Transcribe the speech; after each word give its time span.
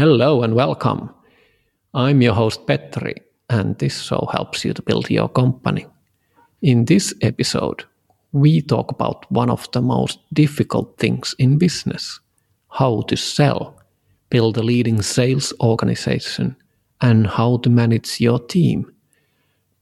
Hello 0.00 0.42
and 0.42 0.54
welcome. 0.54 1.10
I'm 1.92 2.22
your 2.22 2.32
host 2.32 2.66
Petri, 2.66 3.16
and 3.50 3.78
this 3.78 4.00
show 4.00 4.30
helps 4.32 4.64
you 4.64 4.72
to 4.72 4.80
build 4.80 5.10
your 5.10 5.28
company. 5.28 5.86
In 6.62 6.86
this 6.86 7.12
episode, 7.20 7.84
we 8.32 8.62
talk 8.62 8.90
about 8.90 9.30
one 9.30 9.50
of 9.50 9.70
the 9.72 9.82
most 9.82 10.20
difficult 10.32 10.96
things 10.96 11.34
in 11.38 11.58
business 11.58 12.18
how 12.70 13.02
to 13.08 13.16
sell, 13.16 13.78
build 14.30 14.56
a 14.56 14.62
leading 14.62 15.02
sales 15.02 15.52
organization, 15.60 16.56
and 17.02 17.26
how 17.26 17.58
to 17.58 17.68
manage 17.68 18.22
your 18.22 18.38
team. 18.38 18.90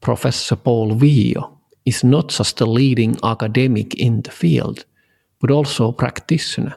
Professor 0.01 0.57
Paul 0.57 0.95
Viio 0.95 1.59
is 1.85 2.03
not 2.03 2.27
just 2.27 2.59
a 2.59 2.65
leading 2.65 3.15
academic 3.23 3.95
in 3.95 4.21
the 4.23 4.31
field, 4.31 4.83
but 5.39 5.49
also 5.49 5.87
a 5.87 5.93
practitioner 5.93 6.75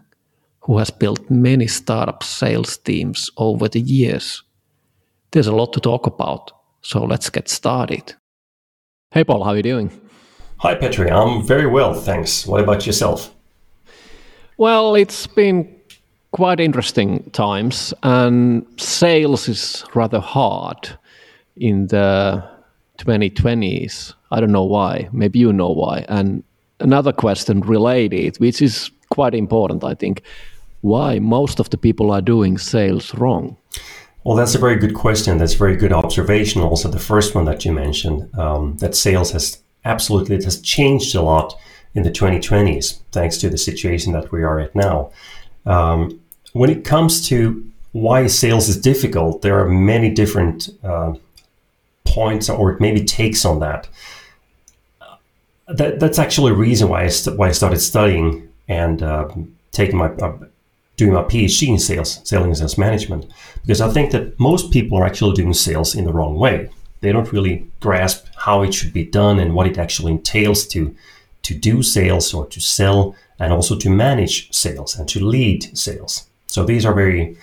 who 0.62 0.78
has 0.78 0.90
built 0.90 1.30
many 1.30 1.66
startup 1.66 2.22
sales 2.22 2.76
teams 2.76 3.30
over 3.36 3.68
the 3.68 3.80
years. 3.80 4.42
There's 5.32 5.46
a 5.48 5.54
lot 5.54 5.72
to 5.72 5.80
talk 5.80 6.06
about, 6.06 6.52
so 6.82 7.04
let's 7.04 7.30
get 7.30 7.48
started. 7.48 8.14
Hey, 9.10 9.24
Paul, 9.24 9.44
how 9.44 9.50
are 9.50 9.56
you 9.56 9.62
doing? 9.62 9.90
Hi, 10.58 10.74
Petri. 10.74 11.10
I'm 11.10 11.44
very 11.44 11.66
well, 11.66 11.94
thanks. 11.94 12.46
What 12.46 12.60
about 12.60 12.86
yourself? 12.86 13.34
Well, 14.56 14.94
it's 14.94 15.26
been 15.26 15.74
quite 16.30 16.60
interesting 16.60 17.28
times, 17.30 17.92
and 18.04 18.64
sales 18.76 19.48
is 19.48 19.84
rather 19.94 20.20
hard 20.20 20.96
in 21.56 21.88
the 21.88 22.44
2020s. 22.98 24.14
I 24.30 24.40
don't 24.40 24.52
know 24.52 24.64
why. 24.64 25.08
Maybe 25.12 25.40
you 25.40 25.52
know 25.52 25.70
why. 25.70 26.04
And 26.08 26.44
another 26.78 27.12
question 27.12 27.60
related, 27.60 28.36
which 28.36 28.62
is 28.62 28.90
quite 29.10 29.34
important, 29.34 29.82
I 29.82 29.94
think 29.94 30.22
why 30.82 31.18
most 31.18 31.58
of 31.58 31.70
the 31.70 31.78
people 31.78 32.10
are 32.10 32.20
doing 32.20 32.58
sales 32.58 33.14
wrong? 33.14 33.56
Well, 34.24 34.36
that's 34.36 34.54
a 34.54 34.58
very 34.58 34.76
good 34.76 34.94
question. 34.94 35.38
That's 35.38 35.54
a 35.54 35.58
very 35.58 35.76
good 35.76 35.92
observation. 35.92 36.62
Also, 36.62 36.88
the 36.88 36.98
first 36.98 37.34
one 37.34 37.44
that 37.46 37.64
you 37.64 37.72
mentioned, 37.72 38.32
um, 38.38 38.76
that 38.78 38.94
sales 38.94 39.32
has 39.32 39.58
absolutely 39.84 40.36
it 40.36 40.44
has 40.44 40.60
changed 40.60 41.14
a 41.14 41.22
lot 41.22 41.54
in 41.94 42.04
the 42.04 42.10
2020s, 42.10 43.00
thanks 43.10 43.36
to 43.38 43.50
the 43.50 43.58
situation 43.58 44.12
that 44.12 44.30
we 44.30 44.42
are 44.42 44.60
at 44.60 44.74
now. 44.74 45.10
Um, 45.66 46.20
when 46.52 46.70
it 46.70 46.84
comes 46.84 47.26
to 47.28 47.68
why 47.92 48.26
sales 48.26 48.68
is 48.68 48.80
difficult, 48.80 49.42
there 49.42 49.58
are 49.60 49.68
many 49.68 50.10
different 50.10 50.70
uh, 50.82 51.14
points 52.04 52.48
or 52.48 52.76
maybe 52.80 53.04
takes 53.04 53.44
on 53.44 53.60
that. 53.60 53.88
that. 55.68 56.00
That's 56.00 56.18
actually 56.18 56.52
a 56.52 56.54
reason 56.54 56.88
why 56.88 57.04
I, 57.04 57.08
st- 57.08 57.36
why 57.36 57.48
I 57.48 57.52
started 57.52 57.80
studying 57.80 58.48
and 58.68 59.02
uh, 59.02 59.28
taking 59.72 59.98
my 59.98 60.06
uh, 60.06 60.38
doing 60.96 61.12
my 61.12 61.22
PhD 61.22 61.68
in 61.68 61.78
sales, 61.78 62.20
selling 62.24 62.48
and 62.48 62.58
sales 62.58 62.78
management, 62.78 63.32
because 63.62 63.80
I 63.80 63.90
think 63.90 64.12
that 64.12 64.38
most 64.38 64.70
people 64.70 64.98
are 64.98 65.06
actually 65.06 65.34
doing 65.34 65.54
sales 65.54 65.94
in 65.94 66.04
the 66.04 66.12
wrong 66.12 66.36
way. 66.36 66.68
They 67.00 67.12
don't 67.12 67.32
really 67.32 67.66
grasp 67.80 68.26
how 68.36 68.62
it 68.62 68.72
should 68.72 68.92
be 68.92 69.04
done 69.04 69.38
and 69.38 69.54
what 69.54 69.66
it 69.66 69.78
actually 69.78 70.12
entails 70.12 70.66
to 70.68 70.94
to 71.42 71.54
do 71.54 71.82
sales 71.82 72.32
or 72.32 72.46
to 72.46 72.60
sell 72.60 73.16
and 73.40 73.52
also 73.52 73.76
to 73.76 73.90
manage 73.90 74.52
sales 74.52 74.96
and 74.96 75.08
to 75.08 75.24
lead 75.24 75.76
sales. 75.76 76.28
So 76.46 76.64
these 76.64 76.86
are 76.86 76.94
very 76.94 77.36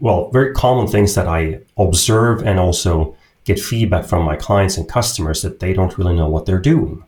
well, 0.00 0.30
very 0.30 0.52
common 0.52 0.88
things 0.88 1.14
that 1.14 1.28
I 1.28 1.60
observe 1.78 2.42
and 2.42 2.58
also 2.58 3.16
get 3.44 3.60
feedback 3.60 4.04
from 4.04 4.24
my 4.24 4.36
clients 4.36 4.76
and 4.76 4.88
customers 4.88 5.42
that 5.42 5.60
they 5.60 5.72
don't 5.72 5.96
really 5.96 6.16
know 6.16 6.28
what 6.28 6.46
they're 6.46 6.58
doing. 6.58 7.04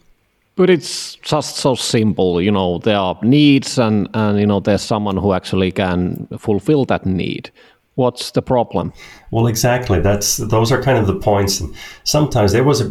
But 0.57 0.71
it's 0.71 1.17
just 1.17 1.57
so 1.57 1.75
simple, 1.75 2.41
you 2.41 2.51
know. 2.51 2.79
There 2.79 2.97
are 2.97 3.19
needs, 3.23 3.79
and 3.79 4.09
and 4.15 4.41
you 4.41 4.47
know, 4.47 4.61
there's 4.61 4.83
someone 4.83 5.19
who 5.19 5.35
actually 5.35 5.71
can 5.71 6.27
fulfill 6.39 6.87
that 6.87 7.05
need. 7.05 7.51
What's 7.97 8.31
the 8.31 8.43
problem? 8.43 8.93
Well, 9.31 9.47
exactly. 9.47 10.01
That's 10.01 10.39
those 10.39 10.73
are 10.73 10.83
kind 10.83 10.99
of 10.99 11.07
the 11.07 11.19
points. 11.19 11.61
And 11.61 11.75
sometimes 12.05 12.53
there 12.53 12.65
was 12.65 12.81
a. 12.81 12.87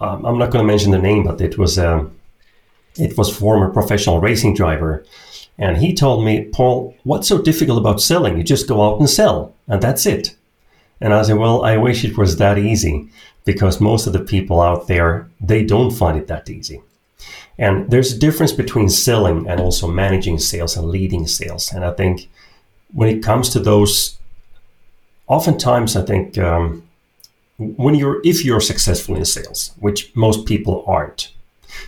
Um, 0.00 0.24
I'm 0.26 0.38
not 0.38 0.50
going 0.50 0.64
to 0.64 0.66
mention 0.66 0.90
the 0.90 0.98
name, 0.98 1.24
but 1.24 1.40
it 1.40 1.58
was 1.58 1.78
a. 1.78 2.10
It 2.96 3.16
was 3.16 3.36
former 3.36 3.70
professional 3.70 4.20
racing 4.20 4.54
driver, 4.54 5.04
and 5.58 5.76
he 5.76 5.94
told 5.94 6.24
me, 6.24 6.44
Paul, 6.52 6.94
what's 7.04 7.28
so 7.28 7.42
difficult 7.42 7.78
about 7.78 8.00
selling? 8.00 8.36
You 8.36 8.44
just 8.44 8.68
go 8.68 8.82
out 8.82 8.98
and 9.00 9.10
sell, 9.10 9.52
and 9.68 9.80
that's 9.80 10.06
it. 10.06 10.34
And 11.04 11.12
I 11.12 11.20
said, 11.20 11.36
well, 11.36 11.66
I 11.66 11.76
wish 11.76 12.02
it 12.02 12.16
was 12.16 12.38
that 12.38 12.56
easy 12.56 13.10
because 13.44 13.78
most 13.78 14.06
of 14.06 14.14
the 14.14 14.24
people 14.24 14.62
out 14.62 14.86
there 14.86 15.28
they 15.38 15.62
don't 15.62 15.90
find 15.90 16.16
it 16.16 16.28
that 16.28 16.48
easy. 16.48 16.80
And 17.58 17.90
there's 17.90 18.14
a 18.14 18.18
difference 18.18 18.52
between 18.52 18.88
selling 18.88 19.46
and 19.46 19.60
also 19.60 19.86
managing 19.86 20.38
sales 20.38 20.78
and 20.78 20.88
leading 20.88 21.26
sales. 21.26 21.70
And 21.74 21.84
i 21.84 21.92
think 21.92 22.30
when 22.94 23.10
it 23.10 23.22
comes 23.22 23.50
to 23.50 23.60
those 23.60 24.18
oftentimes 25.26 25.94
i 25.94 26.02
think 26.02 26.38
um, 26.38 26.82
when 27.58 27.94
you're 27.94 28.20
if 28.24 28.42
you're 28.44 28.70
successful 28.72 29.14
in 29.14 29.26
sales 29.26 29.72
which 29.80 30.10
most 30.16 30.46
people 30.46 30.84
aren't. 30.86 31.32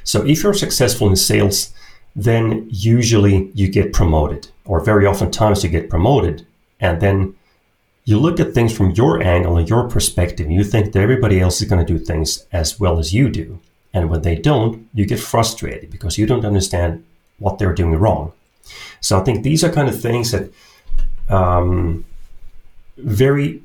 So 0.04 0.26
if 0.26 0.42
you're 0.42 0.62
successful 0.66 1.08
in 1.08 1.16
sales 1.16 1.72
then 2.14 2.66
usually 2.70 3.50
you 3.54 3.68
get 3.68 3.94
promoted 3.94 4.48
or 4.66 4.80
very 4.80 5.06
often 5.06 5.30
times 5.30 5.64
you 5.64 5.70
get 5.70 5.88
promoted 5.88 6.46
and 6.80 7.00
then 7.00 7.35
you 8.06 8.18
look 8.18 8.40
at 8.40 8.54
things 8.54 8.74
from 8.74 8.92
your 8.92 9.20
angle 9.22 9.58
and 9.58 9.68
your 9.68 9.88
perspective, 9.88 10.48
you 10.48 10.62
think 10.64 10.92
that 10.92 11.02
everybody 11.02 11.40
else 11.40 11.60
is 11.60 11.68
going 11.68 11.84
to 11.84 11.92
do 11.92 11.98
things 12.02 12.46
as 12.52 12.80
well 12.80 12.98
as 12.98 13.12
you 13.12 13.28
do. 13.28 13.60
And 13.92 14.08
when 14.08 14.22
they 14.22 14.36
don't, 14.36 14.88
you 14.94 15.04
get 15.04 15.18
frustrated 15.18 15.90
because 15.90 16.16
you 16.16 16.24
don't 16.24 16.44
understand 16.44 17.04
what 17.38 17.58
they're 17.58 17.74
doing 17.74 17.96
wrong. 17.96 18.32
So 19.00 19.18
I 19.18 19.24
think 19.24 19.42
these 19.42 19.64
are 19.64 19.72
kind 19.72 19.88
of 19.88 20.00
things 20.00 20.30
that 20.30 20.50
um, 21.28 22.04
very 22.96 23.60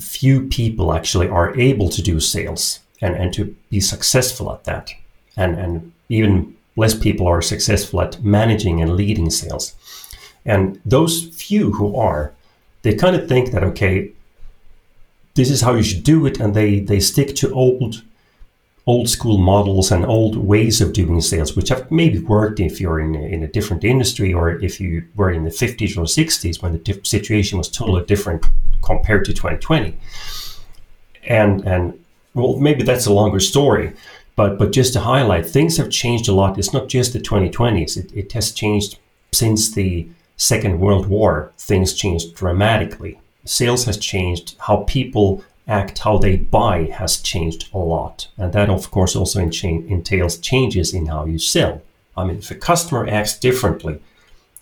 few 0.00 0.48
people 0.48 0.92
actually 0.92 1.28
are 1.28 1.56
able 1.56 1.88
to 1.90 2.02
do 2.02 2.18
sales 2.18 2.80
and, 3.00 3.14
and 3.14 3.32
to 3.34 3.56
be 3.70 3.78
successful 3.78 4.52
at 4.52 4.64
that. 4.64 4.92
And, 5.36 5.56
and 5.56 5.92
even 6.08 6.56
less 6.76 6.94
people 6.94 7.28
are 7.28 7.42
successful 7.42 8.00
at 8.00 8.22
managing 8.24 8.80
and 8.80 8.96
leading 8.96 9.30
sales. 9.30 9.74
And 10.44 10.80
those 10.84 11.28
few 11.28 11.72
who 11.72 11.96
are, 11.96 12.32
they 12.84 12.94
kind 12.94 13.16
of 13.16 13.26
think 13.26 13.50
that 13.50 13.64
okay, 13.64 14.12
this 15.34 15.50
is 15.50 15.62
how 15.62 15.74
you 15.74 15.82
should 15.82 16.04
do 16.04 16.24
it, 16.26 16.38
and 16.38 16.54
they 16.54 16.80
they 16.80 17.00
stick 17.00 17.34
to 17.36 17.52
old 17.52 18.02
old 18.86 19.08
school 19.08 19.38
models 19.38 19.90
and 19.90 20.04
old 20.04 20.36
ways 20.36 20.82
of 20.82 20.92
doing 20.92 21.20
sales, 21.22 21.56
which 21.56 21.70
have 21.70 21.90
maybe 21.90 22.18
worked 22.18 22.60
if 22.60 22.78
you're 22.80 23.00
in 23.00 23.14
a, 23.14 23.22
in 23.22 23.42
a 23.42 23.48
different 23.48 23.82
industry 23.82 24.34
or 24.34 24.60
if 24.62 24.78
you 24.78 25.02
were 25.16 25.30
in 25.30 25.44
the 25.44 25.50
50s 25.50 25.96
or 25.96 26.02
60s 26.02 26.60
when 26.60 26.72
the 26.72 27.00
situation 27.02 27.56
was 27.56 27.70
totally 27.70 28.04
different 28.04 28.44
compared 28.82 29.24
to 29.24 29.32
2020. 29.32 29.96
And 31.26 31.66
and 31.66 31.98
well, 32.34 32.58
maybe 32.58 32.82
that's 32.82 33.06
a 33.06 33.12
longer 33.12 33.40
story, 33.40 33.94
but 34.36 34.58
but 34.58 34.72
just 34.72 34.92
to 34.92 35.00
highlight, 35.00 35.46
things 35.46 35.78
have 35.78 35.88
changed 35.88 36.28
a 36.28 36.34
lot. 36.34 36.58
It's 36.58 36.74
not 36.74 36.88
just 36.88 37.14
the 37.14 37.20
2020s; 37.20 37.96
it, 37.96 38.12
it 38.12 38.32
has 38.32 38.52
changed 38.52 38.98
since 39.32 39.72
the 39.72 40.06
Second 40.36 40.80
World 40.80 41.06
War, 41.06 41.52
things 41.58 41.94
changed 41.94 42.34
dramatically. 42.34 43.20
Sales 43.44 43.84
has 43.84 43.96
changed, 43.96 44.56
how 44.58 44.78
people 44.86 45.44
act, 45.66 45.98
how 45.98 46.18
they 46.18 46.36
buy 46.36 46.84
has 46.84 47.20
changed 47.20 47.68
a 47.72 47.78
lot. 47.78 48.28
And 48.36 48.52
that, 48.52 48.68
of 48.68 48.90
course, 48.90 49.16
also 49.16 49.40
entails 49.40 50.38
changes 50.38 50.92
in 50.92 51.06
how 51.06 51.24
you 51.24 51.38
sell. 51.38 51.82
I 52.16 52.24
mean, 52.24 52.38
if 52.38 52.50
a 52.50 52.54
customer 52.54 53.06
acts 53.08 53.38
differently 53.38 54.00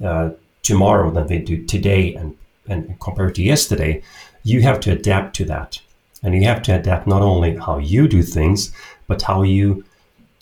uh, 0.03 0.31
tomorrow 0.63 1.11
than 1.11 1.27
they 1.27 1.39
do 1.39 1.65
today 1.65 2.15
and, 2.15 2.37
and 2.69 2.99
compared 3.01 3.35
to 3.37 3.43
yesterday, 3.43 4.03
you 4.43 4.63
have 4.63 4.81
to 4.81 4.93
adapt 4.93 5.37
to 5.37 5.45
that. 5.47 5.81
And 6.23 6.35
you 6.35 6.45
have 6.45 6.63
to 6.63 6.79
adapt 6.79 7.07
not 7.07 7.23
only 7.23 7.57
how 7.57 7.79
you 7.79 8.07
do 8.07 8.23
things, 8.23 8.73
but 9.07 9.23
how 9.23 9.43
you 9.43 9.85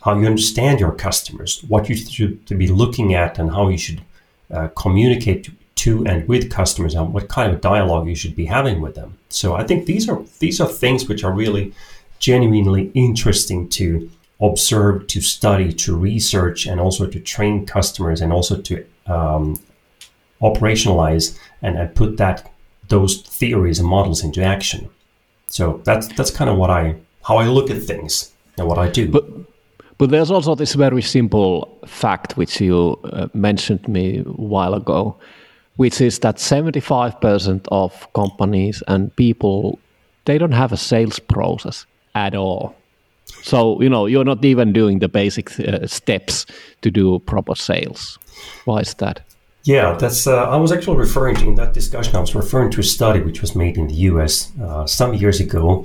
how 0.03 0.19
you 0.19 0.27
understand 0.27 0.81
your 0.81 0.93
customers, 0.93 1.63
what 1.69 1.91
you 1.91 1.95
should 1.95 2.47
be 2.47 2.69
looking 2.69 3.15
at, 3.15 3.39
and 3.39 3.51
how 3.51 3.69
you 3.69 3.77
should 3.77 4.01
uh, 4.53 4.69
communicate 4.69 5.51
to 5.77 6.05
and 6.07 6.29
with 6.29 6.51
customers 6.51 6.95
and 6.95 7.15
what 7.15 7.29
kind 7.29 7.53
of 7.53 7.61
dialogue 7.61 8.07
you 8.07 8.15
should 8.15 8.37
be 8.37 8.45
having 8.45 8.81
with 8.81 8.95
them. 8.95 9.17
So 9.29 9.55
I 9.55 9.65
think 9.65 9.87
these 9.87 10.09
are 10.09 10.23
these 10.39 10.61
are 10.61 10.69
things 10.69 11.09
which 11.09 11.25
are 11.25 11.33
really 11.33 11.73
genuinely 12.19 12.91
interesting 12.95 13.69
to 13.71 14.11
observe, 14.41 15.07
to 15.07 15.21
study, 15.21 15.73
to 15.73 15.97
research, 15.97 16.67
and 16.67 16.81
also 16.81 17.07
to 17.07 17.21
train 17.21 17.67
customers 17.67 18.21
and 18.21 18.33
also 18.33 18.61
to 18.61 18.85
um, 19.07 19.59
operationalize 20.41 21.39
and, 21.63 21.79
and 21.79 21.95
put 21.95 22.17
that 22.17 22.53
those 22.89 23.23
theories 23.23 23.79
and 23.79 23.89
models 23.89 24.25
into 24.25 24.43
action. 24.43 24.91
So 25.47 25.81
that's 25.85 26.09
that's 26.09 26.31
kind 26.31 26.51
of 26.51 26.57
what 26.57 26.71
I 26.71 26.97
how 27.23 27.39
I 27.39 27.47
look 27.47 27.71
at 27.71 27.83
things 27.83 28.33
and 28.59 28.67
what 28.67 28.79
I 28.79 28.89
do. 28.89 29.09
But 29.09 29.25
but 30.01 30.09
there's 30.09 30.31
also 30.31 30.55
this 30.55 30.73
very 30.73 31.03
simple 31.03 31.79
fact 31.85 32.39
which 32.39 32.59
you 32.59 32.99
uh, 33.05 33.29
mentioned 33.35 33.87
me 33.87 34.21
a 34.21 34.23
while 34.23 34.73
ago, 34.73 35.15
which 35.77 36.01
is 36.01 36.21
that 36.21 36.37
75% 36.37 37.69
of 37.71 38.11
companies 38.15 38.83
and 38.89 39.15
people 39.17 39.79
they 40.25 40.39
don't 40.39 40.53
have 40.53 40.73
a 40.73 40.79
sales 40.79 41.19
process 41.19 41.85
at 42.15 42.35
all. 42.35 42.75
So 43.43 43.79
you 43.83 43.91
know 43.91 44.07
you're 44.07 44.25
not 44.25 44.43
even 44.43 44.73
doing 44.73 45.01
the 45.01 45.09
basic 45.09 45.61
uh, 45.61 45.87
steps 45.87 46.47
to 46.81 46.91
do 46.91 47.19
proper 47.19 47.55
sales. 47.55 48.19
Why 48.65 48.81
is 48.81 48.95
that? 48.95 49.21
Yeah, 49.65 49.99
that's. 49.99 50.27
Uh, 50.27 50.49
I 50.49 50.57
was 50.57 50.73
actually 50.73 50.97
referring 50.97 51.37
to 51.37 51.49
in 51.49 51.57
that 51.57 51.75
discussion. 51.75 52.17
I 52.17 52.21
was 52.21 52.35
referring 52.35 52.71
to 52.71 52.81
a 52.81 52.85
study 52.85 53.21
which 53.21 53.43
was 53.43 53.55
made 53.55 53.77
in 53.77 53.89
the 53.89 54.09
U.S. 54.13 54.51
Uh, 54.63 54.87
some 54.87 55.13
years 55.13 55.41
ago, 55.41 55.85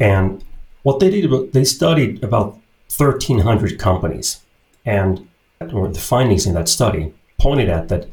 and 0.00 0.42
what 0.82 1.00
they 1.00 1.10
did, 1.10 1.52
they 1.52 1.64
studied 1.64 2.24
about 2.24 2.58
1,300 2.96 3.78
companies, 3.78 4.40
and 4.84 5.28
the 5.60 5.98
findings 6.00 6.46
in 6.46 6.54
that 6.54 6.68
study 6.68 7.12
pointed 7.38 7.68
at 7.68 7.88
that 7.88 8.08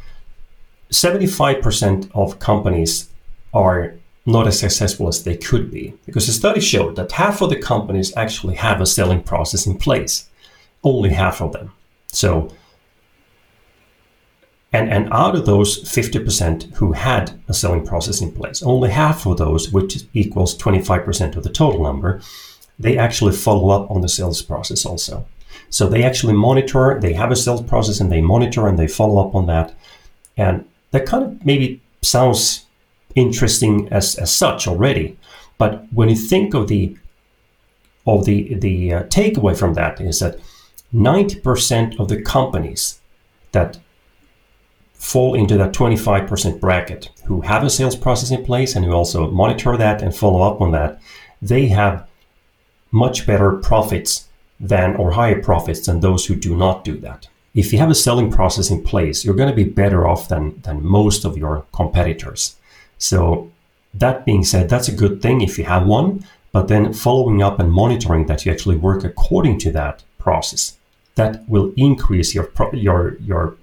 75% 0.91 2.09
of 2.13 2.39
companies 2.39 3.09
are 3.53 3.95
not 4.25 4.47
as 4.47 4.59
successful 4.59 5.07
as 5.07 5.23
they 5.23 5.35
could 5.35 5.71
be 5.71 5.93
because 6.05 6.27
the 6.27 6.33
study 6.33 6.61
showed 6.61 6.95
that 6.95 7.11
half 7.11 7.41
of 7.41 7.49
the 7.49 7.55
companies 7.55 8.15
actually 8.15 8.55
have 8.55 8.79
a 8.79 8.85
selling 8.85 9.21
process 9.23 9.65
in 9.65 9.77
place. 9.77 10.27
Only 10.83 11.09
half 11.09 11.41
of 11.41 11.53
them. 11.53 11.73
So 12.07 12.51
and 14.73 14.89
and 14.89 15.11
out 15.11 15.35
of 15.35 15.45
those 15.45 15.83
50% 15.83 16.75
who 16.75 16.93
had 16.93 17.39
a 17.47 17.53
selling 17.53 17.85
process 17.85 18.21
in 18.21 18.31
place 18.31 18.63
only 18.63 18.89
half 18.89 19.25
of 19.25 19.37
those 19.37 19.71
which 19.71 20.05
equals 20.13 20.57
25% 20.57 21.35
of 21.35 21.43
the 21.43 21.49
total 21.49 21.83
number 21.83 22.21
they 22.81 22.97
actually 22.97 23.33
follow 23.33 23.69
up 23.69 23.89
on 23.91 24.01
the 24.01 24.09
sales 24.09 24.41
process 24.41 24.85
also 24.85 25.25
so 25.69 25.87
they 25.87 26.03
actually 26.03 26.33
monitor 26.33 26.99
they 26.99 27.13
have 27.13 27.31
a 27.31 27.35
sales 27.35 27.61
process 27.61 27.99
and 27.99 28.11
they 28.11 28.21
monitor 28.21 28.67
and 28.67 28.77
they 28.77 28.87
follow 28.87 29.27
up 29.27 29.35
on 29.35 29.45
that 29.45 29.73
and 30.37 30.65
that 30.91 31.05
kind 31.05 31.23
of 31.23 31.45
maybe 31.45 31.81
sounds 32.01 32.65
interesting 33.15 33.87
as, 33.89 34.15
as 34.15 34.33
such 34.33 34.67
already. 34.67 35.17
But 35.57 35.85
when 35.93 36.09
you 36.09 36.15
think 36.15 36.53
of 36.53 36.67
the 36.67 36.97
of 38.07 38.25
the 38.25 38.55
the 38.55 38.93
uh, 38.93 39.03
takeaway 39.03 39.55
from 39.55 39.75
that 39.75 40.01
is 40.01 40.19
that 40.19 40.39
90% 40.93 41.99
of 41.99 42.07
the 42.07 42.21
companies 42.21 42.99
that 43.51 43.77
fall 44.93 45.35
into 45.35 45.55
that 45.57 45.71
25% 45.71 46.59
bracket 46.59 47.09
who 47.25 47.41
have 47.41 47.63
a 47.63 47.69
sales 47.69 47.95
process 47.95 48.31
in 48.31 48.43
place 48.43 48.75
and 48.75 48.83
who 48.85 48.91
also 48.91 49.29
monitor 49.29 49.77
that 49.77 50.01
and 50.01 50.15
follow 50.15 50.41
up 50.41 50.61
on 50.61 50.71
that, 50.71 50.99
they 51.41 51.67
have 51.67 52.07
much 52.91 53.25
better 53.25 53.53
profits 53.53 54.27
than 54.59 54.95
or 54.95 55.11
higher 55.11 55.41
profits 55.41 55.85
than 55.85 55.99
those 55.99 56.25
who 56.25 56.35
do 56.35 56.55
not 56.55 56.83
do 56.83 56.97
that. 56.99 57.27
If 57.53 57.73
you 57.73 57.79
have 57.79 57.89
a 57.89 57.95
selling 57.95 58.31
process 58.31 58.69
in 58.69 58.83
place, 58.83 59.25
you're 59.25 59.35
going 59.35 59.49
to 59.49 59.55
be 59.55 59.63
better 59.65 60.07
off 60.07 60.29
than, 60.29 60.61
than 60.61 60.85
most 60.85 61.25
of 61.25 61.37
your 61.37 61.65
competitors. 61.73 62.55
So 62.97 63.51
that 63.93 64.25
being 64.25 64.43
said, 64.43 64.69
that's 64.69 64.87
a 64.87 64.95
good 64.95 65.21
thing 65.21 65.41
if 65.41 65.57
you 65.57 65.65
have 65.65 65.85
one, 65.85 66.25
but 66.51 66.67
then 66.67 66.93
following 66.93 67.41
up 67.41 67.59
and 67.59 67.71
monitoring 67.71 68.27
that 68.27 68.45
you 68.45 68.51
actually 68.51 68.77
work 68.77 69.03
according 69.03 69.59
to 69.59 69.71
that 69.71 70.03
process, 70.17 70.77
that 71.15 71.47
will 71.49 71.73
increase 71.75 72.33
your 72.33 72.49
your 72.73 73.17
your 73.17 73.55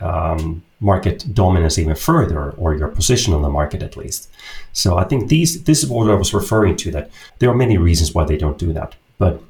um, 0.00 0.62
market 0.84 1.34
dominance 1.34 1.78
even 1.78 1.96
further, 1.96 2.50
or 2.52 2.74
your 2.74 2.88
position 2.88 3.32
on 3.34 3.42
the 3.42 3.48
market 3.48 3.82
at 3.82 3.96
least. 3.96 4.28
So 4.72 4.98
I 4.98 5.04
think 5.04 5.28
these 5.28 5.64
this 5.64 5.82
is 5.82 5.88
what 5.90 6.10
I 6.10 6.14
was 6.14 6.34
referring 6.34 6.76
to. 6.76 6.90
That 6.90 7.10
there 7.38 7.50
are 7.50 7.56
many 7.64 7.78
reasons 7.78 8.14
why 8.14 8.24
they 8.24 8.36
don't 8.36 8.58
do 8.58 8.72
that, 8.74 8.94
but 9.18 9.42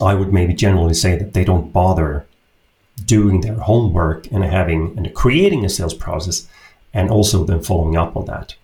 I 0.00 0.14
would 0.14 0.32
maybe 0.32 0.54
generally 0.54 0.94
say 0.94 1.18
that 1.18 1.34
they 1.34 1.44
don't 1.44 1.72
bother 1.72 2.24
doing 3.04 3.40
their 3.40 3.54
homework 3.54 4.30
and 4.32 4.44
having 4.44 4.94
and 4.96 5.14
creating 5.14 5.64
a 5.64 5.68
sales 5.68 5.94
process, 5.94 6.46
and 6.94 7.10
also 7.10 7.44
then 7.44 7.62
following 7.62 7.96
up 7.96 8.16
on 8.16 8.26
that 8.26 8.54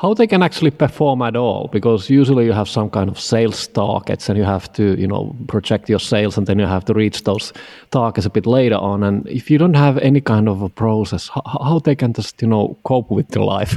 how 0.00 0.14
they 0.14 0.26
can 0.26 0.42
actually 0.42 0.70
perform 0.70 1.20
at 1.20 1.36
all 1.36 1.68
because 1.68 2.08
usually 2.08 2.46
you 2.46 2.52
have 2.52 2.68
some 2.68 2.88
kind 2.88 3.10
of 3.10 3.20
sales 3.20 3.66
targets 3.68 4.30
and 4.30 4.38
you 4.38 4.44
have 4.44 4.72
to 4.72 4.98
you 4.98 5.06
know 5.06 5.36
project 5.46 5.90
your 5.90 5.98
sales 5.98 6.38
and 6.38 6.46
then 6.46 6.58
you 6.58 6.66
have 6.66 6.84
to 6.84 6.94
reach 6.94 7.24
those 7.24 7.52
targets 7.90 8.26
a 8.26 8.30
bit 8.30 8.46
later 8.46 8.76
on. 8.76 9.02
And 9.02 9.28
if 9.28 9.50
you 9.50 9.58
don't 9.58 9.76
have 9.76 9.98
any 9.98 10.22
kind 10.22 10.48
of 10.48 10.62
a 10.62 10.70
process 10.70 11.28
how, 11.28 11.42
how 11.44 11.78
they 11.80 11.94
can 11.94 12.14
just 12.14 12.40
you 12.40 12.48
know 12.48 12.76
cope 12.84 13.10
with 13.10 13.28
their 13.28 13.42
life? 13.42 13.76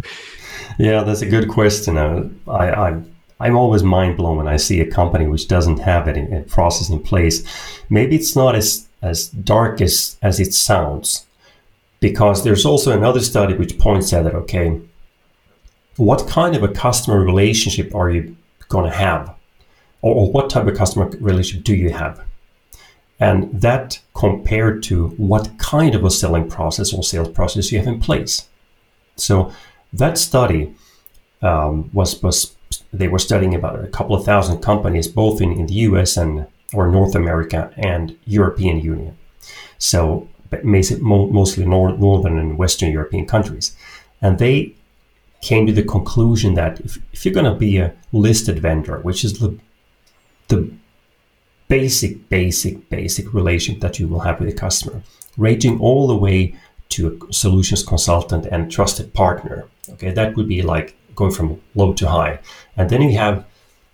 Yeah 0.79 1.03
that's 1.03 1.21
a 1.21 1.29
good 1.29 1.49
question. 1.49 1.97
Uh, 1.97 2.29
I, 2.47 2.89
I 2.89 3.01
I'm 3.39 3.57
always 3.57 3.83
mind 3.83 4.15
blown 4.15 4.37
when 4.37 4.47
I 4.47 4.57
see 4.57 4.79
a 4.79 4.89
company 4.89 5.27
which 5.27 5.49
doesn't 5.49 5.79
have 5.79 6.07
any, 6.07 6.43
process 6.43 6.89
in 6.89 6.99
place. 6.99 7.43
Maybe 7.89 8.15
it's 8.15 8.35
not 8.35 8.55
as 8.55 8.87
as 9.01 9.27
dark 9.27 9.81
as 9.81 10.17
as 10.21 10.39
it 10.39 10.53
sounds, 10.53 11.25
because 11.99 12.45
there's 12.45 12.65
also 12.65 12.91
another 12.91 13.19
study 13.19 13.53
which 13.55 13.77
points 13.77 14.13
out 14.13 14.23
that 14.23 14.35
okay, 14.35 14.79
what 15.97 16.27
kind 16.27 16.55
of 16.55 16.63
a 16.63 16.67
customer 16.67 17.19
relationship 17.19 17.93
are 17.93 18.09
you 18.09 18.35
going 18.69 18.89
to 18.89 18.95
have? 18.95 19.35
Or, 20.01 20.15
or, 20.15 20.31
what 20.31 20.49
type 20.49 20.67
of 20.67 20.75
customer 20.75 21.09
relationship 21.19 21.63
do 21.63 21.75
you 21.75 21.91
have? 21.91 22.21
And 23.19 23.61
that 23.61 23.99
compared 24.13 24.83
to 24.83 25.09
what 25.09 25.57
kind 25.57 25.95
of 25.95 26.03
a 26.03 26.09
selling 26.09 26.49
process 26.49 26.93
or 26.93 27.03
sales 27.03 27.29
process 27.29 27.71
you 27.71 27.77
have 27.77 27.87
in 27.87 27.99
place. 27.99 28.49
So 29.15 29.53
that 29.93 30.17
study 30.17 30.75
um, 31.41 31.89
was, 31.93 32.21
was 32.21 32.55
they 32.91 33.07
were 33.07 33.19
studying 33.19 33.53
about 33.53 33.83
a 33.83 33.87
couple 33.87 34.15
of 34.15 34.25
thousand 34.25 34.61
companies, 34.61 35.07
both 35.07 35.41
in, 35.41 35.53
in 35.53 35.67
the 35.67 35.73
US 35.73 36.17
and 36.17 36.47
or 36.73 36.87
North 36.87 37.15
America 37.15 37.71
and 37.77 38.17
European 38.25 38.79
Union. 38.79 39.15
So 39.77 40.27
mostly 40.63 41.65
northern 41.65 42.37
and 42.37 42.57
Western 42.57 42.91
European 42.91 43.25
countries. 43.25 43.75
And 44.21 44.39
they 44.39 44.75
came 45.43 45.67
to 45.67 45.73
the 45.73 45.83
conclusion 45.83 46.53
that 46.53 46.79
if, 46.79 46.97
if 47.11 47.25
you're 47.25 47.33
going 47.33 47.53
to 47.53 47.65
be 47.67 47.77
a 47.77 47.93
listed 48.13 48.59
vendor, 48.59 48.99
which 49.01 49.25
is 49.25 49.39
the 49.39 49.57
the 50.47 50.71
basic, 51.67 52.29
basic, 52.29 52.89
basic 52.89 53.33
relationship 53.33 53.81
that 53.81 53.99
you 53.99 54.07
will 54.07 54.21
have 54.21 54.39
with 54.39 54.49
a 54.49 54.53
customer, 54.65 55.01
ranging 55.37 55.79
all 55.79 56.07
the 56.07 56.15
way 56.15 56.55
to 56.89 56.99
a 57.07 57.33
solutions 57.33 57.83
consultant 57.83 58.45
and 58.45 58.71
trusted 58.71 59.13
partner. 59.13 59.67
Okay, 59.93 60.11
that 60.11 60.35
would 60.35 60.47
be 60.47 60.61
like 60.61 60.95
going 61.15 61.31
from 61.31 61.61
low 61.75 61.93
to 61.93 62.07
high, 62.07 62.39
and 62.77 62.89
then 62.89 63.01
you 63.01 63.17
have 63.17 63.45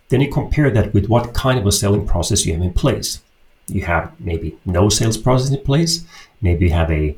then 0.09 0.21
you 0.21 0.31
compare 0.31 0.69
that 0.71 0.93
with 0.93 1.07
what 1.07 1.33
kind 1.33 1.57
of 1.59 1.65
a 1.65 1.71
selling 1.71 2.05
process 2.05 2.45
you 2.45 2.53
have 2.53 2.61
in 2.61 2.73
place. 2.73 3.21
You 3.67 3.81
have 3.85 4.19
maybe 4.19 4.57
no 4.65 4.89
sales 4.89 5.17
process 5.17 5.51
in 5.51 5.63
place. 5.63 6.05
Maybe 6.41 6.65
you 6.65 6.73
have 6.73 6.91
a 6.91 7.15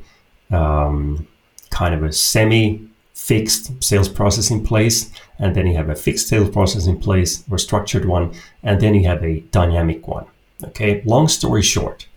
um, 0.50 1.26
kind 1.70 1.94
of 1.94 2.02
a 2.02 2.12
semi 2.12 2.91
fixed 3.22 3.70
sales 3.80 4.08
process 4.08 4.50
in 4.50 4.64
place, 4.64 5.10
and 5.38 5.54
then 5.54 5.66
you 5.68 5.76
have 5.76 5.88
a 5.88 5.94
fixed 5.94 6.26
sales 6.26 6.50
process 6.50 6.86
in 6.88 6.98
place 6.98 7.44
or 7.48 7.56
structured 7.56 8.04
one, 8.04 8.32
and 8.64 8.80
then 8.80 8.94
you 8.96 9.06
have 9.06 9.22
a 9.22 9.40
dynamic 9.58 10.08
one. 10.08 10.26
Okay, 10.64 11.02
long 11.04 11.28
story 11.28 11.62
short, 11.62 12.08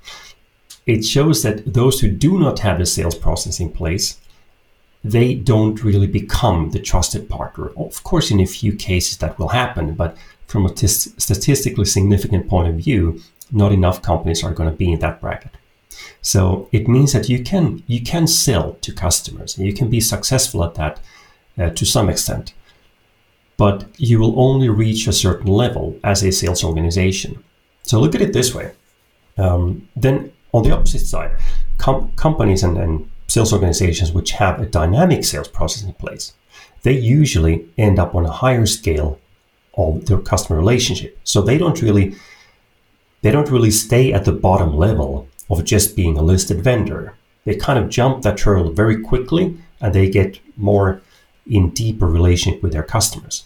it 0.87 1.05
shows 1.05 1.43
that 1.43 1.73
those 1.73 1.99
who 1.99 2.09
do 2.09 2.39
not 2.39 2.59
have 2.59 2.79
a 2.79 2.87
sales 2.87 3.15
process 3.15 3.59
in 3.59 3.69
place, 3.71 4.19
they 5.03 5.35
don't 5.35 5.83
really 5.83 6.07
become 6.07 6.71
the 6.71 6.79
trusted 6.79 7.29
partner. 7.29 7.67
Of 7.77 8.03
course, 8.03 8.31
in 8.31 8.39
a 8.39 8.53
few 8.59 8.73
cases 8.73 9.17
that 9.17 9.37
will 9.37 9.49
happen, 9.49 9.93
but 9.93 10.17
from 10.47 10.65
a 10.65 10.73
t- 10.73 10.87
statistically 10.87 11.85
significant 11.85 12.49
point 12.49 12.67
of 12.67 12.75
view, 12.75 13.21
not 13.51 13.71
enough 13.71 14.01
companies 14.01 14.43
are 14.43 14.55
going 14.57 14.71
to 14.71 14.75
be 14.75 14.91
in 14.91 14.99
that 14.99 15.21
bracket. 15.21 15.51
So 16.21 16.69
it 16.71 16.87
means 16.87 17.13
that 17.13 17.29
you 17.29 17.43
can 17.43 17.83
you 17.87 18.01
can 18.01 18.27
sell 18.27 18.73
to 18.81 18.91
customers 18.93 19.57
and 19.57 19.65
you 19.65 19.73
can 19.73 19.89
be 19.89 20.01
successful 20.01 20.63
at 20.63 20.75
that 20.75 20.99
uh, 21.57 21.69
to 21.71 21.85
some 21.85 22.09
extent. 22.09 22.53
But 23.57 23.85
you 23.97 24.19
will 24.19 24.39
only 24.39 24.69
reach 24.69 25.07
a 25.07 25.13
certain 25.13 25.47
level 25.47 25.97
as 26.03 26.23
a 26.23 26.31
sales 26.31 26.63
organization. 26.63 27.43
So 27.83 27.99
look 27.99 28.15
at 28.15 28.21
it 28.21 28.33
this 28.33 28.53
way. 28.53 28.73
Um, 29.37 29.87
then 29.95 30.31
on 30.53 30.63
the 30.63 30.71
opposite 30.71 31.05
side, 31.05 31.31
com- 31.77 32.11
companies 32.15 32.63
and, 32.63 32.77
and 32.77 33.09
sales 33.27 33.53
organizations 33.53 34.11
which 34.11 34.31
have 34.31 34.59
a 34.59 34.65
dynamic 34.65 35.23
sales 35.23 35.47
process 35.47 35.83
in 35.83 35.93
place, 35.93 36.33
they 36.83 36.93
usually 36.93 37.67
end 37.77 37.99
up 37.99 38.15
on 38.15 38.25
a 38.25 38.31
higher 38.31 38.65
scale 38.65 39.19
of 39.77 40.05
their 40.05 40.19
customer 40.19 40.57
relationship. 40.57 41.17
So 41.23 41.41
they 41.41 41.57
don't 41.57 41.81
really 41.81 42.15
they 43.21 43.31
don't 43.31 43.49
really 43.49 43.71
stay 43.71 44.13
at 44.13 44.25
the 44.25 44.31
bottom 44.31 44.77
level 44.77 45.27
of 45.49 45.63
just 45.63 45.95
being 45.95 46.17
a 46.17 46.21
listed 46.21 46.61
vendor. 46.61 47.15
They 47.45 47.55
kind 47.55 47.77
of 47.77 47.89
jump 47.89 48.23
that 48.23 48.39
hurdle 48.39 48.71
very 48.71 49.01
quickly 49.01 49.57
and 49.79 49.93
they 49.93 50.09
get 50.09 50.39
more 50.57 51.01
in 51.45 51.69
deeper 51.69 52.07
relationship 52.07 52.63
with 52.63 52.73
their 52.73 52.83
customers. 52.83 53.45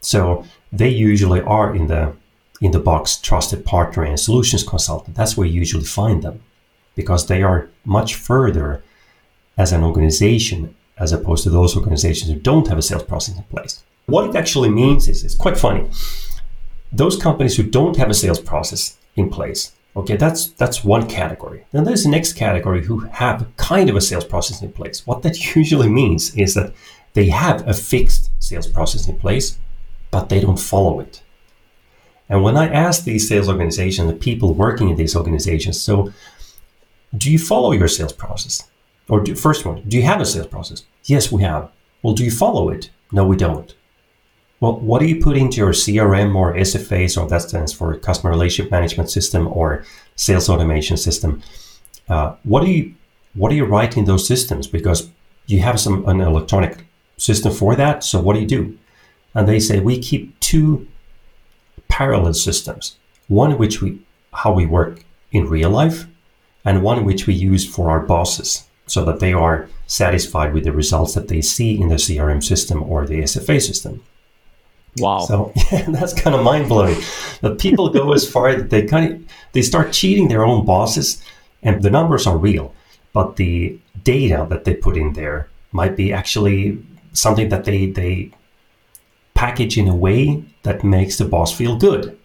So 0.00 0.44
they 0.72 0.88
usually 0.88 1.40
are 1.40 1.74
in 1.74 1.86
the 1.86 2.14
in 2.60 2.70
the 2.70 2.78
box 2.78 3.18
trusted 3.18 3.64
partner 3.66 4.02
and 4.02 4.18
solutions 4.18 4.62
consultant. 4.62 5.14
That's 5.14 5.36
where 5.36 5.46
you 5.46 5.60
usually 5.60 5.84
find 5.84 6.22
them 6.22 6.42
because 6.94 7.26
they 7.26 7.42
are 7.42 7.68
much 7.84 8.14
further 8.14 8.82
as 9.58 9.72
an 9.72 9.84
organization 9.84 10.74
as 10.98 11.12
opposed 11.12 11.44
to 11.44 11.50
those 11.50 11.76
organizations 11.76 12.30
who 12.30 12.40
don't 12.40 12.68
have 12.68 12.78
a 12.78 12.82
sales 12.82 13.02
process 13.02 13.36
in 13.36 13.42
place. 13.44 13.84
What 14.06 14.30
it 14.30 14.36
actually 14.36 14.70
means 14.70 15.08
is 15.08 15.22
it's 15.24 15.34
quite 15.34 15.58
funny. 15.58 15.90
Those 16.92 17.16
companies 17.16 17.56
who 17.56 17.64
don't 17.64 17.96
have 17.96 18.08
a 18.08 18.14
sales 18.14 18.40
process 18.40 18.96
in 19.16 19.28
place, 19.28 19.72
Okay, 19.96 20.16
that's 20.16 20.48
that's 20.48 20.84
one 20.84 21.08
category. 21.08 21.64
Then 21.72 21.84
there's 21.84 22.04
the 22.04 22.10
next 22.10 22.34
category 22.34 22.84
who 22.84 23.00
have 23.00 23.48
kind 23.56 23.88
of 23.88 23.96
a 23.96 24.00
sales 24.00 24.26
process 24.26 24.60
in 24.60 24.70
place. 24.72 25.06
What 25.06 25.22
that 25.22 25.56
usually 25.56 25.88
means 25.88 26.34
is 26.36 26.54
that 26.54 26.74
they 27.14 27.28
have 27.28 27.66
a 27.66 27.72
fixed 27.72 28.30
sales 28.38 28.66
process 28.66 29.08
in 29.08 29.18
place, 29.18 29.58
but 30.10 30.28
they 30.28 30.38
don't 30.40 30.60
follow 30.60 31.00
it. 31.00 31.22
And 32.28 32.42
when 32.42 32.56
I 32.56 32.68
ask 32.68 33.04
these 33.04 33.26
sales 33.26 33.48
organizations, 33.48 34.10
the 34.10 34.16
people 34.16 34.52
working 34.52 34.90
in 34.90 34.96
these 34.96 35.16
organizations, 35.16 35.80
so 35.80 36.12
do 37.16 37.30
you 37.30 37.38
follow 37.38 37.72
your 37.72 37.88
sales 37.88 38.12
process? 38.12 38.68
Or 39.08 39.20
do, 39.20 39.34
first 39.34 39.64
one, 39.64 39.82
do 39.88 39.96
you 39.96 40.02
have 40.02 40.20
a 40.20 40.26
sales 40.26 40.48
process? 40.48 40.84
Yes, 41.04 41.30
we 41.30 41.42
have. 41.42 41.70
Well, 42.02 42.14
do 42.14 42.24
you 42.24 42.30
follow 42.30 42.68
it? 42.68 42.90
No, 43.12 43.24
we 43.24 43.36
don't. 43.36 43.74
Well, 44.60 44.80
what 44.80 45.00
do 45.00 45.06
you 45.06 45.20
put 45.20 45.36
into 45.36 45.58
your 45.58 45.72
CRM 45.72 46.34
or 46.34 46.54
SFAs, 46.54 47.20
or 47.20 47.28
that 47.28 47.42
stands 47.42 47.72
for 47.74 47.96
Customer 47.98 48.30
Relationship 48.30 48.70
Management 48.70 49.10
System 49.10 49.46
or 49.48 49.84
Sales 50.16 50.48
Automation 50.48 50.96
System? 50.96 51.42
Uh, 52.08 52.36
what 52.44 52.64
do 52.64 52.70
you 52.70 52.94
what 53.34 53.50
do 53.50 53.56
you 53.56 53.66
write 53.66 53.98
in 53.98 54.06
those 54.06 54.26
systems? 54.26 54.66
Because 54.66 55.10
you 55.46 55.60
have 55.60 55.78
some 55.78 56.08
an 56.08 56.22
electronic 56.22 56.86
system 57.18 57.52
for 57.52 57.76
that. 57.76 58.02
So 58.02 58.18
what 58.20 58.34
do 58.34 58.40
you 58.40 58.46
do? 58.46 58.78
And 59.34 59.46
they 59.46 59.60
say 59.60 59.80
we 59.80 59.98
keep 59.98 60.38
two 60.40 60.88
parallel 61.88 62.32
systems. 62.32 62.96
One 63.28 63.58
which 63.58 63.82
we 63.82 64.00
how 64.32 64.52
we 64.52 64.64
work 64.64 65.04
in 65.32 65.50
real 65.50 65.70
life, 65.70 66.06
and 66.64 66.82
one 66.82 67.04
which 67.04 67.26
we 67.26 67.34
use 67.34 67.66
for 67.66 67.90
our 67.90 68.00
bosses, 68.00 68.66
so 68.86 69.04
that 69.04 69.20
they 69.20 69.34
are 69.34 69.68
satisfied 69.86 70.54
with 70.54 70.64
the 70.64 70.72
results 70.72 71.12
that 71.14 71.28
they 71.28 71.42
see 71.42 71.78
in 71.78 71.88
the 71.88 71.96
CRM 71.96 72.42
system 72.42 72.82
or 72.82 73.06
the 73.06 73.20
SFA 73.20 73.60
system. 73.60 74.02
Wow. 74.98 75.20
So 75.20 75.52
yeah, 75.72 75.84
that's 75.88 76.14
kind 76.14 76.34
of 76.34 76.42
mind 76.42 76.68
blowing. 76.68 76.96
That 77.40 77.58
people 77.58 77.88
go 77.90 78.12
as 78.12 78.28
far 78.28 78.54
that 78.54 78.70
they 78.70 78.86
kind 78.86 79.12
of 79.12 79.22
they 79.52 79.62
start 79.62 79.92
cheating 79.92 80.28
their 80.28 80.44
own 80.44 80.64
bosses, 80.64 81.22
and 81.62 81.82
the 81.82 81.90
numbers 81.90 82.26
are 82.26 82.36
real, 82.36 82.74
but 83.12 83.36
the 83.36 83.78
data 84.02 84.46
that 84.50 84.64
they 84.64 84.74
put 84.74 84.96
in 84.96 85.12
there 85.12 85.48
might 85.72 85.96
be 85.96 86.12
actually 86.12 86.78
something 87.12 87.48
that 87.48 87.64
they 87.64 87.86
they 87.86 88.30
package 89.34 89.76
in 89.76 89.88
a 89.88 89.94
way 89.94 90.42
that 90.62 90.82
makes 90.82 91.18
the 91.18 91.24
boss 91.24 91.54
feel 91.54 91.76
good. 91.76 92.18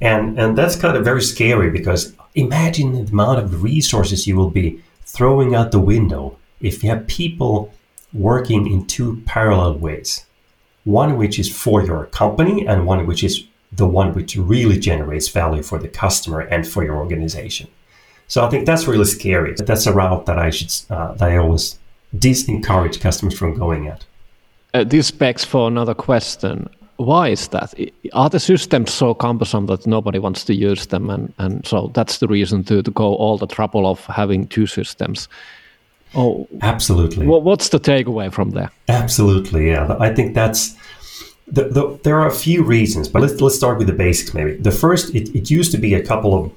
And 0.00 0.38
and 0.38 0.56
that's 0.56 0.76
kind 0.76 0.96
of 0.96 1.04
very 1.04 1.22
scary 1.22 1.70
because 1.70 2.14
imagine 2.34 3.04
the 3.04 3.12
amount 3.12 3.38
of 3.40 3.62
resources 3.62 4.26
you 4.26 4.36
will 4.36 4.50
be 4.50 4.82
throwing 5.04 5.54
out 5.54 5.72
the 5.72 5.80
window 5.80 6.38
if 6.60 6.82
you 6.82 6.90
have 6.90 7.06
people 7.06 7.72
working 8.12 8.66
in 8.66 8.86
two 8.86 9.22
parallel 9.26 9.74
ways 9.74 10.24
one 10.84 11.16
which 11.16 11.38
is 11.38 11.54
for 11.54 11.82
your 11.82 12.06
company 12.06 12.66
and 12.66 12.86
one 12.86 13.06
which 13.06 13.22
is 13.22 13.44
the 13.72 13.86
one 13.86 14.14
which 14.14 14.36
really 14.36 14.78
generates 14.78 15.28
value 15.28 15.62
for 15.62 15.78
the 15.78 15.88
customer 15.88 16.40
and 16.40 16.66
for 16.66 16.84
your 16.84 16.96
organization. 16.96 17.68
So 18.26 18.44
I 18.44 18.50
think 18.50 18.66
that's 18.66 18.86
really 18.86 19.04
scary. 19.04 19.54
That's 19.56 19.86
a 19.86 19.92
route 19.92 20.26
that 20.26 20.38
I 20.38 20.50
should 20.50 20.72
uh, 20.90 21.14
that 21.14 21.30
I 21.30 21.36
always 21.36 21.78
disencourage 22.16 23.00
customers 23.00 23.36
from 23.38 23.58
going 23.58 23.88
at. 23.88 24.04
Uh, 24.72 24.84
this 24.84 25.10
begs 25.10 25.44
for 25.44 25.68
another 25.68 25.94
question. 25.94 26.68
Why 26.96 27.28
is 27.28 27.48
that? 27.48 27.74
Are 28.12 28.28
the 28.28 28.38
systems 28.38 28.92
so 28.92 29.14
cumbersome 29.14 29.66
that 29.66 29.86
nobody 29.86 30.18
wants 30.18 30.44
to 30.44 30.54
use 30.54 30.86
them, 30.86 31.08
and, 31.08 31.32
and 31.38 31.66
so 31.66 31.90
that's 31.94 32.18
the 32.18 32.28
reason 32.28 32.62
to, 32.64 32.82
to 32.82 32.90
go 32.90 33.14
all 33.14 33.38
the 33.38 33.46
trouble 33.46 33.86
of 33.86 34.04
having 34.06 34.46
two 34.46 34.66
systems? 34.66 35.26
Oh, 36.14 36.48
absolutely. 36.62 37.26
what's 37.26 37.68
the 37.68 37.78
takeaway 37.78 38.32
from 38.32 38.50
there? 38.50 38.70
Absolutely, 38.88 39.68
yeah. 39.68 39.96
I 40.00 40.12
think 40.12 40.34
that's 40.34 40.76
the, 41.46 41.64
the, 41.64 41.98
there 42.02 42.20
are 42.20 42.26
a 42.26 42.34
few 42.34 42.62
reasons, 42.62 43.08
but 43.08 43.22
let's 43.22 43.40
let's 43.40 43.56
start 43.56 43.78
with 43.78 43.86
the 43.86 43.92
basics. 43.92 44.34
Maybe 44.34 44.56
the 44.56 44.70
first, 44.70 45.14
it, 45.14 45.34
it 45.34 45.50
used 45.50 45.72
to 45.72 45.78
be 45.78 45.94
a 45.94 46.02
couple 46.02 46.34
of 46.34 46.52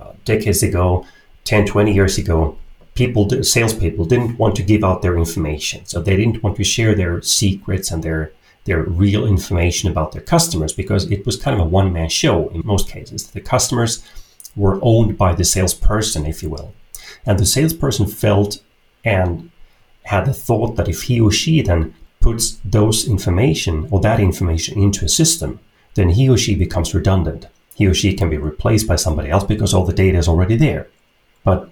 uh, 0.00 0.12
decades 0.24 0.62
ago, 0.62 1.06
10, 1.44 1.66
20 1.66 1.92
years 1.92 2.18
ago, 2.18 2.56
people, 2.94 3.28
salespeople, 3.42 4.04
didn't 4.04 4.38
want 4.38 4.56
to 4.56 4.62
give 4.62 4.82
out 4.84 5.02
their 5.02 5.16
information, 5.16 5.84
so 5.86 6.00
they 6.00 6.16
didn't 6.16 6.42
want 6.42 6.56
to 6.56 6.64
share 6.64 6.94
their 6.94 7.22
secrets 7.22 7.90
and 7.90 8.02
their 8.02 8.32
their 8.64 8.82
real 8.82 9.24
information 9.24 9.88
about 9.88 10.10
their 10.10 10.22
customers 10.22 10.72
because 10.72 11.08
it 11.12 11.24
was 11.24 11.36
kind 11.36 11.58
of 11.58 11.64
a 11.64 11.68
one 11.68 11.92
man 11.92 12.08
show 12.08 12.48
in 12.48 12.62
most 12.64 12.88
cases. 12.88 13.28
The 13.30 13.40
customers 13.40 14.04
were 14.56 14.80
owned 14.82 15.16
by 15.16 15.34
the 15.34 15.44
salesperson, 15.44 16.26
if 16.26 16.42
you 16.42 16.50
will, 16.50 16.74
and 17.24 17.38
the 17.38 17.46
salesperson 17.46 18.06
felt 18.06 18.60
and 19.06 19.50
had 20.02 20.26
the 20.26 20.34
thought 20.34 20.76
that 20.76 20.88
if 20.88 21.02
he 21.02 21.20
or 21.20 21.30
she 21.32 21.62
then 21.62 21.94
puts 22.20 22.58
those 22.64 23.08
information 23.08 23.88
or 23.90 24.00
that 24.00 24.20
information 24.20 24.82
into 24.82 25.04
a 25.04 25.08
system, 25.08 25.60
then 25.94 26.10
he 26.10 26.28
or 26.28 26.36
she 26.36 26.54
becomes 26.54 26.94
redundant. 26.94 27.46
He 27.74 27.86
or 27.86 27.94
she 27.94 28.14
can 28.14 28.28
be 28.28 28.36
replaced 28.36 28.88
by 28.88 28.96
somebody 28.96 29.30
else 29.30 29.44
because 29.44 29.72
all 29.72 29.84
the 29.86 29.92
data 29.92 30.18
is 30.18 30.28
already 30.28 30.56
there. 30.56 30.88
But 31.44 31.70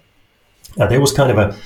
uh, 0.78 0.86
there 0.86 1.00
was 1.00 1.12
kind 1.12 1.30
of 1.30 1.38
a 1.38 1.56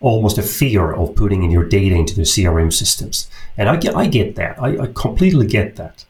almost 0.00 0.38
a 0.38 0.42
fear 0.42 0.92
of 0.92 1.14
putting 1.14 1.42
in 1.42 1.50
your 1.50 1.64
data 1.64 1.94
into 1.94 2.14
the 2.14 2.22
CRM 2.22 2.72
systems, 2.72 3.28
and 3.56 3.68
I 3.68 3.76
get 3.76 3.94
I 3.96 4.06
get 4.06 4.34
that. 4.36 4.60
I, 4.60 4.78
I 4.78 4.86
completely 4.94 5.46
get 5.46 5.76
that. 5.76 6.04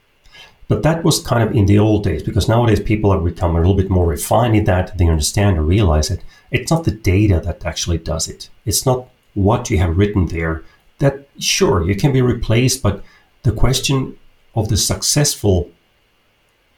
But 0.69 0.83
that 0.83 1.05
was 1.05 1.21
kind 1.21 1.49
of 1.49 1.55
in 1.55 1.67
the 1.67 1.79
old 1.79 2.03
days 2.03 2.23
because 2.23 2.49
nowadays 2.49 2.81
people 2.81 3.13
have 3.13 3.25
become 3.25 3.55
a 3.55 3.59
little 3.59 3.77
bit 3.77 3.91
more 3.91 4.07
refined 4.07 4.57
in 4.57 4.65
that. 4.65 4.99
They 4.99 5.09
understand 5.09 5.59
or 5.59 5.63
realize 5.63 6.11
it. 6.11 6.23
It's 6.51 6.71
not 6.71 6.85
the 6.85 6.91
data 6.91 7.41
that 7.45 7.65
actually 7.65 7.99
does 7.99 8.29
it. 8.29 8.51
It's 8.65 8.87
not 8.87 9.09
what 9.35 9.71
you 9.71 9.79
have 9.79 9.97
written 9.97 10.27
there. 10.27 10.65
That 10.99 11.29
sure 11.39 11.85
you 11.85 11.95
can 11.95 12.13
be 12.13 12.23
replaced, 12.23 12.83
but 12.83 13.03
the 13.43 13.53
question 13.53 14.19
of 14.55 14.69
the 14.69 14.77
successful 14.77 15.71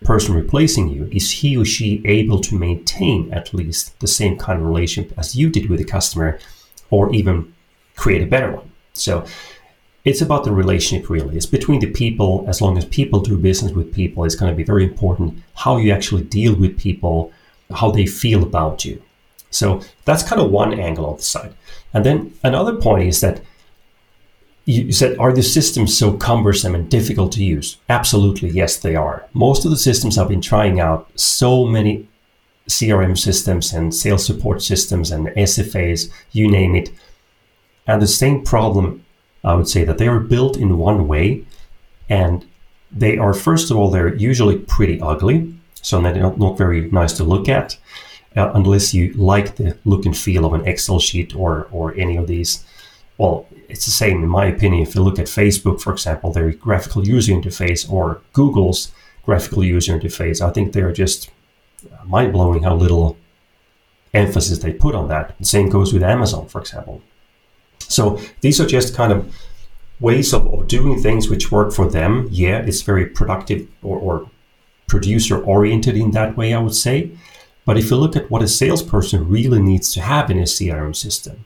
person 0.05 0.35
replacing 0.35 0.89
you 0.89 1.09
is 1.13 1.31
he 1.31 1.57
or 1.57 1.65
she 1.65 2.03
able 2.05 2.41
to 2.41 2.59
maintain 2.59 3.33
at 3.33 3.53
least 3.53 3.99
the 4.01 4.07
same 4.07 4.37
kind 4.37 4.61
of 4.61 4.67
relationship 4.67 5.17
as 5.19 5.37
you 5.37 5.51
did 5.51 5.69
with 5.69 5.79
the 5.79 5.85
customer 5.85 6.39
or 6.91 7.13
even 7.13 7.53
create 7.97 8.23
a 8.23 8.27
better 8.27 8.53
one. 8.53 8.71
So 8.93 9.25
it's 10.05 10.23
about 10.23 10.45
the 10.45 10.53
relationship 10.53 11.11
really 11.11 11.37
it's 11.37 11.47
between 11.47 11.81
the 11.81 11.91
people 11.91 12.45
as 12.49 12.63
long 12.63 12.79
as 12.79 12.85
people 12.87 13.21
do 13.21 13.37
business 13.37 13.73
with 13.73 13.93
people 13.93 14.25
it's 14.25 14.35
going 14.37 14.51
to 14.51 14.57
be 14.57 14.63
very 14.63 14.85
important 14.85 15.43
how 15.55 15.77
you 15.77 15.93
actually 15.93 16.23
deal 16.23 16.55
with 16.55 16.79
people 16.79 17.31
how 17.75 17.91
they 17.91 18.07
feel 18.07 18.43
about 18.43 18.85
you 18.85 19.03
so 19.51 19.83
that's 20.05 20.23
kind 20.23 20.41
of 20.41 20.51
one 20.51 20.79
angle 20.79 21.11
of 21.11 21.19
the 21.19 21.23
side. 21.23 21.55
And 21.95 22.05
then 22.05 22.35
another 22.45 22.77
point 22.77 23.09
is 23.09 23.21
that 23.21 23.41
you 24.65 24.93
said 24.93 25.19
are 25.19 25.33
the 25.33 25.43
systems 25.43 25.97
so 25.97 26.17
cumbersome 26.17 26.75
and 26.75 26.91
difficult 26.91 27.33
to 27.33 27.45
use? 27.45 27.79
Absolutely 27.89 28.51
yes 28.51 28.77
they 28.77 28.97
are. 28.97 29.27
Most 29.33 29.65
of 29.65 29.71
the 29.71 29.77
systems 29.77 30.19
i've 30.19 30.29
been 30.29 30.43
trying 30.43 30.79
out 30.81 31.11
so 31.15 31.65
many 31.65 32.07
crm 32.69 33.17
systems 33.17 33.73
and 33.73 33.95
sales 33.95 34.27
support 34.27 34.63
systems 34.63 35.11
and 35.11 35.29
sfas 35.29 36.11
you 36.33 36.51
name 36.51 36.75
it. 36.75 36.91
And 37.87 38.03
the 38.03 38.07
same 38.07 38.45
problem 38.45 39.05
I 39.45 39.55
would 39.55 39.69
say 39.69 39.85
that 39.85 39.99
they 39.99 40.09
are 40.09 40.21
built 40.21 40.57
in 40.57 40.79
one 40.79 41.09
way, 41.09 41.45
and 42.09 42.45
they 42.91 43.19
are 43.19 43.33
first 43.33 43.71
of 43.71 43.77
all 43.77 43.91
they're 43.91 44.15
usually 44.15 44.59
pretty 44.59 45.01
ugly, 45.01 45.55
so 45.75 46.01
they're 46.01 46.37
not 46.37 46.59
very 46.59 46.91
nice 46.91 47.13
to 47.15 47.25
look 47.25 47.49
at, 47.49 47.79
uh, 48.37 48.51
unless 48.55 48.95
you 48.95 49.13
like 49.15 49.57
the 49.57 49.77
look 49.85 50.07
and 50.07 50.17
feel 50.17 50.45
of 50.45 50.53
an 50.53 50.67
Excel 50.67 50.99
sheet 50.99 51.35
or 51.35 51.69
or 51.71 51.95
any 51.95 52.17
of 52.17 52.27
these. 52.27 52.65
Well, 53.17 53.47
it's 53.69 53.85
the 53.85 53.91
same 53.91 54.23
in 54.23 54.29
my 54.29 54.47
opinion. 54.47 54.83
If 54.83 54.95
you 54.95 55.03
look 55.03 55.19
at 55.19 55.27
Facebook, 55.27 55.81
for 55.81 55.93
example, 55.93 56.33
their 56.33 56.53
graphical 56.53 57.07
user 57.07 57.33
interface 57.33 57.91
or 57.91 58.23
Google's 58.33 58.93
graphical 59.25 59.65
user 59.65 59.99
interface, 59.99 60.41
I 60.41 60.51
think 60.53 60.73
they're 60.73 60.93
just 60.93 61.31
mind 62.05 62.33
blowing 62.33 62.63
how 62.63 62.75
little 62.75 63.17
emphasis 64.15 64.59
they 64.59 64.73
put 64.73 64.95
on 64.95 65.09
that. 65.09 65.37
The 65.39 65.45
same 65.45 65.69
goes 65.69 65.93
with 65.93 66.03
Amazon, 66.03 66.49
for 66.49 66.61
example. 66.61 67.03
So 67.81 68.21
these 68.41 68.61
are 68.61 68.67
just 68.67 68.95
kind 68.95 69.13
of 69.13 69.35
ways 70.01 70.33
of, 70.33 70.47
of 70.53 70.69
doing 70.69 71.01
things 71.01 71.29
which 71.29 71.51
work 71.51 71.73
for 71.73 71.89
them. 71.89 72.29
Yeah, 72.31 72.59
it's 72.59 72.83
very 72.83 73.07
productive 73.07 73.69
or, 73.83 73.99
or 73.99 74.31
producer 74.87 75.43
oriented 75.43 75.97
in 75.97 76.13
that 76.13 76.37
way, 76.37 76.55
I 76.55 76.59
would 76.59 76.75
say. 76.75 77.11
But 77.69 77.77
if 77.77 77.91
you 77.91 77.97
look 77.97 78.17
at 78.17 78.31
what 78.31 78.43
a 78.43 78.49
salesperson 78.49 79.29
really 79.29 79.61
needs 79.61 79.93
to 79.93 80.01
have 80.01 80.31
in 80.31 80.39
a 80.39 80.45
CRM 80.45 80.97
system, 80.97 81.45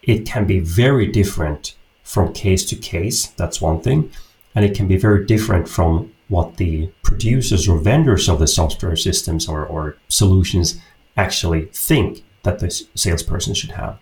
it 0.00 0.24
can 0.24 0.46
be 0.46 0.60
very 0.60 1.08
different 1.08 1.74
from 2.04 2.32
case 2.32 2.64
to 2.66 2.76
case. 2.76 3.26
That's 3.36 3.60
one 3.60 3.80
thing. 3.80 4.12
And 4.54 4.64
it 4.64 4.76
can 4.76 4.86
be 4.86 4.96
very 4.96 5.26
different 5.26 5.68
from 5.68 6.12
what 6.28 6.58
the 6.58 6.92
producers 7.02 7.66
or 7.66 7.78
vendors 7.78 8.28
of 8.28 8.38
the 8.38 8.46
software 8.46 8.94
systems 8.94 9.48
or, 9.48 9.66
or 9.66 9.96
solutions 10.06 10.78
actually 11.16 11.64
think 11.72 12.22
that 12.44 12.60
the 12.60 12.70
salesperson 12.94 13.54
should 13.54 13.72
have 13.72 13.98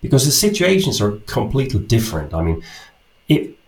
because 0.00 0.24
the 0.24 0.32
situations 0.32 0.98
are 0.98 1.18
completely 1.26 1.80
different. 1.80 2.32
I 2.32 2.40
mean, 2.40 2.62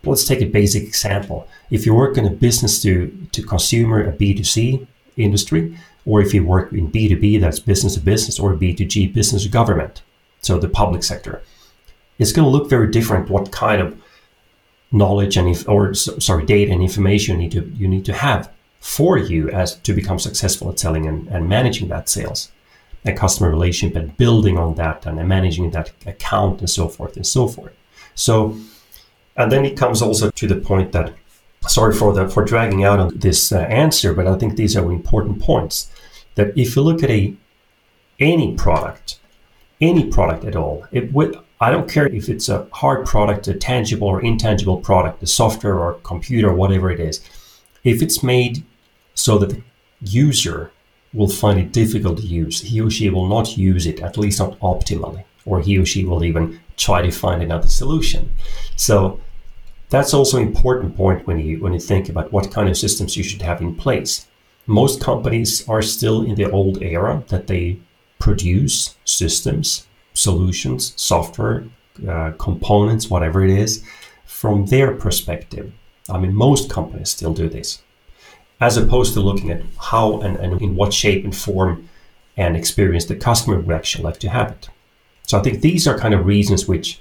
let's 0.03 0.25
take 0.25 0.41
a 0.41 0.47
basic 0.47 0.85
example. 0.85 1.47
If 1.71 1.85
you 1.85 1.93
work 1.93 2.17
in 2.17 2.25
a 2.25 2.31
business 2.31 2.81
to, 2.85 3.13
to 3.33 3.43
consumer, 3.43 4.03
a 4.03 4.15
B2C 4.15 4.87
industry, 5.19 5.77
or 6.07 6.23
if 6.23 6.33
you 6.33 6.45
work 6.45 6.73
in 6.73 6.91
B2B, 6.91 7.41
that's 7.41 7.59
business 7.59 7.95
to 7.95 8.01
business, 8.01 8.39
or 8.39 8.55
B2G, 8.55 9.13
business 9.13 9.43
to 9.43 9.49
government, 9.49 10.03
so 10.41 10.59
the 10.59 10.69
public 10.69 11.03
sector, 11.03 11.43
it's 12.19 12.33
going 12.33 12.47
to 12.47 12.51
look 12.51 12.71
very 12.71 12.91
different 12.91 13.29
what 13.29 13.53
kind 13.53 13.83
of 13.83 14.01
knowledge 14.93 15.37
and 15.37 15.49
if, 15.49 15.69
or 15.69 15.93
sorry, 15.95 16.47
data 16.47 16.73
and 16.73 16.81
information 16.81 17.37
you 17.37 17.43
need 17.43 17.53
to 17.53 17.73
you 17.77 17.89
need 17.89 18.05
to 18.05 18.13
have 18.15 18.51
for 18.81 19.19
you 19.19 19.51
as 19.51 19.77
to 19.77 19.93
become 19.93 20.19
successful 20.19 20.71
at 20.71 20.79
selling 20.79 21.07
and, 21.07 21.27
and 21.29 21.49
managing 21.49 21.89
that 21.89 22.09
sales 22.09 22.51
a 23.07 23.13
customer 23.13 23.51
relationship 23.51 23.97
and 23.97 24.17
building 24.17 24.59
on 24.59 24.75
that 24.75 25.07
and 25.07 25.29
managing 25.29 25.71
that 25.71 25.93
account 26.07 26.61
and 26.61 26.71
so 26.71 26.89
forth 26.89 27.17
and 27.17 27.27
so 27.27 27.47
forth. 27.49 27.73
So, 28.15 28.57
and 29.37 29.53
then 29.53 29.65
it 29.65 29.77
comes 29.77 30.03
also 30.03 30.31
to 30.31 30.47
the 30.47 30.57
point 30.57 30.93
that, 30.93 31.13
sorry 31.69 31.95
for 31.95 32.13
the 32.13 32.29
for 32.29 32.45
dragging 32.45 32.85
out 32.85 32.99
on 32.99 33.19
this 33.19 33.53
uh, 33.53 33.59
answer, 33.61 34.13
but 34.15 34.27
I 34.27 34.37
think 34.37 34.57
these 34.57 34.77
are 34.77 34.91
important 34.91 35.41
points. 35.41 35.91
That 36.37 36.57
if 36.57 36.77
you 36.77 36.83
look 36.83 37.03
at 37.03 37.11
a 37.11 37.37
any 38.19 38.55
product, 38.55 39.19
any 39.81 40.05
product 40.07 40.45
at 40.45 40.57
all. 40.57 40.87
It 40.93 41.13
would, 41.13 41.39
I 41.61 41.71
don't 41.71 41.91
care 41.91 42.07
if 42.07 42.29
it's 42.29 42.49
a 42.49 42.67
hard 42.73 43.07
product, 43.07 43.49
a 43.49 43.55
tangible 43.55 44.09
or 44.09 44.23
intangible 44.23 44.79
product, 44.79 45.23
a 45.23 45.27
software 45.27 45.79
or 45.79 45.95
computer, 45.95 46.53
whatever 46.53 46.91
it 46.91 47.01
is. 47.01 47.21
If 47.85 48.03
it's 48.03 48.23
made 48.23 48.65
so 49.15 49.39
that 49.39 49.51
the 49.51 49.63
user 50.01 50.71
will 51.13 51.29
find 51.29 51.59
it 51.59 51.73
difficult 51.73 52.19
to 52.19 52.27
use, 52.27 52.61
he 52.61 52.81
or 52.81 52.91
she 52.91 53.09
will 53.11 53.29
not 53.29 53.57
use 53.57 53.87
it, 53.87 54.01
at 54.01 54.19
least 54.19 54.39
not 54.39 54.59
optimally, 54.61 55.25
or 55.45 55.61
he 55.61 55.79
or 55.79 55.87
she 55.87 56.05
will 56.05 56.25
even 56.25 56.61
try 56.77 57.01
to 57.01 57.11
find 57.11 57.43
another 57.43 57.69
solution. 57.69 58.33
So 58.77 59.21
that's 59.89 60.13
also 60.13 60.39
an 60.39 60.47
important 60.47 60.97
point 60.97 61.27
when 61.27 61.39
you 61.39 61.61
when 61.61 61.73
you 61.73 61.81
think 61.81 62.09
about 62.09 62.33
what 62.33 62.51
kind 62.51 62.69
of 62.69 62.77
systems 62.77 63.17
you 63.17 63.23
should 63.23 63.43
have 63.43 63.63
in 63.63 63.75
place. 63.75 64.27
Most 64.67 65.01
companies 65.01 65.69
are 65.69 65.83
still 65.83 66.23
in 66.23 66.35
the 66.35 66.51
old 66.51 66.83
era 66.83 67.23
that 67.29 67.47
they 67.47 67.79
produce 68.19 68.97
systems, 69.05 69.87
solutions, 70.15 70.93
software, 70.97 71.65
uh, 72.09 72.33
components, 72.39 73.09
whatever 73.09 73.45
it 73.45 73.51
is, 73.51 73.85
from 74.25 74.67
their 74.67 74.93
perspective. 74.93 75.73
I 76.11 76.19
mean, 76.19 76.35
most 76.35 76.71
companies 76.71 77.11
still 77.11 77.33
do 77.33 77.49
this, 77.49 77.83
as 78.61 78.77
opposed 78.77 79.15
to 79.15 79.21
looking 79.21 79.51
at 79.51 79.63
how 79.79 80.21
and, 80.21 80.37
and 80.37 80.61
in 80.61 80.77
what 80.77 80.93
shape 80.93 81.25
and 81.25 81.35
form 81.35 81.89
and 82.37 82.57
experience 82.57 83.07
the 83.07 83.17
customer 83.17 83.61
would 83.61 83.75
actually 83.75 84.05
like 84.05 84.19
to 84.21 84.29
have 84.29 84.51
it. 84.51 84.69
So 85.27 85.39
I 85.39 85.43
think 85.43 85.61
these 85.61 85.87
are 85.87 85.99
kind 85.99 86.15
of 86.15 86.27
reasons 86.27 86.69
which 86.69 87.01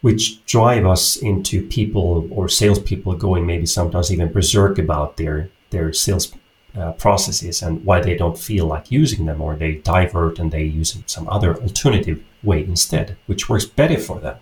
which 0.00 0.44
drive 0.46 0.84
us 0.84 1.16
into 1.16 1.66
people 1.68 2.28
or 2.32 2.48
salespeople 2.48 3.14
going 3.14 3.46
maybe 3.46 3.66
sometimes 3.66 4.12
even 4.12 4.32
berserk 4.32 4.78
about 4.78 5.16
their 5.16 5.48
their 5.70 5.92
sales 5.92 6.32
uh, 6.76 6.92
processes 6.92 7.62
and 7.62 7.84
why 7.84 8.00
they 8.00 8.16
don't 8.16 8.38
feel 8.38 8.66
like 8.66 8.90
using 8.90 9.26
them 9.26 9.40
or 9.40 9.56
they 9.56 9.74
divert 9.76 10.38
and 10.38 10.50
they 10.50 10.64
use 10.64 10.96
some 11.06 11.28
other 11.28 11.60
alternative 11.62 12.22
way 12.42 12.64
instead, 12.64 13.16
which 13.26 13.48
works 13.48 13.64
better 13.64 13.98
for 13.98 14.18
them. 14.20 14.36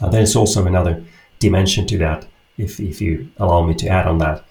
And 0.00 0.12
there's 0.12 0.36
also 0.36 0.66
another 0.66 1.04
dimension 1.38 1.86
to 1.86 1.98
that, 1.98 2.26
if, 2.58 2.80
if 2.80 3.00
you 3.00 3.30
allow 3.38 3.62
me 3.62 3.74
to 3.74 3.88
add 3.88 4.06
on 4.06 4.18
that. 4.18 4.44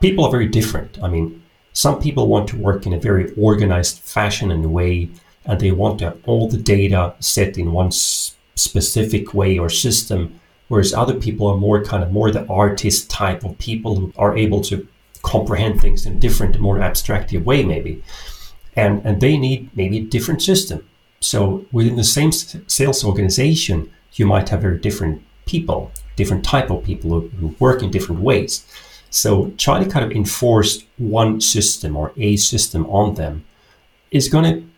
People 0.00 0.24
are 0.24 0.30
very 0.30 0.48
different. 0.48 0.98
I 1.02 1.08
mean, 1.08 1.42
some 1.72 2.00
people 2.00 2.26
want 2.26 2.48
to 2.48 2.56
work 2.56 2.86
in 2.86 2.92
a 2.92 3.00
very 3.00 3.32
organized 3.36 4.00
fashion 4.00 4.50
and 4.50 4.72
way, 4.72 5.10
and 5.46 5.60
they 5.60 5.70
want 5.70 6.00
to 6.00 6.06
have 6.06 6.18
all 6.26 6.48
the 6.48 6.58
data 6.58 7.14
set 7.20 7.56
in 7.56 7.72
one 7.72 7.86
s- 7.86 8.36
specific 8.56 9.32
way 9.32 9.58
or 9.58 9.70
system, 9.70 10.40
whereas 10.68 10.92
other 10.92 11.14
people 11.14 11.46
are 11.46 11.56
more 11.56 11.84
kind 11.84 12.02
of 12.02 12.12
more 12.12 12.30
the 12.30 12.46
artist 12.48 13.10
type 13.10 13.44
of 13.44 13.58
people 13.58 13.94
who 13.96 14.12
are 14.16 14.36
able 14.36 14.60
to 14.62 14.86
comprehend 15.22 15.80
things 15.80 16.06
in 16.06 16.14
a 16.14 16.20
different, 16.20 16.58
more 16.58 16.80
abstractive 16.80 17.46
way, 17.46 17.62
maybe. 17.62 18.02
And, 18.74 19.04
and 19.04 19.20
they 19.20 19.36
need 19.36 19.70
maybe 19.76 19.98
a 19.98 20.04
different 20.04 20.42
system. 20.42 20.88
So 21.20 21.64
within 21.72 21.96
the 21.96 22.04
same 22.04 22.32
sales 22.32 23.04
organization, 23.04 23.90
you 24.14 24.26
might 24.26 24.48
have 24.48 24.62
very 24.62 24.78
different 24.78 25.22
people, 25.46 25.92
different 26.16 26.44
type 26.44 26.70
of 26.70 26.84
people 26.84 27.20
who, 27.20 27.54
work 27.58 27.82
in 27.82 27.90
different 27.90 28.22
ways. 28.22 28.66
So 29.10 29.52
trying 29.56 29.84
to 29.84 29.90
kind 29.90 30.04
of 30.04 30.12
enforce 30.12 30.84
one 30.98 31.40
system 31.40 31.96
or 31.96 32.12
a 32.16 32.36
system 32.36 32.86
on 32.86 33.14
them 33.14 33.44
is 34.10 34.28
going 34.28 34.44
to 34.44 34.68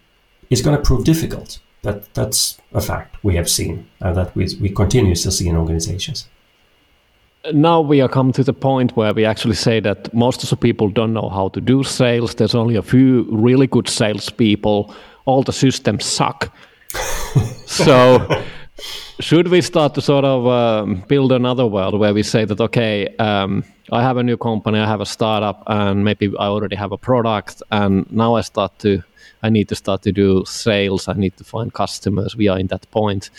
is 0.51 0.61
to 0.63 0.79
prove 0.79 1.05
difficult. 1.05 1.59
That 1.83 2.13
that's 2.15 2.59
a 2.73 2.81
fact 2.81 3.17
we 3.23 3.37
have 3.37 3.49
seen 3.49 3.89
and 4.01 4.17
that 4.17 4.35
we 4.35 4.49
we 4.61 4.71
continuously 4.71 5.31
see 5.31 5.49
in 5.49 5.57
organizations 5.57 6.29
now 7.53 7.81
we 7.81 8.01
are 8.01 8.09
come 8.09 8.33
to 8.33 8.43
the 8.43 8.53
point 8.53 8.97
where 8.97 9.13
we 9.13 9.25
actually 9.25 9.55
say 9.55 9.81
that 9.81 10.13
most 10.15 10.43
of 10.43 10.51
the 10.51 10.57
people 10.57 10.89
don't 10.89 11.13
know 11.13 11.29
how 11.29 11.49
to 11.49 11.61
do 11.61 11.83
sales. 11.83 12.35
There's 12.35 12.55
only 12.55 12.77
a 12.77 12.83
few 12.83 13.27
really 13.31 13.67
good 13.67 13.89
salespeople. 13.89 14.95
All 15.27 15.43
the 15.43 15.53
systems 15.53 16.05
suck. 16.05 16.55
so, 17.67 18.43
should 19.21 19.49
we 19.49 19.61
start 19.61 19.95
to 19.95 20.01
sort 20.01 20.25
of 20.25 20.47
um, 20.47 21.05
build 21.09 21.33
another 21.33 21.67
world 21.67 21.99
where 21.99 22.15
we 22.15 22.23
say 22.23 22.45
that 22.45 22.61
okay, 22.61 23.15
um, 23.17 23.65
I 23.93 24.03
have 24.03 24.17
a 24.17 24.23
new 24.23 24.37
company, 24.37 24.79
I 24.79 24.87
have 24.87 25.01
a 25.01 25.07
startup, 25.07 25.63
and 25.67 26.05
maybe 26.05 26.33
I 26.39 26.47
already 26.47 26.77
have 26.77 26.93
a 26.93 26.99
product, 26.99 27.63
and 27.71 28.11
now 28.11 28.35
I 28.35 28.41
start 28.41 28.79
to, 28.81 29.03
I 29.43 29.51
need 29.51 29.69
to 29.69 29.75
start 29.75 30.03
to 30.03 30.13
do 30.13 30.45
sales. 30.47 31.09
I 31.09 31.15
need 31.15 31.37
to 31.37 31.45
find 31.45 31.73
customers. 31.73 32.37
We 32.37 32.49
are 32.49 32.59
in 32.59 32.69
that 32.69 32.91
point. 32.91 33.31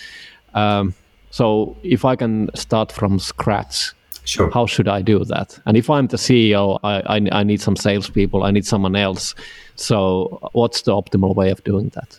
Um, 0.54 0.94
so 1.36 1.76
if 1.84 2.06
I 2.06 2.16
can 2.16 2.50
start 2.56 2.94
from 2.94 3.20
scratch, 3.20 3.92
sure. 4.24 4.50
how 4.52 4.66
should 4.66 4.88
I 4.88 5.02
do 5.02 5.26
that? 5.26 5.60
And 5.66 5.76
if 5.76 5.90
I'm 5.90 6.08
the 6.08 6.16
CEO, 6.16 6.80
I, 6.82 7.02
I, 7.18 7.40
I 7.40 7.44
need 7.44 7.60
some 7.60 7.76
salespeople, 7.76 8.44
I 8.44 8.52
need 8.52 8.66
someone 8.66 8.96
else. 8.96 9.36
So 9.76 10.40
what's 10.54 10.84
the 10.84 10.94
optimal 10.94 11.36
way 11.36 11.52
of 11.52 11.62
doing 11.66 11.90
that? 11.90 12.18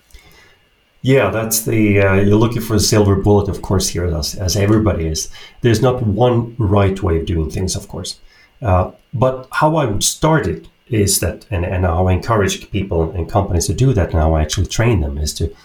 Yeah, 1.01 1.31
that's 1.31 1.65
the 1.65 2.01
uh, 2.01 2.15
you're 2.17 2.37
looking 2.37 2.61
for 2.61 2.75
a 2.75 2.79
silver 2.79 3.17
bullet, 3.17 3.49
of 3.49 3.63
course, 3.63 3.89
here 3.89 4.05
as, 4.05 4.35
as 4.35 4.55
everybody 4.55 5.07
is. 5.07 5.31
There's 5.63 5.81
not 5.81 6.03
one 6.03 6.55
right 6.59 7.03
way 7.03 7.19
of 7.19 7.25
doing 7.25 7.51
things, 7.51 7.75
of 7.75 7.89
course. 7.89 8.21
Uh, 8.61 8.91
but 9.15 9.49
how 9.51 9.77
I 9.77 9.87
would 9.87 10.05
start 10.05 10.47
it 10.47 10.69
is 10.89 11.21
that, 11.21 11.47
and, 11.51 11.65
and 11.65 11.87
how 11.87 12.07
I 12.09 12.13
encourage 12.13 12.71
people 12.71 13.11
and 13.13 13.31
companies 13.31 13.67
to 13.69 13.73
do 13.73 13.95
that, 13.95 14.11
and 14.11 14.21
how 14.21 14.35
I 14.35 14.43
actually 14.43 14.67
train 14.67 15.01
them 15.01 15.17
is 15.17 15.33
to 15.35 15.57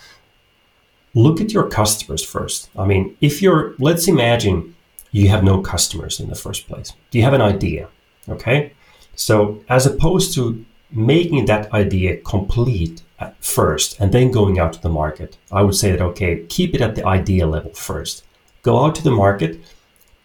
look 1.13 1.41
at 1.41 1.51
your 1.51 1.69
customers 1.69 2.23
first. 2.23 2.69
I 2.77 2.85
mean, 2.85 3.15
if 3.21 3.41
you're, 3.41 3.75
let's 3.79 4.07
imagine 4.07 4.75
you 5.11 5.27
have 5.29 5.43
no 5.43 5.61
customers 5.61 6.19
in 6.19 6.29
the 6.29 6.35
first 6.35 6.67
place. 6.67 6.93
Do 7.09 7.17
you 7.17 7.23
have 7.23 7.33
an 7.33 7.41
idea? 7.41 7.89
Okay. 8.29 8.73
So, 9.15 9.61
as 9.67 9.85
opposed 9.85 10.33
to 10.35 10.65
making 10.91 11.45
that 11.45 11.71
idea 11.73 12.17
complete 12.17 13.01
at 13.19 13.35
first 13.43 13.99
and 13.99 14.11
then 14.11 14.31
going 14.31 14.59
out 14.59 14.73
to 14.73 14.81
the 14.81 14.89
market, 14.89 15.37
I 15.51 15.61
would 15.61 15.75
say 15.75 15.91
that, 15.91 16.01
okay, 16.01 16.45
keep 16.47 16.73
it 16.73 16.81
at 16.81 16.95
the 16.95 17.05
idea 17.05 17.45
level 17.45 17.73
first. 17.73 18.23
Go 18.63 18.85
out 18.85 18.95
to 18.95 19.03
the 19.03 19.11
market, 19.11 19.59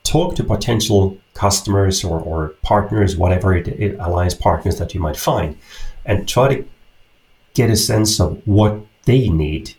talk 0.04 0.34
to 0.36 0.44
potential 0.44 1.18
customers 1.34 2.04
or, 2.04 2.20
or 2.20 2.48
partners, 2.62 3.16
whatever 3.16 3.54
it, 3.56 3.68
it, 3.68 3.96
alliance 3.98 4.34
partners 4.34 4.78
that 4.78 4.94
you 4.94 5.00
might 5.00 5.16
find, 5.16 5.58
and 6.04 6.28
try 6.28 6.54
to 6.54 6.64
get 7.54 7.70
a 7.70 7.76
sense 7.76 8.20
of 8.20 8.40
what 8.46 8.78
they 9.04 9.28
need 9.28 9.74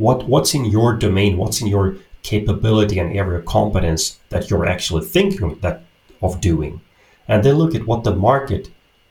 what 0.00 0.26
what's 0.26 0.54
in 0.54 0.64
your 0.64 0.94
domain, 0.96 1.36
what's 1.36 1.60
in 1.60 1.68
your 1.68 1.96
capability 2.22 2.98
and 2.98 3.16
area 3.16 3.38
of 3.38 3.44
competence 3.44 4.18
that 4.30 4.48
you're 4.48 4.66
actually 4.66 5.04
thinking 5.04 5.58
that 5.60 5.82
of 6.22 6.40
doing, 6.40 6.80
and 7.28 7.44
then 7.44 7.54
look 7.54 7.74
at 7.74 7.86
what 7.86 8.04
the 8.04 8.14
market 8.14 8.70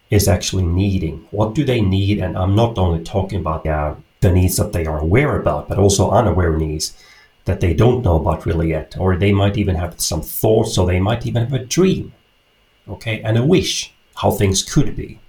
is 0.10 0.28
actually 0.28 0.65
needing. 0.65 1.28
What 1.32 1.54
do 1.54 1.63
they 1.63 1.82
need? 1.82 2.19
And 2.19 2.38
I'm 2.38 2.56
not 2.56 2.78
only 2.78 3.04
talking 3.04 3.39
about 3.39 3.65
uh, 3.65 3.95
the 4.21 4.32
needs 4.32 4.58
that 4.58 4.73
they 4.73 4.86
are 4.86 4.99
aware 4.99 5.39
about, 5.39 5.69
but 5.69 5.78
also 5.78 6.12
unaware 6.12 6.58
needs 6.58 6.97
that 7.45 7.62
they 7.62 7.73
don't 7.73 8.04
know 8.04 8.17
about 8.17 8.45
really 8.45 8.69
yet, 8.69 8.95
or 8.99 9.15
they 9.15 9.32
might 9.32 9.58
even 9.58 9.75
have 9.75 9.99
some 10.02 10.21
thoughts, 10.21 10.78
or 10.78 10.86
they 10.88 10.99
might 10.99 11.25
even 11.25 11.43
have 11.43 11.54
a 11.54 11.65
dream, 11.65 12.13
okay, 12.88 13.21
and 13.21 13.38
a 13.38 13.43
wish 13.43 13.93
how 14.15 14.32
things 14.32 14.63
could 14.63 14.95
be. 14.95 15.19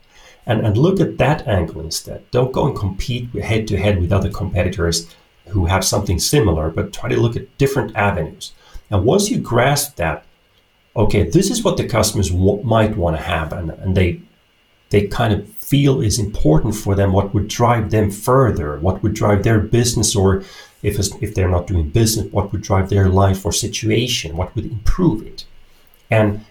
And, 0.46 0.66
and 0.66 0.76
look 0.76 1.00
at 1.00 1.18
that 1.18 1.46
angle 1.46 1.80
instead. 1.80 2.28
Don't 2.30 2.52
go 2.52 2.66
and 2.66 2.76
compete 2.76 3.30
head 3.34 3.68
to 3.68 3.76
head 3.76 4.00
with 4.00 4.12
other 4.12 4.30
competitors 4.30 5.06
who 5.50 5.66
have 5.66 5.84
something 5.84 6.18
similar, 6.18 6.70
but 6.70 6.92
try 6.92 7.08
to 7.08 7.20
look 7.20 7.36
at 7.36 7.58
different 7.58 7.94
avenues. 7.96 8.52
And 8.90 9.04
once 9.04 9.30
you 9.30 9.38
grasp 9.38 9.96
that, 9.96 10.24
okay, 10.96 11.28
this 11.28 11.50
is 11.50 11.62
what 11.62 11.76
the 11.76 11.88
customers 11.88 12.30
w- 12.30 12.62
might 12.62 12.96
want 12.96 13.16
to 13.16 13.22
have, 13.22 13.52
and, 13.52 13.70
and 13.70 13.96
they 13.96 14.20
they 14.90 15.06
kind 15.06 15.32
of 15.32 15.48
feel 15.50 16.00
is 16.00 16.18
important 16.18 16.74
for 16.74 16.96
them, 16.96 17.12
what 17.12 17.32
would 17.32 17.46
drive 17.46 17.90
them 17.90 18.10
further, 18.10 18.80
what 18.80 19.00
would 19.02 19.14
drive 19.14 19.44
their 19.44 19.60
business, 19.60 20.16
or 20.16 20.42
if 20.82 20.98
if 21.22 21.34
they're 21.34 21.48
not 21.48 21.68
doing 21.68 21.88
business, 21.90 22.32
what 22.32 22.50
would 22.50 22.62
drive 22.62 22.88
their 22.88 23.08
life 23.08 23.44
or 23.44 23.52
situation, 23.52 24.36
what 24.36 24.54
would 24.54 24.66
improve 24.66 25.24
it, 25.26 25.44
and 26.10 26.44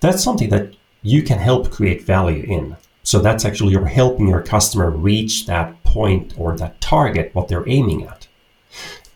that's 0.00 0.22
something 0.22 0.50
that 0.50 0.74
you 1.02 1.22
can 1.22 1.38
help 1.38 1.70
create 1.70 2.02
value 2.02 2.42
in. 2.42 2.76
So 3.04 3.20
that's 3.20 3.44
actually 3.44 3.72
you're 3.72 3.86
helping 3.86 4.26
your 4.26 4.42
customer 4.42 4.90
reach 4.90 5.46
that 5.46 5.80
point 5.84 6.34
or 6.36 6.56
that 6.56 6.80
target, 6.80 7.32
what 7.34 7.46
they're 7.46 7.68
aiming 7.68 8.04
at. 8.04 8.15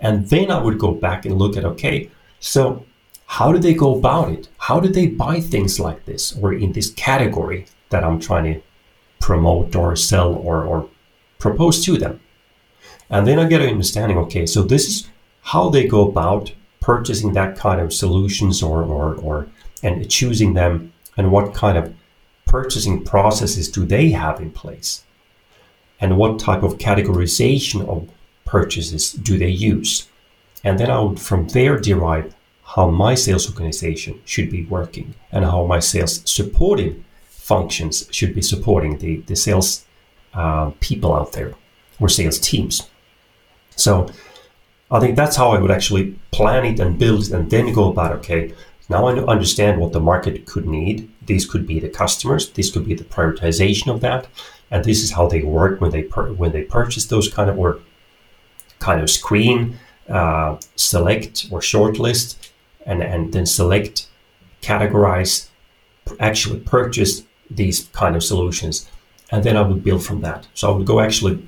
And 0.00 0.28
then 0.28 0.50
I 0.50 0.60
would 0.60 0.78
go 0.78 0.92
back 0.92 1.26
and 1.26 1.38
look 1.38 1.56
at 1.56 1.64
okay, 1.64 2.10
so 2.38 2.84
how 3.26 3.52
do 3.52 3.58
they 3.58 3.74
go 3.74 3.96
about 3.96 4.30
it? 4.30 4.48
How 4.58 4.80
do 4.80 4.88
they 4.88 5.06
buy 5.06 5.40
things 5.40 5.78
like 5.78 6.04
this 6.04 6.36
or 6.36 6.52
in 6.52 6.72
this 6.72 6.90
category 6.90 7.66
that 7.90 8.02
I'm 8.02 8.18
trying 8.18 8.54
to 8.54 8.60
promote 9.20 9.76
or 9.76 9.94
sell 9.94 10.34
or, 10.34 10.64
or 10.64 10.88
propose 11.38 11.84
to 11.84 11.98
them? 11.98 12.20
And 13.10 13.26
then 13.26 13.38
I 13.38 13.46
get 13.46 13.60
an 13.60 13.68
understanding 13.68 14.18
okay, 14.18 14.46
so 14.46 14.62
this 14.62 14.88
is 14.88 15.08
how 15.42 15.68
they 15.68 15.86
go 15.86 16.08
about 16.08 16.52
purchasing 16.80 17.34
that 17.34 17.56
kind 17.56 17.80
of 17.80 17.92
solutions 17.92 18.62
or, 18.62 18.82
or, 18.82 19.14
or 19.16 19.48
and 19.82 20.10
choosing 20.10 20.54
them 20.54 20.92
and 21.16 21.30
what 21.30 21.54
kind 21.54 21.76
of 21.76 21.94
purchasing 22.46 23.04
processes 23.04 23.70
do 23.70 23.84
they 23.84 24.10
have 24.10 24.40
in 24.40 24.50
place 24.50 25.04
and 26.00 26.16
what 26.16 26.38
type 26.38 26.62
of 26.62 26.78
categorization 26.78 27.86
of 27.86 28.08
purchases 28.54 29.12
do 29.12 29.38
they 29.38 29.54
use? 29.72 30.08
And 30.64 30.78
then 30.78 30.90
I 30.90 31.00
would 31.00 31.20
from 31.20 31.48
there 31.48 31.78
derive 31.78 32.34
how 32.74 32.90
my 32.90 33.14
sales 33.14 33.48
organization 33.50 34.20
should 34.24 34.50
be 34.50 34.64
working 34.66 35.14
and 35.32 35.44
how 35.44 35.64
my 35.64 35.80
sales 35.80 36.22
supporting 36.24 37.04
functions 37.28 38.08
should 38.10 38.34
be 38.34 38.42
supporting 38.42 38.98
the, 38.98 39.12
the 39.30 39.34
sales 39.34 39.84
uh, 40.34 40.70
people 40.80 41.12
out 41.14 41.32
there 41.32 41.52
or 42.00 42.08
sales 42.08 42.38
teams. 42.38 42.88
So 43.76 44.08
I 44.90 45.00
think 45.00 45.16
that's 45.16 45.36
how 45.36 45.50
I 45.50 45.60
would 45.60 45.70
actually 45.70 46.16
plan 46.30 46.64
it 46.64 46.80
and 46.80 46.98
build 46.98 47.22
it 47.22 47.32
and 47.32 47.50
then 47.50 47.72
go 47.72 47.90
about 47.90 48.12
okay, 48.18 48.52
now 48.88 49.06
I 49.06 49.12
understand 49.34 49.80
what 49.80 49.92
the 49.92 50.00
market 50.00 50.46
could 50.46 50.66
need. 50.66 51.08
These 51.26 51.46
could 51.46 51.66
be 51.66 51.78
the 51.80 51.88
customers, 51.88 52.50
this 52.50 52.70
could 52.72 52.86
be 52.86 52.94
the 52.94 53.04
prioritization 53.04 53.88
of 53.94 54.00
that, 54.00 54.26
and 54.70 54.84
this 54.84 55.02
is 55.02 55.12
how 55.12 55.28
they 55.28 55.42
work 55.42 55.80
when 55.80 55.92
they 55.92 56.02
per- 56.02 56.32
when 56.32 56.52
they 56.52 56.62
purchase 56.62 57.06
those 57.06 57.28
kind 57.32 57.48
of 57.50 57.58
or 57.58 57.80
kind 58.80 59.00
of 59.00 59.08
screen, 59.08 59.78
uh, 60.08 60.58
select 60.74 61.46
or 61.52 61.60
shortlist, 61.60 62.50
and 62.84 63.02
and 63.02 63.32
then 63.32 63.46
select, 63.46 64.08
categorize, 64.62 65.48
actually 66.18 66.60
purchase 66.60 67.22
these 67.50 67.88
kind 67.92 68.16
of 68.16 68.22
solutions, 68.24 68.90
and 69.30 69.44
then 69.44 69.56
I 69.56 69.62
would 69.62 69.84
build 69.84 70.04
from 70.04 70.20
that. 70.22 70.48
So 70.54 70.72
I 70.72 70.76
would 70.76 70.86
go 70.86 71.00
actually 71.00 71.40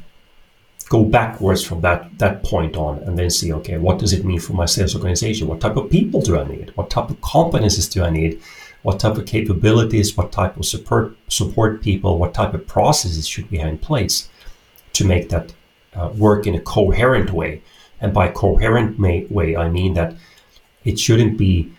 go 0.88 1.04
backwards 1.04 1.64
from 1.64 1.80
that 1.80 2.00
that 2.18 2.42
point 2.42 2.76
on 2.76 2.98
and 3.04 3.18
then 3.18 3.30
see 3.30 3.50
okay 3.50 3.78
what 3.78 3.98
does 3.98 4.12
it 4.12 4.26
mean 4.26 4.38
for 4.38 4.52
my 4.52 4.66
sales 4.66 4.94
organization? 4.94 5.48
What 5.48 5.60
type 5.60 5.76
of 5.76 5.90
people 5.90 6.20
do 6.20 6.38
i 6.38 6.44
need? 6.46 6.70
What 6.76 6.90
type 6.90 7.08
of 7.10 7.18
competencies 7.20 7.90
do 7.90 8.04
i 8.04 8.10
need? 8.10 8.40
What 8.82 9.00
type 9.00 9.16
of 9.16 9.24
capabilities? 9.26 10.16
What 10.16 10.32
type 10.32 10.56
of 10.58 10.66
support 10.66 11.16
support 11.28 11.82
people? 11.82 12.18
What 12.18 12.34
type 12.34 12.52
of 12.52 12.66
processes 12.66 13.26
should 13.26 13.50
we 13.50 13.58
have 13.58 13.68
in 13.68 13.78
place 13.78 14.28
to 14.92 15.06
make 15.06 15.30
that 15.30 15.54
uh, 15.94 16.10
work 16.16 16.46
in 16.46 16.54
a 16.54 16.60
coherent 16.60 17.30
way 17.30 17.62
and 18.00 18.12
by 18.12 18.28
coherent 18.28 18.98
may, 18.98 19.24
way 19.26 19.56
i 19.56 19.68
mean 19.68 19.94
that 19.94 20.14
it 20.84 20.98
shouldn't 20.98 21.36
be 21.38 21.72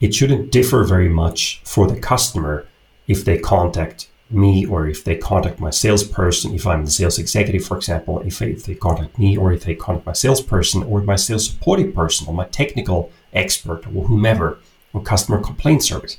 it 0.00 0.14
shouldn't 0.14 0.50
differ 0.50 0.84
very 0.84 1.08
much 1.08 1.60
for 1.64 1.86
the 1.86 1.98
customer 1.98 2.66
if 3.06 3.24
they 3.24 3.38
contact 3.38 4.08
me 4.30 4.66
or 4.66 4.86
if 4.86 5.04
they 5.04 5.16
contact 5.16 5.60
my 5.60 5.70
salesperson, 5.70 6.54
if 6.54 6.66
I'm 6.66 6.84
the 6.84 6.90
sales 6.90 7.18
executive, 7.18 7.64
for 7.64 7.76
example, 7.76 8.20
if 8.20 8.38
they, 8.38 8.50
if 8.50 8.64
they 8.64 8.74
contact 8.74 9.18
me 9.18 9.36
or 9.36 9.52
if 9.52 9.64
they 9.64 9.74
contact 9.74 10.06
my 10.06 10.12
salesperson 10.12 10.82
or 10.82 11.02
my 11.02 11.16
sales 11.16 11.48
supporting 11.48 11.92
person 11.92 12.26
or 12.26 12.34
my 12.34 12.46
technical 12.46 13.10
expert 13.32 13.86
or 13.86 14.04
whomever 14.06 14.58
or 14.92 15.02
customer 15.02 15.40
complaint 15.40 15.82
service. 15.82 16.16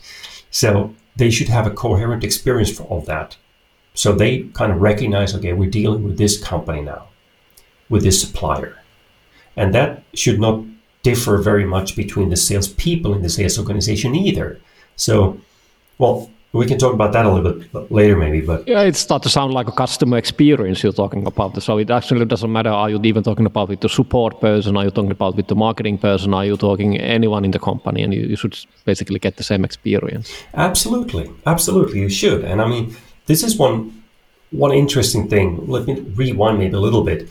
So 0.51 0.93
they 1.15 1.29
should 1.29 1.49
have 1.49 1.67
a 1.67 1.71
coherent 1.71 2.23
experience 2.23 2.71
for 2.71 2.83
all 2.83 3.01
that. 3.01 3.37
So 3.93 4.11
they 4.11 4.43
kind 4.53 4.71
of 4.71 4.81
recognize, 4.81 5.33
okay, 5.35 5.53
we're 5.53 5.69
dealing 5.69 6.03
with 6.03 6.17
this 6.17 6.41
company 6.41 6.81
now, 6.81 7.07
with 7.89 8.03
this 8.03 8.19
supplier. 8.21 8.77
And 9.55 9.73
that 9.73 10.03
should 10.13 10.39
not 10.39 10.63
differ 11.03 11.37
very 11.37 11.65
much 11.65 11.95
between 11.95 12.29
the 12.29 12.35
salespeople 12.35 13.13
in 13.13 13.21
the 13.21 13.29
sales 13.29 13.57
organization 13.59 14.15
either. 14.15 14.59
So, 14.95 15.39
well, 15.97 16.29
we 16.51 16.65
can 16.65 16.77
talk 16.77 16.93
about 16.93 17.11
that 17.13 17.25
a 17.25 17.31
little 17.31 17.53
bit 17.53 17.91
later, 17.91 18.15
maybe. 18.15 18.41
But 18.41 18.67
yeah, 18.67 18.81
it 18.81 18.95
starts 18.95 19.23
to 19.23 19.29
sound 19.29 19.53
like 19.53 19.67
a 19.67 19.71
customer 19.71 20.17
experience 20.17 20.81
you're 20.83 20.93
talking 20.93 21.27
about. 21.27 21.61
So 21.61 21.77
it 21.77 21.91
actually 21.91 22.25
doesn't 22.25 22.51
matter. 22.51 22.69
Are 22.69 22.89
you 22.89 22.99
even 23.03 23.23
talking 23.23 23.45
about 23.45 23.69
with 23.69 23.81
the 23.81 23.89
support 23.89 24.39
person? 24.39 24.77
Are 24.77 24.85
you 24.85 24.91
talking 24.91 25.11
about 25.11 25.35
with 25.35 25.47
the 25.47 25.55
marketing 25.55 25.97
person? 25.97 26.33
Are 26.33 26.45
you 26.45 26.57
talking 26.57 26.97
anyone 26.97 27.43
in 27.45 27.51
the 27.51 27.59
company? 27.59 28.03
And 28.03 28.13
you, 28.13 28.21
you 28.21 28.35
should 28.37 28.57
basically 28.85 29.19
get 29.19 29.35
the 29.35 29.43
same 29.43 29.65
experience. 29.65 30.31
Absolutely, 30.53 31.29
absolutely, 31.45 31.99
you 31.99 32.09
should. 32.09 32.45
And 32.45 32.61
I 32.61 32.67
mean, 32.67 32.95
this 33.25 33.43
is 33.43 33.57
one 33.57 34.03
one 34.51 34.71
interesting 34.71 35.27
thing. 35.27 35.67
Let 35.67 35.85
me 35.87 35.99
rewind 36.15 36.59
maybe 36.59 36.75
a 36.75 36.79
little 36.79 37.03
bit 37.03 37.27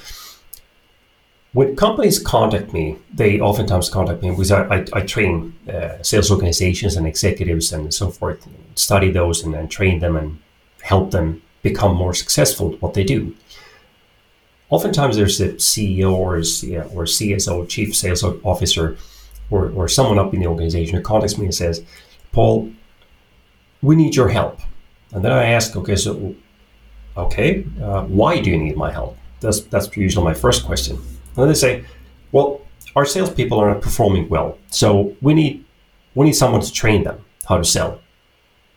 when 1.54 1.76
companies 1.76 2.18
contact 2.18 2.72
me, 2.72 2.98
they 3.12 3.40
oftentimes 3.40 3.88
contact 3.88 4.22
me 4.22 4.30
because 4.30 4.50
I, 4.50 4.64
I, 4.64 4.84
I 4.92 5.00
train 5.02 5.54
uh, 5.72 6.02
sales 6.02 6.30
organizations 6.30 6.96
and 6.96 7.06
executives 7.06 7.72
and 7.72 7.94
so 7.94 8.10
forth, 8.10 8.46
study 8.74 9.12
those 9.12 9.44
and, 9.44 9.54
and 9.54 9.70
train 9.70 10.00
them 10.00 10.16
and 10.16 10.40
help 10.82 11.12
them 11.12 11.42
become 11.62 11.96
more 11.96 12.12
successful 12.12 12.74
at 12.74 12.82
what 12.82 12.94
they 12.94 13.04
do. 13.04 13.34
Oftentimes, 14.68 15.14
there's 15.14 15.40
a 15.40 15.50
CEO 15.50 16.12
or, 16.12 16.38
a, 16.38 16.82
or 16.92 17.04
CSO, 17.04 17.68
Chief 17.68 17.94
Sales 17.94 18.24
Officer, 18.24 18.96
or, 19.48 19.70
or 19.70 19.86
someone 19.86 20.18
up 20.18 20.34
in 20.34 20.40
the 20.40 20.48
organization 20.48 20.96
who 20.96 21.02
contacts 21.02 21.38
me 21.38 21.44
and 21.44 21.54
says, 21.54 21.84
Paul, 22.32 22.72
we 23.80 23.94
need 23.94 24.16
your 24.16 24.28
help. 24.28 24.58
And 25.12 25.24
then 25.24 25.30
I 25.30 25.50
ask, 25.50 25.76
okay, 25.76 25.94
so, 25.94 26.34
okay, 27.16 27.64
uh, 27.80 28.02
why 28.06 28.40
do 28.40 28.50
you 28.50 28.58
need 28.58 28.76
my 28.76 28.90
help? 28.90 29.16
That's, 29.38 29.60
that's 29.60 29.96
usually 29.96 30.24
my 30.24 30.34
first 30.34 30.64
question. 30.66 30.98
And 31.36 31.50
they 31.50 31.54
say, 31.54 31.84
well, 32.32 32.60
our 32.96 33.04
salespeople 33.04 33.58
are 33.58 33.72
not 33.72 33.82
performing 33.82 34.28
well, 34.28 34.58
so 34.68 35.16
we 35.20 35.34
need 35.34 35.64
we 36.14 36.26
need 36.26 36.34
someone 36.34 36.60
to 36.60 36.72
train 36.72 37.04
them 37.04 37.24
how 37.48 37.58
to 37.58 37.64
sell. 37.64 38.00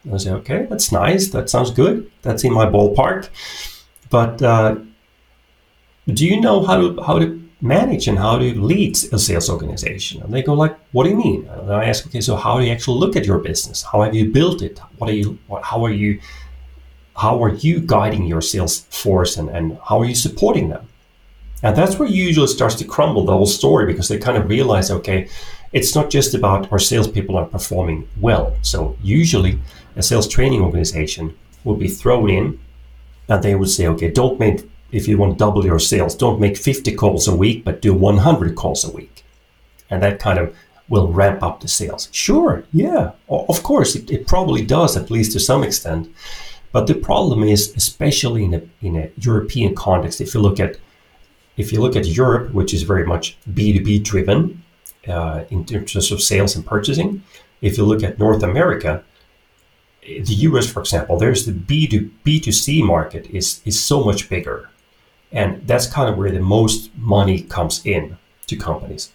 And 0.03 0.13
I 0.13 0.17
say, 0.17 0.31
okay, 0.31 0.67
that's 0.69 0.91
nice. 0.91 1.29
That 1.29 1.49
sounds 1.49 1.71
good. 1.71 2.09
That's 2.21 2.43
in 2.43 2.53
my 2.53 2.65
ballpark. 2.65 3.29
But 4.09 4.41
uh, 4.41 4.77
do 6.07 6.25
you 6.25 6.39
know 6.39 6.65
how 6.65 6.77
to 6.77 7.01
how 7.03 7.19
to 7.19 7.43
manage 7.61 8.07
and 8.07 8.17
how 8.17 8.37
to 8.37 8.53
lead 8.59 8.97
a 9.11 9.19
sales 9.19 9.49
organization? 9.49 10.21
And 10.21 10.33
they 10.33 10.41
go 10.41 10.53
like, 10.53 10.77
what 10.93 11.03
do 11.03 11.09
you 11.09 11.17
mean? 11.17 11.47
And 11.47 11.73
I 11.73 11.85
ask, 11.85 12.07
okay, 12.07 12.21
so 12.21 12.35
how 12.35 12.59
do 12.59 12.65
you 12.65 12.71
actually 12.71 12.99
look 12.99 13.15
at 13.15 13.25
your 13.25 13.39
business? 13.39 13.83
How 13.83 14.01
have 14.01 14.15
you 14.15 14.31
built 14.31 14.61
it? 14.61 14.79
What 14.97 15.09
are 15.09 15.13
you? 15.13 15.37
What, 15.47 15.63
how 15.63 15.83
are 15.85 15.91
you? 15.91 16.19
How 17.15 17.43
are 17.43 17.53
you 17.53 17.79
guiding 17.79 18.25
your 18.25 18.41
sales 18.41 18.81
force 18.91 19.37
and, 19.37 19.49
and 19.49 19.79
how 19.87 19.99
are 19.99 20.05
you 20.05 20.15
supporting 20.15 20.69
them? 20.69 20.87
And 21.63 21.75
that's 21.75 21.97
where 21.97 22.07
usually 22.07 22.47
starts 22.47 22.75
to 22.75 22.85
crumble 22.85 23.25
the 23.25 23.31
whole 23.31 23.47
story 23.47 23.85
because 23.85 24.07
they 24.07 24.17
kind 24.17 24.37
of 24.37 24.47
realize, 24.47 24.91
okay, 24.91 25.27
it's 25.73 25.95
not 25.95 26.09
just 26.09 26.33
about 26.33 26.71
our 26.71 26.79
salespeople 26.79 27.35
are 27.35 27.45
performing 27.45 28.07
well. 28.19 28.55
So 28.61 28.95
usually 29.01 29.59
a 29.95 30.03
sales 30.03 30.27
training 30.27 30.61
organization 30.61 31.35
will 31.63 31.75
be 31.75 31.87
thrown 31.87 32.29
in 32.29 32.59
and 33.27 33.43
they 33.43 33.55
would 33.55 33.69
say, 33.69 33.87
okay, 33.87 34.09
don't 34.09 34.39
make, 34.39 34.69
if 34.91 35.07
you 35.07 35.17
want 35.17 35.33
to 35.33 35.37
double 35.37 35.65
your 35.65 35.79
sales, 35.79 36.15
don't 36.15 36.39
make 36.39 36.57
50 36.57 36.93
calls 36.93 37.27
a 37.27 37.35
week, 37.35 37.65
but 37.65 37.81
do 37.81 37.93
100 37.93 38.55
calls 38.55 38.85
a 38.85 38.91
week. 38.91 39.23
And 39.89 40.01
that 40.03 40.19
kind 40.19 40.39
of 40.39 40.55
will 40.89 41.11
ramp 41.11 41.43
up 41.43 41.59
the 41.59 41.67
sales. 41.67 42.07
Sure, 42.11 42.63
yeah, 42.71 43.11
of 43.27 43.63
course, 43.63 43.95
it, 43.95 44.09
it 44.09 44.27
probably 44.27 44.63
does, 44.63 44.95
at 44.95 45.11
least 45.11 45.33
to 45.33 45.39
some 45.39 45.63
extent. 45.63 46.09
But 46.71 46.87
the 46.87 46.93
problem 46.93 47.43
is, 47.43 47.73
especially 47.75 48.45
in 48.45 48.53
a, 48.53 48.61
in 48.81 48.95
a 48.95 49.11
European 49.17 49.75
context, 49.75 50.21
if 50.21 50.33
you 50.33 50.39
look 50.39 50.59
at 50.59 50.77
if 51.57 51.73
you 51.73 51.81
look 51.81 51.95
at 51.95 52.05
Europe, 52.05 52.53
which 52.53 52.73
is 52.73 52.83
very 52.83 53.05
much 53.05 53.37
B2B 53.51 54.03
driven 54.03 54.63
uh, 55.07 55.43
in 55.49 55.65
terms 55.65 56.11
of 56.11 56.21
sales 56.21 56.55
and 56.55 56.65
purchasing, 56.65 57.23
if 57.61 57.77
you 57.77 57.85
look 57.85 58.03
at 58.03 58.19
North 58.19 58.43
America, 58.43 59.03
the 60.01 60.35
US, 60.47 60.71
for 60.71 60.79
example, 60.79 61.17
there's 61.17 61.45
the 61.45 61.51
B2, 61.51 62.09
B2C 62.25 62.83
market 62.83 63.25
is, 63.27 63.61
is 63.65 63.83
so 63.83 64.03
much 64.03 64.29
bigger. 64.29 64.69
And 65.31 65.67
that's 65.67 65.87
kind 65.87 66.09
of 66.09 66.17
where 66.17 66.31
the 66.31 66.39
most 66.39 66.95
money 66.95 67.41
comes 67.41 67.85
in 67.85 68.17
to 68.45 68.55
companies. 68.55 69.11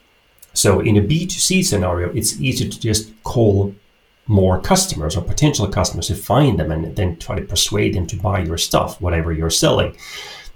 So 0.53 0.81
in 0.81 0.97
a 0.97 1.01
B2C 1.01 1.65
scenario, 1.65 2.11
it's 2.11 2.39
easy 2.41 2.69
to 2.69 2.81
just 2.81 3.11
call 3.23 3.75
more 4.27 4.61
customers 4.61 5.17
or 5.17 5.23
potential 5.23 5.67
customers 5.69 6.09
to 6.09 6.15
find 6.15 6.59
them 6.59 6.71
and 6.71 6.95
then 6.97 7.17
try 7.19 7.37
to 7.37 7.43
persuade 7.43 7.95
them 7.95 8.07
to 8.07 8.17
buy 8.17 8.41
your 8.41 8.59
stuff, 8.59 9.01
whatever 9.01 9.33
you're 9.33 9.51
selling. 9.51 9.97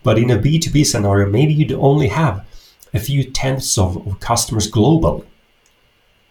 But 0.06 0.20
in 0.20 0.30
a 0.30 0.38
B2B 0.38 0.86
scenario, 0.86 1.28
maybe 1.28 1.52
you'd 1.52 1.72
only 1.72 2.06
have 2.06 2.46
a 2.94 3.00
few 3.00 3.24
tenths 3.24 3.76
of, 3.76 4.06
of 4.06 4.20
customers 4.20 4.70
globally. 4.70 5.24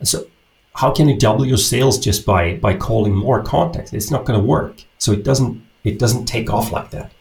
So 0.01 0.27
how 0.75 0.91
can 0.93 1.09
you 1.09 1.17
double 1.17 1.45
your 1.45 1.57
sales 1.57 1.99
just 1.99 2.25
by 2.25 2.55
by 2.55 2.73
calling 2.77 3.13
more 3.13 3.43
contacts? 3.43 3.91
It's 3.91 4.11
not 4.11 4.23
going 4.23 4.39
to 4.39 4.45
work. 4.45 4.75
So 4.97 5.11
it 5.11 5.25
doesn't 5.25 5.61
it 5.83 5.99
doesn't 5.99 6.25
take 6.25 6.49
off 6.53 6.71
like 6.71 6.91
that. 6.91 7.11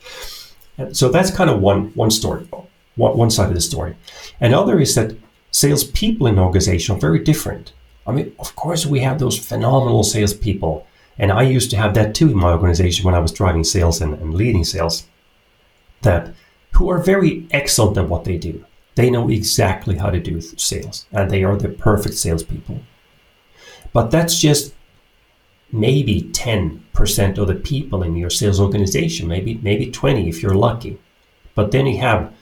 And 0.79 0.97
so 0.97 1.09
that's 1.09 1.33
kind 1.33 1.51
of 1.51 1.61
one 1.61 1.81
one 1.97 2.13
story, 2.13 2.47
one, 2.95 3.17
one 3.17 3.31
side 3.31 3.49
of 3.49 3.55
the 3.55 3.61
story. 3.61 3.97
Another 4.41 4.79
is 4.79 4.95
that 4.95 5.17
salespeople 5.51 6.29
in 6.29 6.35
an 6.35 6.45
organization 6.45 6.95
are 6.95 7.01
very 7.01 7.19
different. 7.19 7.73
I 8.07 8.13
mean, 8.13 8.33
of 8.39 8.55
course, 8.55 8.87
we 8.87 9.01
have 9.01 9.19
those 9.19 9.45
phenomenal 9.51 10.05
salespeople, 10.05 10.87
and 11.19 11.33
I 11.33 11.43
used 11.43 11.71
to 11.73 11.77
have 11.77 11.95
that 11.95 12.15
too 12.15 12.31
in 12.31 12.37
my 12.37 12.53
organization 12.53 13.05
when 13.05 13.17
I 13.17 13.25
was 13.27 13.33
driving 13.33 13.65
sales 13.65 14.01
and, 14.01 14.15
and 14.15 14.35
leading 14.35 14.63
sales. 14.63 15.07
That 16.03 16.35
who 16.75 16.91
are 16.91 16.99
very 16.99 17.47
excellent 17.51 17.97
at 17.97 18.09
what 18.09 18.25
they 18.25 18.37
do. 18.37 18.65
They 18.95 19.11
know 19.11 19.29
exactly 19.29 19.97
how 19.97 20.11
to 20.11 20.21
do 20.21 20.41
sales 20.41 21.07
and 21.13 21.31
they 21.31 21.45
are 21.45 21.57
the 21.57 21.69
perfect 21.69 22.15
salespeople. 22.15 22.81
But 23.93 24.11
that's 24.11 24.41
just 24.41 24.75
maybe 25.73 26.23
10% 26.33 27.39
of 27.39 27.49
the 27.49 27.55
people 27.55 28.03
in 28.03 28.17
your 28.17 28.31
sales 28.31 28.61
organization, 28.61 29.27
maybe 29.29 29.59
maybe 29.63 29.91
20 29.91 30.29
if 30.29 30.43
you're 30.43 30.55
lucky. 30.55 30.99
But 31.55 31.71
then 31.71 31.87
you 31.87 31.99
have 31.99 32.33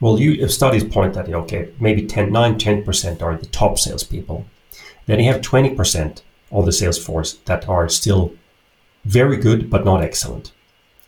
well, 0.00 0.18
you 0.18 0.48
studies 0.48 0.84
point 0.84 1.14
that 1.14 1.28
okay, 1.28 1.70
maybe 1.78 2.06
10, 2.06 2.32
9, 2.32 2.58
10% 2.58 3.22
are 3.22 3.36
the 3.36 3.46
top 3.46 3.78
salespeople. 3.78 4.46
Then 5.06 5.20
you 5.20 5.30
have 5.30 5.42
20% 5.42 6.22
of 6.50 6.64
the 6.64 6.72
sales 6.72 6.98
force 6.98 7.34
that 7.44 7.68
are 7.68 7.88
still 7.88 8.32
very 9.04 9.36
good 9.36 9.68
but 9.68 9.84
not 9.84 10.02
excellent. 10.02 10.52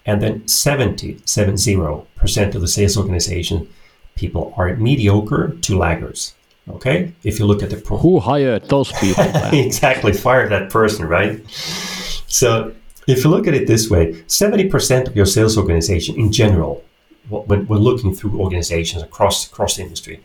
And 0.07 0.23
then 0.23 0.47
70, 0.47 1.17
70% 1.17 2.55
of 2.55 2.61
the 2.61 2.69
sales 2.69 2.97
organization 2.97 3.69
people 4.15 4.55
are 4.57 4.75
mediocre 4.77 5.57
to 5.61 5.79
laggards. 5.79 6.35
Okay, 6.69 7.13
if 7.23 7.39
you 7.39 7.47
look 7.47 7.63
at 7.63 7.71
the 7.71 7.77
pro- 7.77 7.99
who 7.99 8.19
hired 8.19 8.69
those 8.69 8.91
people, 8.93 9.23
exactly, 9.53 10.13
fire 10.13 10.49
that 10.49 10.69
person, 10.69 11.07
right? 11.07 11.41
So 12.27 12.75
if 13.07 13.23
you 13.23 13.31
look 13.31 13.47
at 13.47 13.55
it 13.55 13.69
this 13.69 13.89
way, 13.89 14.15
70% 14.27 15.07
of 15.07 15.15
your 15.15 15.27
sales 15.27 15.57
organization 15.57 16.17
in 16.17 16.33
general, 16.33 16.83
when, 17.29 17.69
when 17.69 17.79
looking 17.79 18.13
through 18.17 18.41
organizations 18.41 19.05
across 19.05 19.47
across 19.47 19.77
the 19.77 19.83
industry 19.83 20.21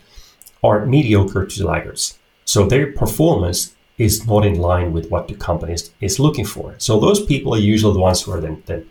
are 0.63 0.85
mediocre 0.87 1.45
to 1.45 1.65
laggards. 1.67 2.17
So 2.45 2.65
their 2.65 2.91
performance 2.91 3.75
is 3.99 4.25
not 4.25 4.43
in 4.43 4.59
line 4.59 4.93
with 4.93 5.11
what 5.11 5.27
the 5.27 5.35
company 5.35 5.73
is, 5.73 5.91
is 6.01 6.19
looking 6.19 6.45
for. 6.45 6.73
So 6.79 6.99
those 6.99 7.23
people 7.23 7.53
are 7.53 7.59
usually 7.59 7.93
the 7.93 7.99
ones 7.99 8.23
who 8.23 8.31
are 8.31 8.41
then, 8.41 8.63
then 8.65 8.89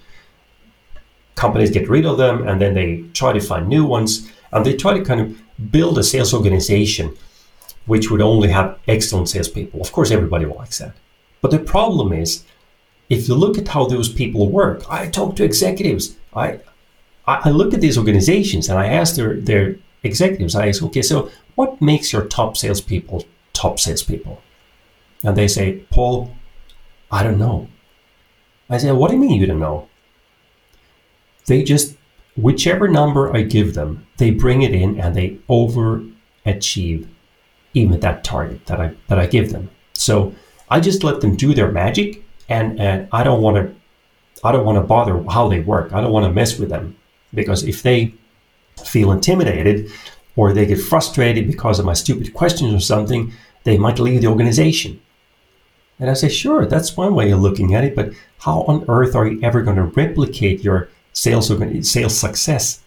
companies 1.40 1.70
get 1.70 1.88
rid 1.88 2.06
of 2.06 2.18
them 2.18 2.46
and 2.46 2.60
then 2.60 2.74
they 2.74 2.90
try 3.20 3.32
to 3.32 3.40
find 3.40 3.66
new 3.66 3.84
ones 3.84 4.30
and 4.52 4.64
they 4.64 4.76
try 4.76 4.92
to 4.96 5.04
kind 5.04 5.20
of 5.20 5.72
build 5.72 5.98
a 5.98 6.02
sales 6.02 6.34
organization 6.34 7.16
which 7.86 8.10
would 8.10 8.20
only 8.20 8.48
have 8.48 8.78
excellent 8.86 9.28
salespeople. 9.28 9.80
Of 9.80 9.90
course, 9.90 10.10
everybody 10.10 10.44
likes 10.44 10.78
that. 10.78 10.94
But 11.40 11.50
the 11.50 11.58
problem 11.58 12.12
is, 12.12 12.44
if 13.08 13.26
you 13.26 13.34
look 13.34 13.58
at 13.58 13.68
how 13.68 13.86
those 13.86 14.08
people 14.20 14.48
work, 14.48 14.78
I 14.88 15.08
talk 15.08 15.34
to 15.36 15.44
executives. 15.44 16.16
I 16.34 16.60
I 17.26 17.50
look 17.50 17.74
at 17.74 17.80
these 17.80 17.98
organizations 17.98 18.68
and 18.68 18.78
I 18.78 18.86
ask 19.00 19.16
their 19.16 19.34
their 19.50 19.76
executives. 20.02 20.54
I 20.54 20.68
ask, 20.68 20.82
okay, 20.82 21.02
so 21.02 21.30
what 21.56 21.80
makes 21.80 22.12
your 22.12 22.24
top 22.38 22.56
salespeople 22.56 23.24
top 23.52 23.80
salespeople? 23.80 24.36
And 25.24 25.36
they 25.36 25.48
say, 25.48 25.66
Paul, 25.90 26.16
I 27.10 27.22
don't 27.24 27.38
know. 27.38 27.68
I 28.68 28.78
say, 28.78 28.92
what 28.92 29.08
do 29.08 29.14
you 29.16 29.22
mean 29.22 29.40
you 29.40 29.46
don't 29.46 29.66
know? 29.68 29.89
They 31.50 31.64
just, 31.64 31.96
whichever 32.36 32.86
number 32.86 33.34
I 33.36 33.42
give 33.42 33.74
them, 33.74 34.06
they 34.18 34.30
bring 34.30 34.62
it 34.62 34.72
in 34.72 35.00
and 35.00 35.16
they 35.16 35.30
overachieve 35.48 37.08
even 37.74 37.98
that 37.98 38.22
target 38.22 38.66
that 38.66 38.80
I 38.80 38.94
that 39.08 39.18
I 39.18 39.26
give 39.26 39.50
them. 39.50 39.68
So 39.94 40.32
I 40.68 40.78
just 40.78 41.02
let 41.02 41.20
them 41.20 41.34
do 41.34 41.52
their 41.52 41.72
magic, 41.72 42.22
and 42.48 42.78
and 42.78 43.08
I 43.10 43.24
don't 43.24 43.42
want 43.42 43.56
to, 43.56 43.74
I 44.44 44.52
don't 44.52 44.64
want 44.64 44.76
to 44.76 44.86
bother 44.94 45.24
how 45.28 45.48
they 45.48 45.58
work. 45.58 45.92
I 45.92 46.00
don't 46.00 46.12
want 46.12 46.24
to 46.26 46.32
mess 46.32 46.56
with 46.56 46.68
them 46.68 46.96
because 47.34 47.64
if 47.64 47.82
they 47.82 48.14
feel 48.84 49.10
intimidated 49.10 49.90
or 50.36 50.52
they 50.52 50.66
get 50.66 50.80
frustrated 50.80 51.48
because 51.48 51.80
of 51.80 51.84
my 51.84 51.94
stupid 51.94 52.32
questions 52.32 52.72
or 52.72 52.78
something, 52.78 53.32
they 53.64 53.76
might 53.76 53.98
leave 53.98 54.20
the 54.20 54.28
organization. 54.28 55.00
And 55.98 56.10
I 56.10 56.14
say, 56.14 56.28
sure, 56.28 56.64
that's 56.64 56.96
one 56.96 57.16
way 57.16 57.32
of 57.32 57.40
looking 57.40 57.74
at 57.74 57.82
it, 57.82 57.96
but 57.96 58.12
how 58.38 58.62
on 58.68 58.84
earth 58.86 59.16
are 59.16 59.26
you 59.26 59.40
ever 59.42 59.62
going 59.62 59.78
to 59.78 59.92
replicate 60.02 60.62
your 60.62 60.88
sales 61.12 61.50
sales 61.88 62.18
success 62.18 62.82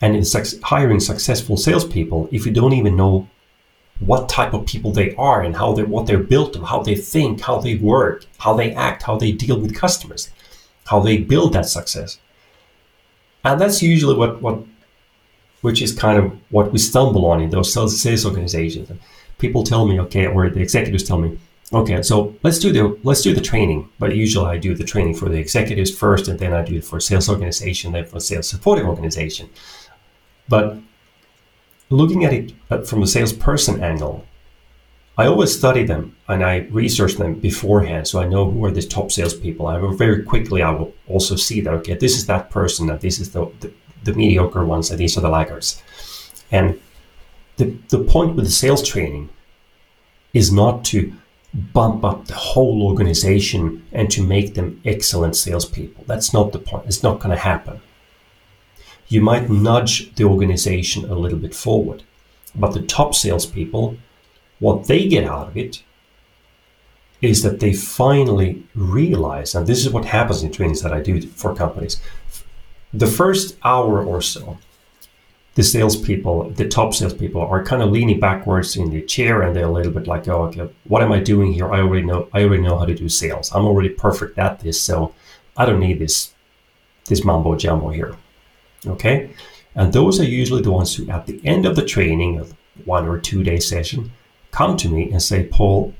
and 0.00 0.16
in 0.16 0.24
hiring 0.62 1.00
successful 1.00 1.56
salespeople 1.56 2.28
if 2.32 2.44
you 2.44 2.52
don't 2.52 2.72
even 2.72 2.96
know 2.96 3.28
what 4.00 4.28
type 4.28 4.52
of 4.52 4.66
people 4.66 4.92
they 4.92 5.14
are 5.14 5.42
and 5.42 5.56
how 5.56 5.72
they 5.72 5.84
what 5.84 6.06
they're 6.06 6.18
built 6.18 6.56
of, 6.56 6.64
how 6.64 6.82
they 6.82 6.94
think, 6.94 7.40
how 7.40 7.58
they 7.58 7.76
work, 7.76 8.24
how 8.38 8.54
they 8.54 8.72
act, 8.74 9.02
how 9.02 9.16
they 9.16 9.32
deal 9.32 9.58
with 9.60 9.74
customers, 9.74 10.30
how 10.86 11.00
they 11.00 11.18
build 11.18 11.52
that 11.52 11.66
success. 11.66 12.18
And 13.44 13.60
that's 13.60 13.82
usually 13.82 14.16
what 14.16 14.42
what 14.42 14.64
which 15.60 15.80
is 15.80 15.92
kind 15.92 16.18
of 16.18 16.32
what 16.50 16.72
we 16.72 16.78
stumble 16.78 17.26
on 17.26 17.40
in 17.40 17.50
those 17.50 17.72
sales 17.72 18.26
organizations. 18.26 18.90
People 19.38 19.62
tell 19.62 19.86
me, 19.86 20.00
okay, 20.00 20.26
or 20.26 20.50
the 20.50 20.60
executives 20.60 21.04
tell 21.04 21.18
me, 21.18 21.38
okay, 21.72 22.02
so 22.02 22.34
let's 22.42 22.58
do 22.58 22.72
the 22.72 22.98
let's 23.02 23.22
do 23.22 23.34
the 23.34 23.40
training. 23.40 23.88
But 23.98 24.14
usually 24.14 24.46
I 24.46 24.58
do 24.58 24.74
the 24.74 24.84
training 24.84 25.14
for 25.14 25.28
the 25.28 25.38
executives 25.38 25.90
first, 25.90 26.28
and 26.28 26.38
then 26.38 26.52
I 26.52 26.62
do 26.62 26.76
it 26.76 26.84
for 26.84 27.00
sales 27.00 27.28
organization, 27.28 27.92
then 27.92 28.06
for 28.06 28.20
sales 28.20 28.48
supporting 28.48 28.86
organization. 28.86 29.50
But 30.48 30.78
looking 31.90 32.24
at 32.24 32.32
it 32.32 32.52
from 32.86 33.02
a 33.02 33.06
salesperson 33.06 33.82
angle, 33.82 34.26
I 35.16 35.26
always 35.26 35.56
study 35.56 35.84
them 35.84 36.16
and 36.26 36.42
I 36.42 36.68
research 36.70 37.14
them 37.14 37.34
beforehand, 37.34 38.08
so 38.08 38.20
I 38.20 38.26
know 38.26 38.50
who 38.50 38.64
are 38.64 38.70
the 38.70 38.82
top 38.82 39.12
salespeople. 39.12 39.66
I 39.66 39.78
will 39.78 39.94
very 39.94 40.22
quickly 40.22 40.62
I 40.62 40.70
will 40.70 40.94
also 41.06 41.36
see 41.36 41.60
that 41.60 41.74
okay, 41.74 41.94
this 41.94 42.16
is 42.16 42.26
that 42.26 42.50
person, 42.50 42.86
that 42.86 43.02
this 43.02 43.20
is 43.20 43.32
the, 43.32 43.50
the, 43.60 43.72
the 44.04 44.14
mediocre 44.14 44.64
ones, 44.64 44.90
and 44.90 44.98
these 44.98 45.16
are 45.18 45.20
the 45.20 45.28
laggards. 45.28 45.82
And 46.50 46.80
the 47.56 47.76
the 47.88 48.02
point 48.02 48.36
with 48.36 48.46
the 48.46 48.50
sales 48.50 48.86
training 48.86 49.28
is 50.32 50.50
not 50.50 50.84
to 50.86 51.12
bump 51.54 52.04
up 52.04 52.26
the 52.26 52.34
whole 52.34 52.82
organization 52.82 53.84
and 53.92 54.10
to 54.10 54.22
make 54.22 54.54
them 54.54 54.80
excellent 54.84 55.36
salespeople. 55.36 56.04
That's 56.06 56.32
not 56.32 56.52
the 56.52 56.58
point. 56.58 56.86
It's 56.86 57.02
not 57.02 57.20
going 57.20 57.34
to 57.34 57.42
happen 57.42 57.80
you 59.12 59.20
might 59.20 59.50
nudge 59.50 60.14
the 60.14 60.24
organization 60.24 61.04
a 61.04 61.14
little 61.14 61.38
bit 61.38 61.54
forward. 61.54 62.02
But 62.54 62.72
the 62.72 62.80
top 62.80 63.14
salespeople, 63.14 63.98
what 64.58 64.86
they 64.86 65.06
get 65.06 65.24
out 65.24 65.48
of 65.48 65.56
it 65.56 65.82
is 67.20 67.42
that 67.42 67.60
they 67.60 67.74
finally 67.74 68.66
realize, 68.74 69.54
and 69.54 69.66
this 69.66 69.84
is 69.84 69.92
what 69.92 70.06
happens 70.06 70.42
in 70.42 70.50
trainings 70.50 70.80
that 70.80 70.94
I 70.94 71.00
do 71.00 71.20
for 71.20 71.54
companies. 71.54 72.00
The 72.94 73.06
first 73.06 73.56
hour 73.62 74.02
or 74.02 74.22
so, 74.22 74.58
the 75.54 75.62
salespeople, 75.62 76.50
the 76.50 76.68
top 76.68 76.94
salespeople, 76.94 77.40
are 77.40 77.64
kind 77.64 77.82
of 77.82 77.90
leaning 77.90 78.20
backwards 78.20 78.76
in 78.76 78.90
the 78.90 79.02
chair, 79.02 79.42
and 79.42 79.54
they're 79.54 79.66
a 79.66 79.70
little 79.70 79.92
bit 79.92 80.06
like, 80.06 80.26
"Oh, 80.28 80.44
okay, 80.44 80.68
what 80.84 81.02
am 81.02 81.12
I 81.12 81.20
doing 81.20 81.52
here? 81.52 81.72
I 81.72 81.80
already 81.80 82.06
know. 82.06 82.28
I 82.32 82.42
already 82.42 82.62
know 82.62 82.78
how 82.78 82.86
to 82.86 82.94
do 82.94 83.08
sales. 83.08 83.52
I'm 83.54 83.66
already 83.66 83.90
perfect 83.90 84.38
at 84.38 84.60
this, 84.60 84.80
so 84.80 85.14
I 85.56 85.66
don't 85.66 85.80
need 85.80 85.98
this 85.98 86.32
this 87.06 87.24
mumbo 87.24 87.56
jumbo 87.56 87.90
here." 87.90 88.16
Okay. 88.86 89.30
And 89.74 89.92
those 89.92 90.20
are 90.20 90.24
usually 90.24 90.62
the 90.62 90.70
ones 90.70 90.94
who, 90.94 91.08
at 91.08 91.26
the 91.26 91.40
end 91.44 91.64
of 91.66 91.76
the 91.76 91.84
training, 91.84 92.44
one 92.84 93.08
or 93.08 93.18
two 93.18 93.42
day 93.42 93.58
session, 93.58 94.12
come 94.50 94.76
to 94.76 94.88
me 94.88 95.10
and 95.10 95.22
say, 95.22 95.44
Paul, 95.44 95.94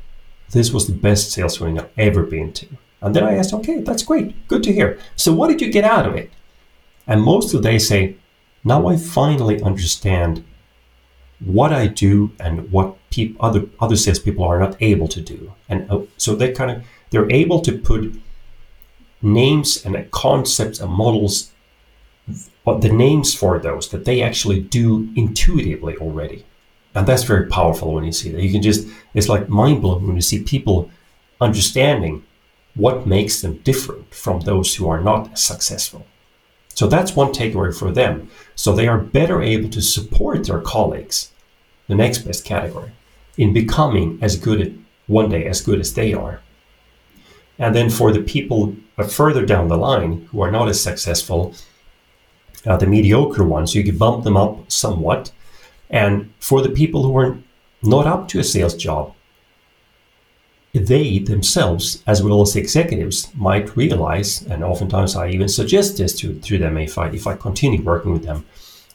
this 0.51 0.73
was 0.73 0.87
the 0.87 0.93
best 0.93 1.33
sales 1.33 1.57
training 1.57 1.81
I've 1.81 1.91
ever 1.97 2.23
been 2.23 2.53
to. 2.55 2.67
And 3.01 3.17
then 3.17 3.25
I 3.25 3.37
asked, 3.37 3.55
okay, 3.55 3.81
that's 3.81 4.03
great. 4.03 4.47
Good 4.47 4.63
to 4.65 4.73
hear. 4.73 4.99
So 5.17 5.33
what 5.33 5.49
did 5.49 5.61
you 5.61 5.73
get 5.73 5.85
out 5.85 6.07
of 6.07 6.15
it? 6.15 6.31
And 7.07 7.23
most 7.23 7.55
of 7.55 7.63
they 7.63 7.79
say, 7.79 8.17
now 8.65 8.87
I 8.87 8.97
finally 8.97 9.63
understand 9.63 10.45
what 11.41 11.73
I 11.73 11.89
do 11.89 12.31
and 12.39 12.71
what 12.71 12.97
people, 13.11 13.45
other 13.45 13.67
other 13.81 13.97
salespeople 13.97 14.45
are 14.45 14.61
not 14.61 14.77
able 14.81 15.09
to 15.09 15.21
do. 15.21 15.53
And 15.69 15.91
uh, 15.91 16.03
so 16.17 16.35
they 16.35 16.53
kind 16.53 16.71
of 16.71 16.85
they're 17.11 17.31
able 17.31 17.61
to 17.63 17.77
put 17.77 18.15
names 19.21 19.85
and 19.85 20.11
concepts 20.11 20.81
and 20.81 20.93
models 20.93 21.53
but 22.65 22.81
the 22.81 22.93
names 22.93 23.35
for 23.35 23.59
those 23.59 23.89
that 23.89 24.05
they 24.05 24.23
actually 24.23 24.61
do 24.61 25.09
intuitively 25.17 25.97
already. 25.97 26.45
And 26.95 27.07
that's 27.07 27.25
very 27.25 27.47
powerful 27.47 27.95
when 27.95 28.05
you 28.05 28.13
see 28.13 28.31
that. 28.31 28.43
You 28.43 28.53
can 28.53 28.63
just, 28.63 28.87
it's 29.15 29.29
like 29.29 29.49
mind 29.49 29.83
blowing 29.83 30.07
when 30.07 30.17
you 30.17 30.23
see 30.23 30.43
people 30.43 30.91
understanding 31.41 32.25
what 32.75 33.07
makes 33.07 33.41
them 33.41 33.59
different 33.59 34.15
from 34.15 34.41
those 34.41 34.75
who 34.75 34.89
are 34.89 35.01
not 35.01 35.39
successful. 35.39 36.07
So 36.75 36.87
that's 36.87 37.15
one 37.15 37.33
takeaway 37.33 37.77
for 37.77 37.91
them. 37.91 38.29
So 38.55 38.73
they 38.73 38.89
are 38.89 38.99
better 38.99 39.43
able 39.43 39.69
to 39.71 39.83
support 39.83 40.47
their 40.47 40.61
colleagues, 40.61 41.31
the 41.89 41.95
next 41.95 42.19
best 42.19 42.45
category, 42.45 42.93
in 43.37 43.53
becoming 43.53 44.19
as 44.23 44.37
good 44.37 44.61
at 44.61 44.73
one 45.07 45.29
day 45.29 45.45
as 45.47 45.61
good 45.61 45.81
as 45.81 45.95
they 45.95 46.13
are. 46.15 46.41
And 47.59 47.75
then 47.75 47.91
for 47.91 48.13
the 48.13 48.23
people 48.23 48.75
further 49.09 49.45
down 49.45 49.69
the 49.69 49.77
line 49.77 50.29
who 50.31 50.41
are 50.43 50.51
not 50.51 50.69
as 50.69 50.81
successful, 50.81 51.55
uh, 52.67 52.77
the 52.77 52.87
mediocre 52.87 53.45
ones. 53.45 53.75
You 53.75 53.85
can 53.85 53.99
bump 53.99 54.25
them 54.25 54.37
up 54.37 54.71
somewhat. 54.71 55.33
And 55.91 56.33
for 56.39 56.63
the 56.63 56.71
people 56.71 57.03
who 57.03 57.17
are 57.19 57.39
not 57.83 58.07
up 58.07 58.29
to 58.29 58.39
a 58.39 58.45
sales 58.45 58.75
job, 58.75 59.15
they 60.75 61.19
themselves, 61.19 62.03
as 62.07 62.23
well 62.23 62.41
as 62.41 62.57
executives, 62.57 63.29
might 63.35 63.77
realize, 63.77 64.43
and 64.43 64.65
oftentimes 64.65 65.15
I 65.15 65.29
even 65.29 65.49
suggest 65.49 65.99
this 65.99 66.15
to, 66.21 66.35
to 66.35 66.59
them 66.59 66.79
if 66.79 66.97
I, 66.97 67.09
if 67.09 67.27
I 67.27 67.37
continue 67.37 67.83
working 67.83 68.13
with 68.13 68.25
them, 68.25 68.47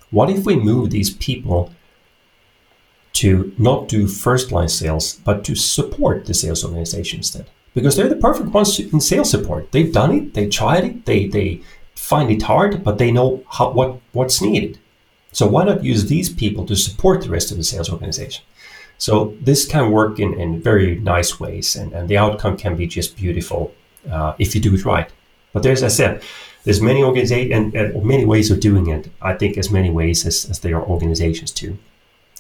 what 0.10 0.30
if 0.30 0.46
we 0.46 0.56
move 0.56 0.90
these 0.90 1.12
people 1.12 1.72
to 3.14 3.54
not 3.58 3.88
do 3.88 4.08
first 4.08 4.52
line 4.52 4.70
sales, 4.70 5.16
but 5.24 5.44
to 5.44 5.56
support 5.56 6.26
the 6.26 6.34
sales 6.34 6.64
organization 6.64 7.20
instead? 7.20 7.48
Because 7.76 7.96
they're 7.96 8.10
the 8.10 8.16
perfect 8.16 8.50
ones 8.50 8.80
in 8.80 9.00
sales 9.00 9.30
support. 9.30 9.72
They've 9.72 9.94
done 9.94 10.12
it, 10.12 10.34
they 10.34 10.48
tried 10.48 10.84
it, 10.84 11.06
they, 11.06 11.28
they 11.28 11.62
find 11.94 12.32
it 12.32 12.42
hard, 12.42 12.84
but 12.84 12.98
they 12.98 13.12
know 13.12 13.44
how, 13.52 13.70
what, 13.72 14.00
what's 14.14 14.42
needed. 14.42 14.80
So 15.32 15.46
why 15.46 15.66
not 15.66 15.84
use 15.84 16.08
these 16.08 16.30
people 16.30 16.66
to 16.66 16.76
support 16.76 17.22
the 17.22 17.30
rest 17.30 17.52
of 17.52 17.58
the 17.58 17.64
sales 17.64 17.92
organization? 17.92 18.44
So 18.98 19.36
this 19.42 19.66
can 19.66 19.92
work 19.92 20.20
in, 20.20 20.34
in 20.40 20.62
very 20.62 20.96
nice 21.00 21.40
ways, 21.40 21.76
and, 21.76 21.94
and 21.94 22.10
the 22.10 22.18
outcome 22.18 22.58
can 22.58 22.76
be 22.76 22.88
just 22.88 23.16
beautiful 23.16 23.74
uh, 24.10 24.34
if 24.40 24.56
you 24.56 24.62
do 24.62 24.74
it 24.74 24.86
right. 24.86 25.10
But 25.54 25.64
there's, 25.64 25.84
as 25.84 25.94
I 25.94 25.96
said, 25.96 26.24
there's 26.64 26.82
many 26.82 27.04
organizations 27.04 27.54
and, 27.54 27.76
and, 27.76 28.06
many 28.06 28.26
ways 28.26 28.52
of 28.52 28.60
doing 28.60 28.88
it. 28.88 29.10
I 29.22 29.34
think 29.34 29.58
as 29.58 29.72
many 29.72 29.90
ways 29.90 30.26
as, 30.26 30.50
as 30.50 30.60
there 30.60 30.76
are 30.78 30.86
organizations 30.86 31.52
too. 31.52 31.78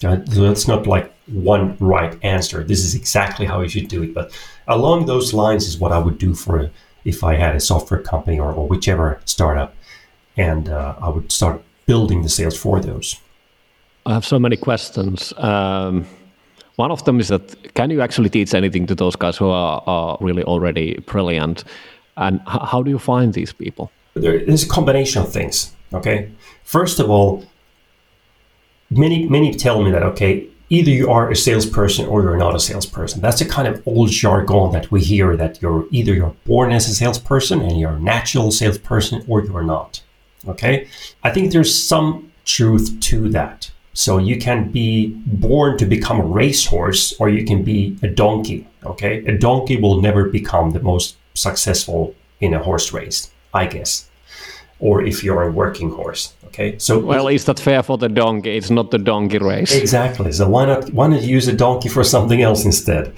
Uh, 0.04 0.24
so 0.26 0.52
it's 0.52 0.68
not 0.68 0.86
like 0.86 1.12
one 1.28 1.78
right 1.80 2.18
answer. 2.24 2.64
This 2.64 2.84
is 2.84 2.94
exactly 2.94 3.46
how 3.46 3.62
you 3.62 3.70
should 3.70 3.88
do 3.88 4.04
it. 4.04 4.14
But 4.14 4.32
along 4.68 5.06
those 5.06 5.34
lines 5.34 5.66
is 5.68 5.78
what 5.78 5.92
I 5.92 6.00
would 6.00 6.18
do 6.18 6.36
for 6.36 6.70
if 7.06 7.24
I 7.24 7.36
had 7.36 7.56
a 7.56 7.60
software 7.60 8.02
company 8.02 8.38
or, 8.38 8.52
or 8.52 8.68
whichever 8.68 9.22
startup, 9.26 9.76
and 10.36 10.70
uh, 10.70 10.96
I 11.02 11.10
would 11.10 11.32
start 11.32 11.64
building 11.86 12.22
the 12.22 12.30
sales 12.30 12.58
for 12.58 12.80
those. 12.80 13.16
I 14.06 14.14
have 14.14 14.26
so 14.26 14.40
many 14.40 14.58
questions. 14.58 15.34
Um, 15.38 16.06
one 16.78 16.92
of 16.92 17.04
them 17.06 17.20
is 17.20 17.28
that 17.28 17.74
can 17.74 17.90
you 17.90 18.02
actually 18.02 18.30
teach 18.30 18.54
anything 18.54 18.88
to 18.88 18.96
those 18.96 19.16
guys 19.16 19.36
who 19.36 19.50
are, 19.50 19.84
are 19.86 20.18
really 20.22 20.44
already 20.44 21.00
brilliant? 21.06 21.64
And 22.16 22.40
h- 22.42 22.62
how 22.72 22.82
do 22.82 22.90
you 22.90 23.00
find 23.00 23.34
these 23.34 23.52
people? 23.52 23.92
There 24.14 24.36
is 24.36 24.64
a 24.64 24.70
combination 24.70 25.22
of 25.22 25.32
things. 25.32 25.76
Okay. 25.94 26.32
First 26.64 27.00
of 27.00 27.10
all, 27.10 27.44
many 28.90 29.28
many 29.28 29.54
tell 29.54 29.84
me 29.84 29.92
that 29.92 30.04
okay, 30.04 30.48
either 30.70 30.92
you 30.92 31.10
are 31.10 31.32
a 31.32 31.36
salesperson 31.36 32.06
or 32.06 32.22
you're 32.22 32.38
not 32.38 32.56
a 32.56 32.60
salesperson. 32.60 33.22
That's 33.22 33.40
the 33.40 33.46
kind 33.46 33.68
of 33.68 33.82
old 33.88 34.10
jargon 34.10 34.72
that 34.72 34.92
we 34.92 35.02
hear 35.02 35.36
that 35.36 35.62
you're 35.62 35.88
either 35.92 36.14
you're 36.14 36.36
born 36.46 36.72
as 36.72 36.88
a 36.88 36.96
salesperson 36.96 37.62
and 37.62 37.80
you're 37.80 37.94
a 37.94 38.00
natural 38.00 38.52
salesperson 38.52 39.24
or 39.28 39.44
you're 39.44 39.64
not. 39.64 40.02
Okay? 40.48 40.88
I 41.24 41.32
think 41.32 41.52
there's 41.52 41.74
some 41.74 42.32
truth 42.46 43.00
to 43.02 43.30
that. 43.30 43.72
So 43.98 44.20
you 44.20 44.38
can 44.38 44.60
be 44.72 45.08
born 45.26 45.78
to 45.80 45.86
become 45.86 46.20
a 46.20 46.30
racehorse 46.42 47.04
or 47.20 47.30
you 47.30 47.44
can 47.46 47.64
be 47.64 47.98
a 48.04 48.08
donkey. 48.08 48.68
Okay? 48.86 49.26
A 49.26 49.36
donkey 49.38 49.78
will 49.78 50.02
never 50.02 50.30
become 50.40 50.72
the 50.72 50.84
most 50.92 51.16
successful 51.34 52.14
in 52.40 52.54
a 52.54 52.62
horse 52.62 52.94
race, 52.94 53.32
I 53.54 53.66
guess 53.66 54.08
or 54.80 55.02
if 55.02 55.24
you're 55.24 55.44
a 55.44 55.52
working 55.52 55.90
horse. 55.90 56.34
Okay, 56.46 56.78
so 56.80 57.00
well, 57.00 57.28
is 57.28 57.46
that 57.46 57.60
fair 57.60 57.84
for 57.84 57.98
the 57.98 58.10
donkey? 58.10 58.56
It's 58.58 58.70
not 58.70 58.92
the 58.92 58.98
donkey 58.98 59.40
race. 59.40 59.74
Exactly. 59.76 60.32
So 60.32 60.48
why 60.48 60.66
not 60.66 60.92
why 60.94 61.08
not 61.08 61.22
use 61.22 61.48
a 61.48 61.54
donkey 61.54 61.90
for 61.90 62.04
something 62.04 62.42
else 62.42 62.66
instead? 62.66 63.14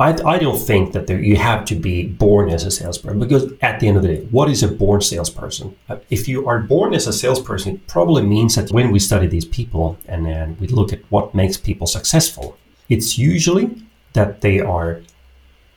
I, 0.00 0.16
I 0.24 0.38
don't 0.38 0.58
think 0.58 0.92
that 0.92 1.06
there, 1.06 1.20
you 1.20 1.36
have 1.36 1.64
to 1.66 1.74
be 1.74 2.06
born 2.06 2.48
as 2.48 2.64
a 2.64 2.70
salesperson 2.70 3.20
because 3.20 3.52
at 3.60 3.80
the 3.80 3.88
end 3.88 3.98
of 3.98 4.02
the 4.02 4.14
day, 4.14 4.22
what 4.30 4.48
is 4.48 4.62
a 4.62 4.68
born 4.68 5.02
salesperson? 5.02 5.76
Uh, 5.88 5.98
if 6.08 6.26
you 6.26 6.48
are 6.48 6.60
born 6.60 6.94
as 6.94 7.06
a 7.06 7.12
salesperson, 7.12 7.74
it 7.74 7.86
probably 7.86 8.22
means 8.22 8.54
that 8.54 8.70
when 8.70 8.90
we 8.90 8.98
study 8.98 9.26
these 9.26 9.44
people 9.44 9.98
and 10.06 10.24
then 10.26 10.56
we 10.58 10.66
look 10.68 10.92
at 10.92 11.00
what 11.10 11.34
makes 11.34 11.56
people 11.56 11.86
successful, 11.86 12.56
it's 12.88 13.18
usually 13.18 13.82
that 14.14 14.40
they 14.40 14.58
are 14.58 15.02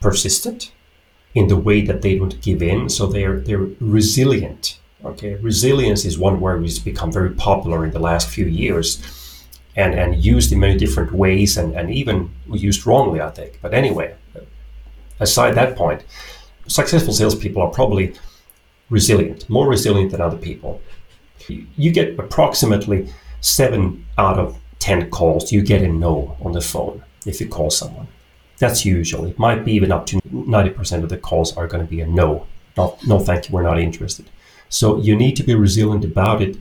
persistent 0.00 0.72
in 1.34 1.48
the 1.48 1.56
way 1.56 1.82
that 1.82 2.02
they 2.02 2.18
don't 2.18 2.40
give 2.40 2.62
in. 2.62 2.88
So 2.88 3.06
they're 3.06 3.40
they're 3.40 3.68
resilient 3.80 4.78
Okay, 5.04 5.34
resilience 5.34 6.04
is 6.04 6.18
one 6.18 6.40
word 6.40 6.62
which 6.62 6.70
has 6.70 6.78
become 6.78 7.12
very 7.12 7.30
popular 7.30 7.84
in 7.84 7.90
the 7.90 7.98
last 7.98 8.28
few 8.28 8.46
years 8.46 9.02
and, 9.76 9.94
and 9.94 10.24
used 10.24 10.52
in 10.52 10.60
many 10.60 10.76
different 10.76 11.12
ways 11.12 11.56
and, 11.56 11.74
and 11.74 11.90
even 11.90 12.30
used 12.52 12.86
wrongly, 12.86 13.20
I 13.20 13.30
think. 13.30 13.58
But 13.60 13.74
anyway, 13.74 14.14
aside 15.20 15.54
that 15.54 15.76
point, 15.76 16.04
successful 16.66 17.12
salespeople 17.12 17.62
are 17.62 17.70
probably 17.70 18.14
resilient, 18.90 19.48
more 19.50 19.68
resilient 19.68 20.12
than 20.12 20.20
other 20.20 20.36
people. 20.36 20.80
You 21.48 21.90
get 21.90 22.18
approximately 22.18 23.12
seven 23.40 24.06
out 24.16 24.38
of 24.38 24.58
10 24.78 25.10
calls, 25.10 25.52
you 25.52 25.62
get 25.62 25.82
a 25.82 25.88
no 25.88 26.36
on 26.40 26.52
the 26.52 26.60
phone 26.60 27.02
if 27.26 27.40
you 27.40 27.48
call 27.48 27.70
someone. 27.70 28.06
That's 28.58 28.84
usually, 28.84 29.30
it 29.30 29.38
might 29.38 29.64
be 29.64 29.72
even 29.72 29.90
up 29.90 30.06
to 30.06 30.16
90% 30.20 31.02
of 31.02 31.08
the 31.08 31.18
calls 31.18 31.56
are 31.56 31.66
going 31.66 31.84
to 31.84 31.90
be 31.90 32.00
a 32.00 32.06
no. 32.06 32.46
Not, 32.76 33.04
no, 33.06 33.18
thank 33.18 33.48
you, 33.48 33.54
we're 33.54 33.62
not 33.62 33.78
interested. 33.78 34.30
So 34.68 34.98
you 34.98 35.16
need 35.16 35.36
to 35.36 35.42
be 35.42 35.54
resilient 35.54 36.04
about 36.04 36.42
it 36.42 36.56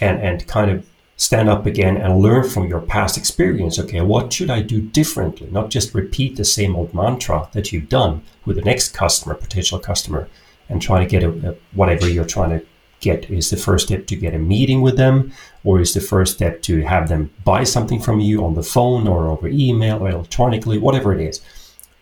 and, 0.00 0.20
and 0.20 0.46
kind 0.46 0.70
of 0.70 0.86
stand 1.20 1.50
up 1.50 1.66
again 1.66 1.98
and 1.98 2.22
learn 2.22 2.48
from 2.48 2.66
your 2.66 2.80
past 2.80 3.18
experience. 3.18 3.78
Okay, 3.78 4.00
what 4.00 4.32
should 4.32 4.48
I 4.48 4.62
do 4.62 4.80
differently? 4.80 5.48
Not 5.50 5.68
just 5.68 5.94
repeat 5.94 6.36
the 6.36 6.46
same 6.46 6.74
old 6.74 6.94
mantra 6.94 7.46
that 7.52 7.70
you've 7.70 7.90
done 7.90 8.22
with 8.46 8.56
the 8.56 8.62
next 8.62 8.94
customer, 8.94 9.34
potential 9.34 9.78
customer, 9.78 10.30
and 10.70 10.80
try 10.80 10.98
to 10.98 11.06
get 11.06 11.22
a, 11.22 11.50
a, 11.50 11.54
whatever 11.74 12.08
you're 12.08 12.24
trying 12.24 12.58
to 12.58 12.66
get. 13.00 13.30
Is 13.30 13.50
the 13.50 13.58
first 13.58 13.88
step 13.88 14.06
to 14.06 14.16
get 14.16 14.32
a 14.34 14.38
meeting 14.38 14.80
with 14.80 14.96
them, 14.96 15.34
or 15.62 15.78
is 15.78 15.92
the 15.92 16.00
first 16.00 16.36
step 16.36 16.62
to 16.62 16.80
have 16.84 17.10
them 17.10 17.30
buy 17.44 17.64
something 17.64 18.00
from 18.00 18.20
you 18.20 18.42
on 18.42 18.54
the 18.54 18.62
phone 18.62 19.06
or 19.06 19.28
over 19.28 19.46
email 19.46 19.98
or 19.98 20.08
electronically, 20.08 20.78
whatever 20.78 21.12
it 21.12 21.20
is? 21.20 21.42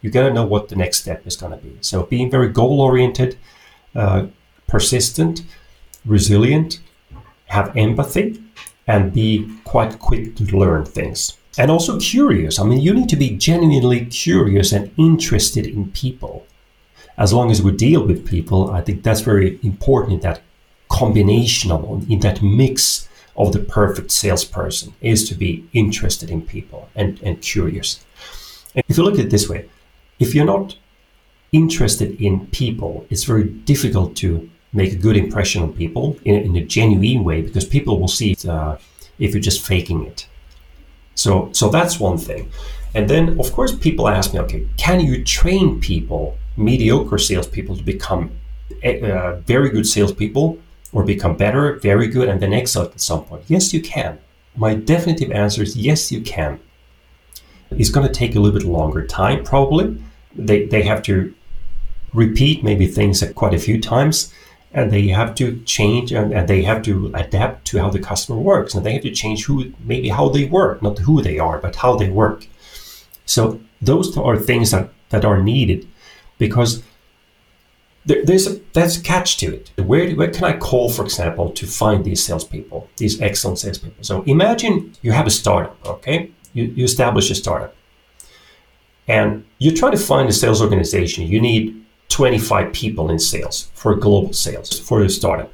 You 0.01 0.11
got 0.11 0.29
to 0.29 0.33
know 0.33 0.47
what 0.47 0.69
the 0.69 0.77
next 0.77 1.01
step 1.01 1.27
is 1.27 1.37
going 1.37 1.51
to 1.51 1.59
be. 1.59 1.77
So 1.81 2.05
being 2.05 2.31
very 2.31 2.51
goal 2.51 2.81
oriented, 2.81 3.37
uh, 3.97 4.27
persistent, 4.69 5.43
resilient, 6.05 6.79
have 7.47 7.77
empathy, 7.77 8.41
and 8.89 9.13
be 9.13 9.49
quite 9.65 9.99
quick 9.99 10.35
to 10.37 10.45
learn 10.57 10.85
things. 10.85 11.37
And 11.59 11.71
also 11.71 12.01
curious. 12.01 12.59
I 12.59 12.65
mean, 12.65 12.81
you 12.81 12.95
need 12.95 13.09
to 13.11 13.17
be 13.17 13.37
genuinely 13.37 14.07
curious 14.07 14.73
and 14.73 14.91
interested 14.97 15.67
in 15.67 15.93
people. 15.93 16.47
As 17.19 17.33
long 17.33 17.51
as 17.51 17.61
we 17.63 17.73
deal 17.73 18.07
with 18.07 18.27
people, 18.27 18.71
I 18.71 18.81
think 18.81 19.03
that's 19.03 19.21
very 19.21 19.59
important 19.63 20.15
in 20.15 20.21
that 20.21 20.41
combination 20.89 21.71
of, 21.71 22.11
in 22.11 22.21
that 22.21 22.43
mix 22.43 23.09
of 23.37 23.53
the 23.53 23.59
perfect 23.59 24.11
salesperson 24.11 24.95
is 25.01 25.29
to 25.29 25.35
be 25.35 25.69
interested 25.73 26.31
in 26.31 26.43
people 26.43 26.89
and, 26.95 27.21
and 27.23 27.43
curious. 27.43 28.05
And 28.75 28.85
if 28.89 28.97
you 28.97 29.05
look 29.05 29.15
at 29.15 29.27
it 29.27 29.31
this 29.31 29.49
way, 29.49 29.69
if 30.19 30.35
you're 30.35 30.45
not 30.45 30.77
interested 31.53 32.21
in 32.21 32.47
people, 32.49 33.07
it's 33.11 33.25
very 33.25 33.45
difficult 33.45 34.17
to 34.17 34.49
make 34.73 34.93
a 34.93 34.97
good 34.97 35.17
impression 35.17 35.63
on 35.63 35.73
people 35.73 36.17
in, 36.25 36.35
in 36.35 36.57
a 36.57 36.65
genuine 36.65 37.25
way 37.25 37.43
because 37.43 37.65
people 37.65 37.99
will 37.99 38.09
see 38.09 38.33
it, 38.33 38.47
uh, 38.47 38.77
if 39.19 39.33
you're 39.33 39.41
just 39.41 39.67
faking 39.67 40.07
it. 40.07 40.27
So, 41.15 41.51
so 41.53 41.69
that's 41.69 41.99
one 41.99 42.19
thing. 42.19 42.51
And 42.95 43.09
then, 43.09 43.39
of 43.41 43.53
course, 43.53 43.75
people 43.75 44.09
ask 44.09 44.33
me, 44.33 44.41
okay, 44.41 44.67
can 44.77 45.01
you 45.01 45.25
train 45.25 45.81
people, 45.81 46.39
mediocre 46.57 47.19
salespeople, 47.19 47.77
to 47.77 47.83
become 47.83 48.31
uh, 48.85 49.37
very 49.41 49.71
good 49.71 49.87
salespeople 49.87 50.59
or 50.93 51.05
become 51.05 51.37
better, 51.37 51.77
very 51.81 52.07
good, 52.07 52.29
and 52.29 52.41
then 52.41 52.53
excellent 52.53 52.93
at 52.93 53.01
some 53.01 53.25
point? 53.25 53.43
Yes, 53.49 53.75
you 53.75 53.83
can. 53.83 54.19
My 54.57 54.75
definitive 54.75 55.31
answer 55.33 55.63
is 55.63 55.77
yes, 55.77 56.11
you 56.11 56.21
can. 56.21 56.61
It's 57.71 57.91
going 57.91 58.07
to 58.07 58.13
take 58.13 58.35
a 58.35 58.41
little 58.41 58.59
bit 58.59 58.67
longer 58.67 59.07
time, 59.07 59.45
probably. 59.45 60.03
They, 60.35 60.67
they 60.67 60.83
have 60.83 61.03
to 61.05 61.35
repeat 62.15 62.65
maybe 62.65 62.87
things 62.87 63.23
quite 63.35 63.55
a 63.55 63.59
few 63.59 63.81
times 63.81 64.33
and 64.73 64.91
they 64.91 65.09
have 65.09 65.35
to 65.37 65.61
change 65.65 66.13
and, 66.13 66.33
and, 66.33 66.49
they 66.49 66.63
have 66.63 66.83
to 66.83 67.11
adapt 67.15 67.67
to 67.67 67.79
how 67.79 67.91
the 67.91 67.99
customer 67.99 68.39
works. 68.39 68.75
And 68.75 68.85
they 68.85 68.93
have 68.93 69.03
to 69.03 69.11
change 69.11 69.47
who 69.47 69.73
maybe 69.81 70.09
how 70.09 70.29
they 70.29 70.45
work 70.45 70.83
not 70.83 70.99
who 70.99 71.23
they 71.23 71.39
are 71.39 71.59
but 71.59 71.77
how 71.77 71.97
they 71.97 72.11
work. 72.11 72.47
So 73.25 73.61
those 73.81 74.17
are 74.17 74.37
things 74.37 74.71
that, 74.71 74.91
that 75.11 75.25
are 75.25 75.43
needed 75.43 75.89
because 76.39 76.83
there, 78.05 78.25
there's 78.25 78.47
a 78.47 78.61
that's 78.73 78.97
a 78.97 79.03
catch 79.03 79.37
to 79.39 79.55
it. 79.55 79.71
Where, 79.77 80.11
where 80.13 80.31
can 80.31 80.45
i 80.45 80.57
call 80.57 80.91
for 80.91 81.05
example 81.05 81.51
to 81.51 81.67
find 81.67 82.05
these 82.05 82.23
salespeople 82.23 82.89
these 82.97 83.21
excellent 83.21 83.59
salespeople? 83.59 84.05
So 84.05 84.23
imagine 84.23 84.95
you 85.03 85.13
have 85.13 85.27
a 85.27 85.31
startup 85.31 85.77
okay? 85.87 86.31
You, 86.53 86.65
you 86.65 86.85
establish 86.85 87.31
a 87.31 87.35
startup. 87.35 87.75
And 89.07 89.45
you 89.59 89.75
try 89.75 89.91
to 89.91 89.97
find 89.97 90.29
a 90.29 90.33
sales 90.33 90.61
organization. 90.61 91.27
You 91.27 91.41
need 91.41 91.83
25 92.09 92.73
people 92.73 93.11
in 93.11 93.19
sales 93.19 93.71
for 93.75 93.95
global 93.95 94.33
sales 94.33 94.79
for 94.79 95.03
a 95.03 95.11
startup. 95.11 95.53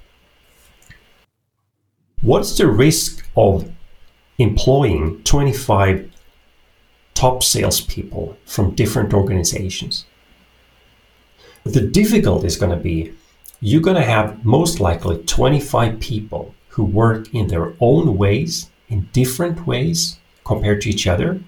What's 2.23 2.57
the 2.57 2.67
risk 2.67 3.29
of 3.37 3.71
employing 4.39 5.23
25 5.25 6.11
top 7.15 7.43
salespeople 7.43 8.37
from 8.47 8.75
different 8.75 9.13
organizations? 9.13 10.07
The 11.65 11.83
difficulty 11.83 12.47
is 12.47 12.57
going 12.57 12.77
to 12.77 12.83
be 12.83 13.15
you're 13.61 13.81
going 13.81 13.97
to 13.97 14.03
have 14.03 14.45
most 14.45 14.79
likely 14.79 15.23
25 15.25 15.99
people 15.99 16.55
who 16.69 16.85
work 16.85 17.33
in 17.33 17.47
their 17.49 17.73
own 17.81 18.19
ways, 18.19 18.71
in 18.89 19.09
different 19.13 19.67
ways 19.67 20.19
compared 20.45 20.83
to 20.83 20.91
each 20.91 21.07
other. 21.07 21.41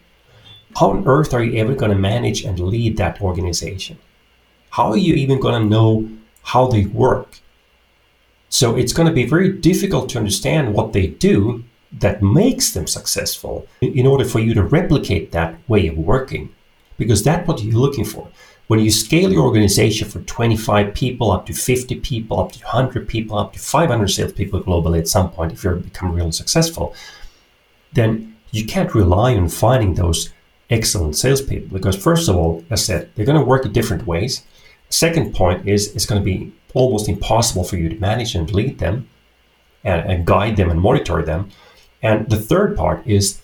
How 0.76 0.90
on 0.90 1.06
earth 1.06 1.34
are 1.34 1.42
you 1.42 1.60
ever 1.60 1.74
going 1.74 1.90
to 1.90 1.98
manage 1.98 2.42
and 2.42 2.58
lead 2.58 2.96
that 2.96 3.20
organization? 3.20 3.98
How 4.76 4.90
are 4.90 4.98
you 4.98 5.14
even 5.14 5.40
going 5.40 5.62
to 5.62 5.68
know 5.68 6.06
how 6.42 6.66
they 6.66 6.84
work? 6.84 7.40
So 8.50 8.76
it's 8.76 8.92
going 8.92 9.08
to 9.08 9.14
be 9.14 9.24
very 9.24 9.50
difficult 9.50 10.10
to 10.10 10.18
understand 10.18 10.74
what 10.74 10.92
they 10.92 11.06
do 11.06 11.64
that 11.92 12.22
makes 12.22 12.72
them 12.72 12.86
successful 12.86 13.66
in 13.80 14.06
order 14.06 14.26
for 14.26 14.38
you 14.38 14.52
to 14.52 14.62
replicate 14.62 15.32
that 15.32 15.56
way 15.66 15.86
of 15.86 15.96
working, 15.96 16.54
because 16.98 17.24
that's 17.24 17.48
what 17.48 17.62
you're 17.62 17.80
looking 17.80 18.04
for. 18.04 18.28
When 18.66 18.80
you 18.80 18.90
scale 18.90 19.32
your 19.32 19.44
organization 19.44 20.08
from 20.08 20.26
25 20.26 20.92
people 20.92 21.30
up 21.30 21.46
to 21.46 21.54
50 21.54 21.94
people, 22.00 22.38
up 22.38 22.52
to 22.52 22.58
100 22.58 23.08
people, 23.08 23.38
up 23.38 23.54
to 23.54 23.58
500 23.58 24.08
salespeople 24.08 24.62
globally 24.62 24.98
at 24.98 25.08
some 25.08 25.30
point, 25.30 25.52
if 25.52 25.64
you're 25.64 25.76
become 25.76 26.12
really 26.12 26.32
successful, 26.32 26.94
then 27.94 28.36
you 28.50 28.66
can't 28.66 28.94
rely 28.94 29.34
on 29.36 29.48
finding 29.48 29.94
those 29.94 30.34
excellent 30.68 31.16
salespeople 31.16 31.68
because, 31.68 31.96
first 31.96 32.28
of 32.28 32.36
all, 32.36 32.62
as 32.68 32.82
I 32.82 32.84
said, 32.84 33.10
they're 33.14 33.24
going 33.24 33.38
to 33.38 33.44
work 33.44 33.64
in 33.64 33.72
different 33.72 34.06
ways. 34.06 34.42
Second 34.88 35.34
point 35.34 35.68
is 35.68 35.94
it's 35.94 36.06
going 36.06 36.20
to 36.20 36.24
be 36.24 36.52
almost 36.74 37.08
impossible 37.08 37.64
for 37.64 37.76
you 37.76 37.88
to 37.88 37.96
manage 37.96 38.34
and 38.34 38.52
lead 38.52 38.78
them 38.78 39.08
and, 39.84 40.10
and 40.10 40.26
guide 40.26 40.56
them 40.56 40.70
and 40.70 40.80
monitor 40.80 41.22
them. 41.22 41.50
And 42.02 42.28
the 42.28 42.36
third 42.36 42.76
part 42.76 43.06
is 43.06 43.40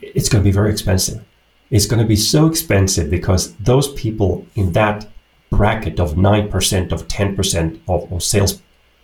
it's 0.00 0.28
going 0.28 0.42
to 0.42 0.48
be 0.48 0.52
very 0.52 0.70
expensive. 0.70 1.22
It's 1.70 1.86
going 1.86 2.02
to 2.02 2.08
be 2.08 2.16
so 2.16 2.46
expensive 2.46 3.08
because 3.10 3.54
those 3.54 3.92
people 3.92 4.46
in 4.54 4.72
that 4.72 5.08
bracket 5.50 6.00
of 6.00 6.14
9% 6.14 6.92
of 6.92 7.08
10% 7.08 7.80
of, 7.88 8.12
of 8.12 8.22
sales 8.22 8.60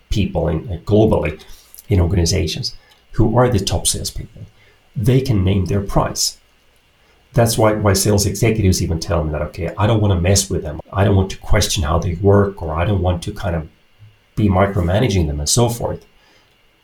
people 0.09 0.47
in, 0.47 0.67
uh, 0.67 0.77
globally 0.83 1.41
in 1.87 1.99
organizations 1.99 2.75
who 3.13 3.37
are 3.37 3.49
the 3.49 3.59
top 3.59 3.87
salespeople, 3.87 4.43
they 4.95 5.21
can 5.21 5.43
name 5.43 5.65
their 5.65 5.81
price 5.81 6.38
that's 7.33 7.57
why, 7.57 7.73
why 7.73 7.93
sales 7.93 8.25
executives 8.25 8.81
even 8.81 8.99
tell 8.99 9.23
me 9.23 9.31
that, 9.31 9.41
okay, 9.43 9.73
I 9.77 9.87
don't 9.87 10.01
want 10.01 10.13
to 10.13 10.21
mess 10.21 10.49
with 10.49 10.63
them. 10.63 10.79
I 10.91 11.03
don't 11.03 11.15
want 11.15 11.31
to 11.31 11.37
question 11.37 11.83
how 11.83 11.99
they 11.99 12.15
work, 12.15 12.61
or 12.61 12.73
I 12.73 12.85
don't 12.85 13.01
want 13.01 13.21
to 13.23 13.31
kind 13.31 13.55
of 13.55 13.69
be 14.35 14.47
micromanaging 14.47 15.27
them 15.27 15.39
and 15.39 15.49
so 15.49 15.69
forth 15.69 16.05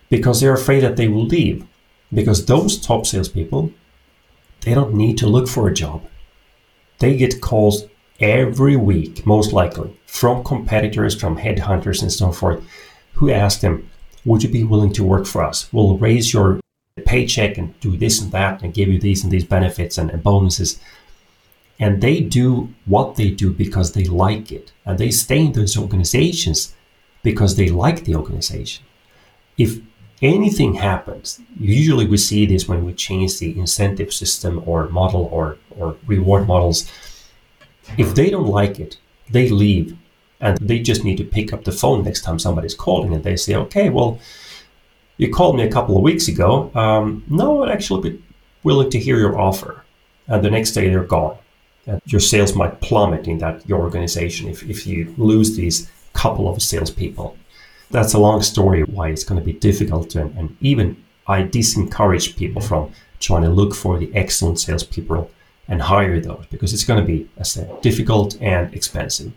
because 0.09 0.41
they're 0.41 0.53
afraid 0.53 0.81
that 0.81 0.97
they 0.97 1.07
will 1.07 1.25
leave. 1.25 1.65
Because 2.13 2.45
those 2.45 2.79
top 2.79 3.05
salespeople, 3.05 3.71
they 4.61 4.73
don't 4.73 4.93
need 4.93 5.17
to 5.17 5.27
look 5.27 5.47
for 5.47 5.67
a 5.67 5.73
job. 5.73 6.05
They 6.99 7.17
get 7.17 7.41
calls 7.41 7.85
every 8.19 8.75
week, 8.75 9.25
most 9.25 9.51
likely, 9.51 9.97
from 10.05 10.43
competitors, 10.43 11.19
from 11.19 11.37
headhunters, 11.37 12.01
and 12.01 12.11
so 12.11 12.31
forth, 12.31 12.63
who 13.13 13.31
ask 13.31 13.59
them, 13.59 13.89
Would 14.23 14.43
you 14.43 14.49
be 14.49 14.63
willing 14.63 14.93
to 14.93 15.03
work 15.03 15.25
for 15.25 15.43
us? 15.43 15.71
We'll 15.73 15.97
raise 15.97 16.31
your 16.31 16.59
paycheck 17.03 17.57
and 17.57 17.77
do 17.81 17.97
this 17.97 18.21
and 18.21 18.31
that 18.31 18.61
and 18.61 18.73
give 18.73 18.87
you 18.87 18.97
these 18.97 19.21
and 19.21 19.31
these 19.31 19.43
benefits 19.43 19.97
and, 19.97 20.09
and 20.09 20.23
bonuses. 20.23 20.79
And 21.77 22.01
they 22.01 22.21
do 22.21 22.73
what 22.85 23.17
they 23.17 23.31
do 23.31 23.51
because 23.51 23.91
they 23.91 24.05
like 24.05 24.49
it. 24.49 24.71
And 24.85 24.97
they 24.97 25.11
stay 25.11 25.39
in 25.39 25.51
those 25.51 25.77
organizations 25.77 26.73
because 27.21 27.57
they 27.57 27.67
like 27.67 28.05
the 28.05 28.15
organization. 28.15 28.85
If 29.57 29.79
anything 30.21 30.75
happens, 30.75 31.41
usually 31.59 32.07
we 32.07 32.15
see 32.15 32.45
this 32.45 32.65
when 32.65 32.85
we 32.85 32.93
change 32.93 33.39
the 33.39 33.59
incentive 33.59 34.13
system 34.13 34.63
or 34.65 34.87
model 34.87 35.25
or, 35.33 35.57
or 35.71 35.97
reward 36.07 36.47
models. 36.47 36.89
If 37.97 38.15
they 38.15 38.29
don't 38.29 38.47
like 38.47 38.79
it, 38.79 38.97
they 39.29 39.49
leave 39.49 39.97
and 40.39 40.57
they 40.59 40.79
just 40.79 41.03
need 41.03 41.17
to 41.17 41.25
pick 41.25 41.51
up 41.51 41.65
the 41.65 41.73
phone 41.73 42.05
next 42.05 42.21
time 42.21 42.39
somebody's 42.39 42.73
calling 42.73 43.13
and 43.13 43.23
they 43.23 43.35
say, 43.35 43.55
okay, 43.55 43.89
well, 43.89 44.17
you 45.17 45.31
called 45.31 45.55
me 45.57 45.63
a 45.63 45.71
couple 45.71 45.95
of 45.95 46.03
weeks 46.03 46.27
ago. 46.27 46.71
Um, 46.75 47.23
no, 47.27 47.63
I'd 47.63 47.71
actually 47.71 48.09
be 48.09 48.23
willing 48.63 48.89
to 48.89 48.99
hear 48.99 49.17
your 49.17 49.39
offer. 49.39 49.83
And 50.27 50.43
the 50.43 50.51
next 50.51 50.71
day 50.71 50.89
they're 50.89 51.03
gone. 51.03 51.37
And 51.87 52.01
your 52.05 52.19
sales 52.19 52.55
might 52.55 52.81
plummet 52.81 53.27
in 53.27 53.37
that 53.39 53.67
your 53.69 53.79
organization 53.79 54.49
if, 54.49 54.63
if 54.63 54.87
you 54.87 55.13
lose 55.17 55.55
these 55.55 55.89
couple 56.13 56.47
of 56.49 56.61
salespeople 56.61 57.37
that's 57.91 58.13
a 58.13 58.19
long 58.19 58.41
story 58.41 58.83
why 58.83 59.09
it's 59.09 59.23
going 59.23 59.39
to 59.39 59.45
be 59.45 59.53
difficult 59.53 60.09
to, 60.11 60.21
and, 60.21 60.55
even 60.61 60.97
I 61.27 61.43
disencourage 61.43 62.37
people 62.37 62.61
from 62.61 62.91
trying 63.19 63.43
to 63.43 63.49
look 63.49 63.73
for 63.73 63.97
the 63.97 64.13
excellent 64.13 64.59
salespeople 64.59 65.31
and 65.67 65.81
hire 65.81 66.19
those 66.19 66.45
because 66.51 66.73
it's 66.73 66.83
going 66.83 67.01
to 67.01 67.07
be, 67.07 67.27
as 67.37 67.57
I 67.57 67.61
said, 67.61 67.81
difficult 67.81 68.39
and 68.41 68.71
expensive. 68.73 69.31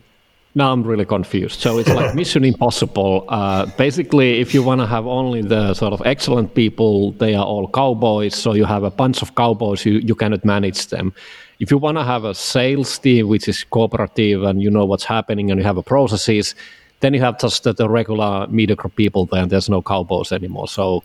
Now 0.55 0.73
I'm 0.73 0.83
really 0.83 1.05
confused. 1.05 1.59
So 1.59 1.77
it's 1.77 1.89
like 1.89 2.15
Mission 2.15 2.43
Impossible. 2.43 3.25
Uh, 3.29 3.67
basically, 3.77 4.39
if 4.39 4.53
you 4.53 4.63
want 4.63 4.81
to 4.81 4.87
have 4.87 5.05
only 5.05 5.41
the 5.41 5.73
sort 5.75 5.93
of 5.93 6.01
excellent 6.05 6.55
people, 6.55 7.11
they 7.13 7.35
are 7.35 7.45
all 7.45 7.69
cowboys. 7.69 8.35
So 8.35 8.53
you 8.53 8.65
have 8.65 8.83
a 8.83 8.89
bunch 8.89 9.21
of 9.21 9.35
cowboys, 9.35 9.85
you, 9.85 9.99
you 9.99 10.15
cannot 10.15 10.43
manage 10.43 10.87
them. 10.87 11.13
If 11.59 11.69
you 11.71 11.77
want 11.77 11.97
to 11.97 12.03
have 12.03 12.23
a 12.23 12.33
sales 12.33 12.97
team 12.97 13.27
which 13.27 13.47
is 13.47 13.63
cooperative 13.63 14.43
and 14.43 14.61
you 14.61 14.71
know 14.71 14.85
what's 14.85 15.03
happening 15.03 15.51
and 15.51 15.59
you 15.59 15.65
have 15.65 15.77
a 15.77 15.83
processes, 15.83 16.55
then 17.01 17.13
you 17.13 17.19
have 17.21 17.39
just 17.39 17.63
the, 17.63 17.73
the 17.73 17.87
regular 17.87 18.47
mediocre 18.47 18.89
people 18.89 19.25
there, 19.27 19.43
and 19.43 19.51
there's 19.51 19.69
no 19.69 19.81
cowboys 19.81 20.31
anymore. 20.31 20.67
So 20.67 21.03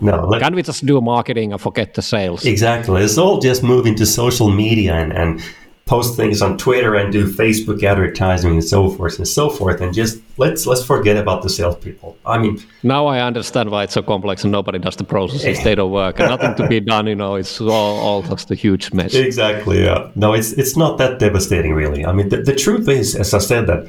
no, 0.00 0.26
let, 0.26 0.40
can 0.40 0.54
we 0.54 0.62
just 0.62 0.86
do 0.86 1.00
marketing 1.00 1.52
and 1.52 1.60
forget 1.60 1.94
the 1.94 2.02
sales? 2.02 2.46
Exactly. 2.46 3.02
It's 3.02 3.18
all 3.18 3.38
just 3.40 3.62
moving 3.62 3.94
to 3.96 4.06
social 4.06 4.50
media 4.50 4.94
and, 4.94 5.12
and 5.12 5.42
post 5.90 6.16
things 6.16 6.40
on 6.40 6.56
Twitter 6.56 6.94
and 6.94 7.12
do 7.12 7.26
Facebook 7.26 7.82
advertising 7.82 8.52
and 8.52 8.64
so 8.64 8.88
forth 8.90 9.18
and 9.18 9.26
so 9.26 9.50
forth, 9.50 9.80
and 9.80 9.92
just 9.92 10.22
let's 10.38 10.64
let's 10.64 10.84
forget 10.84 11.16
about 11.16 11.42
the 11.42 11.50
salespeople. 11.50 12.16
I 12.24 12.38
mean, 12.38 12.62
now 12.84 13.08
I 13.08 13.20
understand 13.20 13.70
why 13.72 13.82
it's 13.84 13.94
so 13.94 14.02
complex 14.02 14.44
and 14.44 14.52
nobody 14.52 14.78
does 14.78 14.94
the 14.94 15.02
processes; 15.02 15.64
they 15.64 15.74
don't 15.74 15.90
work, 15.90 16.20
and 16.20 16.28
nothing 16.30 16.54
to 16.54 16.68
be 16.68 16.78
done. 16.78 17.08
You 17.08 17.16
know, 17.16 17.34
it's 17.34 17.60
all, 17.60 17.98
all 18.06 18.22
just 18.22 18.52
a 18.52 18.54
huge 18.54 18.92
mess. 18.92 19.14
Exactly. 19.14 19.82
Yeah. 19.82 20.12
No, 20.14 20.32
it's 20.32 20.52
it's 20.52 20.76
not 20.76 20.96
that 20.98 21.18
devastating, 21.18 21.74
really. 21.74 22.06
I 22.06 22.12
mean, 22.12 22.28
the, 22.28 22.36
the 22.50 22.54
truth 22.54 22.88
is, 22.88 23.16
as 23.16 23.34
I 23.34 23.38
said, 23.38 23.66
that 23.66 23.88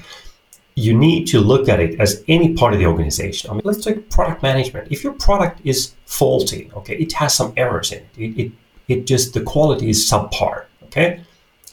you 0.74 0.98
need 0.98 1.28
to 1.28 1.40
look 1.40 1.70
at 1.70 1.80
it 1.80 2.00
as 2.00 2.24
any 2.28 2.56
part 2.56 2.74
of 2.74 2.80
the 2.80 2.88
organization. 2.88 3.52
I 3.52 3.54
mean, 3.54 3.62
let's 3.64 3.84
take 3.86 4.10
product 4.10 4.42
management. 4.42 4.92
If 4.92 5.04
your 5.04 5.14
product 5.14 5.62
is 5.64 5.94
faulty, 6.06 6.72
okay, 6.78 6.96
it 6.96 7.14
has 7.14 7.36
some 7.36 7.54
errors 7.58 7.92
in 7.92 8.00
it. 8.00 8.10
It, 8.18 8.32
it, 8.42 8.52
it 8.88 9.00
just, 9.06 9.34
the 9.34 9.42
quality 9.42 9.90
is 9.90 10.00
subpar, 10.10 10.66
okay? 10.86 11.22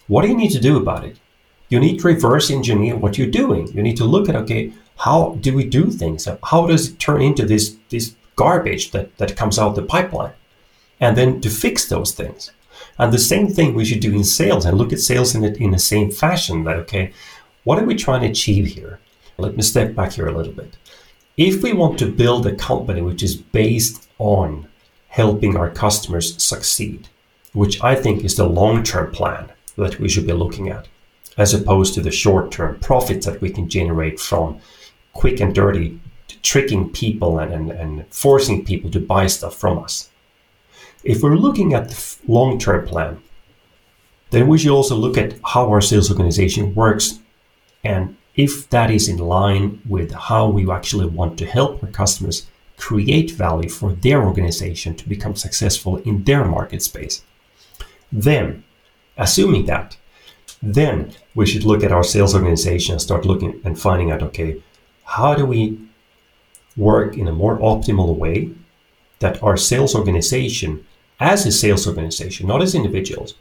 What 0.08 0.22
do 0.22 0.28
you 0.28 0.36
need 0.36 0.52
to 0.52 0.60
do 0.60 0.78
about 0.78 1.04
it? 1.04 1.18
You 1.68 1.78
need 1.78 2.00
to 2.00 2.08
reverse 2.08 2.50
engineer 2.50 2.96
what 2.96 3.18
you're 3.18 3.30
doing. 3.30 3.68
You 3.68 3.82
need 3.82 3.98
to 3.98 4.04
look 4.04 4.28
at, 4.28 4.36
okay, 4.36 4.72
how 4.96 5.36
do 5.40 5.54
we 5.54 5.64
do 5.64 5.90
things? 5.90 6.26
How 6.44 6.66
does 6.66 6.88
it 6.88 6.98
turn 6.98 7.20
into 7.20 7.44
this, 7.44 7.76
this 7.90 8.14
garbage 8.34 8.90
that, 8.92 9.16
that 9.18 9.36
comes 9.36 9.58
out 9.58 9.74
the 9.74 9.82
pipeline? 9.82 10.32
And 10.98 11.16
then 11.16 11.40
to 11.42 11.50
fix 11.50 11.88
those 11.88 12.12
things. 12.12 12.50
And 12.98 13.12
the 13.12 13.18
same 13.18 13.48
thing 13.48 13.74
we 13.74 13.84
should 13.84 14.00
do 14.00 14.14
in 14.14 14.24
sales 14.24 14.64
and 14.64 14.78
look 14.78 14.92
at 14.92 14.98
sales 14.98 15.34
in, 15.34 15.44
it, 15.44 15.58
in 15.58 15.72
the 15.72 15.78
same 15.78 16.10
fashion 16.10 16.64
that, 16.64 16.76
okay, 16.76 17.12
what 17.64 17.78
are 17.78 17.84
we 17.84 17.94
trying 17.94 18.22
to 18.22 18.28
achieve 18.28 18.66
here? 18.66 18.98
Let 19.36 19.56
me 19.56 19.62
step 19.62 19.94
back 19.94 20.12
here 20.12 20.26
a 20.26 20.36
little 20.36 20.52
bit. 20.52 20.76
If 21.36 21.62
we 21.62 21.72
want 21.72 21.98
to 21.98 22.10
build 22.10 22.46
a 22.46 22.56
company 22.56 23.02
which 23.02 23.22
is 23.22 23.36
based 23.36 24.08
on 24.18 24.66
helping 25.08 25.56
our 25.56 25.70
customers 25.70 26.42
succeed, 26.42 27.08
which 27.52 27.82
I 27.84 27.94
think 27.94 28.24
is 28.24 28.36
the 28.36 28.48
long 28.48 28.82
term 28.82 29.12
plan 29.12 29.52
that 29.78 29.98
we 29.98 30.08
should 30.08 30.26
be 30.26 30.32
looking 30.32 30.68
at, 30.68 30.88
as 31.36 31.54
opposed 31.54 31.94
to 31.94 32.00
the 32.00 32.10
short 32.10 32.50
term 32.50 32.78
profits 32.80 33.26
that 33.26 33.40
we 33.40 33.50
can 33.50 33.68
generate 33.68 34.20
from 34.20 34.60
quick 35.12 35.40
and 35.40 35.54
dirty 35.54 36.00
tricking 36.42 36.90
people 36.90 37.38
and, 37.38 37.52
and, 37.52 37.70
and 37.70 38.06
forcing 38.10 38.64
people 38.64 38.90
to 38.90 39.00
buy 39.00 39.26
stuff 39.26 39.56
from 39.56 39.78
us. 39.78 40.10
If 41.04 41.22
we're 41.22 41.36
looking 41.36 41.74
at 41.74 41.88
the 41.88 42.16
long 42.26 42.58
term 42.58 42.86
plan, 42.86 43.22
then 44.30 44.46
we 44.46 44.58
should 44.58 44.70
also 44.70 44.94
look 44.94 45.16
at 45.16 45.34
how 45.44 45.68
our 45.68 45.80
sales 45.80 46.10
organization 46.10 46.74
works 46.74 47.18
and 47.84 48.16
if 48.34 48.70
that 48.70 48.90
is 48.90 49.08
in 49.08 49.18
line 49.18 49.80
with 49.88 50.12
how 50.12 50.48
we 50.48 50.70
actually 50.70 51.06
want 51.06 51.38
to 51.38 51.46
help 51.46 51.82
our 51.82 51.90
customers 51.90 52.46
create 52.76 53.32
value 53.32 53.68
for 53.68 53.92
their 53.94 54.22
organization 54.22 54.94
to 54.94 55.08
become 55.08 55.34
successful 55.34 55.96
in 55.96 56.22
their 56.22 56.44
market 56.44 56.80
space, 56.80 57.24
then, 58.12 58.62
assuming 59.18 59.66
that, 59.66 59.96
then 60.62 61.12
we 61.34 61.46
should 61.46 61.64
look 61.64 61.84
at 61.84 61.92
our 61.92 62.04
sales 62.04 62.34
organization 62.34 62.92
and 62.92 63.02
start 63.02 63.24
looking 63.24 63.60
and 63.64 63.78
finding 63.78 64.10
out 64.10 64.22
okay, 64.22 64.62
how 65.04 65.34
do 65.34 65.44
we 65.44 65.78
work 66.76 67.16
in 67.16 67.28
a 67.28 67.32
more 67.32 67.58
optimal 67.58 68.16
way 68.16 68.50
that 69.18 69.42
our 69.42 69.56
sales 69.56 69.94
organization, 69.94 70.84
as 71.20 71.44
a 71.44 71.52
sales 71.52 71.86
organization, 71.86 72.46
not 72.46 72.62
as 72.62 72.74
individuals, 72.74 73.34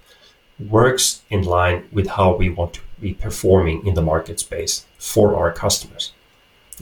works 0.59 1.21
in 1.29 1.43
line 1.43 1.87
with 1.91 2.07
how 2.07 2.35
we 2.35 2.49
want 2.49 2.73
to 2.73 2.81
be 2.99 3.13
performing 3.13 3.85
in 3.85 3.93
the 3.93 4.01
market 4.01 4.39
space 4.39 4.85
for 4.97 5.35
our 5.35 5.51
customers. 5.51 6.13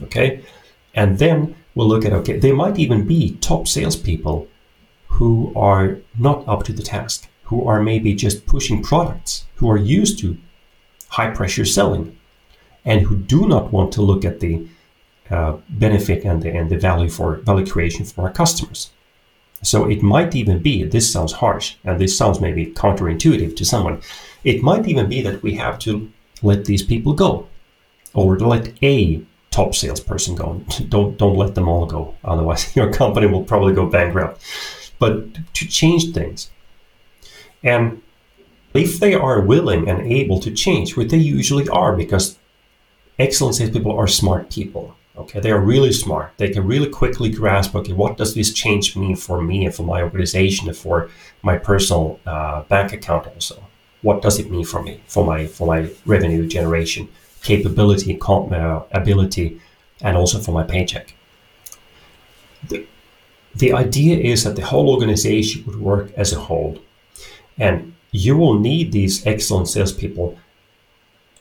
Okay. 0.04 0.44
And 0.94 1.20
then 1.20 1.56
we'll 1.74 1.90
look 1.90 2.06
at 2.06 2.14
okay, 2.14 2.40
there 2.40 2.56
might 2.56 2.80
even 2.80 3.06
be 3.06 3.36
top 3.42 3.68
salespeople 3.68 4.48
who 5.08 5.54
are 5.56 5.98
not 6.18 6.48
up 6.48 6.64
to 6.64 6.74
the 6.74 6.82
task, 6.82 7.28
who 7.46 7.68
are 7.68 7.82
maybe 7.82 8.14
just 8.14 8.46
pushing 8.46 8.84
products, 8.84 9.46
who 9.56 9.70
are 9.70 9.78
used 9.78 10.20
to 10.20 10.38
high 11.10 11.32
pressure 11.32 11.66
selling, 11.66 12.18
and 12.84 13.02
who 13.02 13.16
do 13.16 13.48
not 13.48 13.72
want 13.72 13.92
to 13.94 14.02
look 14.02 14.26
at 14.26 14.40
the 14.40 14.68
uh, 15.30 15.58
benefit 15.70 16.24
and 16.24 16.44
the, 16.44 16.50
and 16.56 16.70
the 16.70 16.78
value 16.78 17.10
for 17.10 17.38
value 17.38 17.66
creation 17.66 18.06
for 18.06 18.26
our 18.28 18.32
customers. 18.32 18.92
So 19.64 19.90
it 19.90 20.04
might 20.04 20.36
even 20.36 20.62
be, 20.62 20.84
this 20.84 21.12
sounds 21.12 21.34
harsh, 21.34 21.76
and 21.84 22.00
this 22.00 22.18
sounds 22.18 22.40
maybe 22.40 22.68
counterintuitive 22.68 23.56
to 23.56 23.66
someone, 23.66 24.02
it 24.44 24.62
might 24.62 24.88
even 24.88 25.10
be 25.10 25.22
that 25.22 25.42
we 25.42 25.56
have 25.56 25.80
to 25.80 26.12
let 26.44 26.66
these 26.66 26.84
people 26.84 27.14
go 27.14 27.48
or 28.14 28.38
let 28.38 28.72
a 28.84 29.22
top 29.52 29.74
salesperson 29.74 30.36
go. 30.36 30.62
Don't, 30.90 31.18
don't 31.18 31.38
let 31.38 31.56
them 31.56 31.70
all 31.70 31.86
go. 31.86 32.14
Otherwise, 32.24 32.76
your 32.76 32.92
company 32.92 33.28
will 33.28 33.44
probably 33.44 33.74
go 33.74 33.86
bankrupt. 33.86 34.44
But 35.00 35.34
to 35.56 35.68
change 35.68 36.14
things. 36.14 36.50
And 37.66 38.02
if 38.74 39.00
they 39.00 39.14
are 39.14 39.42
willing 39.42 39.90
and 39.90 40.00
able 40.02 40.40
to 40.40 40.52
change, 40.52 40.96
which 40.96 41.10
they 41.10 41.18
usually 41.18 41.68
are, 41.70 41.96
because 41.96 42.38
excellent 43.20 43.56
salespeople 43.56 43.92
are 43.92 44.08
smart 44.08 44.50
people. 44.50 44.96
Okay, 45.18 45.40
they 45.40 45.52
are 45.52 45.62
really 45.62 45.94
smart. 45.94 46.34
They 46.38 46.50
can 46.50 46.68
really 46.68 46.90
quickly 46.90 47.30
grasp, 47.30 47.74
okay, 47.74 47.94
what 47.94 48.18
does 48.18 48.36
this 48.36 48.52
change 48.54 48.98
mean 48.98 49.16
for 49.16 49.42
me 49.42 49.66
and 49.66 49.74
for 49.74 49.84
my 49.84 50.02
organization 50.02 50.68
and 50.68 50.78
for 50.78 51.10
my 51.42 51.58
personal 51.58 52.20
uh, 52.26 52.64
bank 52.64 52.92
account 52.92 53.28
also? 53.28 53.64
What 54.02 54.22
does 54.22 54.40
it 54.40 54.52
mean 54.52 54.66
for 54.66 54.84
me, 54.84 55.00
for 55.08 55.26
my 55.26 55.48
for 55.48 55.66
my 55.66 55.90
revenue 56.06 56.46
generation 56.46 57.08
capability, 57.42 58.20
uh, 58.22 58.82
ability, 58.92 59.62
and 60.02 60.18
also 60.18 60.40
for 60.40 60.52
my 60.52 60.64
paycheck? 60.64 61.16
The, 62.68 62.86
the 63.56 63.72
idea 63.72 64.18
is 64.18 64.44
that 64.44 64.58
the 64.58 64.66
whole 64.66 64.90
organization 64.90 65.64
would 65.66 65.80
work 65.80 66.12
as 66.18 66.34
a 66.34 66.40
whole, 66.40 66.78
and 67.58 67.94
you 68.12 68.38
will 68.38 68.60
need 68.60 68.92
these 68.92 69.26
excellent 69.26 69.68
salespeople 69.68 70.38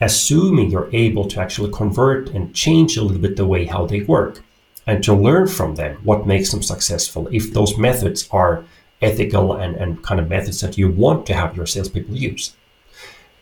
assuming 0.01 0.69
you're 0.69 0.89
able 0.91 1.25
to 1.25 1.39
actually 1.39 1.71
convert 1.71 2.29
and 2.29 2.53
change 2.53 2.97
a 2.97 3.01
little 3.01 3.21
bit 3.21 3.37
the 3.37 3.45
way 3.45 3.65
how 3.65 3.85
they 3.85 4.01
work 4.01 4.43
and 4.87 5.03
to 5.03 5.13
learn 5.13 5.47
from 5.47 5.75
them 5.75 5.97
what 6.03 6.27
makes 6.27 6.51
them 6.51 6.61
successful 6.61 7.27
if 7.31 7.53
those 7.53 7.77
methods 7.77 8.27
are 8.31 8.65
ethical 9.01 9.53
and, 9.53 9.75
and 9.75 10.03
kind 10.03 10.19
of 10.19 10.29
methods 10.29 10.59
that 10.61 10.77
you 10.77 10.89
want 10.89 11.25
to 11.25 11.33
have 11.33 11.55
your 11.55 11.65
salespeople 11.65 12.15
use 12.15 12.55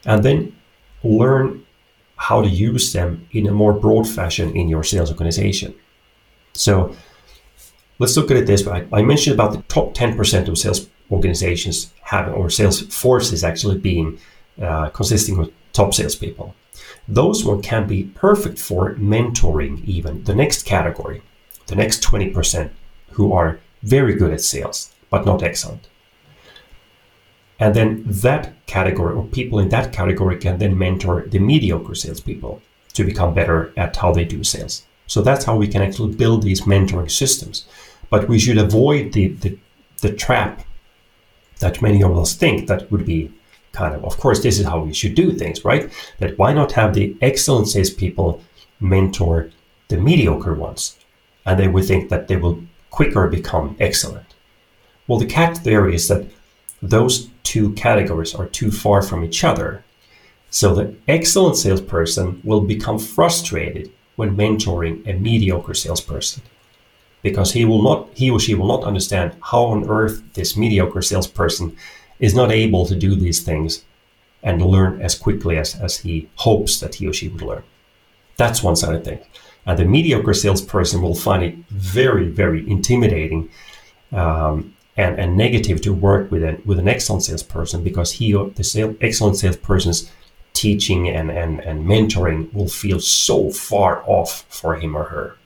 and 0.06 0.24
then 0.24 0.56
learn 1.04 1.66
how 2.16 2.42
to 2.42 2.48
use 2.48 2.94
them 2.94 3.28
in 3.32 3.48
a 3.48 3.52
more 3.52 3.74
broad 3.74 4.08
fashion 4.08 4.56
in 4.56 4.70
your 4.70 4.84
sales 4.84 5.12
organization. 5.12 5.74
So 6.54 6.96
let's 8.00 8.16
look 8.16 8.32
at 8.32 8.38
it 8.38 8.48
this 8.48 8.66
way. 8.66 8.88
I 8.94 9.02
mentioned 9.02 9.34
about 9.34 9.52
the 9.54 9.62
top 9.64 9.94
10% 9.94 10.48
of 10.48 10.58
sales 10.58 10.90
organizations 11.14 11.94
having, 12.02 12.34
or 12.34 12.50
sales 12.50 12.82
forces 12.82 13.44
actually 13.44 13.78
being 13.78 14.20
uh, 14.62 14.90
consisting 14.90 15.38
of 15.40 15.52
top 15.72 15.94
salespeople. 15.94 16.56
Those 17.08 17.44
one 17.44 17.62
can 17.62 17.88
be 17.88 18.04
perfect 18.04 18.60
for 18.60 18.96
mentoring 18.96 19.84
even 19.86 20.24
the 20.24 20.36
next 20.36 20.64
category, 20.64 21.22
the 21.68 21.76
next 21.76 22.04
20% 22.04 22.70
who 23.12 23.34
are 23.34 23.60
very 23.82 24.16
good 24.16 24.34
at 24.34 24.42
sales, 24.42 24.94
but 25.10 25.26
not 25.26 25.44
excellent. 25.44 25.88
And 27.60 27.76
then 27.76 28.04
that 28.06 28.54
category 28.66 29.14
or 29.16 29.26
people 29.26 29.60
in 29.60 29.70
that 29.70 29.94
category 29.94 30.38
can 30.38 30.58
then 30.58 30.78
mentor 30.78 31.26
the 31.28 31.40
mediocre 31.40 31.96
salespeople 31.96 32.62
to 32.94 33.04
become 33.04 33.34
better 33.34 33.72
at 33.78 33.96
how 33.96 34.12
they 34.12 34.26
do 34.26 34.44
sales. 34.44 34.84
So 35.08 35.22
that's 35.22 35.46
how 35.46 35.56
we 35.56 35.68
can 35.68 35.82
actually 35.82 36.16
build 36.16 36.44
these 36.44 36.62
mentoring 36.62 37.12
systems. 37.12 37.66
But 38.10 38.28
we 38.28 38.40
should 38.40 38.58
avoid 38.58 39.14
the, 39.14 39.30
the, 39.30 39.58
the 40.02 40.12
trap 40.12 40.64
that 41.64 41.82
many 41.82 42.04
of 42.04 42.18
us 42.18 42.36
think 42.36 42.68
that 42.68 42.92
would 42.92 43.06
be 43.06 43.32
kind 43.72 43.96
of, 43.96 44.06
of 44.06 44.18
course, 44.18 44.42
this 44.42 44.60
is 44.60 44.66
how 44.66 44.80
we 44.80 44.94
should 44.94 45.16
do 45.16 45.32
things, 45.32 45.66
right? 45.66 45.92
That 46.20 46.38
why 46.38 46.54
not 46.54 46.74
have 46.74 46.94
the 46.94 47.16
excellent 47.22 47.68
salespeople 47.68 48.42
mentor 48.80 49.50
the 49.88 49.98
mediocre 49.98 50.54
ones? 50.54 50.98
And 51.46 51.60
they 51.60 51.68
would 51.68 51.86
think 51.86 52.10
that 52.10 52.28
they 52.28 52.36
will 52.36 52.62
quicker 52.92 53.28
become 53.28 53.76
excellent. 53.80 54.28
Well, 55.08 55.20
the 55.20 55.26
catch 55.26 55.64
there 55.64 55.90
is 55.90 56.08
that 56.08 56.28
those 56.82 57.30
two 57.44 57.74
categories 57.74 58.36
are 58.36 58.48
too 58.48 58.72
far 58.72 59.02
from 59.02 59.24
each 59.24 59.44
other. 59.44 59.84
So 60.50 60.76
the 60.76 60.96
excellent 61.08 61.58
salesperson 61.58 62.42
will 62.44 62.62
become 62.62 63.00
frustrated 63.00 63.92
when 64.16 64.38
mentoring 64.38 65.08
a 65.08 65.14
mediocre 65.20 65.74
salesperson 65.74 66.44
because 67.24 67.54
he 67.54 67.66
will 67.66 67.82
not 67.82 68.10
he 68.14 68.30
or 68.30 68.40
she 68.40 68.54
will 68.54 68.68
not 68.68 68.84
understand 68.84 69.36
how 69.42 69.64
on 69.64 69.90
earth 69.90 70.22
this 70.34 70.56
mediocre 70.56 71.02
salesperson 71.02 71.76
is 72.20 72.36
not 72.36 72.52
able 72.52 72.86
to 72.86 72.96
do 72.96 73.16
these 73.16 73.42
things 73.42 73.84
and 74.44 74.62
learn 74.62 75.02
as 75.02 75.16
quickly 75.16 75.58
as, 75.58 75.74
as 75.76 75.98
he 75.98 76.30
hopes 76.36 76.80
that 76.80 76.96
he 76.96 77.08
or 77.08 77.14
she 77.14 77.30
would 77.30 77.42
learn. 77.42 77.64
That's 78.38 78.62
one 78.62 78.76
side 78.76 78.96
of 78.96 79.04
things. 79.04 79.26
And 79.66 79.80
the 79.80 79.86
mediocre 79.86 80.34
salesperson 80.34 81.02
will 81.02 81.16
find 81.16 81.44
it 81.44 81.56
very, 81.70 82.28
very 82.28 82.70
intimidating 82.70 83.50
um, 84.12 84.76
and, 84.98 85.18
and 85.18 85.38
negative 85.38 85.82
to 85.82 85.94
work 85.94 86.30
with 86.30 86.44
an, 86.44 86.62
with 86.66 86.78
an 86.78 86.90
excellent 86.90 87.24
salesperson 87.24 87.84
because 87.84 88.12
he 88.12 88.34
or 88.34 88.50
the 88.50 88.64
sale, 88.64 88.96
excellent 89.00 89.38
salesperson's 89.38 90.12
teaching 90.52 91.10
and, 91.10 91.32
and, 91.32 91.62
and 91.62 91.88
mentoring 91.88 92.54
will 92.54 92.68
feel 92.68 93.00
so 93.00 93.50
far 93.50 94.04
off 94.06 94.46
for 94.50 94.76
him 94.76 94.96
or 94.96 95.06
her. 95.06 95.38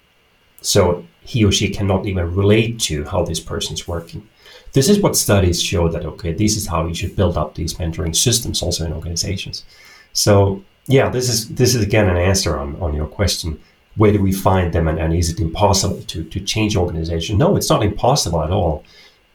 So 0.62 1.06
he 1.28 1.44
or 1.44 1.52
she 1.52 1.70
cannot 1.70 2.06
even 2.06 2.34
relate 2.34 2.80
to 2.80 3.04
how 3.04 3.24
this 3.26 3.42
person 3.42 3.74
is 3.74 3.88
working. 3.88 4.28
This 4.72 4.88
is 4.88 5.00
what 5.00 5.16
studies 5.16 5.62
show 5.62 5.90
that, 5.90 6.06
okay, 6.06 6.32
this 6.32 6.56
is 6.56 6.68
how 6.68 6.88
you 6.88 6.94
should 6.94 7.16
build 7.16 7.38
up 7.38 7.56
these 7.56 7.74
mentoring 7.74 8.16
systems 8.16 8.62
also 8.62 8.86
in 8.86 8.94
organizations. 8.94 9.66
So 10.14 10.64
yeah, 10.88 11.10
this 11.10 11.28
is 11.30 11.50
this 11.50 11.76
is 11.76 11.84
again 11.84 12.10
an 12.10 12.18
answer 12.18 12.58
on, 12.58 12.82
on 12.82 12.94
your 12.94 13.08
question. 13.08 13.60
Where 13.98 14.14
do 14.14 14.22
we 14.22 14.32
find 14.32 14.72
them 14.72 14.88
and, 14.88 15.00
and 15.00 15.14
is 15.14 15.30
it 15.30 15.40
impossible 15.40 16.02
to, 16.04 16.24
to 16.24 16.40
change 16.40 16.78
organization? 16.78 17.38
No, 17.38 17.58
it's 17.58 17.70
not 17.70 17.84
impossible 17.84 18.42
at 18.44 18.52
all. 18.52 18.84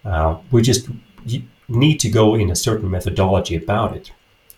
Uh, 0.05 0.39
we 0.51 0.63
just 0.63 0.89
need 1.69 1.99
to 2.01 2.11
go 2.11 2.35
in 2.37 2.51
a 2.51 2.57
certain 2.57 2.91
methodology 2.91 3.57
about 3.57 3.97
it. 3.97 4.13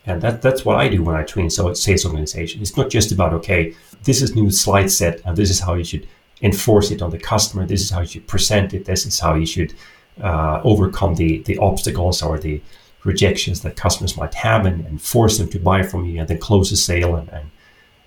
And 0.05 0.21
that, 0.21 0.41
that's 0.41 0.63
what 0.63 0.77
I 0.77 0.87
do 0.87 1.03
when 1.03 1.15
I 1.15 1.23
train 1.23 1.49
so 1.49 1.73
sales 1.73 2.05
organization. 2.05 2.61
It's 2.61 2.77
not 2.77 2.91
just 2.91 3.11
about, 3.11 3.33
okay, 3.33 3.73
this 4.03 4.21
is 4.21 4.35
new 4.35 4.51
slide 4.51 4.91
set 4.91 5.21
and 5.25 5.35
this 5.35 5.49
is 5.49 5.59
how 5.59 5.73
you 5.73 5.83
should 5.83 6.07
enforce 6.45 6.91
it 6.91 7.01
on 7.01 7.09
the 7.09 7.17
customer. 7.17 7.65
This 7.65 7.81
is 7.81 7.89
how 7.89 8.01
you 8.01 8.07
should 8.07 8.27
present 8.27 8.73
it. 8.73 8.85
This 8.85 9.05
is 9.05 9.19
how 9.19 9.33
you 9.35 9.45
should 9.45 9.73
uh, 10.21 10.61
overcome 10.63 11.15
the, 11.15 11.39
the 11.39 11.57
obstacles 11.57 12.21
or 12.21 12.39
the 12.39 12.61
rejections 13.03 13.61
that 13.61 13.75
customers 13.75 14.15
might 14.17 14.33
have 14.33 14.65
and, 14.65 14.85
and, 14.87 15.01
force 15.01 15.37
them 15.37 15.47
to 15.49 15.59
buy 15.59 15.83
from 15.83 16.05
you 16.05 16.19
and 16.19 16.27
then 16.27 16.39
close 16.39 16.69
the 16.71 16.77
sale 16.77 17.15
and, 17.15 17.29
and, 17.29 17.51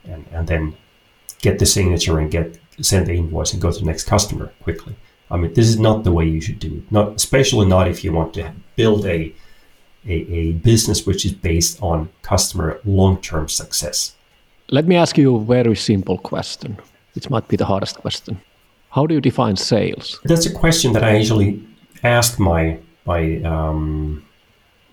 and, 0.04 0.24
and 0.32 0.48
then 0.48 0.76
get 1.40 1.58
the 1.58 1.66
signature 1.66 2.18
and 2.18 2.30
get 2.30 2.58
send 2.80 3.06
the 3.06 3.12
invoice 3.12 3.52
and 3.52 3.62
go 3.62 3.70
to 3.70 3.80
the 3.80 3.84
next 3.84 4.04
customer 4.04 4.52
quickly. 4.62 4.94
I 5.30 5.36
mean, 5.36 5.52
this 5.52 5.68
is 5.68 5.78
not 5.78 6.04
the 6.04 6.12
way 6.12 6.24
you 6.26 6.40
should 6.40 6.58
do 6.58 6.74
it. 6.78 6.90
Not 6.90 7.14
especially 7.14 7.66
not 7.66 7.86
if 7.88 8.02
you 8.02 8.12
want 8.12 8.34
to 8.34 8.52
build 8.76 9.04
a 9.06 9.34
a, 10.06 10.16
a 10.40 10.52
business 10.52 11.06
which 11.06 11.24
is 11.24 11.32
based 11.32 11.82
on 11.82 12.08
customer 12.22 12.80
long 12.84 13.20
term 13.20 13.48
success. 13.48 14.14
Let 14.70 14.86
me 14.86 14.96
ask 14.96 15.18
you 15.18 15.36
a 15.36 15.40
very 15.40 15.76
simple 15.76 16.18
question. 16.18 16.78
It 17.14 17.30
might 17.30 17.48
be 17.48 17.56
the 17.56 17.64
hardest 17.64 17.96
question. 17.96 18.40
How 18.90 19.06
do 19.06 19.14
you 19.14 19.20
define 19.20 19.56
sales? 19.56 20.20
That's 20.24 20.46
a 20.46 20.52
question 20.52 20.92
that 20.92 21.04
I 21.04 21.16
usually 21.16 21.62
ask 22.02 22.38
my 22.38 22.78
my 23.04 23.42
um, 23.42 24.24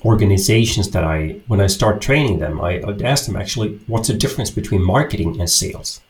organizations 0.04 0.92
that 0.92 1.04
I 1.04 1.42
when 1.48 1.62
I 1.62 1.68
start 1.68 2.02
training 2.02 2.40
them. 2.40 2.62
I 2.62 2.82
ask 3.04 3.26
them 3.26 3.36
actually, 3.36 3.80
what's 3.88 4.08
the 4.08 4.14
difference 4.14 4.52
between 4.52 4.82
marketing 4.82 5.40
and 5.40 5.50
sales? 5.50 6.02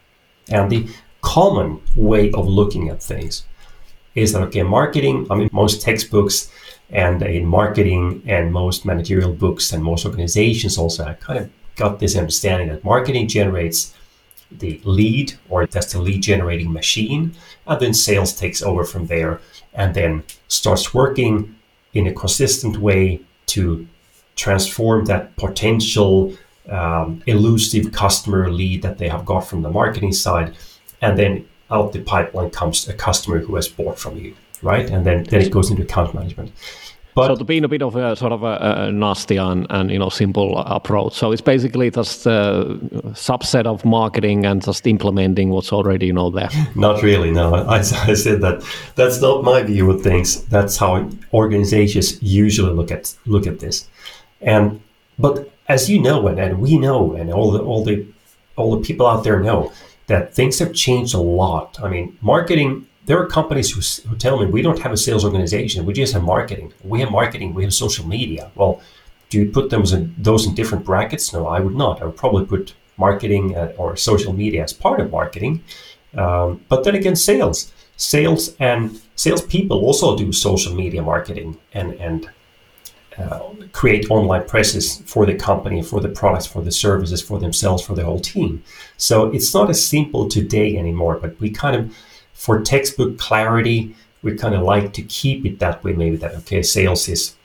And 0.50 0.72
the 0.72 0.88
common 1.22 1.82
way 1.96 2.32
of 2.32 2.48
looking 2.48 2.90
at 2.90 3.02
things 3.02 3.44
is 4.14 4.34
that 4.34 4.42
okay, 4.44 4.64
marketing. 4.64 5.28
I 5.30 5.36
mean, 5.36 5.50
most 5.52 5.82
textbooks 5.82 6.52
and 6.90 7.22
in 7.24 7.46
marketing 7.46 8.22
and 8.28 8.54
most 8.54 8.86
managerial 8.86 9.34
books 9.34 9.74
and 9.74 9.84
most 9.84 10.06
organizations 10.06 10.78
also 10.78 11.04
have 11.04 11.20
kind 11.20 11.40
of 11.40 11.50
got 11.76 12.00
this 12.00 12.16
understanding 12.16 12.70
that 12.70 12.84
marketing 12.84 13.28
generates 13.28 13.95
the 14.52 14.80
lead 14.84 15.34
or 15.50 15.66
that's 15.66 15.94
the 15.94 16.00
lead 16.00 16.22
generating 16.22 16.72
machine 16.72 17.34
and 17.68 17.80
then 17.80 17.94
sales 17.94 18.34
takes 18.34 18.62
over 18.62 18.84
from 18.84 19.08
there 19.08 19.42
and 19.74 19.94
then 19.94 20.24
starts 20.48 20.94
working 20.94 21.56
in 21.94 22.08
a 22.08 22.14
consistent 22.14 22.78
way 22.78 23.20
to 23.48 23.88
transform 24.36 25.06
that 25.06 25.36
potential 25.38 26.36
um, 26.70 27.22
elusive 27.26 27.92
customer 27.92 28.52
lead 28.52 28.82
that 28.82 28.98
they 28.98 29.08
have 29.08 29.26
got 29.26 29.42
from 29.42 29.62
the 29.62 29.70
marketing 29.70 30.12
side 30.12 30.56
and 31.02 31.18
then 31.18 31.48
out 31.72 31.94
the 31.94 32.02
pipeline 32.02 32.50
comes 32.50 32.88
a 32.88 32.94
customer 32.94 33.40
who 33.40 33.56
has 33.56 33.68
bought 33.68 33.98
from 33.98 34.18
you, 34.18 34.36
right? 34.62 34.90
And 34.90 35.06
then, 35.06 35.24
then 35.24 35.42
it 35.42 35.52
goes 35.52 35.72
into 35.72 35.84
account 35.84 36.14
management. 36.14 36.52
But, 37.16 37.28
so 37.28 37.36
to 37.38 37.46
be 37.46 37.58
in 37.58 37.64
a 37.64 37.70
bit 37.70 37.82
of 37.82 37.96
a 37.96 38.14
sort 38.18 38.34
of 38.34 38.44
a, 38.44 38.58
a 38.60 38.92
nasty 38.92 39.38
and, 39.38 39.66
and 39.70 39.90
you 39.90 39.98
know 39.98 40.10
simple 40.10 40.58
approach. 40.58 41.14
So 41.14 41.32
it's 41.32 41.42
basically 41.42 41.90
just 41.90 42.26
a 42.26 42.78
subset 43.14 43.66
of 43.66 43.86
marketing 43.86 44.46
and 44.46 44.62
just 44.62 44.86
implementing 44.86 45.50
what's 45.50 45.72
already 45.72 46.08
you 46.08 46.14
know 46.14 46.30
there. 46.30 46.50
Not 46.76 47.02
really. 47.02 47.32
No, 47.32 47.56
I, 47.56 47.78
I 47.78 47.82
said 47.82 48.42
that 48.42 48.68
that's 48.96 49.22
not 49.22 49.46
my 49.46 49.64
view 49.64 49.90
of 49.92 50.02
things. 50.02 50.44
That's 50.46 50.76
how 50.76 51.10
organizations 51.34 52.22
usually 52.22 52.74
look 52.74 52.92
at 52.92 53.16
look 53.26 53.48
at 53.48 53.60
this. 53.60 53.88
And 54.42 54.82
but 55.18 55.50
as 55.70 55.90
you 55.90 56.02
know, 56.02 56.28
and, 56.28 56.38
and 56.38 56.60
we 56.60 56.78
know, 56.78 57.14
and 57.14 57.32
all 57.32 57.52
the 57.52 57.60
all 57.64 57.86
the 57.86 58.06
all 58.58 58.76
the 58.76 58.86
people 58.86 59.08
out 59.08 59.24
there 59.24 59.40
know, 59.40 59.72
that 60.08 60.34
things 60.34 60.60
have 60.60 60.74
changed 60.74 61.14
a 61.14 61.20
lot. 61.20 61.78
I 61.82 61.88
mean, 61.88 62.18
marketing, 62.22 62.88
there 63.06 63.20
are 63.22 63.28
companies 63.28 63.72
who, 63.72 63.82
who 64.10 64.16
tell 64.16 64.40
me 64.40 64.46
we 64.46 64.62
don't 64.62 64.80
have 64.80 64.92
a 64.92 64.98
sales 64.98 65.24
organization, 65.24 65.86
we 65.86 65.94
just 65.94 66.14
have 66.14 66.24
marketing. 66.24 66.74
We 66.84 67.00
have 67.02 67.12
marketing, 67.12 67.54
we 67.54 67.64
have 67.64 67.74
social 67.74 68.08
media. 68.08 68.52
Well, 68.56 68.82
do 69.30 69.40
you 69.40 69.52
put 69.52 69.70
those 69.70 69.94
in, 69.94 70.16
those 70.18 70.46
in 70.48 70.56
different 70.56 70.86
brackets? 70.86 71.34
No, 71.34 71.48
I 71.48 71.60
would 71.60 71.76
not. 71.76 72.02
I 72.02 72.06
would 72.06 72.18
probably 72.18 72.46
put 72.46 72.74
marketing 72.98 73.56
uh, 73.56 73.74
or 73.78 73.96
social 73.96 74.34
media 74.34 74.64
as 74.64 74.74
part 74.74 75.00
of 75.00 75.12
marketing. 75.12 75.64
Um, 76.16 76.64
but 76.70 76.84
then 76.84 76.96
again, 76.96 77.16
sales. 77.16 77.72
Sales 77.98 78.56
and 78.60 79.02
salespeople 79.16 79.80
also 79.80 80.18
do 80.18 80.32
social 80.32 80.74
media 80.76 81.02
marketing 81.02 81.58
and, 81.74 81.94
and 81.94 82.30
uh, 83.18 83.40
create 83.72 84.10
online 84.10 84.46
presses 84.46 85.02
for 85.06 85.26
the 85.26 85.34
company, 85.36 85.82
for 85.82 86.02
the 86.02 86.10
products, 86.10 86.46
for 86.46 86.62
the 86.62 86.72
services, 86.72 87.22
for 87.22 87.40
themselves, 87.40 87.82
for 87.84 87.96
the 87.96 88.04
whole 88.04 88.20
team. 88.20 88.64
So 88.98 89.32
it's 89.32 89.54
not 89.54 89.70
as 89.70 89.86
simple 89.86 90.28
today 90.28 90.78
anymore, 90.78 91.16
but 91.16 91.40
we 91.40 91.50
kind 91.50 91.76
of, 91.76 91.96
for 92.36 92.62
textbook 92.62 93.18
clarity, 93.18 93.96
we 94.22 94.36
kind 94.36 94.54
of 94.54 94.62
like 94.62 94.94
to 94.94 95.02
keep 95.02 95.46
it 95.46 95.58
that 95.60 95.84
way. 95.84 95.94
Maybe 95.94 96.18
that 96.18 96.36
okay, 96.36 96.62
sales 96.62 97.10
is 97.10 97.36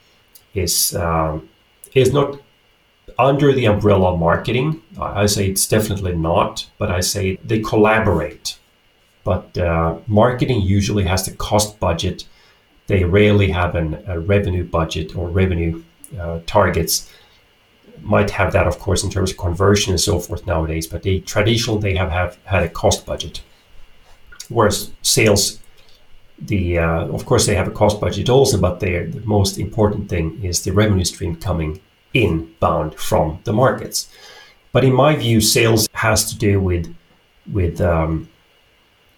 is 0.55 0.95
um, 0.95 1.49
is 1.95 2.13
not 2.13 2.39
under 3.19 3.53
the 3.53 3.65
umbrella 3.65 4.13
of 4.13 4.21
marketing. 4.21 4.83
I 5.01 5.27
say 5.27 5.49
it's 5.49 5.67
definitely 5.67 6.15
not, 6.15 6.69
but 6.77 6.91
I 6.91 7.01
say 7.01 7.39
they 7.43 7.61
collaborate. 7.61 8.59
But 9.25 9.57
uh, 9.57 9.99
marketing 10.07 10.61
usually 10.63 11.05
has 11.05 11.25
the 11.25 11.33
cost 11.33 11.81
budget 11.81 12.27
they 12.91 13.05
rarely 13.05 13.51
have 13.53 13.77
an, 13.77 14.03
a 14.09 14.19
revenue 14.19 14.65
budget 14.65 15.15
or 15.15 15.29
revenue 15.29 15.81
uh, 16.19 16.41
targets. 16.45 17.09
Might 18.03 18.31
have 18.31 18.53
that, 18.53 18.67
of 18.67 18.81
course, 18.81 19.05
in 19.05 19.11
terms 19.11 19.31
of 19.31 19.37
conversion 19.37 19.93
and 19.93 20.01
so 20.01 20.19
forth 20.19 20.45
nowadays, 20.45 20.89
but 20.89 21.05
they 21.05 21.21
traditionally 21.21 21.81
they 21.81 21.95
have, 21.95 22.11
have 22.11 22.37
had 22.45 22.65
a 22.65 22.69
cost 22.69 23.07
budget. 23.07 23.43
Whereas 24.51 24.91
sales, 25.03 25.61
the 26.39 26.79
uh, 26.79 27.07
of 27.07 27.25
course 27.25 27.47
they 27.47 27.55
have 27.55 27.69
a 27.69 27.71
cost 27.71 28.01
budget 28.01 28.29
also, 28.29 28.59
but 28.59 28.81
the 28.81 29.23
most 29.25 29.59
important 29.59 30.09
thing 30.09 30.43
is 30.43 30.63
the 30.63 30.73
revenue 30.73 31.05
stream 31.05 31.37
coming 31.37 31.81
inbound 32.13 32.95
from 32.97 33.39
the 33.45 33.53
markets. 33.53 34.09
But 34.73 34.85
in 34.85 34.93
my 34.93 35.17
view, 35.17 35.41
sales 35.41 35.89
has 35.93 36.31
to 36.31 36.39
do 36.39 36.61
with 36.61 36.95
with 37.53 37.81
um, 37.81 38.29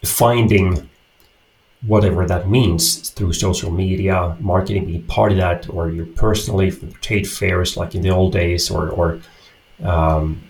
finding 0.04 0.88
whatever 1.86 2.24
that 2.26 2.48
means 2.48 3.10
through 3.10 3.32
social 3.32 3.70
media, 3.70 4.36
marketing 4.40 4.86
being 4.86 5.02
part 5.04 5.32
of 5.32 5.38
that, 5.38 5.68
or 5.68 5.90
you 5.90 6.06
personally 6.06 6.70
from 6.70 6.92
trade 6.94 7.28
fairs 7.28 7.76
like 7.76 7.94
in 7.94 8.02
the 8.02 8.10
old 8.10 8.32
days, 8.32 8.70
or 8.70 8.88
or 8.90 9.20
um, 9.82 10.42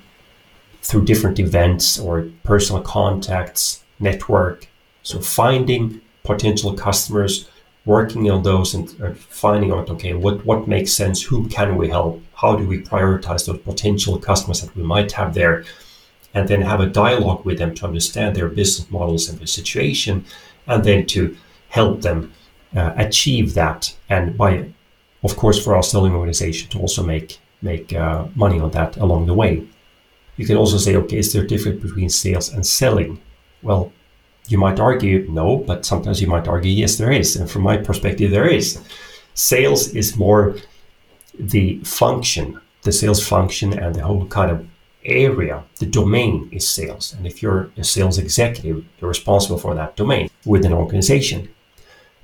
through 0.83 1.05
different 1.05 1.39
events 1.39 1.99
or 1.99 2.29
personal 2.43 2.83
contacts, 2.83 3.83
network. 3.99 4.69
So 5.03 5.21
finding 5.21 6.01
potential 6.25 6.75
customers, 6.75 7.49
working 7.85 8.31
on 8.31 8.43
those, 8.43 8.75
and 8.75 8.89
finding 9.19 9.73
out 9.73 9.91
okay 9.91 10.15
what 10.15 10.45
what 10.47 10.69
makes 10.69 10.93
sense, 10.93 11.23
who 11.23 11.49
can 11.49 11.77
we 11.77 11.89
help, 11.89 12.23
how 12.35 12.57
do 12.57 12.67
we 12.67 12.83
prioritize 12.83 13.47
those 13.47 13.61
potential 13.61 14.19
customers 14.19 14.61
that 14.61 14.75
we 14.77 14.83
might 14.83 15.13
have 15.13 15.35
there, 15.35 15.65
and 16.35 16.49
then 16.49 16.63
have 16.63 16.81
a 16.81 16.87
dialogue 16.87 17.45
with 17.45 17.59
them 17.59 17.75
to 17.75 17.87
understand 17.87 18.37
their 18.37 18.49
business 18.49 18.91
models 18.91 19.29
and 19.29 19.39
their 19.39 19.47
situation 19.47 20.25
and 20.67 20.85
then 20.85 21.07
to 21.07 21.37
help 21.69 22.03
them 22.03 22.33
uh, 22.77 22.93
achieve 22.97 23.55
that. 23.55 23.95
And 24.09 24.37
by, 24.37 24.73
of 25.23 25.37
course, 25.37 25.63
for 25.63 25.75
our 25.75 25.83
selling 25.83 26.15
organization 26.15 26.71
to 26.71 26.79
also 26.79 27.03
make 27.03 27.39
make 27.61 27.93
uh, 27.93 28.27
money 28.35 28.59
on 28.59 28.71
that 28.73 28.97
along 28.97 29.27
the 29.27 29.35
way. 29.35 29.65
You 30.37 30.47
can 30.47 30.57
also 30.57 30.79
say, 30.79 30.97
okay, 30.97 31.19
is 31.19 31.33
there 31.33 31.45
a 31.45 31.47
difference 31.47 31.81
between 31.81 32.09
sales 32.09 32.49
and 32.53 32.67
selling? 32.67 33.21
Well, 33.63 33.93
you 34.49 34.59
might 34.59 34.81
argue 34.81 35.27
no, 35.31 35.59
but 35.59 35.87
sometimes 35.87 36.21
you 36.21 36.27
might 36.27 36.49
argue 36.49 36.71
yes, 36.71 36.97
there 36.97 37.13
is. 37.13 37.37
And 37.37 37.51
from 37.51 37.63
my 37.63 37.77
perspective, 37.77 38.31
there 38.31 38.49
is. 38.49 38.81
Sales 39.35 39.89
is 39.95 40.17
more 40.17 40.57
the 41.39 41.79
function, 41.85 42.61
the 42.83 42.93
sales 42.93 43.27
function, 43.27 43.79
and 43.79 43.95
the 43.95 44.03
whole 44.03 44.27
kind 44.27 44.51
of 44.51 44.67
area, 45.05 45.65
the 45.79 45.87
domain 45.87 46.49
is 46.53 46.69
sales. 46.69 47.15
And 47.15 47.27
if 47.27 47.43
you're 47.43 47.71
a 47.77 47.85
sales 47.85 48.19
executive, 48.19 48.85
you're 49.01 49.09
responsible 49.09 49.59
for 49.59 49.75
that 49.75 49.97
domain 49.97 50.31
within 50.45 50.73
an 50.73 50.79
organization. 50.79 51.49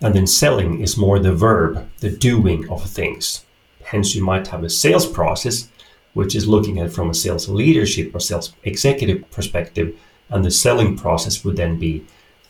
And 0.01 0.15
then 0.15 0.27
selling 0.27 0.81
is 0.81 0.97
more 0.97 1.19
the 1.19 1.35
verb, 1.35 1.89
the 1.99 2.11
doing 2.11 2.69
of 2.71 2.85
things. 2.85 3.45
Hence, 3.83 4.15
you 4.15 4.23
might 4.23 4.49
have 4.49 4.63
a 4.63 4.71
sales 4.71 5.07
process, 5.07 5.69
which 6.15 6.37
is 6.37 6.47
looking 6.47 6.79
at 6.79 6.93
from 6.93 7.11
a 7.11 7.15
sales 7.15 7.49
leadership 7.49 8.15
or 8.15 8.21
sales 8.21 8.53
executive 8.63 9.29
perspective. 9.31 9.99
And 10.31 10.45
the 10.45 10.51
selling 10.51 10.97
process 10.97 11.45
would 11.45 11.57
then 11.57 11.79
be 11.79 12.05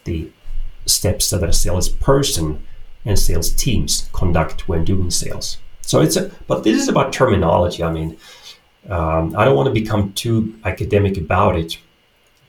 the 0.04 0.30
steps 0.86 1.30
that 1.30 1.42
a 1.42 1.52
salesperson 1.52 2.64
and 3.04 3.18
sales 3.18 3.50
teams 3.52 4.08
conduct 4.12 4.68
when 4.68 4.84
doing 4.84 5.10
sales. 5.10 5.58
So 5.82 6.00
it's 6.00 6.16
a, 6.16 6.30
but 6.46 6.64
this 6.64 6.80
is 6.80 6.88
about 6.88 7.12
terminology. 7.12 7.82
I 7.82 7.90
mean, 7.90 8.16
um, 8.88 9.34
I 9.36 9.44
don't 9.44 9.56
want 9.56 9.68
to 9.68 9.80
become 9.80 10.12
too 10.12 10.58
academic 10.64 11.16
about 11.16 11.56
it, 11.56 11.78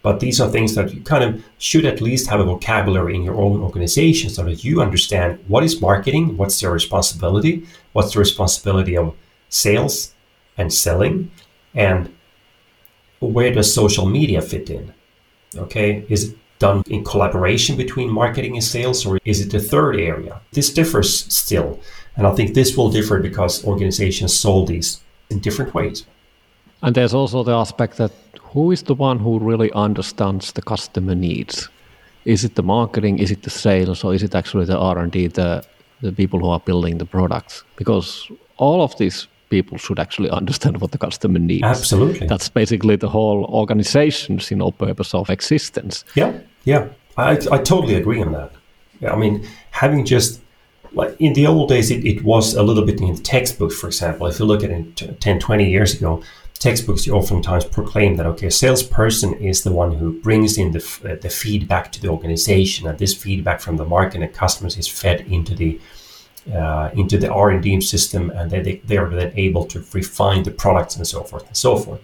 but 0.02 0.20
these 0.20 0.40
are 0.40 0.50
things 0.50 0.76
that 0.76 0.94
you 0.94 1.02
kind 1.02 1.24
of 1.24 1.44
should 1.58 1.86
at 1.86 2.02
least 2.02 2.30
have 2.30 2.40
a 2.40 2.44
vocabulary 2.44 3.16
in 3.16 3.24
your 3.24 3.36
own 3.36 3.62
organization 3.62 4.30
so 4.30 4.44
that 4.44 4.64
you 4.64 4.82
understand 4.82 5.40
what 5.48 5.64
is 5.64 5.82
marketing, 5.82 6.38
what's 6.38 6.60
their 6.60 6.72
responsibility, 6.72 7.66
what's 7.94 8.14
the 8.14 8.20
responsibility 8.20 8.96
of 8.96 9.16
sales 9.50 10.14
and 10.58 10.74
selling, 10.74 11.32
and 11.74 12.14
where 13.20 13.54
does 13.54 13.74
social 13.74 14.06
media 14.06 14.42
fit 14.42 14.70
in? 14.70 14.94
Okay, 15.56 16.06
is 16.10 16.30
it 16.30 16.38
done 16.60 16.84
in 16.90 17.04
collaboration 17.04 17.78
between 17.78 18.10
marketing 18.10 18.56
and 18.56 18.64
sales, 18.64 19.06
or 19.06 19.20
is 19.26 19.42
it 19.42 19.52
the 19.52 19.60
third 19.60 19.96
area? 19.96 20.42
This 20.52 20.72
differs 20.72 21.26
still, 21.34 21.80
and 22.16 22.28
I 22.28 22.36
think 22.36 22.54
this 22.54 22.78
will 22.78 22.90
differ 22.92 23.20
because 23.20 23.66
organizations 23.66 24.38
solve 24.38 24.68
these 24.68 25.02
in 25.30 25.40
different 25.40 25.74
ways. 25.74 26.06
And 26.82 26.96
there's 26.96 27.14
also 27.14 27.44
the 27.44 27.56
aspect 27.56 27.98
that 27.98 28.12
who 28.54 28.72
is 28.72 28.84
the 28.84 28.96
one 28.96 29.20
who 29.20 29.40
really 29.40 29.72
understands 29.74 30.54
the 30.54 30.62
customer 30.62 31.16
needs? 31.16 31.70
Is 32.26 32.44
it 32.44 32.56
the 32.56 32.64
marketing? 32.64 33.20
Is 33.20 33.32
it 33.32 33.44
the 33.44 33.50
sales? 33.50 34.04
Or 34.04 34.14
is 34.14 34.24
it 34.24 34.36
actually 34.36 34.66
the 34.66 34.78
R 34.78 34.98
and 34.98 35.12
D, 35.12 35.28
the 35.28 35.64
the 36.02 36.12
people 36.12 36.40
who 36.40 36.50
are 36.50 36.60
building 36.60 36.98
the 36.98 37.06
products? 37.06 37.64
Because 37.76 38.32
all 38.58 38.82
of 38.82 38.98
these 38.98 39.28
people 39.50 39.78
should 39.78 40.00
actually 40.00 40.30
understand 40.42 40.82
what 40.82 40.92
the 40.92 40.98
customer 40.98 41.40
needs. 41.40 41.64
Absolutely. 41.64 42.28
That's 42.28 42.50
basically 42.50 42.96
the 42.96 43.10
whole 43.10 43.46
organization's 43.46 44.50
you 44.52 44.58
know 44.58 44.72
purpose 44.72 45.14
of 45.14 45.30
existence. 45.30 46.06
Yeah, 46.16 46.40
yeah, 46.64 46.88
I 47.18 47.32
I 47.32 47.58
totally 47.58 47.96
agree 47.96 48.22
on 48.22 48.32
that. 48.34 48.52
Yeah, 49.02 49.14
I 49.14 49.16
mean 49.18 49.48
having 49.72 50.06
just 50.06 50.42
like 50.94 51.16
in 51.20 51.34
the 51.34 51.48
old 51.48 51.70
days, 51.70 51.92
it, 51.92 52.06
it 52.06 52.24
was 52.24 52.56
a 52.56 52.64
little 52.64 52.86
bit 52.86 53.00
in 53.00 53.14
the 53.14 53.22
textbooks, 53.22 53.80
for 53.80 53.88
example. 53.88 54.28
If 54.28 54.40
you 54.40 54.46
look 54.46 54.64
at 54.64 54.72
it 54.72 55.22
10, 55.22 55.40
20 55.40 55.70
years 55.70 55.94
ago, 55.94 56.24
textbooks 56.60 57.08
oftentimes 57.08 57.66
proclaim 57.66 58.18
that 58.18 58.26
okay, 58.26 58.48
a 58.48 58.52
salesperson 58.52 59.34
is 59.36 59.64
the 59.64 59.72
one 59.72 59.94
who 59.94 60.20
brings 60.22 60.58
in 60.58 60.72
the, 60.72 60.80
uh, 61.06 61.16
the 61.22 61.30
feedback 61.30 61.92
to 61.94 62.02
the 62.02 62.10
organization, 62.10 62.88
and 62.88 62.98
this 63.00 63.14
feedback 63.14 63.62
from 63.62 63.78
the 63.78 63.86
market 63.86 64.22
and 64.22 64.34
customers 64.34 64.78
is 64.78 64.88
fed 64.88 65.22
into 65.22 65.56
the 65.56 65.80
uh, 66.54 66.90
into 66.94 67.18
the 67.18 67.32
R 67.32 67.52
and 67.52 67.64
D 67.64 67.80
system, 67.82 68.30
and 68.32 68.52
they, 68.52 68.82
they 68.86 68.98
are 68.98 69.10
then 69.10 69.34
able 69.36 69.66
to 69.66 69.84
refine 69.94 70.44
the 70.44 70.52
products 70.52 70.96
and 70.96 71.06
so 71.06 71.24
forth 71.24 71.46
and 71.48 71.58
so 71.58 71.78
forth. 71.78 72.02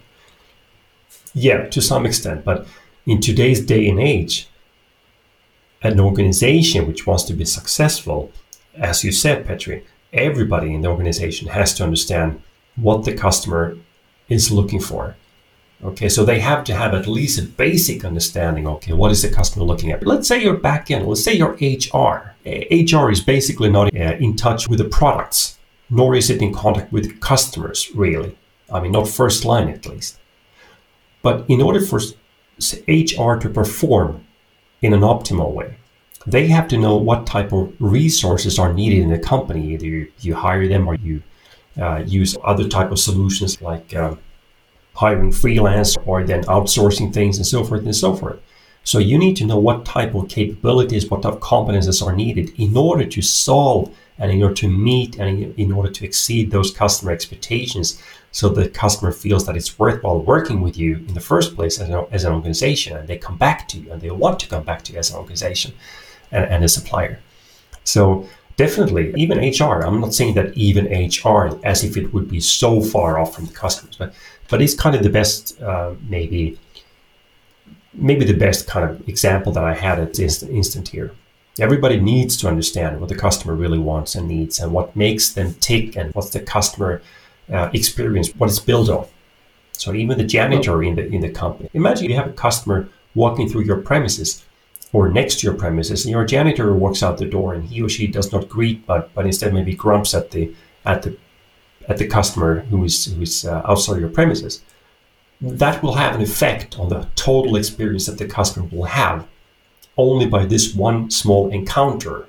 Yeah, 1.34 1.66
to 1.68 1.82
some 1.82 2.06
extent, 2.06 2.44
but 2.44 2.66
in 3.04 3.20
today's 3.20 3.64
day 3.64 3.88
and 3.88 4.00
age, 4.00 4.48
an 5.82 6.00
organization 6.00 6.86
which 6.86 7.06
wants 7.06 7.24
to 7.24 7.34
be 7.34 7.44
successful, 7.44 8.32
as 8.74 9.04
you 9.04 9.12
said, 9.12 9.46
Petri, 9.46 9.84
everybody 10.12 10.74
in 10.74 10.80
the 10.80 10.88
organization 10.88 11.48
has 11.48 11.74
to 11.74 11.84
understand 11.84 12.42
what 12.76 13.04
the 13.04 13.14
customer 13.14 13.76
is 14.28 14.50
looking 14.50 14.80
for. 14.80 15.16
Okay, 15.84 16.08
so 16.08 16.24
they 16.24 16.40
have 16.40 16.64
to 16.64 16.74
have 16.74 16.94
at 16.94 17.06
least 17.06 17.38
a 17.38 17.42
basic 17.42 18.04
understanding. 18.04 18.66
Okay, 18.66 18.94
what 18.94 19.10
is 19.10 19.22
the 19.22 19.28
customer 19.28 19.64
looking 19.64 19.92
at? 19.92 20.06
Let's 20.06 20.26
say 20.26 20.42
you're 20.42 20.56
back 20.56 20.90
end, 20.90 21.06
let's 21.06 21.22
say 21.22 21.34
you're 21.34 21.58
HR. 21.60 22.34
HR 22.44 23.10
is 23.10 23.20
basically 23.20 23.68
not 23.68 23.94
uh, 23.94 24.16
in 24.18 24.36
touch 24.36 24.68
with 24.68 24.78
the 24.78 24.86
products, 24.86 25.58
nor 25.90 26.14
is 26.14 26.30
it 26.30 26.40
in 26.40 26.54
contact 26.54 26.92
with 26.92 27.20
customers, 27.20 27.90
really. 27.94 28.36
I 28.72 28.80
mean, 28.80 28.92
not 28.92 29.08
first 29.08 29.44
line 29.44 29.68
at 29.68 29.86
least. 29.86 30.18
But 31.22 31.44
in 31.48 31.60
order 31.60 31.80
for 31.80 32.00
HR 32.88 33.38
to 33.38 33.50
perform 33.52 34.24
in 34.80 34.94
an 34.94 35.00
optimal 35.00 35.52
way, 35.52 35.76
they 36.26 36.46
have 36.48 36.68
to 36.68 36.78
know 36.78 36.96
what 36.96 37.26
type 37.26 37.52
of 37.52 37.74
resources 37.78 38.58
are 38.58 38.72
needed 38.72 39.00
in 39.00 39.10
the 39.10 39.18
company. 39.18 39.74
Either 39.74 40.08
you, 40.20 40.34
hire 40.34 40.66
them 40.66 40.88
or 40.88 40.94
you 40.94 41.22
uh, 41.80 42.02
use 42.06 42.36
other 42.44 42.66
type 42.68 42.90
of 42.90 42.98
solutions 42.98 43.60
like 43.60 43.94
uh, 43.94 44.14
hiring 44.96 45.30
freelance 45.30 45.96
or 46.06 46.24
then 46.24 46.42
outsourcing 46.44 47.12
things 47.12 47.36
and 47.36 47.46
so 47.46 47.62
forth 47.62 47.84
and 47.84 47.94
so 47.94 48.14
forth. 48.14 48.40
So 48.82 48.98
you 48.98 49.18
need 49.18 49.36
to 49.36 49.44
know 49.44 49.58
what 49.58 49.84
type 49.84 50.14
of 50.14 50.28
capabilities, 50.28 51.10
what 51.10 51.22
type 51.22 51.34
of 51.34 51.40
competences 51.40 52.04
are 52.04 52.14
needed 52.14 52.52
in 52.58 52.76
order 52.76 53.04
to 53.04 53.20
solve 53.20 53.94
and 54.18 54.30
in 54.30 54.42
order 54.42 54.54
to 54.54 54.68
meet 54.68 55.18
and 55.18 55.54
in 55.58 55.72
order 55.72 55.90
to 55.90 56.04
exceed 56.04 56.50
those 56.50 56.70
customer 56.70 57.12
expectations 57.12 58.00
so 58.32 58.48
the 58.48 58.68
customer 58.68 59.12
feels 59.12 59.44
that 59.46 59.56
it's 59.56 59.78
worthwhile 59.78 60.20
working 60.20 60.60
with 60.60 60.76
you 60.78 60.96
in 61.08 61.14
the 61.14 61.20
first 61.20 61.54
place 61.54 61.78
as 61.80 61.88
an, 61.88 62.06
as 62.10 62.24
an 62.24 62.32
organization 62.32 62.96
and 62.96 63.08
they 63.08 63.18
come 63.18 63.36
back 63.36 63.68
to 63.68 63.78
you 63.78 63.92
and 63.92 64.00
they 64.00 64.10
want 64.10 64.40
to 64.40 64.48
come 64.48 64.62
back 64.62 64.82
to 64.84 64.92
you 64.92 64.98
as 64.98 65.10
an 65.10 65.16
organization 65.16 65.72
and, 66.30 66.44
and 66.46 66.64
a 66.64 66.68
supplier. 66.68 67.20
So 67.84 68.26
Definitely, 68.56 69.12
even 69.16 69.38
HR. 69.38 69.84
I'm 69.84 70.00
not 70.00 70.14
saying 70.14 70.34
that 70.34 70.56
even 70.56 70.86
HR 70.86 71.60
as 71.62 71.84
if 71.84 71.96
it 71.98 72.14
would 72.14 72.30
be 72.30 72.40
so 72.40 72.80
far 72.80 73.18
off 73.18 73.34
from 73.34 73.44
the 73.44 73.52
customers, 73.52 73.96
but 73.96 74.14
but 74.48 74.62
it's 74.62 74.74
kind 74.74 74.94
of 74.96 75.02
the 75.02 75.10
best, 75.10 75.60
uh, 75.60 75.94
maybe 76.08 76.58
maybe 77.92 78.24
the 78.24 78.34
best 78.34 78.66
kind 78.66 78.88
of 78.88 79.08
example 79.08 79.52
that 79.52 79.64
I 79.64 79.74
had 79.74 79.98
at 79.98 80.18
instant, 80.18 80.52
instant 80.52 80.88
here. 80.88 81.12
Everybody 81.58 81.98
needs 81.98 82.36
to 82.38 82.48
understand 82.48 83.00
what 83.00 83.08
the 83.08 83.14
customer 83.14 83.54
really 83.54 83.78
wants 83.78 84.14
and 84.14 84.28
needs, 84.28 84.58
and 84.60 84.72
what 84.72 84.94
makes 84.94 85.32
them 85.32 85.54
tick, 85.54 85.96
and 85.96 86.14
what's 86.14 86.30
the 86.30 86.40
customer 86.40 87.00
uh, 87.50 87.70
experience, 87.72 88.28
what 88.36 88.50
it's 88.50 88.58
built 88.58 88.90
on. 88.90 89.06
So 89.72 89.94
even 89.94 90.18
the 90.18 90.24
janitor 90.24 90.82
in 90.82 90.96
the 90.96 91.06
in 91.06 91.20
the 91.20 91.30
company. 91.30 91.70
Imagine 91.74 92.10
you 92.10 92.16
have 92.16 92.28
a 92.28 92.32
customer 92.32 92.88
walking 93.14 93.48
through 93.48 93.64
your 93.64 93.78
premises 93.78 94.44
or 94.92 95.08
next 95.08 95.40
to 95.40 95.46
your 95.46 95.56
premises, 95.56 96.04
and 96.04 96.12
your 96.12 96.24
janitor 96.24 96.72
walks 96.74 97.02
out 97.02 97.18
the 97.18 97.26
door 97.26 97.52
and 97.54 97.64
he 97.64 97.82
or 97.82 97.88
she 97.88 98.06
does 98.06 98.32
not 98.32 98.48
greet, 98.48 98.86
but 98.86 99.12
but 99.14 99.26
instead 99.26 99.52
maybe 99.52 99.74
grumps 99.74 100.14
at 100.14 100.30
the 100.30 100.54
at 100.84 101.02
the 101.02 101.16
at 101.88 101.98
the 101.98 102.06
customer 102.06 102.60
who 102.70 102.84
is 102.84 103.06
who 103.06 103.22
is 103.22 103.44
uh, 103.44 103.62
outside 103.64 104.00
your 104.00 104.08
premises. 104.08 104.62
That 105.40 105.82
will 105.82 105.94
have 105.94 106.14
an 106.14 106.22
effect 106.22 106.78
on 106.78 106.88
the 106.88 107.06
total 107.14 107.56
experience 107.56 108.06
that 108.06 108.18
the 108.18 108.26
customer 108.26 108.66
will 108.72 108.84
have 108.84 109.26
only 109.96 110.26
by 110.26 110.46
this 110.46 110.74
one 110.74 111.10
small 111.10 111.50
encounter. 111.50 112.26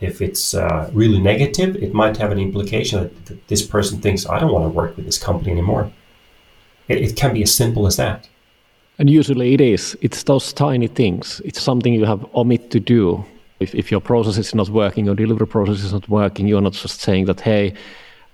If 0.00 0.22
it's 0.22 0.54
uh, 0.54 0.90
really 0.92 1.20
negative, 1.20 1.76
it 1.76 1.92
might 1.92 2.16
have 2.18 2.30
an 2.30 2.38
implication 2.38 3.10
that, 3.24 3.48
this 3.48 3.66
person 3.66 4.00
thinks, 4.00 4.28
I 4.28 4.38
don't 4.38 4.52
want 4.52 4.64
to 4.64 4.68
work 4.68 4.96
with 4.96 5.06
this 5.06 5.18
company 5.18 5.50
anymore. 5.50 5.90
It, 6.86 6.98
it 6.98 7.16
can 7.16 7.34
be 7.34 7.42
as 7.42 7.54
simple 7.54 7.86
as 7.86 7.96
that. 7.96 8.28
And 8.98 9.10
usually 9.10 9.54
it 9.54 9.60
is. 9.60 9.96
It's 10.00 10.22
those 10.22 10.52
tiny 10.52 10.86
things. 10.86 11.40
It's 11.44 11.60
something 11.60 11.92
you 11.94 12.04
have 12.04 12.24
omit 12.34 12.70
to 12.70 12.80
do. 12.80 13.24
If, 13.60 13.74
if 13.74 13.90
your 13.90 14.00
process 14.00 14.38
is 14.38 14.54
not 14.54 14.68
working, 14.68 15.04
your 15.06 15.16
delivery 15.16 15.46
process 15.46 15.82
is 15.82 15.92
not 15.92 16.08
working, 16.08 16.46
you're 16.46 16.60
not 16.60 16.74
just 16.74 17.00
saying 17.00 17.24
that, 17.26 17.40
hey, 17.40 17.74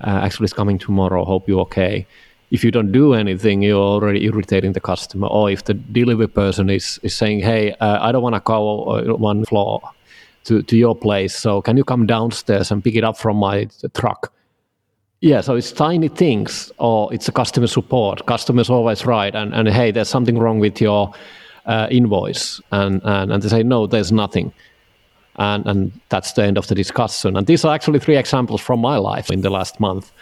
uh, 0.00 0.20
actually 0.24 0.44
it's 0.44 0.52
coming 0.52 0.78
tomorrow, 0.78 1.24
hope 1.24 1.48
you're 1.48 1.60
okay. 1.60 2.06
if 2.54 2.62
you 2.62 2.70
don't 2.70 2.92
do 2.92 3.14
anything, 3.14 3.62
you're 3.62 3.82
already 3.82 4.24
irritating 4.26 4.72
the 4.72 4.80
customer. 4.80 5.26
Or 5.26 5.50
if 5.50 5.64
the 5.64 5.74
delivery 5.74 6.28
person 6.28 6.70
is, 6.70 7.00
is 7.02 7.12
saying, 7.12 7.40
hey, 7.40 7.72
uh, 7.80 7.98
I 8.00 8.12
don't 8.12 8.22
want 8.22 8.36
to 8.36 8.40
go 8.40 9.16
one 9.16 9.44
floor 9.44 9.82
to, 10.44 10.62
to 10.62 10.76
your 10.76 10.94
place, 10.94 11.34
so 11.34 11.60
can 11.60 11.76
you 11.76 11.82
come 11.82 12.06
downstairs 12.06 12.70
and 12.70 12.84
pick 12.84 12.94
it 12.94 13.02
up 13.02 13.16
from 13.16 13.38
my 13.38 13.68
truck? 13.94 14.32
Yeah, 15.20 15.40
so 15.40 15.56
it's 15.56 15.72
tiny 15.72 16.08
things, 16.08 16.70
or 16.78 17.12
it's 17.12 17.28
a 17.28 17.32
customer 17.32 17.66
support. 17.66 18.24
Customer's 18.26 18.70
always 18.70 19.04
right, 19.04 19.34
and, 19.34 19.52
and 19.52 19.68
hey, 19.68 19.90
there's 19.90 20.08
something 20.08 20.38
wrong 20.38 20.60
with 20.60 20.80
your 20.80 21.12
uh, 21.66 21.88
invoice, 21.90 22.60
and, 22.70 23.00
and 23.04 23.32
and 23.32 23.42
they 23.42 23.48
say 23.48 23.62
no, 23.62 23.86
there's 23.86 24.12
nothing, 24.12 24.52
and 25.36 25.66
and 25.66 25.92
that's 26.08 26.32
the 26.32 26.44
end 26.44 26.58
of 26.58 26.66
the 26.66 26.74
discussion. 26.74 27.36
And 27.36 27.46
these 27.46 27.64
are 27.64 27.74
actually 27.74 28.00
three 28.00 28.16
examples 28.16 28.60
from 28.60 28.80
my 28.80 28.96
life 28.96 29.30
in 29.30 29.40
the 29.40 29.50
last 29.50 29.80
month. 29.80 30.12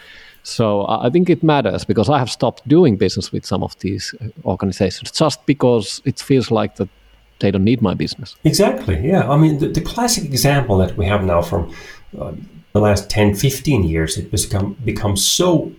So 0.43 0.85
I 0.87 1.09
think 1.09 1.29
it 1.29 1.41
matters 1.41 1.85
because 1.85 2.09
I 2.09 2.19
have 2.19 2.29
stopped 2.29 2.67
doing 2.67 2.97
business 2.97 3.31
with 3.31 3.45
some 3.45 3.63
of 3.63 3.79
these 3.79 4.13
uh, 4.21 4.27
organizations 4.45 5.11
just 5.11 5.45
because 5.45 6.01
it 6.03 6.19
feels 6.19 6.51
like 6.51 6.75
that 6.75 6.89
they 7.39 7.49
don't 7.51 7.63
need 7.63 7.81
my 7.81 7.93
business. 7.93 8.35
Exactly. 8.43 8.99
Yeah. 9.07 9.29
I 9.29 9.37
mean, 9.37 9.59
the, 9.59 9.69
the 9.69 9.81
classic 9.81 10.25
example 10.25 10.77
that 10.77 10.97
we 10.97 11.05
have 11.05 11.23
now 11.23 11.41
from 11.41 11.73
uh, 12.19 12.33
the 12.73 12.79
last 12.79 13.09
10, 13.09 13.35
15 13.35 13.83
years, 13.83 14.17
it 14.17 14.31
has 14.31 14.45
become, 14.45 14.73
become 14.83 15.15
so 15.15 15.71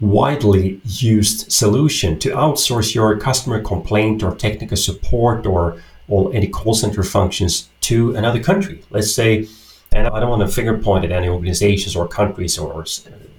widely 0.00 0.80
used 0.84 1.50
solution 1.52 2.18
to 2.18 2.30
outsource 2.30 2.94
your 2.94 3.16
customer 3.18 3.62
complaint 3.62 4.22
or 4.22 4.34
technical 4.34 4.76
support 4.76 5.46
or, 5.46 5.80
or 6.08 6.34
any 6.34 6.48
call 6.48 6.74
center 6.74 7.02
functions 7.02 7.70
to 7.88 8.14
another 8.16 8.42
country. 8.42 8.82
Let's 8.90 9.14
say, 9.14 9.48
and 9.92 10.06
I 10.08 10.20
don't 10.20 10.30
want 10.30 10.42
to 10.42 10.48
finger 10.48 10.76
point 10.78 11.04
at 11.04 11.12
any 11.12 11.28
organizations 11.28 11.94
or 11.96 12.08
countries 12.08 12.58
or 12.58 12.84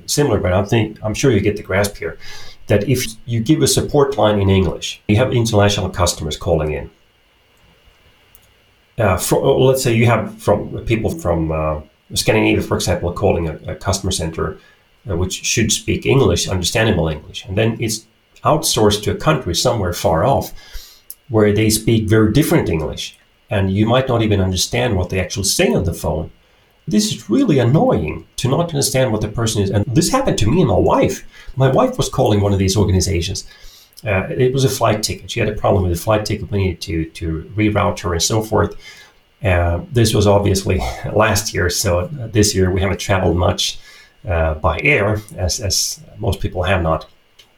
similar, 0.06 0.40
but 0.40 0.54
I 0.54 0.64
think 0.64 1.00
I'm 1.04 1.14
sure 1.14 1.32
you 1.32 1.40
get 1.40 1.58
the 1.58 1.64
grasp 1.64 1.98
here 1.98 2.18
that 2.68 2.88
if 2.90 3.06
you 3.26 3.40
give 3.42 3.62
a 3.62 3.68
support 3.68 4.18
line 4.18 4.40
in 4.40 4.50
English, 4.50 5.02
you 5.08 5.18
have 5.18 5.32
international 5.34 5.90
customers 5.90 6.38
calling 6.38 6.72
in. 6.74 6.90
Uh, 8.98 9.18
for, 9.18 9.38
let's 9.60 9.84
say 9.84 9.94
you 9.94 10.06
have 10.06 10.42
from 10.42 10.80
people 10.86 11.10
from 11.10 11.52
uh, 11.52 11.82
Scandinavia, 12.14 12.62
for 12.62 12.76
example, 12.76 13.12
calling 13.12 13.50
a, 13.50 13.56
a 13.74 13.76
customer 13.76 14.12
center 14.12 14.58
uh, 15.10 15.16
which 15.18 15.34
should 15.46 15.72
speak 15.72 16.06
English, 16.06 16.48
understandable 16.48 17.08
English, 17.08 17.46
and 17.46 17.58
then 17.58 17.78
it's 17.80 18.08
outsourced 18.44 19.04
to 19.04 19.12
a 19.12 19.16
country 19.16 19.54
somewhere 19.54 19.94
far 19.94 20.24
off 20.24 20.54
where 21.30 21.52
they 21.52 21.70
speak 21.70 22.08
very 22.08 22.32
different 22.32 22.70
English, 22.70 23.18
and 23.56 23.72
you 23.72 23.86
might 23.86 24.08
not 24.08 24.22
even 24.22 24.42
understand 24.42 24.98
what 24.98 25.10
they 25.10 25.20
actually 25.20 25.46
say 25.46 25.74
on 25.74 25.86
the 25.86 25.94
phone. 25.94 26.30
This 26.88 27.06
is 27.12 27.30
really 27.30 27.58
annoying 27.60 28.28
to 28.38 28.48
not 28.48 28.70
understand 28.70 29.12
what 29.12 29.22
the 29.22 29.30
person 29.30 29.64
is. 29.64 29.72
And 29.72 29.86
this 29.86 30.10
happened 30.10 30.38
to 30.40 30.52
me 30.52 30.60
and 30.62 30.70
my 30.70 30.78
wife. 30.94 31.26
My 31.56 31.70
wife 31.72 31.98
was 31.98 32.10
calling 32.10 32.42
one 32.42 32.54
of 32.54 32.60
these 32.60 32.78
organizations. 32.78 33.48
Uh, 34.06 34.28
it 34.30 34.54
was 34.54 34.66
a 34.66 34.70
flight 34.70 35.02
ticket. 35.02 35.32
She 35.32 35.40
had 35.40 35.50
a 35.50 35.56
problem 35.56 35.84
with 35.84 35.94
the 35.94 36.04
flight 36.04 36.26
ticket. 36.26 36.52
We 36.52 36.58
needed 36.60 36.82
to, 36.82 37.06
to 37.20 37.52
reroute 37.56 38.00
her 38.02 38.14
and 38.14 38.22
so 38.22 38.44
forth. 38.44 38.76
Uh, 39.44 39.82
this 39.92 40.14
was 40.14 40.28
obviously 40.28 40.78
last 41.14 41.54
year, 41.54 41.70
so 41.70 42.08
this 42.38 42.54
year 42.54 42.70
we 42.72 42.82
haven't 42.82 43.00
traveled 43.00 43.38
much 43.38 43.80
uh, 44.28 44.56
by 44.56 44.80
air, 44.84 45.22
as, 45.38 45.60
as 45.60 46.00
most 46.18 46.40
people 46.40 46.64
have 46.64 46.84
not. 46.84 47.08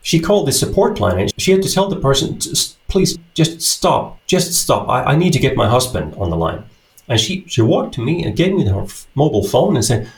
She 0.04 0.20
called 0.20 0.48
the 0.48 0.52
support 0.52 1.00
line 1.00 1.20
and 1.20 1.34
she 1.38 1.52
had 1.52 1.64
to 1.64 1.74
tell 1.74 1.90
the 1.90 2.00
person, 2.00 2.40
please 2.88 3.18
just 3.34 3.62
stop, 3.62 4.20
just 4.28 4.54
stop. 4.54 4.90
I, 4.90 5.04
I 5.04 5.16
need 5.16 5.34
to 5.34 5.40
get 5.40 5.56
my 5.56 5.68
husband 5.68 6.16
on 6.16 6.30
the 6.30 6.38
line. 6.38 6.64
And 7.08 7.20
she, 7.20 7.46
she 7.48 7.62
walked 7.62 7.94
to 7.96 8.02
me 8.02 8.24
and 8.24 8.36
gave 8.36 8.54
me 8.54 8.68
her 8.68 8.86
mobile 9.16 9.44
phone 9.44 9.76
and 9.76 9.86
said, 9.86 10.10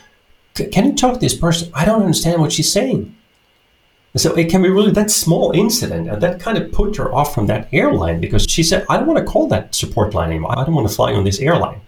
Can 0.54 0.86
you 0.86 0.94
talk 0.94 1.14
to 1.14 1.20
this 1.20 1.36
person? 1.36 1.70
I 1.74 1.84
don't 1.84 2.02
understand 2.02 2.40
what 2.40 2.52
she's 2.52 2.72
saying. 2.72 3.14
And 4.12 4.20
so 4.20 4.34
it 4.34 4.50
can 4.50 4.62
be 4.62 4.68
really 4.68 4.90
that 4.92 5.10
small 5.10 5.52
incident, 5.52 6.10
and 6.10 6.20
that 6.20 6.40
kind 6.40 6.58
of 6.58 6.72
put 6.72 6.96
her 6.96 7.14
off 7.14 7.32
from 7.32 7.46
that 7.46 7.68
airline 7.72 8.20
because 8.20 8.44
she 8.48 8.64
said, 8.64 8.84
I 8.88 8.96
don't 8.96 9.06
want 9.06 9.24
to 9.24 9.32
call 9.32 9.46
that 9.48 9.72
support 9.72 10.14
line 10.14 10.30
anymore. 10.30 10.58
I 10.58 10.64
don't 10.64 10.74
want 10.74 10.88
to 10.88 10.94
fly 10.94 11.12
on 11.12 11.22
this 11.22 11.38
airline. 11.38 11.80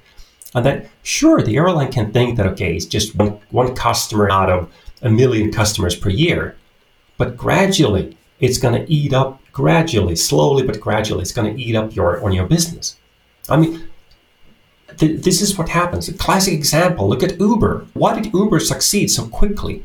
And 0.55 0.65
then, 0.65 0.89
sure, 1.03 1.43
the 1.43 1.57
airline 1.57 1.91
can 1.91 2.13
think 2.13 2.37
that, 2.37 2.47
okay, 2.47 2.77
it's 2.77 2.87
just 2.87 3.17
one, 3.17 3.41
one 3.51 3.75
customer 3.75 4.31
out 4.31 4.51
of 4.51 4.73
a 5.01 5.11
million 5.11 5.51
customers 5.51 5.97
per 5.97 6.11
year. 6.11 6.57
But 7.17 7.37
gradually, 7.37 8.17
it's 8.43 8.59
going 8.59 8.75
to 8.75 8.93
eat 8.93 9.15
up, 9.15 9.41
gradually, 9.53 10.17
slowly 10.17 10.65
but 10.67 10.81
gradually, 10.81 11.23
it's 11.23 11.33
going 11.33 11.55
to 11.55 11.63
eat 11.63 11.77
up 11.77 11.95
your 11.95 12.23
on 12.25 12.33
your 12.33 12.47
business. 12.47 12.97
I 13.49 13.57
mean, 13.57 13.89
th- 14.99 15.23
this 15.23 15.41
is 15.41 15.57
what 15.57 15.69
happens. 15.69 16.09
A 16.09 16.13
classic 16.13 16.53
example 16.53 17.09
look 17.09 17.23
at 17.23 17.41
Uber. 17.41 17.87
Why 17.95 18.21
did 18.21 18.35
Uber 18.35 18.61
succeed 18.61 19.11
so 19.11 19.27
quickly? 19.29 19.85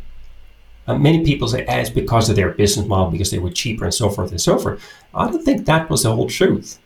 Uh, 0.88 0.98
many 0.98 1.24
people 1.24 1.48
say, 1.48 1.66
ah, 1.68 1.78
it's 1.78 1.90
because 1.90 2.30
of 2.30 2.36
their 2.36 2.52
business 2.52 2.88
model, 2.88 3.12
because 3.12 3.30
they 3.30 3.40
were 3.40 3.52
cheaper 3.52 3.84
and 3.86 3.94
so 3.94 4.10
forth 4.10 4.32
and 4.32 4.42
so 4.42 4.58
forth. 4.58 4.82
I 5.14 5.30
don't 5.30 5.44
think 5.44 5.66
that 5.66 5.90
was 5.90 6.04
the 6.04 6.16
whole 6.16 6.30
truth. 6.30 6.80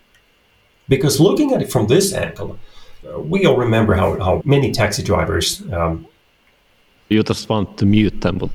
Because 0.89 1.19
looking 1.19 1.53
at 1.53 1.61
it 1.61 1.71
from 1.71 1.87
this 1.87 2.11
angle, 2.11 2.57
uh, 3.07 3.19
we 3.19 3.45
all 3.45 3.55
remember 3.55 3.93
how, 3.93 4.19
how 4.19 4.41
many 4.43 4.71
taxi 4.71 5.03
drivers. 5.03 5.61
Um, 5.71 6.07
you 7.09 7.23
just 7.23 7.47
want 7.47 7.77
to 7.77 7.85
mute 7.85 8.21
them, 8.21 8.49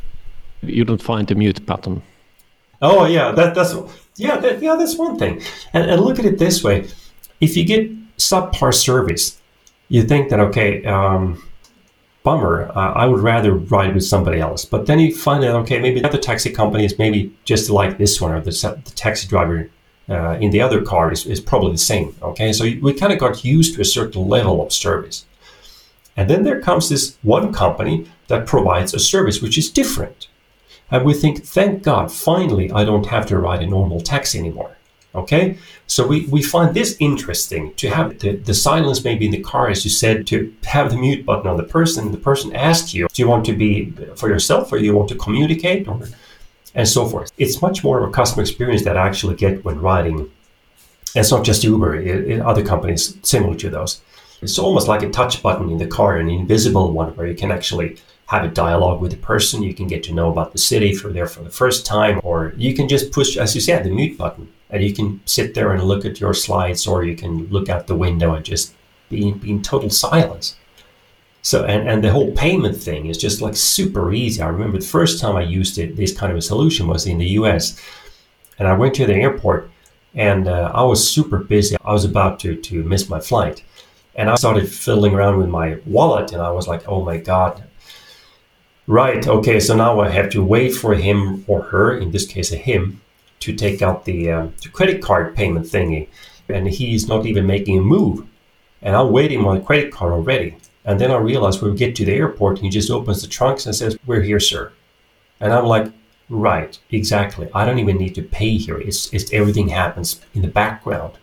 you 0.62 0.84
don't 0.84 1.02
find 1.02 1.28
the 1.28 1.34
mute 1.34 1.64
button. 1.64 2.02
Oh 2.82 3.06
yeah, 3.06 3.32
that, 3.32 3.54
that's 3.54 3.74
yeah, 4.16 4.36
that, 4.36 4.62
yeah, 4.62 4.76
that's 4.76 4.96
one 4.96 5.18
thing. 5.18 5.42
And, 5.72 5.90
and 5.90 6.00
look 6.00 6.18
at 6.18 6.24
it 6.24 6.38
this 6.38 6.62
way: 6.62 6.88
if 7.40 7.56
you 7.56 7.64
get 7.64 7.90
subpar 8.16 8.74
service, 8.74 9.40
you 9.88 10.02
think 10.02 10.30
that 10.30 10.40
okay, 10.40 10.84
um, 10.84 11.42
bummer. 12.26 12.72
Uh, 12.74 12.92
I 12.92 13.06
would 13.06 13.20
rather 13.20 13.54
ride 13.54 13.94
with 13.94 14.04
somebody 14.04 14.40
else. 14.40 14.64
But 14.64 14.86
then 14.86 14.98
you 14.98 15.14
find 15.14 15.44
out, 15.44 15.54
okay, 15.62 15.78
maybe 15.78 16.00
the 16.00 16.08
other 16.08 16.18
taxi 16.18 16.50
company 16.50 16.84
is 16.84 16.98
maybe 16.98 17.32
just 17.44 17.70
like 17.70 17.98
this 17.98 18.20
one, 18.20 18.32
or 18.32 18.40
the, 18.40 18.50
the 18.84 18.90
taxi 18.90 19.28
driver 19.28 19.70
uh, 20.08 20.36
in 20.40 20.50
the 20.50 20.60
other 20.60 20.82
car 20.82 21.12
is, 21.12 21.24
is 21.24 21.40
probably 21.40 21.70
the 21.70 21.78
same. 21.78 22.16
Okay, 22.20 22.52
so 22.52 22.64
we 22.64 22.92
kind 22.92 23.12
of 23.12 23.20
got 23.20 23.44
used 23.44 23.76
to 23.76 23.80
a 23.80 23.84
certain 23.84 24.26
level 24.28 24.60
of 24.60 24.72
service. 24.72 25.24
And 26.16 26.28
then 26.28 26.42
there 26.42 26.60
comes 26.60 26.88
this 26.88 27.16
one 27.22 27.52
company 27.52 28.10
that 28.26 28.46
provides 28.46 28.92
a 28.92 28.98
service 28.98 29.40
which 29.40 29.56
is 29.56 29.70
different. 29.70 30.26
And 30.90 31.04
we 31.04 31.14
think, 31.14 31.44
thank 31.44 31.82
God, 31.82 32.12
finally, 32.12 32.70
I 32.70 32.84
don't 32.84 33.06
have 33.06 33.26
to 33.26 33.38
ride 33.38 33.62
a 33.62 33.66
normal 33.66 34.00
taxi 34.00 34.38
anymore. 34.38 34.72
Okay, 35.14 35.56
so 35.86 36.06
we, 36.06 36.26
we 36.26 36.42
find 36.42 36.74
this 36.74 36.94
interesting 37.00 37.72
to 37.76 37.88
have 37.88 38.18
the, 38.18 38.36
the 38.36 38.52
silence 38.52 39.02
maybe 39.02 39.24
in 39.24 39.30
the 39.30 39.40
car, 39.40 39.70
as 39.70 39.82
you 39.82 39.90
said, 39.90 40.26
to 40.26 40.54
have 40.64 40.90
the 40.90 40.98
mute 40.98 41.24
button 41.24 41.46
on 41.46 41.56
the 41.56 41.62
person. 41.62 42.12
The 42.12 42.18
person 42.18 42.54
asks 42.54 42.92
you, 42.92 43.08
do 43.10 43.22
you 43.22 43.26
want 43.26 43.46
to 43.46 43.54
be 43.54 43.92
for 44.16 44.28
yourself 44.28 44.70
or 44.70 44.78
do 44.78 44.84
you 44.84 44.94
want 44.94 45.08
to 45.08 45.14
communicate 45.14 45.88
or 45.88 46.06
and 46.76 46.86
so 46.86 47.06
forth. 47.06 47.32
It's 47.38 47.60
much 47.60 47.82
more 47.82 47.98
of 47.98 48.08
a 48.08 48.12
customer 48.12 48.42
experience 48.42 48.84
that 48.84 48.96
I 48.96 49.08
actually 49.08 49.34
get 49.34 49.64
when 49.64 49.80
riding. 49.80 50.30
It's 51.14 51.32
not 51.32 51.44
just 51.44 51.64
Uber, 51.64 51.96
it, 51.96 52.30
it, 52.30 52.40
other 52.40 52.64
companies 52.64 53.16
similar 53.22 53.56
to 53.56 53.70
those. 53.70 54.02
It's 54.42 54.58
almost 54.58 54.86
like 54.86 55.02
a 55.02 55.08
touch 55.08 55.42
button 55.42 55.70
in 55.70 55.78
the 55.78 55.86
car, 55.86 56.18
an 56.18 56.28
invisible 56.28 56.92
one 56.92 57.16
where 57.16 57.26
you 57.26 57.34
can 57.34 57.50
actually 57.50 57.96
have 58.26 58.44
a 58.44 58.48
dialogue 58.48 59.00
with 59.00 59.12
the 59.12 59.16
person. 59.16 59.62
You 59.62 59.74
can 59.74 59.86
get 59.86 60.02
to 60.04 60.14
know 60.14 60.30
about 60.30 60.52
the 60.52 60.58
city 60.58 60.90
you're 60.90 61.12
there 61.12 61.26
for 61.26 61.42
the 61.42 61.50
first 61.50 61.86
time, 61.86 62.20
or 62.22 62.52
you 62.56 62.74
can 62.74 62.88
just 62.88 63.12
push, 63.12 63.36
as 63.36 63.54
you 63.54 63.60
said, 63.60 63.84
the 63.84 63.90
mute 63.90 64.18
button, 64.18 64.52
and 64.70 64.82
you 64.82 64.92
can 64.92 65.20
sit 65.26 65.54
there 65.54 65.72
and 65.72 65.82
look 65.82 66.04
at 66.04 66.20
your 66.20 66.34
slides, 66.34 66.86
or 66.86 67.04
you 67.04 67.16
can 67.16 67.46
look 67.48 67.68
out 67.68 67.86
the 67.86 67.94
window 67.94 68.34
and 68.34 68.44
just 68.44 68.74
be, 69.08 69.32
be 69.32 69.50
in 69.50 69.62
total 69.62 69.90
silence. 69.90 70.56
So 71.42 71.64
and, 71.64 71.88
and 71.88 72.02
the 72.02 72.10
whole 72.10 72.32
payment 72.32 72.76
thing 72.76 73.06
is 73.06 73.18
just 73.18 73.40
like 73.40 73.54
super 73.54 74.12
easy. 74.12 74.42
I 74.42 74.48
remember 74.48 74.80
the 74.80 74.86
first 74.86 75.20
time 75.20 75.36
I 75.36 75.42
used 75.42 75.78
it, 75.78 75.94
this 75.94 76.12
kind 76.12 76.32
of 76.32 76.38
a 76.38 76.42
solution 76.42 76.88
was 76.88 77.06
in 77.06 77.18
the 77.18 77.28
U.S. 77.40 77.80
and 78.58 78.66
I 78.66 78.76
went 78.76 78.96
to 78.96 79.06
the 79.06 79.14
airport 79.14 79.70
and 80.16 80.48
uh, 80.48 80.72
I 80.74 80.82
was 80.82 81.08
super 81.08 81.38
busy. 81.38 81.76
I 81.84 81.92
was 81.92 82.04
about 82.04 82.40
to 82.40 82.56
to 82.56 82.82
miss 82.82 83.08
my 83.08 83.20
flight, 83.20 83.62
and 84.16 84.28
I 84.28 84.34
started 84.34 84.68
fiddling 84.68 85.14
around 85.14 85.36
with 85.36 85.48
my 85.48 85.78
wallet, 85.86 86.32
and 86.32 86.42
I 86.42 86.50
was 86.50 86.66
like, 86.66 86.88
oh 86.88 87.04
my 87.04 87.18
god. 87.18 87.62
Right. 88.86 89.26
Okay. 89.26 89.58
So 89.60 89.74
now 89.76 90.00
I 90.00 90.10
have 90.10 90.30
to 90.30 90.44
wait 90.44 90.74
for 90.74 90.94
him 90.94 91.44
or 91.48 91.62
her, 91.62 91.98
in 91.98 92.12
this 92.12 92.26
case, 92.26 92.52
a 92.52 92.56
him, 92.56 93.00
to 93.40 93.54
take 93.54 93.82
out 93.82 94.04
the, 94.04 94.30
uh, 94.30 94.48
the 94.62 94.68
credit 94.68 95.02
card 95.02 95.34
payment 95.34 95.66
thingy, 95.66 96.08
and 96.48 96.68
he's 96.68 97.08
not 97.08 97.26
even 97.26 97.46
making 97.46 97.78
a 97.78 97.82
move, 97.82 98.26
and 98.82 98.96
I'm 98.96 99.12
waiting 99.12 99.38
on 99.40 99.44
my 99.44 99.58
credit 99.58 99.92
card 99.92 100.12
already. 100.12 100.56
And 100.84 101.00
then 101.00 101.10
I 101.10 101.16
realize 101.16 101.60
we 101.60 101.74
get 101.74 101.96
to 101.96 102.04
the 102.04 102.14
airport, 102.14 102.60
he 102.60 102.68
just 102.68 102.90
opens 102.90 103.20
the 103.22 103.28
trunks 103.28 103.66
and 103.66 103.74
says, 103.74 103.98
We're 104.06 104.22
here, 104.22 104.40
sir. 104.40 104.72
And 105.40 105.52
I'm 105.52 105.66
like, 105.66 105.92
Right, 106.28 106.76
exactly. 106.90 107.48
I 107.54 107.64
don't 107.64 107.78
even 107.78 107.98
need 107.98 108.14
to 108.16 108.22
pay 108.22 108.56
here. 108.56 108.78
It's, 108.78 109.12
it's 109.12 109.32
everything 109.32 109.68
happens 109.68 110.20
in 110.34 110.42
the 110.42 110.48
background. 110.48 111.14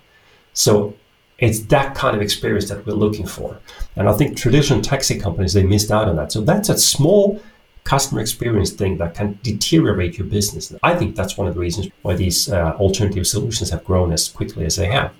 So 0.53 0.95
it's 1.39 1.59
that 1.65 1.95
kind 1.95 2.15
of 2.15 2.21
experience 2.21 2.69
that 2.69 2.85
we're 2.85 2.93
looking 2.93 3.25
for. 3.25 3.59
And 3.95 4.07
I 4.07 4.13
think 4.13 4.37
traditional 4.37 4.81
taxi 4.81 5.19
companies, 5.19 5.53
they 5.53 5.63
missed 5.63 5.91
out 5.91 6.07
on 6.07 6.15
that. 6.15 6.31
So 6.31 6.41
that's 6.41 6.69
a 6.69 6.77
small 6.77 7.41
customer 7.83 8.21
experience 8.21 8.71
thing 8.71 8.97
that 8.97 9.13
can 9.13 9.37
deteriorate 9.43 10.17
your 10.17 10.27
business. 10.27 10.73
I 10.83 10.95
think 10.95 11.15
that's 11.15 11.37
one 11.37 11.47
of 11.47 11.53
the 11.53 11.59
reasons 11.59 11.89
why 12.01 12.15
these 12.15 12.51
uh, 12.51 12.71
alternative 12.79 13.27
solutions 13.27 13.69
have 13.71 13.83
grown 13.83 14.13
as 14.13 14.29
quickly 14.29 14.65
as 14.65 14.75
they 14.75 14.87
have. 14.87 15.11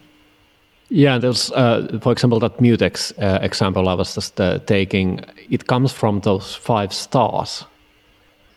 Yeah, 0.90 1.18
there's, 1.18 1.52
uh, 1.52 2.00
for 2.02 2.12
example, 2.12 2.40
that 2.40 2.58
Mutex 2.58 3.12
uh, 3.22 3.40
example 3.42 3.90
I 3.90 3.96
was 3.96 4.14
just 4.16 4.40
uh, 4.40 4.60
taking. 4.60 5.22
It 5.50 5.68
comes 5.68 5.92
from 5.92 6.20
those 6.22 6.56
five 6.56 6.94
stars. 6.94 7.66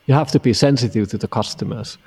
You 0.06 0.14
have 0.14 0.30
to 0.32 0.40
be 0.40 0.52
sensitive 0.52 1.08
to 1.08 1.18
the 1.18 1.28
customers. 1.28 1.98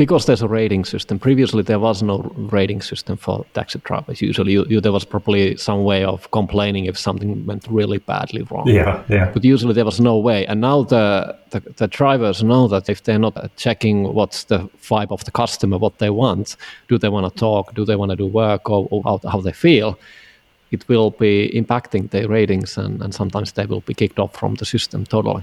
Because 0.00 0.24
there's 0.24 0.40
a 0.40 0.48
rating 0.48 0.82
system. 0.82 1.18
Previously, 1.18 1.62
there 1.62 1.78
was 1.78 2.02
no 2.02 2.32
rating 2.50 2.80
system 2.80 3.18
for 3.18 3.44
taxi 3.52 3.78
drivers. 3.84 4.22
Usually, 4.22 4.52
you, 4.52 4.64
you, 4.66 4.80
there 4.80 4.92
was 4.92 5.04
probably 5.04 5.58
some 5.58 5.84
way 5.84 6.04
of 6.04 6.30
complaining 6.30 6.86
if 6.86 6.96
something 6.96 7.44
went 7.44 7.66
really 7.68 7.98
badly 7.98 8.42
wrong. 8.50 8.66
Yeah, 8.66 9.04
yeah. 9.10 9.30
But 9.30 9.44
usually, 9.44 9.74
there 9.74 9.84
was 9.84 10.00
no 10.00 10.16
way. 10.16 10.46
And 10.46 10.62
now 10.62 10.84
the, 10.84 11.36
the, 11.50 11.60
the 11.76 11.86
drivers 11.86 12.42
know 12.42 12.66
that 12.68 12.88
if 12.88 13.02
they're 13.02 13.18
not 13.18 13.54
checking 13.58 14.14
what's 14.14 14.44
the 14.44 14.60
vibe 14.80 15.10
of 15.10 15.22
the 15.26 15.32
customer, 15.32 15.76
what 15.76 15.98
they 15.98 16.08
want, 16.08 16.56
do 16.88 16.96
they 16.96 17.10
want 17.10 17.30
to 17.30 17.38
talk, 17.38 17.74
do 17.74 17.84
they 17.84 17.96
want 17.96 18.10
to 18.10 18.16
do 18.16 18.26
work, 18.26 18.70
or, 18.70 18.88
or 18.90 19.02
how, 19.04 19.20
how 19.30 19.42
they 19.42 19.52
feel, 19.52 19.98
it 20.70 20.88
will 20.88 21.10
be 21.10 21.50
impacting 21.54 22.10
their 22.10 22.28
ratings, 22.28 22.78
and, 22.78 23.02
and 23.02 23.14
sometimes 23.14 23.52
they 23.52 23.66
will 23.66 23.80
be 23.80 23.94
kicked 23.94 24.18
off 24.18 24.36
from 24.36 24.54
the 24.54 24.64
system 24.64 25.04
totally. 25.04 25.42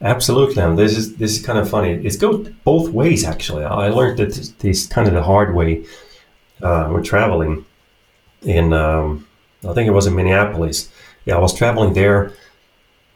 Absolutely, 0.00 0.62
and 0.62 0.78
this 0.78 0.96
is 0.96 1.16
this 1.16 1.36
is 1.38 1.46
kind 1.46 1.58
of 1.58 1.68
funny. 1.68 1.92
It 1.92 2.20
goes 2.20 2.48
both 2.64 2.90
ways 2.90 3.24
actually. 3.24 3.64
I 3.64 3.88
learned 3.88 4.18
that 4.18 4.34
this, 4.34 4.50
this 4.50 4.86
kind 4.86 5.08
of 5.08 5.14
the 5.14 5.22
hard 5.22 5.54
way 5.54 5.84
uh, 6.62 6.88
when 6.88 7.02
traveling 7.02 7.64
in. 8.42 8.72
Um, 8.72 9.26
I 9.68 9.72
think 9.72 9.88
it 9.88 9.92
was 9.92 10.06
in 10.06 10.14
Minneapolis. 10.14 10.90
Yeah, 11.24 11.36
I 11.36 11.40
was 11.40 11.54
traveling 11.54 11.94
there, 11.94 12.32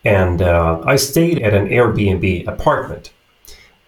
and 0.05 0.41
uh, 0.41 0.81
I 0.87 0.97
stayed 0.97 1.43
at 1.43 1.53
an 1.53 1.69
Airbnb 1.69 2.47
apartment, 2.47 3.13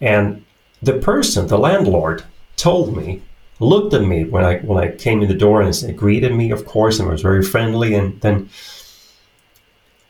and 0.00 0.44
the 0.82 0.98
person, 0.98 1.46
the 1.46 1.58
landlord, 1.58 2.22
told 2.56 2.96
me, 2.96 3.22
looked 3.60 3.94
at 3.94 4.02
me 4.02 4.24
when 4.24 4.44
I 4.44 4.58
when 4.58 4.82
I 4.82 4.90
came 4.96 5.22
in 5.22 5.28
the 5.28 5.34
door 5.34 5.62
and 5.62 5.96
greeted 5.96 6.34
me, 6.34 6.50
of 6.50 6.66
course, 6.66 6.98
and 6.98 7.08
was 7.08 7.22
very 7.22 7.42
friendly, 7.42 7.94
and 7.94 8.20
then 8.20 8.48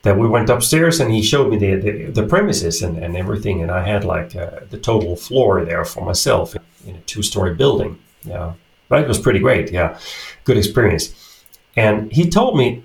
that 0.03 0.19
we 0.19 0.27
went 0.27 0.49
upstairs 0.49 0.99
and 0.99 1.13
he 1.13 1.23
showed 1.23 1.51
me 1.51 1.59
the, 1.59 1.75
the, 1.77 2.07
the 2.11 2.27
premises 2.27 2.83
and, 2.83 2.97
and 2.97 3.17
everything. 3.17 3.61
And 3.63 3.71
I 3.71 3.87
had 3.87 4.05
like 4.05 4.35
uh, 4.35 4.61
the 4.71 4.79
total 4.79 5.17
floor 5.17 5.65
there 5.65 5.85
for 5.85 6.05
myself 6.05 6.57
in 6.87 6.95
a 6.95 7.01
two 7.01 7.23
story 7.23 7.55
building. 7.55 7.99
Yeah. 8.23 8.55
But 8.89 9.03
it 9.03 9.09
was 9.09 9.19
pretty 9.19 9.41
great. 9.41 9.71
Yeah. 9.71 9.99
Good 10.45 10.57
experience. 10.57 11.45
And 11.77 12.11
he 12.11 12.29
told 12.29 12.57
me, 12.57 12.83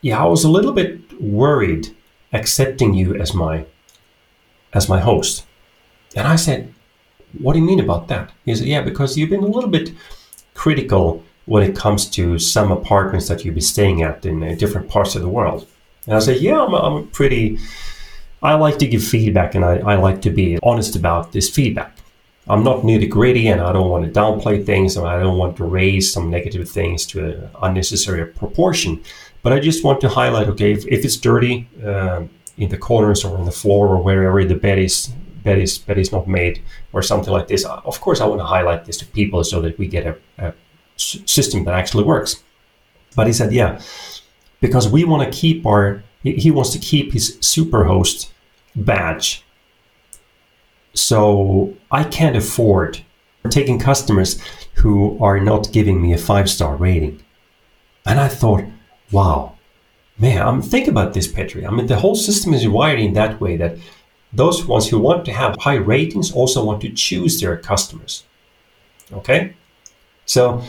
yeah, 0.00 0.22
I 0.22 0.26
was 0.26 0.44
a 0.44 0.50
little 0.50 0.72
bit 0.72 1.20
worried 1.20 1.94
accepting 2.32 2.94
you 2.94 3.14
as 3.14 3.34
my 3.34 3.66
as 4.72 4.88
my 4.88 5.00
host. 5.00 5.46
And 6.16 6.26
I 6.26 6.36
said, 6.36 6.72
what 7.38 7.52
do 7.52 7.58
you 7.58 7.64
mean 7.64 7.80
about 7.80 8.08
that? 8.08 8.30
He 8.44 8.54
said, 8.54 8.66
yeah, 8.66 8.82
because 8.82 9.16
you've 9.16 9.30
been 9.30 9.42
a 9.42 9.46
little 9.46 9.70
bit 9.70 9.92
critical 10.54 11.22
when 11.46 11.62
it 11.62 11.76
comes 11.76 12.08
to 12.10 12.38
some 12.38 12.70
apartments 12.70 13.28
that 13.28 13.44
you've 13.44 13.54
been 13.54 13.62
staying 13.62 14.02
at 14.02 14.24
in 14.24 14.42
uh, 14.42 14.54
different 14.58 14.88
parts 14.88 15.14
of 15.14 15.22
the 15.22 15.28
world. 15.28 15.66
And 16.06 16.14
I 16.14 16.18
said, 16.18 16.40
yeah, 16.40 16.62
I'm, 16.62 16.74
I'm 16.74 17.08
pretty, 17.08 17.58
I 18.42 18.54
like 18.54 18.78
to 18.78 18.86
give 18.86 19.02
feedback 19.02 19.54
and 19.54 19.64
I, 19.64 19.78
I 19.78 19.96
like 19.96 20.22
to 20.22 20.30
be 20.30 20.58
honest 20.62 20.96
about 20.96 21.32
this 21.32 21.48
feedback. 21.48 21.96
I'm 22.48 22.64
not 22.64 22.82
nitty 22.82 23.08
gritty 23.08 23.48
and 23.48 23.60
I 23.60 23.72
don't 23.72 23.90
want 23.90 24.04
to 24.04 24.20
downplay 24.20 24.64
things 24.64 24.96
and 24.96 25.06
I 25.06 25.20
don't 25.20 25.38
want 25.38 25.56
to 25.58 25.64
raise 25.64 26.12
some 26.12 26.30
negative 26.30 26.68
things 26.68 27.06
to 27.06 27.24
an 27.24 27.50
unnecessary 27.62 28.26
proportion. 28.26 29.02
But 29.42 29.52
I 29.52 29.60
just 29.60 29.84
want 29.84 30.00
to 30.02 30.08
highlight, 30.08 30.48
okay, 30.48 30.72
if, 30.72 30.86
if 30.86 31.04
it's 31.04 31.16
dirty 31.16 31.68
uh, 31.84 32.24
in 32.58 32.68
the 32.68 32.76
corners 32.76 33.24
or 33.24 33.38
on 33.38 33.44
the 33.44 33.52
floor 33.52 33.88
or 33.88 34.02
wherever 34.02 34.44
the 34.44 34.54
bed 34.54 34.78
is, 34.78 35.12
bed 35.42 35.58
is, 35.58 35.78
bed 35.78 35.98
is 35.98 36.12
not 36.12 36.28
made 36.28 36.62
or 36.92 37.02
something 37.02 37.32
like 37.32 37.48
this, 37.48 37.64
of 37.64 38.00
course 38.00 38.20
I 38.20 38.26
want 38.26 38.40
to 38.40 38.46
highlight 38.46 38.84
this 38.84 38.96
to 38.98 39.06
people 39.06 39.44
so 39.44 39.60
that 39.60 39.78
we 39.78 39.86
get 39.86 40.06
a, 40.06 40.16
a 40.38 40.52
system 40.96 41.64
that 41.64 41.74
actually 41.74 42.04
works. 42.04 42.42
But 43.16 43.26
he 43.26 43.32
said, 43.32 43.52
yeah, 43.52 43.80
because 44.60 44.88
we 44.88 45.04
want 45.04 45.22
to 45.22 45.38
keep 45.38 45.66
our 45.66 46.02
he 46.22 46.50
wants 46.50 46.70
to 46.70 46.78
keep 46.78 47.12
his 47.12 47.38
superhost 47.38 48.30
badge. 48.76 49.42
So 50.94 51.74
i 51.90 52.04
can't 52.04 52.36
afford 52.36 53.00
taking 53.48 53.78
customers 53.78 54.40
who 54.74 55.18
are 55.22 55.40
not 55.40 55.72
giving 55.72 56.00
me 56.02 56.12
a 56.12 56.18
five 56.18 56.48
star 56.50 56.76
rating. 56.76 57.22
And 58.06 58.20
i 58.20 58.28
thought 58.28 58.64
wow 59.10 59.56
man 60.18 60.46
i'm 60.46 60.62
think 60.62 60.88
about 60.88 61.14
this 61.14 61.28
petri. 61.28 61.66
I 61.66 61.70
mean 61.70 61.86
the 61.86 61.98
whole 61.98 62.14
system 62.16 62.52
is 62.52 62.68
wired 62.68 63.00
in 63.00 63.14
that 63.14 63.40
way 63.40 63.56
that 63.56 63.76
those 64.32 64.64
ones 64.64 64.88
who 64.88 64.98
want 64.98 65.24
to 65.24 65.32
have 65.32 65.56
high 65.60 65.74
ratings 65.74 66.32
also 66.32 66.64
want 66.64 66.80
to 66.80 66.90
choose 66.90 67.40
their 67.40 67.56
customers 67.56 68.24
okay 69.12 69.54
so 70.26 70.62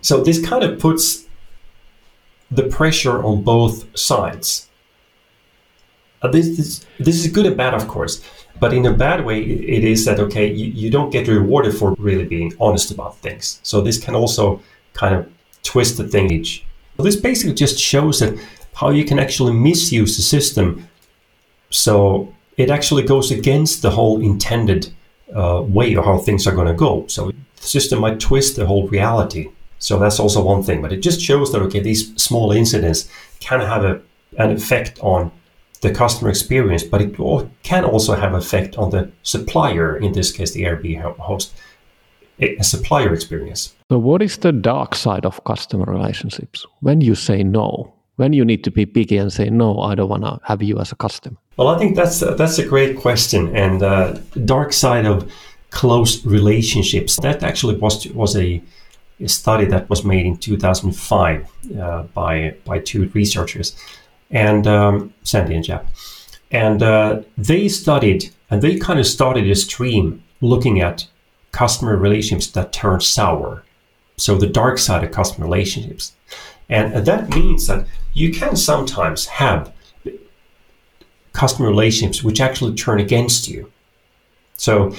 so 0.00 0.22
this 0.22 0.44
kind 0.44 0.64
of 0.64 0.78
puts 0.78 1.26
the 2.50 2.64
pressure 2.64 3.22
on 3.22 3.42
both 3.42 3.96
sides. 3.98 4.68
Uh, 6.22 6.28
this, 6.28 6.46
is, 6.46 6.86
this 6.98 7.24
is 7.24 7.28
good 7.28 7.46
and 7.46 7.56
bad, 7.56 7.72
of 7.72 7.88
course, 7.88 8.22
but 8.58 8.74
in 8.74 8.84
a 8.84 8.92
bad 8.92 9.24
way, 9.24 9.40
it 9.40 9.84
is 9.84 10.04
that, 10.04 10.20
okay, 10.20 10.52
you, 10.52 10.66
you 10.66 10.90
don't 10.90 11.10
get 11.10 11.28
rewarded 11.28 11.74
for 11.74 11.94
really 11.98 12.26
being 12.26 12.52
honest 12.60 12.90
about 12.90 13.16
things. 13.18 13.60
So 13.62 13.80
this 13.80 13.98
can 13.98 14.14
also 14.14 14.60
kind 14.92 15.14
of 15.14 15.32
twist 15.62 15.96
the 15.96 16.06
thing. 16.06 16.44
So 16.44 17.02
this 17.02 17.16
basically 17.16 17.54
just 17.54 17.78
shows 17.78 18.18
that 18.20 18.38
how 18.74 18.90
you 18.90 19.04
can 19.04 19.18
actually 19.18 19.54
misuse 19.54 20.16
the 20.16 20.22
system. 20.22 20.88
So 21.70 22.34
it 22.60 22.70
actually 22.70 23.02
goes 23.02 23.30
against 23.30 23.82
the 23.82 23.90
whole 23.90 24.20
intended 24.20 24.92
uh, 25.34 25.62
way 25.66 25.94
of 25.94 26.04
how 26.04 26.18
things 26.18 26.46
are 26.46 26.54
going 26.54 26.66
to 26.66 26.74
go. 26.74 27.06
So 27.06 27.30
the 27.30 27.66
system 27.66 28.00
might 28.00 28.20
twist 28.20 28.56
the 28.56 28.66
whole 28.66 28.88
reality 28.88 29.48
so 29.80 29.98
that's 29.98 30.20
also 30.20 30.44
one 30.44 30.62
thing, 30.62 30.82
but 30.82 30.92
it 30.92 30.98
just 30.98 31.20
shows 31.20 31.52
that 31.52 31.62
okay, 31.62 31.80
these 31.80 32.14
small 32.22 32.52
incidents 32.52 33.08
can 33.40 33.60
have 33.60 33.82
a, 33.82 34.00
an 34.36 34.52
effect 34.52 34.98
on 35.00 35.32
the 35.80 35.90
customer 35.90 36.28
experience, 36.28 36.84
but 36.84 37.00
it 37.00 37.16
can 37.62 37.84
also 37.86 38.14
have 38.14 38.34
effect 38.34 38.76
on 38.76 38.90
the 38.90 39.10
supplier, 39.22 39.96
in 39.96 40.12
this 40.12 40.30
case, 40.30 40.52
the 40.52 40.64
Airbnb 40.64 41.16
host, 41.16 41.54
a 42.38 42.62
supplier 42.62 43.14
experience. 43.14 43.74
So, 43.90 43.98
what 43.98 44.20
is 44.20 44.36
the 44.36 44.52
dark 44.52 44.94
side 44.94 45.24
of 45.24 45.42
customer 45.44 45.86
relationships? 45.86 46.66
When 46.80 47.00
you 47.00 47.14
say 47.14 47.42
no, 47.42 47.90
when 48.20 48.34
you 48.34 48.44
need 48.44 48.62
to 48.64 48.70
be 48.70 48.84
picky 48.84 49.16
and 49.16 49.32
say 49.32 49.48
no, 49.48 49.80
I 49.80 49.94
don't 49.94 50.10
want 50.10 50.24
to 50.24 50.38
have 50.44 50.62
you 50.62 50.78
as 50.78 50.92
a 50.92 50.96
customer. 50.96 51.38
Well, 51.56 51.68
I 51.68 51.78
think 51.78 51.96
that's 51.96 52.20
that's 52.20 52.58
a 52.58 52.66
great 52.66 52.98
question, 52.98 53.56
and 53.56 53.82
uh, 53.82 54.18
dark 54.44 54.72
side 54.72 55.06
of 55.06 55.16
close 55.70 56.12
relationships. 56.26 57.18
That 57.22 57.42
actually 57.42 57.76
was 57.76 58.06
was 58.08 58.36
a 58.36 58.62
a 59.20 59.28
study 59.28 59.66
that 59.66 59.88
was 59.88 60.04
made 60.04 60.26
in 60.26 60.36
2005 60.36 61.50
uh, 61.80 62.02
by 62.14 62.54
by 62.66 62.78
two 62.78 63.10
researchers, 63.14 63.74
and 64.30 64.66
um, 64.66 65.12
Sandy 65.22 65.54
and 65.54 65.64
Jap, 65.64 65.84
and 66.50 66.82
uh, 66.82 67.22
they 67.38 67.68
studied 67.68 68.30
and 68.50 68.60
they 68.60 68.78
kind 68.78 69.00
of 69.00 69.06
started 69.06 69.48
a 69.50 69.54
stream 69.54 70.22
looking 70.42 70.80
at 70.80 71.06
customer 71.52 71.96
relationships 71.96 72.52
that 72.52 72.72
turn 72.72 73.00
sour, 73.00 73.62
so 74.16 74.36
the 74.36 74.52
dark 74.62 74.76
side 74.78 75.04
of 75.04 75.10
customer 75.10 75.46
relationships, 75.46 76.12
and, 76.70 76.94
and 76.94 77.04
that 77.04 77.28
means 77.34 77.66
that 77.66 77.86
you 78.14 78.32
can 78.32 78.56
sometimes 78.56 79.26
have 79.26 79.72
customer 81.32 81.68
relationships 81.68 82.24
which 82.24 82.40
actually 82.40 82.74
turn 82.74 83.00
against 83.00 83.48
you. 83.48 83.70
So 84.56 84.94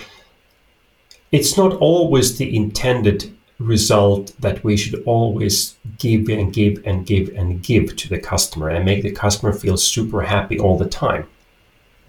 it's 1.32 1.58
not 1.58 1.74
always 1.78 2.38
the 2.38 2.56
intended 2.56 3.34
result 3.58 4.34
that 4.40 4.64
we 4.64 4.76
should 4.76 5.02
always 5.06 5.76
give 5.98 6.30
and 6.30 6.52
give 6.52 6.82
and 6.86 7.06
give 7.06 7.30
and 7.36 7.62
give 7.62 7.96
to 7.96 8.10
the 8.10 8.20
customer 8.20 8.70
and 8.70 8.84
make 8.84 9.04
the 9.04 9.12
customer 9.12 9.54
feel 9.54 9.78
super 9.78 10.24
happy 10.24 10.60
all 10.60 10.78
the 10.78 10.90
time. 10.90 11.28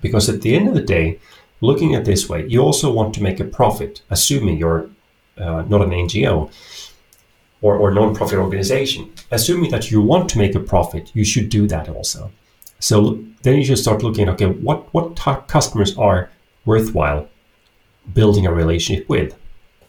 Because 0.01 0.29
at 0.29 0.43
the 0.43 0.57
end 0.57 0.67
of 0.67 0.75
the 0.75 0.83
day, 0.83 1.21
looking 1.61 1.95
at 1.95 2.05
this 2.05 2.29
way, 2.29 2.47
you 2.47 2.61
also 2.61 2.91
want 2.91 3.15
to 3.15 3.23
make 3.23 3.39
a 3.39 3.45
profit, 3.45 4.03
assuming 4.11 4.57
you're 4.57 4.91
uh, 5.39 5.63
not 5.63 5.83
an 5.83 5.91
NGO 5.91 6.51
or, 7.63 7.77
or 7.77 7.91
non-profit 7.93 8.39
organization. 8.39 9.11
Assuming 9.31 9.71
that 9.71 9.91
you 9.91 10.03
want 10.03 10.29
to 10.31 10.39
make 10.39 10.55
a 10.55 10.61
profit, 10.61 11.11
you 11.15 11.25
should 11.25 11.49
do 11.49 11.67
that 11.69 11.89
also. 11.89 12.31
So 12.81 13.19
then 13.43 13.57
you 13.57 13.65
should 13.65 13.79
start 13.79 14.03
looking 14.03 14.29
at, 14.29 14.35
okay, 14.35 14.47
what, 14.47 14.93
what 14.93 15.17
customers 15.49 15.97
are 15.97 16.29
worthwhile 16.67 17.29
building 18.13 18.47
a 18.47 18.53
relationship 18.53 19.09
with? 19.09 19.35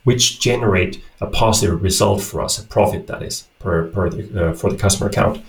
which 0.04 0.40
generate 0.40 1.02
a 1.22 1.28
positive 1.28 1.82
result 1.82 2.22
for 2.22 2.42
us, 2.42 2.60
a 2.60 2.64
profit 2.64 3.08
that 3.08 3.24
is 3.24 3.48
per, 3.60 3.88
per 3.88 4.10
the, 4.10 4.50
uh, 4.50 4.54
for 4.54 4.70
the 4.70 4.78
customer 4.78 5.10
account. 5.10 5.44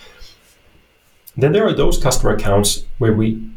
Then 1.37 1.53
there 1.53 1.67
are 1.67 1.73
those 1.73 1.99
customer 1.99 2.35
accounts 2.35 2.85
where 2.99 3.13
we 3.13 3.51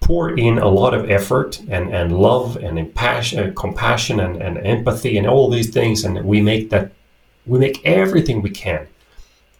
pour 0.00 0.30
in 0.30 0.58
a 0.58 0.68
lot 0.68 0.94
of 0.94 1.10
effort 1.10 1.60
and, 1.68 1.94
and 1.94 2.18
love 2.18 2.56
and 2.56 2.94
passion, 2.94 3.38
uh, 3.38 3.52
compassion 3.54 4.18
and, 4.18 4.40
and 4.40 4.56
empathy 4.58 5.18
and 5.18 5.26
all 5.26 5.50
these 5.50 5.70
things, 5.70 6.04
and 6.04 6.24
we 6.24 6.40
make 6.40 6.70
that 6.70 6.92
we 7.46 7.58
make 7.58 7.84
everything 7.84 8.42
we 8.42 8.50
can, 8.50 8.86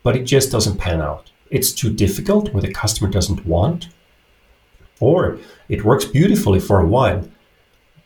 but 0.02 0.16
it 0.16 0.24
just 0.24 0.50
doesn't 0.50 0.78
pan 0.78 1.00
out. 1.00 1.30
It's 1.50 1.72
too 1.72 1.92
difficult, 1.92 2.54
or 2.54 2.60
the 2.60 2.72
customer 2.72 3.10
doesn't 3.10 3.46
want, 3.46 3.88
or 5.00 5.38
it 5.68 5.84
works 5.84 6.04
beautifully 6.04 6.60
for 6.60 6.80
a 6.80 6.86
while, 6.86 7.28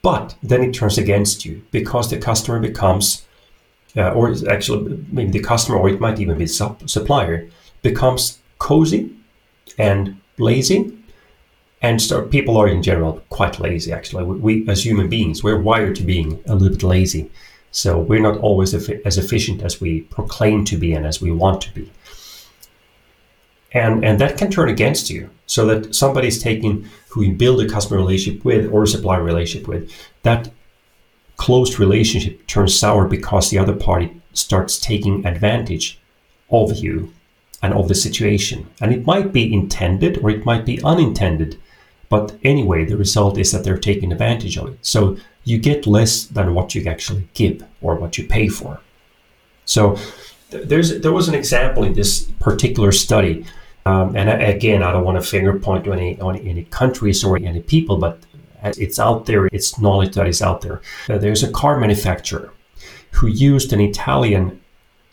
but 0.02 0.36
then 0.42 0.62
it 0.62 0.72
turns 0.72 0.98
against 0.98 1.44
you 1.44 1.62
because 1.70 2.10
the 2.10 2.18
customer 2.18 2.60
becomes, 2.60 3.26
uh, 3.96 4.10
or 4.12 4.34
actually 4.48 5.04
maybe 5.10 5.32
the 5.32 5.40
customer, 5.40 5.78
or 5.78 5.88
it 5.88 6.00
might 6.00 6.20
even 6.20 6.38
be 6.38 6.46
the 6.46 6.82
supplier, 6.86 7.48
becomes 7.82 8.38
cozy 8.58 9.14
and 9.78 10.20
lazy 10.38 10.92
and 11.82 12.00
so 12.00 12.22
people 12.22 12.56
are 12.56 12.68
in 12.68 12.82
general 12.82 13.22
quite 13.28 13.60
lazy 13.60 13.92
actually 13.92 14.24
we, 14.24 14.66
as 14.68 14.84
human 14.84 15.08
beings 15.08 15.44
we're 15.44 15.60
wired 15.60 15.94
to 15.94 16.02
being 16.02 16.42
a 16.46 16.54
little 16.54 16.76
bit 16.76 16.82
lazy 16.82 17.30
so 17.74 17.98
we're 17.98 18.20
not 18.20 18.38
always 18.38 18.72
as 18.72 19.18
efficient 19.18 19.60
as 19.60 19.80
we 19.80 20.02
proclaim 20.02 20.64
to 20.64 20.76
be 20.76 20.92
and 20.92 21.04
as 21.04 21.20
we 21.20 21.32
want 21.32 21.60
to 21.60 21.74
be 21.74 21.90
and 23.72 24.04
and 24.04 24.20
that 24.20 24.38
can 24.38 24.48
turn 24.48 24.68
against 24.68 25.10
you 25.10 25.28
so 25.46 25.66
that 25.66 25.92
somebody's 25.92 26.40
taking 26.40 26.88
who 27.08 27.22
you 27.22 27.32
build 27.32 27.60
a 27.60 27.68
customer 27.68 27.98
relationship 27.98 28.44
with 28.44 28.72
or 28.72 28.84
a 28.84 28.86
supplier 28.86 29.24
relationship 29.24 29.66
with 29.66 29.90
that 30.22 30.52
closed 31.36 31.80
relationship 31.80 32.46
turns 32.46 32.78
sour 32.78 33.08
because 33.08 33.50
the 33.50 33.58
other 33.58 33.74
party 33.74 34.08
starts 34.32 34.78
taking 34.78 35.26
advantage 35.26 35.98
of 36.50 36.76
you 36.76 37.12
and 37.60 37.74
of 37.74 37.88
the 37.88 37.94
situation 37.94 38.68
and 38.80 38.92
it 38.92 39.04
might 39.04 39.32
be 39.32 39.52
intended 39.52 40.18
or 40.18 40.30
it 40.30 40.44
might 40.44 40.64
be 40.64 40.80
unintended 40.84 41.58
but 42.14 42.36
anyway, 42.44 42.84
the 42.84 42.96
result 42.96 43.38
is 43.38 43.50
that 43.50 43.64
they're 43.64 43.76
taking 43.76 44.12
advantage 44.12 44.56
of 44.56 44.68
it. 44.68 44.78
So 44.82 45.16
you 45.44 45.58
get 45.58 45.86
less 45.86 46.24
than 46.24 46.54
what 46.54 46.74
you 46.74 46.84
actually 46.86 47.28
give 47.34 47.62
or 47.80 47.94
what 47.94 48.18
you 48.18 48.26
pay 48.26 48.48
for. 48.48 48.80
So 49.64 49.96
there's 50.50 51.00
there 51.00 51.12
was 51.12 51.28
an 51.28 51.34
example 51.34 51.84
in 51.84 51.94
this 51.94 52.24
particular 52.40 52.92
study, 52.92 53.44
um, 53.86 54.16
and 54.16 54.28
again, 54.42 54.82
I 54.82 54.92
don't 54.92 55.04
want 55.04 55.22
to 55.22 55.28
finger 55.28 55.58
point 55.58 55.84
to 55.84 55.92
any 55.92 56.20
on 56.20 56.36
any 56.36 56.64
countries 56.64 57.24
or 57.24 57.36
any 57.36 57.60
people, 57.60 57.98
but 57.98 58.18
it's 58.62 58.98
out 58.98 59.26
there. 59.26 59.46
It's 59.46 59.78
knowledge 59.78 60.14
that 60.14 60.26
is 60.26 60.42
out 60.42 60.60
there. 60.62 60.80
Uh, 61.08 61.18
there's 61.18 61.42
a 61.42 61.50
car 61.50 61.78
manufacturer 61.78 62.52
who 63.12 63.26
used 63.26 63.72
an 63.72 63.80
Italian 63.80 64.60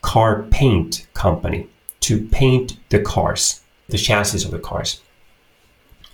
car 0.02 0.44
paint 0.52 1.08
company 1.14 1.68
to 2.02 2.28
paint 2.30 2.78
the 2.90 3.00
cars, 3.00 3.62
the 3.90 3.98
chassis 3.98 4.44
of 4.46 4.52
the 4.52 4.60
cars. 4.60 5.02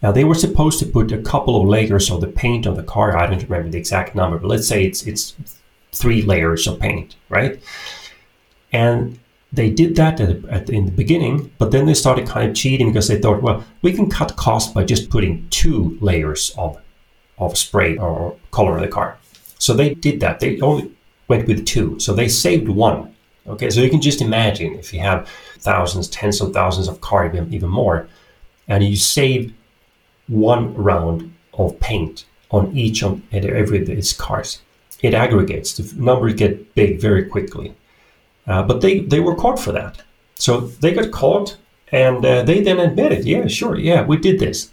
Now 0.01 0.11
they 0.11 0.23
were 0.23 0.35
supposed 0.35 0.79
to 0.79 0.85
put 0.85 1.11
a 1.11 1.21
couple 1.21 1.59
of 1.59 1.67
layers 1.67 2.11
of 2.11 2.21
the 2.21 2.27
paint 2.27 2.67
on 2.67 2.75
the 2.75 2.83
car. 2.83 3.17
I 3.17 3.27
don't 3.27 3.41
remember 3.43 3.69
the 3.69 3.77
exact 3.77 4.15
number, 4.15 4.37
but 4.37 4.47
let's 4.47 4.67
say 4.67 4.83
it's 4.83 5.05
it's 5.07 5.35
three 5.91 6.21
layers 6.21 6.67
of 6.67 6.79
paint, 6.79 7.15
right? 7.29 7.59
And 8.71 9.19
they 9.51 9.69
did 9.69 9.95
that 9.95 10.19
at, 10.19 10.45
at, 10.45 10.69
in 10.69 10.85
the 10.85 10.91
beginning, 10.91 11.51
but 11.57 11.71
then 11.71 11.85
they 11.85 11.93
started 11.93 12.27
kind 12.27 12.49
of 12.49 12.55
cheating 12.55 12.91
because 12.91 13.07
they 13.07 13.19
thought, 13.19 13.41
well, 13.41 13.63
we 13.81 13.93
can 13.93 14.09
cut 14.09 14.35
costs 14.35 14.73
by 14.73 14.83
just 14.83 15.09
putting 15.09 15.47
two 15.49 15.97
layers 16.01 16.53
of 16.57 16.79
of 17.37 17.57
spray 17.57 17.97
or 17.97 18.35
color 18.51 18.77
in 18.77 18.83
the 18.83 18.87
car. 18.87 19.17
So 19.59 19.73
they 19.73 19.93
did 19.93 20.19
that. 20.19 20.39
They 20.39 20.59
only 20.61 20.91
went 21.27 21.47
with 21.47 21.65
two, 21.65 21.99
so 21.99 22.13
they 22.13 22.27
saved 22.27 22.67
one. 22.67 23.13
Okay, 23.47 23.69
so 23.69 23.79
you 23.81 23.89
can 23.89 24.01
just 24.01 24.21
imagine 24.21 24.75
if 24.75 24.93
you 24.93 24.99
have 24.99 25.29
thousands, 25.59 26.09
tens 26.09 26.41
of 26.41 26.53
thousands 26.53 26.87
of 26.87 26.99
cars, 26.99 27.35
even 27.51 27.69
more, 27.69 28.07
and 28.67 28.83
you 28.83 28.95
save 28.95 29.53
one 30.27 30.73
round 30.73 31.33
of 31.53 31.79
paint 31.79 32.25
on 32.51 32.75
each 32.75 33.03
of 33.03 33.21
every 33.33 33.81
of 33.81 33.89
its 33.89 34.13
cars. 34.13 34.61
It 35.01 35.13
aggregates. 35.13 35.77
The 35.77 36.01
numbers 36.01 36.33
get 36.33 36.73
big 36.75 36.99
very 36.99 37.25
quickly. 37.25 37.75
Uh, 38.47 38.63
but 38.63 38.81
they, 38.81 38.99
they 38.99 39.19
were 39.19 39.35
caught 39.35 39.59
for 39.59 39.71
that. 39.73 40.01
So 40.35 40.61
they 40.61 40.93
got 40.93 41.11
caught 41.11 41.57
and 41.91 42.25
uh, 42.25 42.43
they 42.43 42.61
then 42.61 42.79
admitted, 42.79 43.25
yeah, 43.25 43.47
sure, 43.47 43.77
yeah, 43.77 44.05
we 44.05 44.17
did 44.17 44.39
this. 44.39 44.71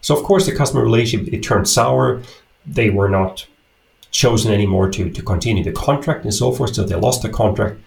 So 0.00 0.16
of 0.16 0.24
course 0.24 0.46
the 0.46 0.54
customer 0.54 0.82
relationship 0.82 1.32
it 1.32 1.42
turned 1.42 1.68
sour. 1.68 2.22
They 2.66 2.90
were 2.90 3.08
not 3.08 3.46
chosen 4.10 4.52
anymore 4.52 4.90
to, 4.90 5.10
to 5.10 5.22
continue 5.22 5.62
the 5.62 5.72
contract 5.72 6.24
and 6.24 6.34
so 6.34 6.52
forth, 6.52 6.74
so 6.74 6.84
they 6.84 6.96
lost 6.96 7.22
the 7.22 7.28
contract. 7.28 7.78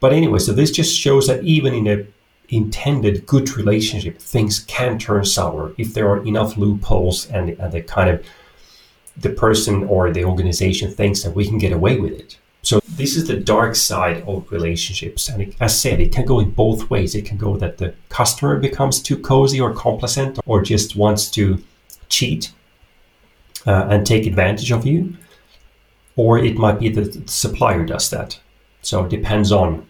But 0.00 0.12
anyway, 0.12 0.38
so 0.38 0.52
this 0.52 0.70
just 0.70 0.94
shows 0.94 1.26
that 1.26 1.42
even 1.44 1.74
in 1.74 1.86
a 1.86 2.06
intended 2.48 3.26
good 3.26 3.56
relationship, 3.56 4.18
things 4.18 4.60
can 4.60 4.98
turn 4.98 5.24
sour 5.24 5.72
if 5.78 5.94
there 5.94 6.08
are 6.08 6.24
enough 6.24 6.56
loopholes 6.56 7.28
and, 7.30 7.50
and 7.50 7.72
the 7.72 7.82
kind 7.82 8.10
of 8.10 8.24
the 9.16 9.30
person 9.30 9.84
or 9.84 10.10
the 10.10 10.24
organization 10.24 10.90
thinks 10.90 11.22
that 11.22 11.34
we 11.34 11.46
can 11.46 11.58
get 11.58 11.72
away 11.72 11.98
with 11.98 12.12
it. 12.12 12.38
So 12.62 12.80
this 12.88 13.16
is 13.16 13.28
the 13.28 13.36
dark 13.36 13.76
side 13.76 14.24
of 14.26 14.50
relationships, 14.50 15.28
and 15.28 15.40
it, 15.40 15.56
as 15.60 15.80
said, 15.80 16.00
it 16.00 16.12
can 16.12 16.26
go 16.26 16.40
in 16.40 16.50
both 16.50 16.90
ways. 16.90 17.14
It 17.14 17.24
can 17.24 17.36
go 17.36 17.56
that 17.56 17.78
the 17.78 17.94
customer 18.08 18.58
becomes 18.58 19.00
too 19.00 19.18
cozy 19.18 19.60
or 19.60 19.72
complacent, 19.72 20.40
or 20.46 20.62
just 20.62 20.96
wants 20.96 21.30
to 21.32 21.62
cheat 22.08 22.52
uh, 23.66 23.86
and 23.88 24.04
take 24.04 24.26
advantage 24.26 24.72
of 24.72 24.84
you, 24.84 25.16
or 26.16 26.38
it 26.38 26.56
might 26.56 26.80
be 26.80 26.88
that 26.88 27.12
the 27.12 27.30
supplier 27.30 27.84
does 27.84 28.10
that. 28.10 28.40
So 28.82 29.04
it 29.04 29.10
depends 29.10 29.52
on 29.52 29.86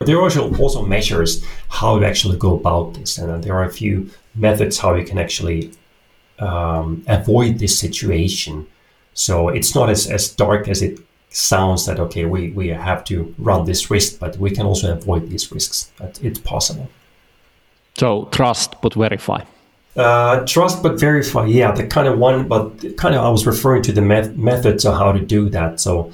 there 0.00 0.16
are 0.16 0.22
also, 0.22 0.54
also 0.56 0.82
measures 0.82 1.44
how 1.68 1.98
you 1.98 2.04
actually 2.04 2.38
go 2.38 2.54
about 2.56 2.94
this, 2.94 3.18
and 3.18 3.42
there 3.42 3.54
are 3.54 3.64
a 3.64 3.72
few 3.72 4.10
methods 4.34 4.78
how 4.78 4.94
you 4.94 5.04
can 5.04 5.18
actually 5.18 5.72
um, 6.38 7.04
avoid 7.08 7.58
this 7.58 7.78
situation. 7.78 8.66
So 9.14 9.48
it's 9.48 9.74
not 9.74 9.90
as, 9.90 10.06
as 10.06 10.28
dark 10.30 10.68
as 10.68 10.82
it 10.82 11.00
sounds 11.30 11.84
that 11.86 11.98
okay 12.00 12.24
we, 12.24 12.50
we 12.52 12.68
have 12.68 13.04
to 13.04 13.34
run 13.38 13.66
this 13.66 13.90
risk, 13.90 14.18
but 14.18 14.36
we 14.38 14.50
can 14.50 14.64
also 14.64 14.92
avoid 14.92 15.28
these 15.28 15.50
risks. 15.52 15.90
It's 16.22 16.38
possible. 16.38 16.88
So 17.98 18.28
trust 18.30 18.76
but 18.80 18.94
verify. 18.94 19.42
Uh, 19.96 20.46
trust 20.46 20.82
but 20.82 21.00
verify. 21.00 21.46
Yeah, 21.46 21.72
the 21.72 21.86
kind 21.86 22.06
of 22.06 22.18
one, 22.18 22.46
but 22.46 22.96
kind 22.96 23.16
of 23.16 23.24
I 23.24 23.28
was 23.28 23.46
referring 23.46 23.82
to 23.82 23.92
the 23.92 24.00
met- 24.00 24.36
methods 24.36 24.86
of 24.86 24.94
how 24.94 25.10
to 25.10 25.18
do 25.18 25.48
that. 25.50 25.80
So 25.80 26.12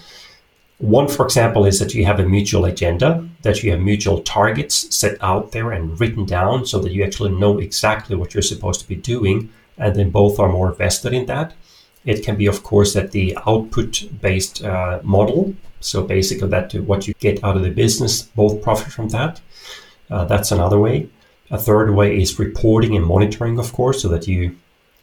one, 0.85 1.09
for 1.09 1.25
example, 1.25 1.65
is 1.65 1.79
that 1.79 1.95
you 1.95 2.05
have 2.05 2.21
a 2.21 2.29
mutual 2.29 2.67
agenda, 2.67 3.27
that 3.43 3.63
you 3.63 3.71
have 3.71 3.81
mutual 3.81 4.21
targets 4.21 4.95
set 4.95 5.17
out 5.23 5.53
there 5.53 5.73
and 5.73 5.99
written 5.99 6.27
down 6.27 6.67
so 6.67 6.79
that 6.81 6.93
you 6.93 7.03
actually 7.03 7.31
know 7.31 7.59
exactly 7.59 8.15
what 8.15 8.35
you're 8.35 8.43
supposed 8.43 8.81
to 8.81 8.89
be 8.89 8.97
doing, 8.97 9.51
and 9.79 9.97
then 9.97 10.11
both 10.11 10.39
are 10.39 10.53
more 10.53 10.73
vested 10.73 11.15
in 11.15 11.25
that. 11.27 11.55
It 12.05 12.23
can 12.23 12.37
be, 12.37 12.47
of 12.47 12.63
course, 12.63 12.93
that 12.93 13.13
the 13.13 13.37
output 13.47 14.05
based 14.21 14.63
uh, 14.63 15.01
model, 15.03 15.55
so 15.81 16.03
basically 16.03 16.49
that 16.49 16.75
what 16.75 17.09
you 17.09 17.15
get 17.15 17.43
out 17.43 17.57
of 17.57 17.63
the 17.63 17.71
business, 17.71 18.23
both 18.23 18.63
profit 18.63 18.93
from 18.93 19.09
that. 19.09 19.41
Uh, 20.11 20.27
that's 20.27 20.53
another 20.53 20.79
way. 20.79 21.09
A 21.51 21.59
third 21.59 21.95
way 21.95 22.21
is 22.21 22.39
reporting 22.39 22.95
and 22.95 23.07
monitoring, 23.07 23.59
of 23.59 23.73
course, 23.73 24.03
so 24.03 24.09
that 24.09 24.29
you 24.29 24.57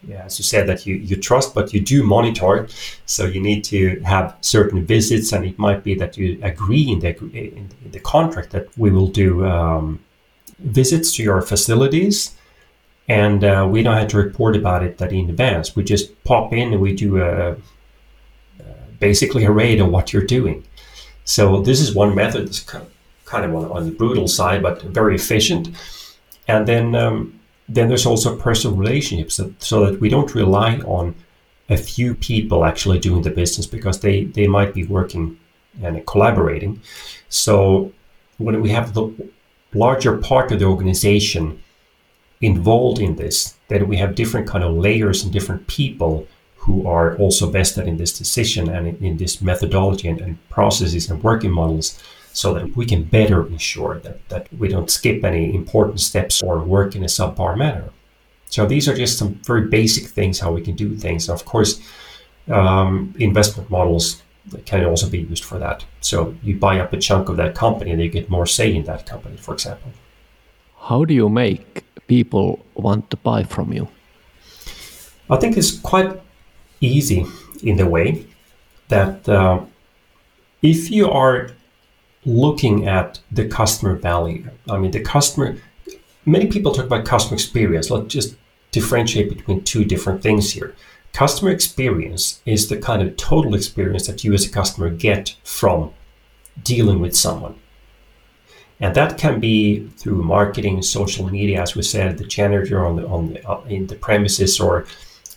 yeah, 0.06 0.24
as 0.24 0.38
you 0.38 0.44
said, 0.44 0.66
that 0.68 0.86
you, 0.86 0.96
you 0.96 1.16
trust, 1.16 1.54
but 1.54 1.72
you 1.72 1.80
do 1.80 2.02
monitor. 2.02 2.68
So 3.06 3.24
you 3.24 3.40
need 3.40 3.62
to 3.64 4.00
have 4.00 4.36
certain 4.40 4.84
visits, 4.84 5.32
and 5.32 5.44
it 5.44 5.58
might 5.58 5.84
be 5.84 5.94
that 5.94 6.16
you 6.16 6.38
agree 6.42 6.90
in 6.90 7.00
the, 7.00 7.16
in 7.18 7.70
the 7.90 8.00
contract 8.00 8.50
that 8.50 8.66
we 8.76 8.90
will 8.90 9.08
do 9.08 9.46
um, 9.46 10.00
visits 10.58 11.14
to 11.16 11.22
your 11.22 11.40
facilities, 11.42 12.36
and 13.08 13.44
uh, 13.44 13.66
we 13.70 13.82
don't 13.82 13.96
have 13.96 14.08
to 14.08 14.16
report 14.16 14.56
about 14.56 14.82
it 14.82 14.98
that 14.98 15.12
in 15.12 15.30
advance. 15.30 15.76
We 15.76 15.84
just 15.84 16.22
pop 16.24 16.52
in 16.52 16.72
and 16.72 16.80
we 16.80 16.94
do 16.94 17.22
a, 17.22 17.56
basically 19.02 19.44
a 19.44 19.50
raid 19.50 19.80
on 19.80 19.90
what 19.90 20.12
you're 20.12 20.22
doing. 20.38 20.64
So 21.24 21.60
this 21.60 21.80
is 21.80 21.94
one 21.94 22.14
method. 22.14 22.42
It's 22.44 22.60
kind 22.60 23.44
of 23.44 23.54
on, 23.54 23.64
on 23.70 23.84
the 23.84 23.90
brutal 23.90 24.28
side, 24.28 24.62
but 24.62 24.82
very 24.82 25.16
efficient. 25.16 25.70
And 26.46 26.66
then 26.66 26.94
um, 26.94 27.40
then 27.74 27.88
there's 27.88 28.06
also 28.06 28.36
personal 28.36 28.76
relationships 28.76 29.34
so, 29.36 29.52
so 29.58 29.86
that 29.86 30.00
we 30.00 30.08
don't 30.08 30.34
rely 30.34 30.76
on 30.80 31.14
a 31.68 31.76
few 31.76 32.14
people 32.14 32.64
actually 32.64 32.98
doing 32.98 33.22
the 33.22 33.30
business 33.30 33.66
because 33.66 34.00
they, 34.00 34.24
they 34.24 34.46
might 34.46 34.74
be 34.74 34.84
working 34.84 35.38
and 35.82 36.04
collaborating. 36.06 36.80
So 37.28 37.92
when 38.36 38.60
we 38.60 38.70
have 38.70 38.92
the 38.92 39.10
larger 39.72 40.18
part 40.18 40.52
of 40.52 40.58
the 40.58 40.66
organization 40.66 41.62
involved 42.42 43.00
in 43.00 43.16
this, 43.16 43.54
then 43.68 43.88
we 43.88 43.96
have 43.96 44.14
different 44.14 44.46
kind 44.46 44.64
of 44.64 44.74
layers 44.74 45.24
and 45.24 45.32
different 45.32 45.66
people 45.66 46.26
who 46.56 46.86
are 46.86 47.16
also 47.16 47.48
vested 47.50 47.88
in 47.88 47.96
this 47.96 48.16
decision 48.16 48.68
and 48.68 48.86
in, 48.86 48.96
in 49.04 49.16
this 49.16 49.40
methodology 49.40 50.08
and, 50.08 50.20
and 50.20 50.48
processes 50.50 51.08
and 51.10 51.22
working 51.22 51.50
models 51.50 52.02
so 52.32 52.54
that 52.54 52.76
we 52.76 52.86
can 52.86 53.04
better 53.04 53.46
ensure 53.46 53.98
that, 54.00 54.28
that 54.28 54.48
we 54.58 54.68
don't 54.68 54.90
skip 54.90 55.24
any 55.24 55.54
important 55.54 56.00
steps 56.00 56.42
or 56.42 56.58
work 56.60 56.96
in 56.96 57.02
a 57.02 57.06
subpar 57.06 57.56
manner. 57.56 57.90
So 58.48 58.66
these 58.66 58.88
are 58.88 58.94
just 58.94 59.18
some 59.18 59.34
very 59.46 59.68
basic 59.68 60.04
things 60.06 60.40
how 60.40 60.52
we 60.52 60.62
can 60.62 60.74
do 60.74 60.96
things. 60.96 61.28
of 61.28 61.44
course, 61.44 61.80
um, 62.48 63.14
investment 63.18 63.70
models 63.70 64.22
can 64.66 64.84
also 64.84 65.08
be 65.08 65.20
used 65.20 65.44
for 65.44 65.58
that. 65.58 65.84
So 66.00 66.34
you 66.42 66.56
buy 66.56 66.80
up 66.80 66.92
a 66.92 66.98
chunk 66.98 67.28
of 67.28 67.36
that 67.36 67.54
company 67.54 67.92
and 67.92 68.02
you 68.02 68.08
get 68.08 68.28
more 68.28 68.46
say 68.46 68.74
in 68.74 68.84
that 68.84 69.06
company, 69.06 69.36
for 69.36 69.54
example. 69.54 69.90
How 70.78 71.04
do 71.04 71.14
you 71.14 71.28
make 71.28 71.84
people 72.08 72.64
want 72.74 73.10
to 73.10 73.16
buy 73.16 73.44
from 73.44 73.72
you? 73.72 73.88
I 75.30 75.36
think 75.36 75.56
it's 75.56 75.78
quite 75.78 76.20
easy 76.80 77.24
in 77.62 77.76
the 77.76 77.86
way 77.86 78.26
that 78.88 79.28
uh, 79.28 79.60
if 80.60 80.90
you 80.90 81.10
are 81.10 81.50
looking 82.24 82.86
at 82.86 83.20
the 83.30 83.48
customer 83.48 83.96
value. 83.96 84.48
I 84.68 84.78
mean, 84.78 84.90
the 84.90 85.00
customer, 85.00 85.56
many 86.24 86.46
people 86.46 86.72
talk 86.72 86.86
about 86.86 87.04
customer 87.04 87.34
experience. 87.34 87.90
Let's 87.90 88.12
just 88.12 88.36
differentiate 88.70 89.28
between 89.28 89.62
two 89.64 89.84
different 89.84 90.22
things 90.22 90.52
here. 90.52 90.74
Customer 91.12 91.50
experience 91.50 92.40
is 92.46 92.68
the 92.68 92.78
kind 92.78 93.02
of 93.02 93.16
total 93.16 93.54
experience 93.54 94.06
that 94.06 94.24
you 94.24 94.32
as 94.32 94.46
a 94.46 94.50
customer 94.50 94.88
get 94.88 95.36
from 95.44 95.92
dealing 96.62 97.00
with 97.00 97.14
someone. 97.16 97.56
And 98.80 98.94
that 98.96 99.18
can 99.18 99.38
be 99.38 99.86
through 99.96 100.22
marketing, 100.22 100.82
social 100.82 101.28
media, 101.28 101.62
as 101.62 101.76
we 101.76 101.82
said, 101.82 102.18
the 102.18 102.24
janitor 102.24 102.84
on 102.84 102.96
the, 102.96 103.06
on 103.06 103.34
the, 103.34 103.48
uh, 103.48 103.62
in 103.64 103.86
the 103.86 103.94
premises, 103.94 104.58
or 104.58 104.86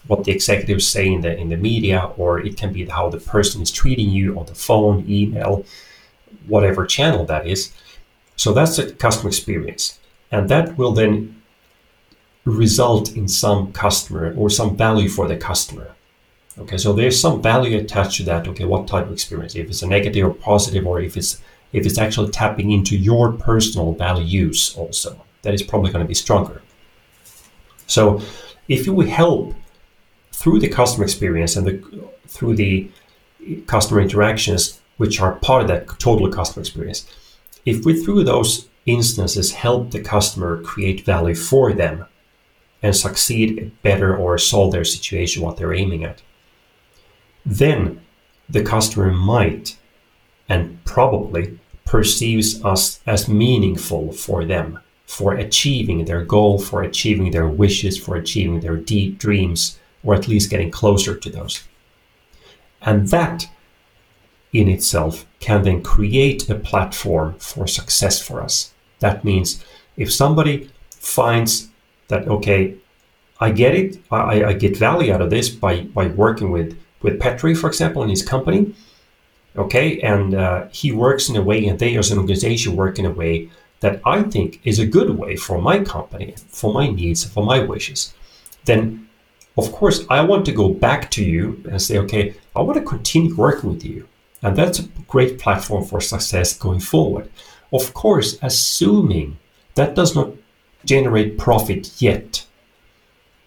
what 0.07 0.23
the 0.23 0.31
executives 0.31 0.87
say 0.87 1.05
in 1.07 1.21
the 1.21 1.37
in 1.37 1.49
the 1.49 1.57
media, 1.57 2.11
or 2.17 2.39
it 2.39 2.57
can 2.57 2.73
be 2.73 2.85
how 2.85 3.09
the 3.09 3.19
person 3.19 3.61
is 3.61 3.71
treating 3.71 4.09
you 4.09 4.39
on 4.39 4.45
the 4.47 4.55
phone, 4.55 5.05
email, 5.07 5.63
whatever 6.47 6.85
channel 6.85 7.25
that 7.25 7.47
is. 7.47 7.71
So 8.35 8.53
that's 8.53 8.77
the 8.77 8.91
customer 8.91 9.29
experience, 9.29 9.99
and 10.31 10.49
that 10.49 10.77
will 10.77 10.91
then 10.91 11.41
result 12.43 13.15
in 13.15 13.27
some 13.27 13.71
customer 13.73 14.33
or 14.37 14.49
some 14.49 14.77
value 14.77 15.09
for 15.09 15.27
the 15.27 15.37
customer. 15.37 15.95
Okay, 16.57 16.77
so 16.77 16.93
there's 16.93 17.19
some 17.19 17.41
value 17.41 17.77
attached 17.77 18.17
to 18.17 18.23
that. 18.23 18.47
Okay, 18.47 18.65
what 18.65 18.87
type 18.87 19.07
of 19.07 19.13
experience? 19.13 19.55
If 19.55 19.67
it's 19.67 19.81
a 19.81 19.87
negative 19.87 20.25
or 20.27 20.33
positive, 20.33 20.85
or 20.87 21.01
if 21.01 21.17
it's 21.17 21.41
if 21.73 21.85
it's 21.85 21.97
actually 21.97 22.31
tapping 22.31 22.71
into 22.71 22.95
your 22.95 23.33
personal 23.33 23.93
values 23.93 24.73
also, 24.77 25.21
that 25.41 25.53
is 25.53 25.63
probably 25.63 25.91
going 25.91 26.03
to 26.03 26.07
be 26.07 26.13
stronger. 26.13 26.61
So 27.87 28.21
if 28.67 28.85
you 28.85 28.99
help 29.01 29.53
through 30.31 30.59
the 30.59 30.69
customer 30.69 31.03
experience 31.03 31.55
and 31.55 31.67
the, 31.67 32.07
through 32.27 32.55
the 32.55 32.89
customer 33.67 34.01
interactions, 34.01 34.79
which 34.97 35.19
are 35.19 35.33
part 35.33 35.61
of 35.61 35.67
that 35.67 35.87
total 35.99 36.31
customer 36.31 36.61
experience, 36.61 37.05
if 37.65 37.85
we 37.85 38.01
through 38.01 38.23
those 38.23 38.67
instances 38.85 39.53
help 39.53 39.91
the 39.91 40.01
customer 40.01 40.61
create 40.61 41.05
value 41.05 41.35
for 41.35 41.73
them 41.73 42.05
and 42.83 42.95
succeed 42.95 43.71
better 43.81 44.15
or 44.15 44.37
solve 44.37 44.71
their 44.71 44.85
situation, 44.85 45.41
what 45.41 45.57
they're 45.57 45.73
aiming 45.73 46.03
at, 46.03 46.21
then 47.45 48.01
the 48.49 48.63
customer 48.63 49.11
might 49.11 49.77
and 50.47 50.83
probably 50.85 51.59
perceives 51.85 52.63
us 52.63 52.99
as 53.07 53.27
meaningful 53.27 54.11
for 54.11 54.45
them, 54.45 54.79
for 55.05 55.33
achieving 55.33 56.05
their 56.05 56.23
goal, 56.23 56.59
for 56.59 56.83
achieving 56.83 57.31
their 57.31 57.47
wishes, 57.47 57.97
for 57.97 58.15
achieving 58.15 58.59
their 58.59 58.75
deep 58.75 59.17
dreams, 59.17 59.79
or 60.03 60.13
at 60.15 60.27
least 60.27 60.49
getting 60.49 60.71
closer 60.71 61.15
to 61.15 61.29
those. 61.29 61.63
And 62.81 63.07
that 63.09 63.47
in 64.59 64.69
itself 64.69 65.25
can 65.39 65.63
then 65.63 65.83
create 65.83 66.49
a 66.49 66.55
platform 66.55 67.35
for 67.39 67.67
success 67.67 68.21
for 68.21 68.41
us. 68.41 68.73
That 68.99 69.23
means 69.23 69.63
if 69.97 70.13
somebody 70.13 70.69
finds 70.89 71.69
that, 72.07 72.27
okay, 72.27 72.75
I 73.39 73.51
get 73.51 73.75
it, 73.75 73.99
I, 74.11 74.43
I 74.45 74.53
get 74.53 74.77
value 74.77 75.13
out 75.13 75.21
of 75.21 75.29
this 75.29 75.49
by, 75.49 75.81
by 75.81 76.07
working 76.07 76.51
with, 76.51 76.77
with 77.01 77.19
Petri, 77.19 77.53
for 77.53 77.67
example, 77.67 78.03
in 78.03 78.09
his 78.09 78.23
company, 78.23 78.73
okay 79.57 79.99
and 80.01 80.35
uh, 80.35 80.67
he 80.71 80.91
works 80.91 81.29
in 81.29 81.35
a 81.35 81.41
way 81.41 81.65
and 81.65 81.79
they 81.79 81.97
as 81.97 82.11
an 82.11 82.17
organization 82.17 82.75
work 82.75 82.99
in 82.99 83.05
a 83.05 83.11
way 83.11 83.49
that 83.79 84.01
i 84.05 84.21
think 84.21 84.59
is 84.63 84.79
a 84.79 84.85
good 84.85 85.09
way 85.17 85.35
for 85.35 85.61
my 85.61 85.79
company 85.83 86.35
for 86.47 86.73
my 86.73 86.87
needs 86.87 87.23
for 87.23 87.45
my 87.45 87.59
wishes 87.59 88.13
then 88.65 89.07
of 89.57 89.71
course 89.71 90.05
i 90.09 90.21
want 90.21 90.45
to 90.45 90.51
go 90.51 90.69
back 90.69 91.09
to 91.09 91.23
you 91.23 91.61
and 91.69 91.81
say 91.81 91.97
okay 91.97 92.33
i 92.55 92.61
want 92.61 92.77
to 92.77 92.83
continue 92.83 93.35
working 93.35 93.69
with 93.69 93.85
you 93.85 94.07
and 94.45 94.55
that's 94.55 94.79
a 94.79 94.89
great 95.07 95.39
platform 95.39 95.83
for 95.83 95.99
success 95.99 96.57
going 96.57 96.79
forward. 96.79 97.29
Of 97.73 97.93
course 97.93 98.37
assuming 98.41 99.37
that 99.73 99.95
does 99.95 100.15
not 100.15 100.29
generate 100.85 101.37
profit 101.37 102.01
yet 102.01 102.45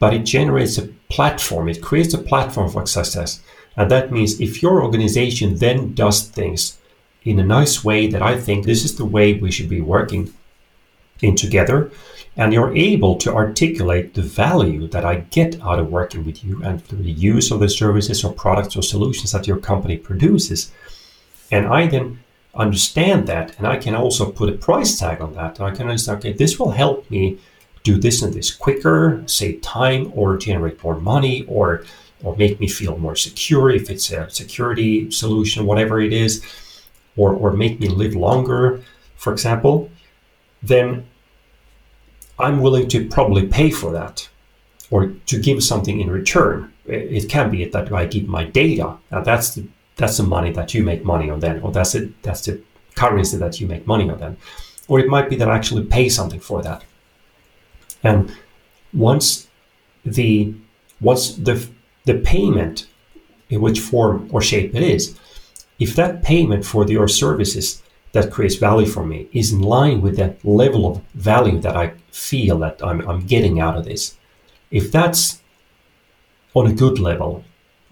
but 0.01 0.13
it 0.13 0.25
generates 0.25 0.77
a 0.79 0.89
platform 1.09 1.69
it 1.69 1.83
creates 1.83 2.15
a 2.15 2.19
platform 2.31 2.69
for 2.71 2.87
success. 2.87 3.41
And 3.77 3.91
that 3.93 4.11
means 4.11 4.41
if 4.41 4.61
your 4.61 4.83
organization 4.83 5.57
then 5.57 5.95
does 5.95 6.23
things 6.23 6.79
in 7.25 7.39
a 7.39 7.45
nice 7.45 7.85
way 7.85 8.09
that 8.09 8.23
I 8.23 8.41
think 8.41 8.65
this 8.65 8.85
is 8.85 8.97
the 8.97 9.05
way 9.05 9.35
we 9.35 9.53
should 9.53 9.69
be 9.69 9.81
working 9.81 10.33
in 11.21 11.37
together, 11.37 11.91
and 12.37 12.53
you're 12.53 12.77
able 12.77 13.17
to 13.17 13.35
articulate 13.35 14.15
the 14.15 14.23
value 14.23 14.87
that 14.89 15.05
I 15.05 15.17
get 15.31 15.61
out 15.61 15.81
of 15.81 15.91
working 15.91 16.25
with 16.25 16.45
you 16.45 16.63
and 16.63 16.85
through 16.85 17.03
the 17.03 17.11
use 17.11 17.51
of 17.51 17.61
the 17.61 17.69
services 17.69 18.25
or 18.25 18.33
products 18.33 18.77
or 18.77 18.83
solutions 18.83 19.33
that 19.33 19.47
your 19.47 19.59
company 19.59 19.97
produces, 19.97 20.73
and 21.51 21.67
I 21.67 21.87
then 21.87 22.21
understand 22.55 23.27
that 23.29 23.57
and 23.59 23.67
I 23.67 23.77
can 23.77 23.95
also 23.95 24.31
put 24.31 24.49
a 24.49 24.53
price 24.53 24.99
tag 24.99 25.21
on 25.21 25.35
that. 25.35 25.61
I 25.61 25.71
can 25.71 25.89
understand, 25.89 26.19
okay, 26.19 26.33
this 26.33 26.59
will 26.59 26.73
help 26.73 27.11
me 27.11 27.39
do 27.85 27.99
this 27.99 28.23
and 28.23 28.35
this 28.35 28.55
quicker, 28.55 29.23
save 29.27 29.63
time, 29.63 30.13
or 30.15 30.37
generate 30.37 30.83
more 30.83 30.99
money, 30.99 31.45
or 31.47 31.85
or 32.23 32.37
make 32.37 32.59
me 32.59 32.67
feel 32.67 32.99
more 32.99 33.15
secure 33.15 33.71
if 33.71 33.89
it's 33.91 34.11
a 34.11 34.29
security 34.29 35.09
solution, 35.11 35.67
whatever 35.67 36.01
it 36.01 36.13
is, 36.13 36.43
or, 37.17 37.33
or 37.33 37.53
make 37.53 37.79
me 37.79 37.89
live 37.89 38.15
longer, 38.15 38.83
for 39.17 39.33
example, 39.33 39.91
then 40.63 41.07
I'm 42.39 42.61
willing 42.61 42.89
to 42.89 43.09
probably 43.09 43.47
pay 43.47 43.71
for 43.71 43.93
that 43.93 44.29
or 44.91 45.09
to 45.27 45.39
give 45.41 45.63
something 45.63 46.01
in 46.01 46.11
return. 46.11 46.73
It 46.87 47.29
can 47.29 47.51
be 47.51 47.65
that 47.65 47.93
I 47.93 48.07
give 48.07 48.27
my 48.27 48.45
data. 48.45 48.97
Now 49.11 49.21
that's 49.23 49.55
the 49.55 49.67
that's 49.99 50.17
the 50.17 50.23
money 50.23 50.53
that 50.53 50.73
you 50.73 50.83
make 50.83 51.05
money 51.05 51.29
on 51.29 51.41
then, 51.41 51.61
or 51.61 51.71
that's 51.71 51.95
it 51.95 52.23
that's 52.23 52.47
the 52.47 52.61
currency 52.95 53.37
that 53.37 53.61
you 53.61 53.67
make 53.67 53.87
money 53.87 54.09
on 54.09 54.19
then. 54.19 54.37
Or 54.89 54.99
it 54.99 55.09
might 55.09 55.29
be 55.29 55.37
that 55.37 55.51
I 55.51 55.57
actually 55.57 55.85
pay 55.85 56.09
something 56.09 56.41
for 56.41 56.63
that. 56.63 56.83
And 58.03 58.35
once 58.95 59.49
the 60.05 60.55
once 61.01 61.35
the 61.35 61.69
the 62.05 62.15
payment, 62.15 62.87
in 63.51 63.61
which 63.61 63.81
form 63.81 64.29
or 64.33 64.41
shape 64.41 64.75
it 64.75 64.83
is, 64.83 65.19
if 65.79 65.95
that 65.97 66.23
payment 66.23 66.65
for 66.65 66.87
your 66.87 67.09
services 67.09 67.83
that 68.13 68.33
creates 68.33 68.55
value 68.55 68.87
for 68.87 69.05
me 69.05 69.29
is 69.33 69.53
in 69.53 69.61
line 69.61 70.01
with 70.01 70.17
that 70.17 70.43
level 70.45 70.87
of 70.91 71.03
value 71.15 71.59
that 71.61 71.77
I 71.77 71.93
feel 72.11 72.59
that 72.61 72.83
I'm, 72.83 73.07
I'm 73.09 73.27
getting 73.27 73.61
out 73.61 73.77
of 73.77 73.85
this, 73.85 74.17
if 74.71 74.91
that's 74.91 75.43
on 76.55 76.67
a 76.67 76.73
good 76.73 76.99
level, 76.99 77.45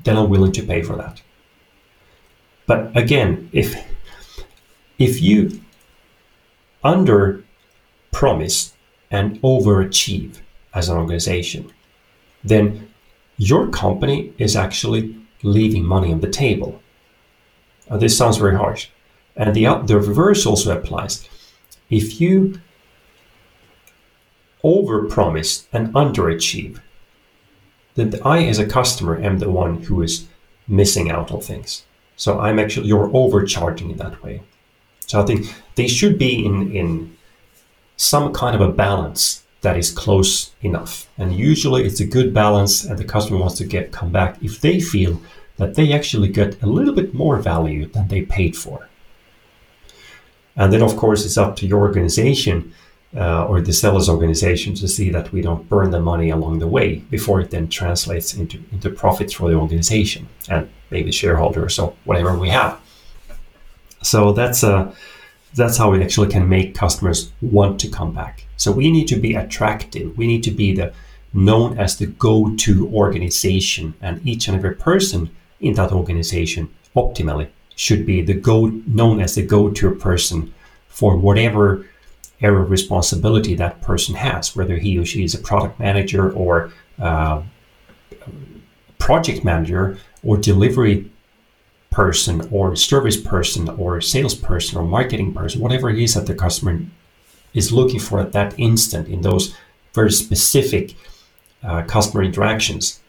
then 0.04 0.16
I'm 0.16 0.30
willing 0.30 0.52
to 0.52 0.62
pay 0.62 0.82
for 0.82 0.96
that. 0.96 1.20
But 2.66 2.96
again, 2.96 3.48
if 3.52 3.76
if 4.98 5.20
you 5.20 5.60
under 6.82 7.44
promise 8.12 8.72
and 9.10 9.40
overachieve 9.42 10.38
as 10.74 10.88
an 10.88 10.96
organization, 10.96 11.72
then 12.42 12.88
your 13.36 13.68
company 13.68 14.32
is 14.38 14.56
actually 14.56 15.14
leaving 15.42 15.84
money 15.84 16.12
on 16.12 16.20
the 16.20 16.30
table. 16.30 16.80
Uh, 17.90 17.98
this 17.98 18.16
sounds 18.16 18.38
very 18.38 18.56
harsh. 18.56 18.88
And 19.36 19.54
the, 19.54 19.82
the 19.84 19.98
reverse 19.98 20.46
also 20.46 20.76
applies. 20.76 21.28
If 21.90 22.20
you 22.20 22.60
overpromise 24.64 25.66
and 25.72 25.92
underachieve, 25.92 26.80
then 27.94 28.14
I, 28.24 28.44
as 28.44 28.58
a 28.58 28.66
customer, 28.66 29.20
am 29.20 29.38
the 29.38 29.50
one 29.50 29.82
who 29.82 30.02
is 30.02 30.26
missing 30.66 31.10
out 31.10 31.30
on 31.30 31.40
things. 31.40 31.84
So 32.16 32.40
I'm 32.40 32.58
actually 32.58 32.88
you're 32.88 33.14
overcharging 33.14 33.90
in 33.90 33.98
that 33.98 34.22
way. 34.22 34.42
So 35.06 35.20
I 35.20 35.24
think 35.24 35.54
they 35.76 35.86
should 35.86 36.18
be 36.18 36.44
in 36.44 36.72
in 36.72 37.16
some 37.96 38.32
kind 38.32 38.54
of 38.54 38.60
a 38.60 38.72
balance 38.72 39.42
that 39.62 39.76
is 39.76 39.90
close 39.90 40.52
enough. 40.62 41.08
And 41.18 41.32
usually 41.34 41.84
it's 41.84 42.00
a 42.00 42.06
good 42.06 42.32
balance 42.32 42.84
and 42.84 42.98
the 42.98 43.04
customer 43.04 43.38
wants 43.38 43.56
to 43.56 43.64
get 43.64 43.92
come 43.92 44.10
back 44.10 44.42
if 44.42 44.60
they 44.60 44.80
feel 44.80 45.20
that 45.56 45.74
they 45.74 45.92
actually 45.92 46.28
get 46.28 46.62
a 46.62 46.66
little 46.66 46.94
bit 46.94 47.14
more 47.14 47.38
value 47.38 47.86
than 47.86 48.08
they 48.08 48.22
paid 48.22 48.56
for. 48.56 48.88
And 50.56 50.72
then 50.72 50.82
of 50.82 50.96
course 50.96 51.24
it's 51.24 51.38
up 51.38 51.56
to 51.56 51.66
your 51.66 51.80
organization 51.80 52.72
uh, 53.14 53.46
or 53.46 53.60
the 53.60 53.72
seller's 53.72 54.08
organization 54.08 54.74
to 54.74 54.88
see 54.88 55.10
that 55.10 55.32
we 55.32 55.40
don't 55.40 55.68
burn 55.68 55.90
the 55.90 56.00
money 56.00 56.30
along 56.30 56.58
the 56.58 56.66
way 56.66 56.96
before 57.10 57.40
it 57.40 57.50
then 57.50 57.68
translates 57.68 58.34
into, 58.34 58.62
into 58.72 58.90
profits 58.90 59.32
for 59.32 59.50
the 59.50 59.56
organization 59.56 60.28
and 60.48 60.68
maybe 60.90 61.12
shareholders 61.12 61.78
or 61.78 61.94
whatever 62.04 62.36
we 62.38 62.48
have. 62.48 62.80
So 64.02 64.32
that's 64.32 64.62
a 64.62 64.92
that's 65.54 65.78
how 65.78 65.90
we 65.90 66.02
actually 66.02 66.28
can 66.28 66.46
make 66.48 66.74
customers 66.74 67.32
want 67.40 67.80
to 67.80 67.88
come 67.88 68.12
back. 68.12 68.44
So 68.58 68.70
we 68.70 68.90
need 68.90 69.08
to 69.08 69.16
be 69.16 69.34
attractive. 69.34 70.16
We 70.18 70.26
need 70.26 70.42
to 70.44 70.50
be 70.50 70.74
the 70.74 70.92
known 71.32 71.78
as 71.78 71.96
the 71.96 72.06
go-to 72.06 72.88
organization, 72.94 73.94
and 74.00 74.26
each 74.26 74.48
and 74.48 74.56
every 74.56 74.74
person 74.74 75.30
in 75.60 75.74
that 75.74 75.92
organization 75.92 76.68
optimally 76.94 77.48
should 77.74 78.06
be 78.06 78.22
the 78.22 78.34
go 78.34 78.66
known 78.86 79.20
as 79.20 79.34
the 79.34 79.42
go-to 79.42 79.94
person 79.94 80.52
for 80.88 81.16
whatever 81.16 81.86
area 82.40 82.60
of 82.60 82.70
responsibility 82.70 83.54
that 83.54 83.80
person 83.80 84.14
has, 84.14 84.54
whether 84.54 84.76
he 84.76 84.98
or 84.98 85.04
she 85.04 85.24
is 85.24 85.34
a 85.34 85.38
product 85.38 85.78
manager 85.78 86.30
or 86.32 86.70
uh, 86.98 87.42
project 88.98 89.44
manager 89.44 89.98
or 90.22 90.36
delivery 90.36 91.10
person 91.90 92.46
or 92.50 92.76
service 92.76 93.16
person 93.16 93.68
or 93.70 94.00
salesperson 94.00 94.78
or 94.78 94.84
marketing 94.84 95.32
person, 95.32 95.60
whatever 95.60 95.88
it 95.88 95.98
is 95.98 96.14
that 96.14 96.26
the 96.26 96.34
customer 96.34 96.80
is 97.54 97.72
looking 97.72 97.98
for 97.98 98.20
at 98.20 98.32
that 98.32 98.58
instant 98.58 99.08
in 99.08 99.22
those 99.22 99.56
very 99.94 100.12
specific 100.12 100.94
uh, 101.62 101.82
customer 101.82 102.22
interactions. 102.22 103.00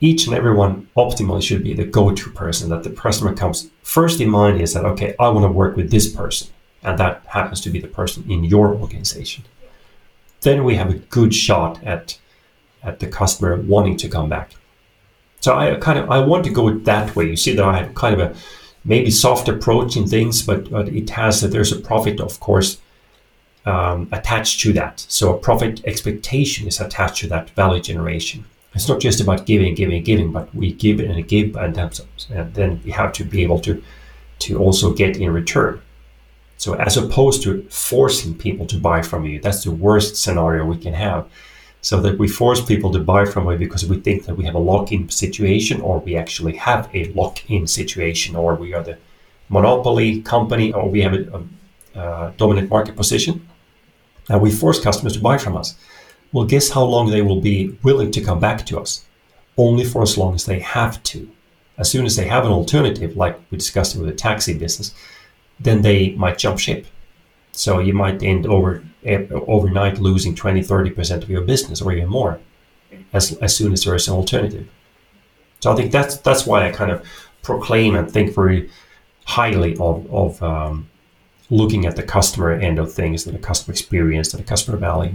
Each 0.00 0.26
and 0.26 0.34
every 0.34 0.54
one 0.54 0.88
optimally 0.96 1.42
should 1.42 1.62
be 1.62 1.74
the 1.74 1.84
go-to 1.84 2.30
person 2.30 2.70
that 2.70 2.84
the 2.84 2.90
customer 2.90 3.34
comes 3.34 3.70
first 3.82 4.20
in 4.20 4.30
mind 4.30 4.60
is 4.60 4.72
that 4.74 4.84
okay, 4.84 5.14
I 5.18 5.28
want 5.28 5.44
to 5.44 5.52
work 5.52 5.76
with 5.76 5.90
this 5.90 6.08
person. 6.10 6.48
And 6.82 6.98
that 6.98 7.22
happens 7.26 7.60
to 7.62 7.70
be 7.70 7.80
the 7.80 7.88
person 7.88 8.24
in 8.30 8.44
your 8.44 8.74
organization, 8.74 9.44
then 10.42 10.64
we 10.64 10.76
have 10.76 10.90
a 10.90 10.98
good 10.98 11.34
shot 11.34 11.82
at 11.84 12.18
at 12.82 13.00
the 13.00 13.06
customer 13.06 13.56
wanting 13.56 13.96
to 13.96 14.08
come 14.08 14.28
back. 14.28 14.52
So 15.40 15.56
I 15.56 15.74
kind 15.76 15.98
of 15.98 16.10
I 16.10 16.20
want 16.20 16.44
to 16.44 16.50
go 16.50 16.70
that 16.70 17.16
way. 17.16 17.28
You 17.28 17.36
see 17.36 17.54
that 17.54 17.64
I 17.64 17.78
have 17.78 17.94
kind 17.94 18.14
of 18.14 18.20
a 18.20 18.36
maybe 18.86 19.10
soft 19.10 19.48
approach 19.48 19.96
in 19.96 20.06
things, 20.06 20.42
but, 20.42 20.70
but 20.70 20.88
it 20.88 21.10
has 21.10 21.40
that 21.40 21.48
there's 21.48 21.72
a 21.72 21.80
profit, 21.80 22.20
of 22.20 22.38
course, 22.40 22.80
um, 23.66 24.08
attached 24.12 24.60
to 24.60 24.72
that. 24.74 25.04
So 25.08 25.34
a 25.34 25.38
profit 25.38 25.84
expectation 25.84 26.68
is 26.68 26.80
attached 26.80 27.20
to 27.22 27.28
that 27.28 27.50
value 27.50 27.82
generation. 27.82 28.44
It's 28.74 28.88
not 28.88 29.00
just 29.00 29.20
about 29.20 29.46
giving, 29.46 29.74
giving, 29.74 30.02
giving, 30.04 30.30
but 30.30 30.54
we 30.54 30.72
give 30.72 31.00
and 31.00 31.26
give, 31.26 31.56
and, 31.56 31.76
and 31.78 32.54
then 32.54 32.80
we 32.84 32.92
have 32.92 33.12
to 33.14 33.24
be 33.24 33.42
able 33.42 33.60
to 33.60 33.82
to 34.38 34.58
also 34.58 34.92
get 34.92 35.16
in 35.16 35.32
return. 35.32 35.80
So 36.56 36.74
as 36.74 36.96
opposed 36.96 37.42
to 37.42 37.62
forcing 37.70 38.34
people 38.34 38.66
to 38.66 38.78
buy 38.78 39.02
from 39.02 39.24
you, 39.24 39.40
that's 39.40 39.64
the 39.64 39.70
worst 39.70 40.16
scenario 40.16 40.64
we 40.64 40.78
can 40.78 40.94
have. 40.94 41.28
So 41.82 42.00
that 42.00 42.18
we 42.18 42.26
force 42.26 42.64
people 42.64 42.90
to 42.92 42.98
buy 42.98 43.26
from 43.26 43.48
you 43.48 43.56
because 43.56 43.86
we 43.86 44.00
think 44.00 44.24
that 44.24 44.34
we 44.34 44.44
have 44.44 44.56
a 44.56 44.58
lock-in 44.58 45.08
situation, 45.08 45.80
or 45.80 46.00
we 46.00 46.16
actually 46.16 46.56
have 46.56 46.88
a 46.92 47.12
lock-in 47.12 47.66
situation, 47.66 48.34
or 48.34 48.56
we 48.56 48.74
are 48.74 48.82
the 48.82 48.98
monopoly 49.48 50.22
company, 50.22 50.72
or 50.72 50.90
we 50.90 51.02
have 51.02 51.14
a, 51.14 51.44
a, 51.94 52.00
a 52.00 52.34
dominant 52.36 52.70
market 52.70 52.96
position, 52.96 53.46
and 54.28 54.40
we 54.40 54.50
force 54.50 54.80
customers 54.80 55.12
to 55.12 55.20
buy 55.20 55.38
from 55.38 55.56
us. 55.56 55.76
Well, 56.32 56.44
guess 56.44 56.70
how 56.70 56.82
long 56.82 57.10
they 57.10 57.22
will 57.22 57.40
be 57.40 57.78
willing 57.84 58.10
to 58.12 58.20
come 58.20 58.40
back 58.40 58.66
to 58.66 58.80
us? 58.80 59.04
Only 59.56 59.84
for 59.84 60.02
as 60.02 60.18
long 60.18 60.34
as 60.34 60.44
they 60.44 60.58
have 60.58 61.00
to. 61.04 61.30
As 61.78 61.88
soon 61.90 62.04
as 62.04 62.16
they 62.16 62.26
have 62.26 62.44
an 62.44 62.52
alternative, 62.52 63.16
like 63.16 63.38
we 63.50 63.58
discussed 63.58 63.96
with 63.96 64.08
the 64.08 64.14
taxi 64.14 64.58
business, 64.58 64.92
then 65.58 65.82
they 65.82 66.10
might 66.12 66.38
jump 66.38 66.58
ship. 66.58 66.86
So 67.52 67.78
you 67.78 67.94
might 67.94 68.22
end 68.22 68.46
over 68.46 68.84
eh, 69.04 69.26
overnight 69.30 69.98
losing 69.98 70.34
20, 70.34 70.60
30% 70.60 71.22
of 71.22 71.30
your 71.30 71.42
business 71.42 71.80
or 71.80 71.92
even 71.92 72.08
more 72.08 72.38
as, 73.12 73.32
as 73.38 73.56
soon 73.56 73.72
as 73.72 73.84
there 73.84 73.94
is 73.94 74.08
an 74.08 74.14
alternative. 74.14 74.68
So 75.60 75.72
I 75.72 75.76
think 75.76 75.90
that's 75.90 76.18
that's 76.18 76.46
why 76.46 76.68
I 76.68 76.70
kind 76.70 76.90
of 76.90 77.04
proclaim 77.42 77.96
and 77.96 78.10
think 78.10 78.34
very 78.34 78.70
highly 79.24 79.76
of, 79.78 80.06
of 80.12 80.42
um, 80.42 80.88
looking 81.50 81.86
at 81.86 81.96
the 81.96 82.02
customer 82.02 82.52
end 82.52 82.78
of 82.78 82.92
things, 82.92 83.24
the 83.24 83.38
customer 83.38 83.72
experience, 83.72 84.32
the 84.32 84.42
customer 84.42 84.76
value. 84.76 85.14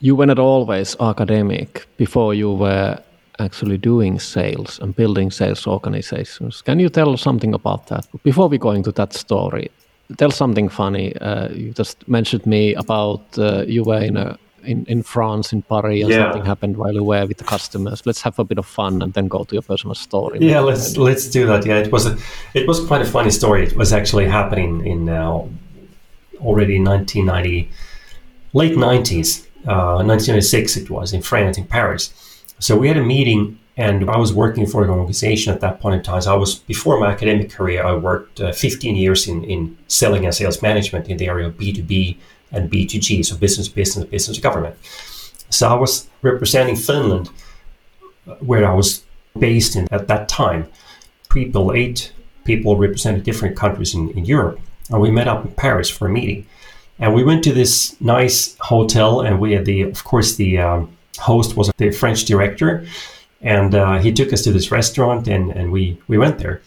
You 0.00 0.14
were 0.14 0.26
not 0.26 0.38
always 0.38 0.96
academic 1.00 1.86
before 1.96 2.34
you 2.34 2.52
were 2.52 3.02
actually 3.38 3.78
doing 3.78 4.18
sales 4.18 4.78
and 4.80 4.94
building 4.94 5.30
sales 5.30 5.66
organizations. 5.66 6.62
Can 6.62 6.78
you 6.80 6.88
tell 6.88 7.16
something 7.16 7.54
about 7.54 7.86
that? 7.88 8.06
Before 8.22 8.48
we 8.48 8.58
go 8.58 8.70
into 8.70 8.92
that 8.92 9.12
story, 9.12 9.70
tell 10.16 10.30
something 10.30 10.68
funny. 10.68 11.16
Uh, 11.16 11.48
you 11.50 11.72
just 11.72 12.06
mentioned 12.08 12.46
me 12.46 12.74
about 12.74 13.22
uh, 13.38 13.64
you 13.66 13.84
were 13.84 14.00
in, 14.00 14.16
a, 14.16 14.38
in, 14.64 14.84
in 14.86 15.02
France, 15.02 15.52
in 15.52 15.62
Paris, 15.62 16.02
and 16.02 16.10
yeah. 16.10 16.18
something 16.18 16.44
happened 16.44 16.76
while 16.76 16.92
you 16.92 17.04
were 17.04 17.26
with 17.26 17.38
the 17.38 17.44
customers. 17.44 18.04
Let's 18.06 18.22
have 18.22 18.38
a 18.38 18.44
bit 18.44 18.58
of 18.58 18.66
fun 18.66 19.02
and 19.02 19.12
then 19.12 19.28
go 19.28 19.44
to 19.44 19.54
your 19.54 19.62
personal 19.62 19.94
story. 19.94 20.38
Yeah, 20.40 20.60
let's 20.60 20.96
let's 20.96 21.28
do 21.28 21.46
that. 21.46 21.66
Yeah, 21.66 21.78
it 21.78 21.92
was 21.92 22.06
a, 22.06 22.16
it 22.54 22.66
was 22.66 22.84
quite 22.86 23.02
a 23.02 23.06
funny 23.06 23.30
story. 23.30 23.64
It 23.64 23.76
was 23.76 23.92
actually 23.92 24.26
happening 24.26 24.86
in 24.86 25.08
uh, 25.08 25.46
already 26.40 26.78
1990, 26.80 27.70
late 28.52 28.76
90s, 28.76 29.46
1996. 29.64 30.76
Uh, 30.76 30.80
it 30.80 30.90
was 30.90 31.12
in 31.12 31.22
France, 31.22 31.58
in 31.58 31.66
Paris 31.66 32.27
so 32.58 32.76
we 32.76 32.88
had 32.88 32.96
a 32.96 33.04
meeting, 33.04 33.58
and 33.76 34.10
I 34.10 34.16
was 34.16 34.32
working 34.32 34.66
for 34.66 34.82
an 34.82 34.90
organization 34.90 35.52
at 35.54 35.60
that 35.60 35.80
point 35.80 35.94
in 35.96 36.02
time. 36.02 36.20
So 36.22 36.34
I 36.34 36.36
was 36.36 36.56
before 36.56 36.98
my 36.98 37.10
academic 37.12 37.50
career. 37.50 37.84
I 37.84 37.94
worked 37.94 38.40
uh, 38.40 38.52
15 38.52 38.96
years 38.96 39.28
in 39.28 39.44
in 39.44 39.76
selling 39.86 40.24
and 40.24 40.34
sales 40.34 40.60
management 40.62 41.08
in 41.08 41.16
the 41.16 41.28
area 41.28 41.46
of 41.46 41.56
B2B 41.56 42.16
and 42.52 42.70
B2G, 42.70 43.24
so 43.24 43.36
business, 43.36 43.68
business, 43.68 44.04
business, 44.06 44.38
government. 44.38 44.74
So 45.50 45.68
I 45.68 45.74
was 45.74 46.08
representing 46.22 46.76
Finland, 46.76 47.30
where 48.40 48.66
I 48.66 48.74
was 48.74 49.04
based 49.38 49.76
in 49.76 49.86
at 49.90 50.08
that 50.08 50.28
time. 50.28 50.66
People, 51.30 51.72
eight 51.72 52.12
people 52.44 52.76
represented 52.76 53.22
different 53.22 53.56
countries 53.56 53.94
in, 53.94 54.10
in 54.10 54.24
Europe, 54.24 54.58
and 54.90 55.00
we 55.00 55.10
met 55.10 55.28
up 55.28 55.44
in 55.44 55.52
Paris 55.52 55.90
for 55.90 56.06
a 56.08 56.10
meeting. 56.10 56.46
And 56.98 57.14
we 57.14 57.22
went 57.22 57.44
to 57.44 57.52
this 57.52 58.00
nice 58.00 58.56
hotel, 58.58 59.20
and 59.20 59.38
we 59.38 59.52
had 59.52 59.64
the, 59.66 59.82
of 59.82 60.02
course, 60.02 60.34
the 60.36 60.58
um, 60.58 60.97
host 61.18 61.56
was 61.56 61.70
the 61.76 61.90
French 61.90 62.24
director, 62.24 62.86
and 63.40 63.74
uh, 63.74 63.98
he 63.98 64.12
took 64.12 64.32
us 64.32 64.42
to 64.42 64.52
this 64.52 64.70
restaurant, 64.70 65.28
and, 65.28 65.50
and 65.52 65.72
we 65.72 65.98
we 66.08 66.18
went 66.18 66.38
there, 66.38 66.62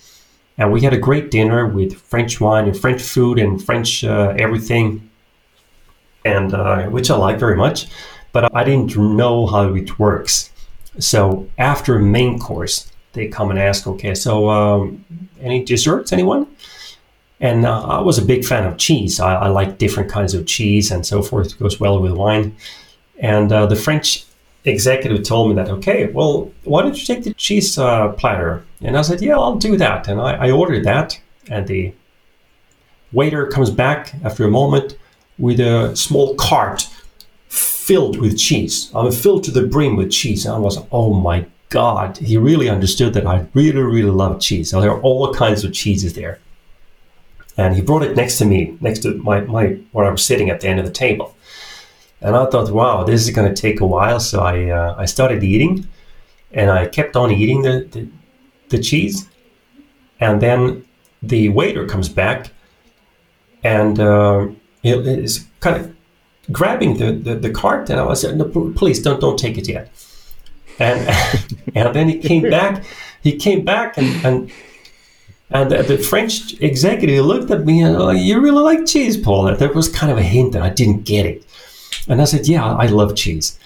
and 0.58 0.72
we 0.72 0.82
had 0.82 0.94
a 0.94 0.98
great 0.98 1.32
dinner 1.32 1.66
with 1.68 1.94
French 1.94 2.40
wine 2.40 2.68
and 2.68 2.78
French 2.78 3.02
food 3.02 3.40
and 3.40 3.64
French 3.64 4.04
uh, 4.04 4.34
everything, 4.38 5.10
and 6.26 6.54
uh, 6.54 6.84
which 6.86 7.10
I 7.10 7.16
like 7.16 7.40
very 7.40 7.58
much, 7.58 7.88
but 8.32 8.54
I 8.56 8.64
didn't 8.64 8.96
know 8.96 9.48
how 9.48 9.74
it 9.74 10.00
works. 10.00 10.52
So 11.00 11.48
after 11.58 12.00
main 12.00 12.40
course, 12.40 12.92
they 13.14 13.28
come 13.28 13.50
and 13.50 13.60
ask, 13.60 13.88
okay, 13.88 14.14
so 14.14 14.50
um, 14.50 15.06
any 15.42 15.64
desserts, 15.64 16.12
anyone? 16.12 16.48
And 17.40 17.66
uh, 17.66 17.82
I 17.82 18.02
was 18.02 18.18
a 18.18 18.26
big 18.26 18.46
fan 18.46 18.66
of 18.66 18.78
cheese. 18.78 19.20
I, 19.20 19.34
I 19.34 19.48
like 19.48 19.78
different 19.78 20.12
kinds 20.12 20.34
of 20.34 20.46
cheese 20.46 20.92
and 20.92 21.06
so 21.06 21.22
forth. 21.24 21.54
It 21.54 21.60
goes 21.60 21.80
well 21.80 22.00
with 22.00 22.12
wine. 22.12 22.56
And 23.18 23.52
uh, 23.52 23.66
the 23.66 23.76
French 23.76 24.26
executive 24.66 25.24
told 25.24 25.50
me 25.50 25.56
that, 25.56 25.70
okay, 25.70 26.08
well, 26.08 26.52
why 26.64 26.82
don't 26.82 26.98
you 26.98 27.06
take 27.06 27.24
the 27.24 27.34
cheese 27.34 27.78
uh, 27.78 28.10
platter? 28.10 28.64
And 28.82 28.98
I 28.98 29.02
said, 29.02 29.22
yeah, 29.22 29.38
I'll 29.38 29.56
do 29.56 29.78
that. 29.78 30.08
And 30.08 30.22
I, 30.22 30.48
I 30.48 30.52
ordered 30.52 30.84
that. 30.86 31.20
And 31.50 31.68
the 31.68 31.94
waiter 33.12 33.48
comes 33.48 33.70
back 33.70 34.14
after 34.24 34.46
a 34.46 34.50
moment 34.50 34.98
with 35.38 35.60
a 35.60 35.96
small 35.96 36.36
cart 36.36 36.88
filled 37.48 38.18
with 38.18 38.38
cheese. 38.38 38.92
I 38.94 39.06
am 39.06 39.12
filled 39.12 39.44
to 39.46 39.52
the 39.52 39.66
brim 39.66 39.96
with 39.96 40.12
cheese. 40.12 40.46
And 40.46 40.56
I 40.56 40.60
was, 40.60 40.78
oh 40.92 41.14
my 41.14 41.46
God, 41.70 42.18
he 42.18 42.38
really 42.38 42.70
understood 42.70 43.14
that 43.16 43.26
I 43.26 43.48
really, 43.54 43.82
really 43.82 44.12
love 44.12 44.40
cheese. 44.40 44.70
So 44.70 44.80
there 44.80 44.92
are 44.92 45.02
all 45.02 45.34
kinds 45.34 45.64
of 45.64 45.74
cheeses 45.74 46.14
there. 46.14 46.40
And 47.58 47.76
he 47.76 47.82
brought 47.82 48.04
it 48.04 48.16
next 48.16 48.38
to 48.38 48.46
me, 48.46 48.78
next 48.82 49.00
to 49.00 49.16
my, 49.18 49.42
my 49.42 49.78
where 49.92 50.06
I 50.06 50.12
was 50.12 50.24
sitting 50.24 50.50
at 50.50 50.62
the 50.62 50.68
end 50.68 50.80
of 50.80 50.86
the 50.86 50.92
table. 50.92 51.36
And 52.22 52.36
I 52.36 52.46
thought, 52.46 52.72
wow, 52.72 53.04
this 53.04 53.22
is 53.22 53.32
going 53.32 53.54
to 53.54 53.60
take 53.60 53.82
a 53.82 53.86
while. 53.86 54.20
So 54.20 54.42
I, 54.42 54.70
uh, 54.70 54.96
I 54.98 55.06
started 55.06 55.44
eating 55.44 55.88
and 56.52 56.70
I 56.70 56.88
kept 56.88 57.16
on 57.16 57.32
eating 57.32 57.64
the, 57.64 57.88
the, 57.92 58.08
the 58.70 58.82
cheese. 58.82 59.28
And 60.20 60.42
then 60.42 60.86
the 61.24 61.50
waiter 61.50 61.88
comes 61.88 62.10
back 62.10 62.52
and 63.64 64.00
uh, 64.00 64.50
is 64.84 65.48
kind 65.62 65.78
of 65.78 65.96
grabbing 66.52 66.98
the, 66.98 67.12
the, 67.12 67.36
the, 67.36 67.50
cart. 67.50 67.90
And 67.90 68.00
I 68.00 68.04
was 68.04 68.24
no, 68.24 68.46
please 68.76 69.02
don't, 69.02 69.20
don't 69.20 69.38
take 69.38 69.58
it 69.58 69.68
yet. 69.68 69.92
And, 70.78 71.08
and 71.76 71.96
then 71.96 72.08
he 72.08 72.20
came 72.20 72.44
back, 72.50 72.84
he 73.24 73.36
came 73.36 73.66
back 73.66 73.98
and, 73.98 74.26
and 74.26 74.52
and 75.54 75.70
the, 75.70 75.98
French 75.98 76.54
executive 76.62 77.26
looked 77.26 77.52
at 77.52 77.66
me 77.66 77.82
and, 77.82 77.98
oh, 77.98 78.12
you 78.12 78.40
really 78.40 78.62
like 78.64 78.86
cheese, 78.86 79.18
Paul. 79.18 79.54
There 79.54 79.74
was 79.74 79.90
kind 79.90 80.10
of 80.10 80.18
a 80.18 80.24
hint 80.24 80.54
that 80.54 80.62
I 80.62 80.70
didn't 80.70 81.04
get 81.04 81.26
it. 81.26 81.46
And 82.12 82.22
I 82.22 82.26
said, 82.26 82.46
Yeah, 82.46 82.66
I 82.66 82.88
love 82.88 83.16
cheese. 83.16 83.58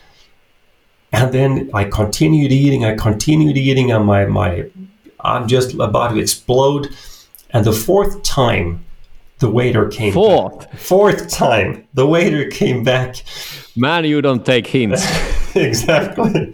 And 1.12 1.34
then 1.34 1.72
I 1.74 1.86
continued 1.86 2.52
eating, 2.52 2.86
I 2.86 2.96
continued 2.96 3.58
eating, 3.58 3.92
and 3.92 4.06
my, 4.06 4.26
my 4.26 4.70
I'm 5.20 5.48
just 5.48 5.74
about 5.74 6.10
to 6.10 6.20
explode. 6.20 6.96
And 7.50 7.66
the 7.66 7.74
fourth 7.74 8.22
time, 8.22 8.86
the 9.40 9.50
waiter 9.50 9.88
came 9.88 10.14
Fourth. 10.14 10.60
Back. 10.60 10.78
Fourth 10.78 11.30
time, 11.30 11.88
the 11.96 12.06
waiter 12.06 12.48
came 12.50 12.84
back. 12.84 13.24
Man, 13.76 14.06
you 14.06 14.22
don't 14.22 14.46
take 14.46 14.68
hints. 14.68 15.04
exactly. 15.56 16.54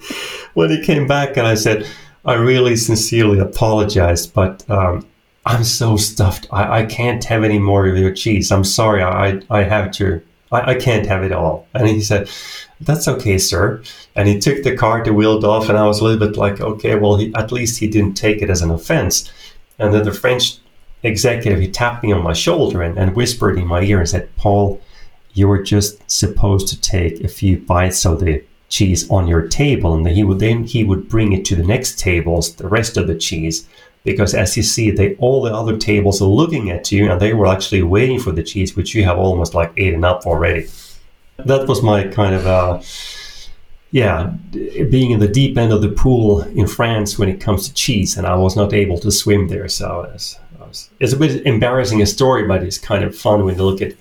When 0.54 0.70
he 0.70 0.82
came 0.82 1.08
back, 1.08 1.36
and 1.36 1.46
I 1.46 1.56
said, 1.56 1.86
I 2.24 2.36
really 2.36 2.78
sincerely 2.78 3.40
apologized, 3.40 4.34
but 4.34 4.64
um, 4.70 5.06
I'm 5.46 5.66
so 5.66 5.98
stuffed. 5.98 6.48
I, 6.52 6.82
I 6.82 6.86
can't 6.86 7.24
have 7.26 7.44
any 7.44 7.60
more 7.60 7.86
of 7.88 7.98
your 7.98 8.14
cheese. 8.14 8.50
I'm 8.50 8.64
sorry. 8.64 9.04
I, 9.04 9.42
I 9.50 9.64
have 9.64 9.92
to 9.94 10.22
I, 10.52 10.72
I 10.72 10.76
can't 10.76 11.06
have 11.06 11.24
it 11.24 11.32
all. 11.32 11.68
And 11.74 11.88
he 11.88 12.02
said, 12.02 12.30
That's 12.80 13.08
okay, 13.08 13.38
sir. 13.38 13.82
And 14.16 14.28
he 14.28 14.40
took 14.40 14.64
the 14.64 14.76
cart, 14.76 15.06
he 15.06 15.12
wheeled 15.12 15.46
off, 15.46 15.70
and 15.70 15.78
I 15.78 15.88
was 15.88 16.00
a 16.00 16.04
little 16.04 16.28
bit 16.28 16.38
like, 16.38 16.60
Okay, 16.62 16.96
well, 16.96 17.18
he, 17.18 17.34
at 17.36 17.52
least 17.52 17.80
he 17.80 17.88
didn't 17.88 18.16
take 18.16 18.42
it 18.42 18.50
as 18.50 18.62
an 18.62 18.72
offense. 18.72 19.32
And 19.80 19.94
then 19.94 20.04
the 20.04 20.14
French 20.14 20.58
executive, 21.04 21.60
he 21.60 21.70
tapped 21.70 22.04
me 22.04 22.12
on 22.12 22.24
my 22.24 22.34
shoulder 22.34 22.82
and, 22.82 22.98
and 22.98 23.16
whispered 23.16 23.58
in 23.58 23.68
my 23.68 23.82
ear 23.82 24.00
and 24.00 24.10
said, 24.10 24.36
Paul, 24.36 24.82
you 25.34 25.48
were 25.48 25.64
just 25.64 26.10
supposed 26.10 26.68
to 26.68 26.82
take 26.82 27.24
a 27.24 27.28
few 27.28 27.58
bites 27.58 28.06
of 28.06 28.20
the 28.20 28.44
cheese 28.70 29.10
on 29.10 29.28
your 29.28 29.48
table 29.50 29.94
and 29.94 30.06
then 30.06 30.16
he 30.16 30.24
would 30.24 30.40
then 30.40 30.64
he 30.64 30.82
would 30.82 31.10
bring 31.10 31.34
it 31.34 31.44
to 31.44 31.58
the 31.58 31.64
next 31.64 32.00
tables 32.00 32.56
the 32.56 32.68
rest 32.70 32.96
of 32.96 33.06
the 33.06 33.16
cheese 33.16 33.68
because 34.04 34.34
as 34.34 34.58
you 34.58 34.64
see, 34.64 34.92
they 34.92 35.16
all 35.16 35.42
the 35.42 35.54
other 35.54 35.78
tables 35.78 36.22
are 36.22 36.26
looking 36.26 36.70
at 36.72 36.92
you, 36.92 37.12
and 37.12 37.22
they 37.22 37.34
were 37.34 37.48
actually 37.48 37.84
waiting 37.84 38.20
for 38.20 38.32
the 38.32 38.44
cheese, 38.44 38.76
which 38.76 38.96
you 38.96 39.04
have 39.04 39.18
almost 39.18 39.54
like 39.54 39.72
eaten 39.78 40.04
up 40.04 40.26
already. 40.26 40.68
That 41.38 41.68
was 41.68 41.82
my 41.82 42.08
kind 42.08 42.36
of 42.36 42.46
uh, 42.48 42.82
yeah, 43.92 44.34
being 44.52 45.12
in 45.12 45.20
the 45.20 45.28
deep 45.28 45.58
end 45.58 45.74
of 45.74 45.82
the 45.82 45.90
pool 45.90 46.42
in 46.42 46.66
France 46.66 47.20
when 47.20 47.30
it 47.30 47.42
comes 47.42 47.68
to 47.68 47.74
cheese, 47.74 48.18
and 48.18 48.26
I 48.26 48.36
was 48.36 48.56
not 48.56 48.74
able 48.74 48.98
to 49.00 49.12
swim 49.12 49.50
there. 49.50 49.68
So 49.68 50.10
it's, 50.14 50.40
it's 51.00 51.14
a 51.14 51.18
bit 51.18 51.46
embarrassing 51.46 52.02
a 52.02 52.06
story, 52.06 52.48
but 52.48 52.64
it's 52.64 52.78
kind 52.78 53.04
of 53.04 53.16
fun 53.16 53.44
when 53.44 53.56
you 53.58 53.64
look 53.64 53.82
at 53.82 53.94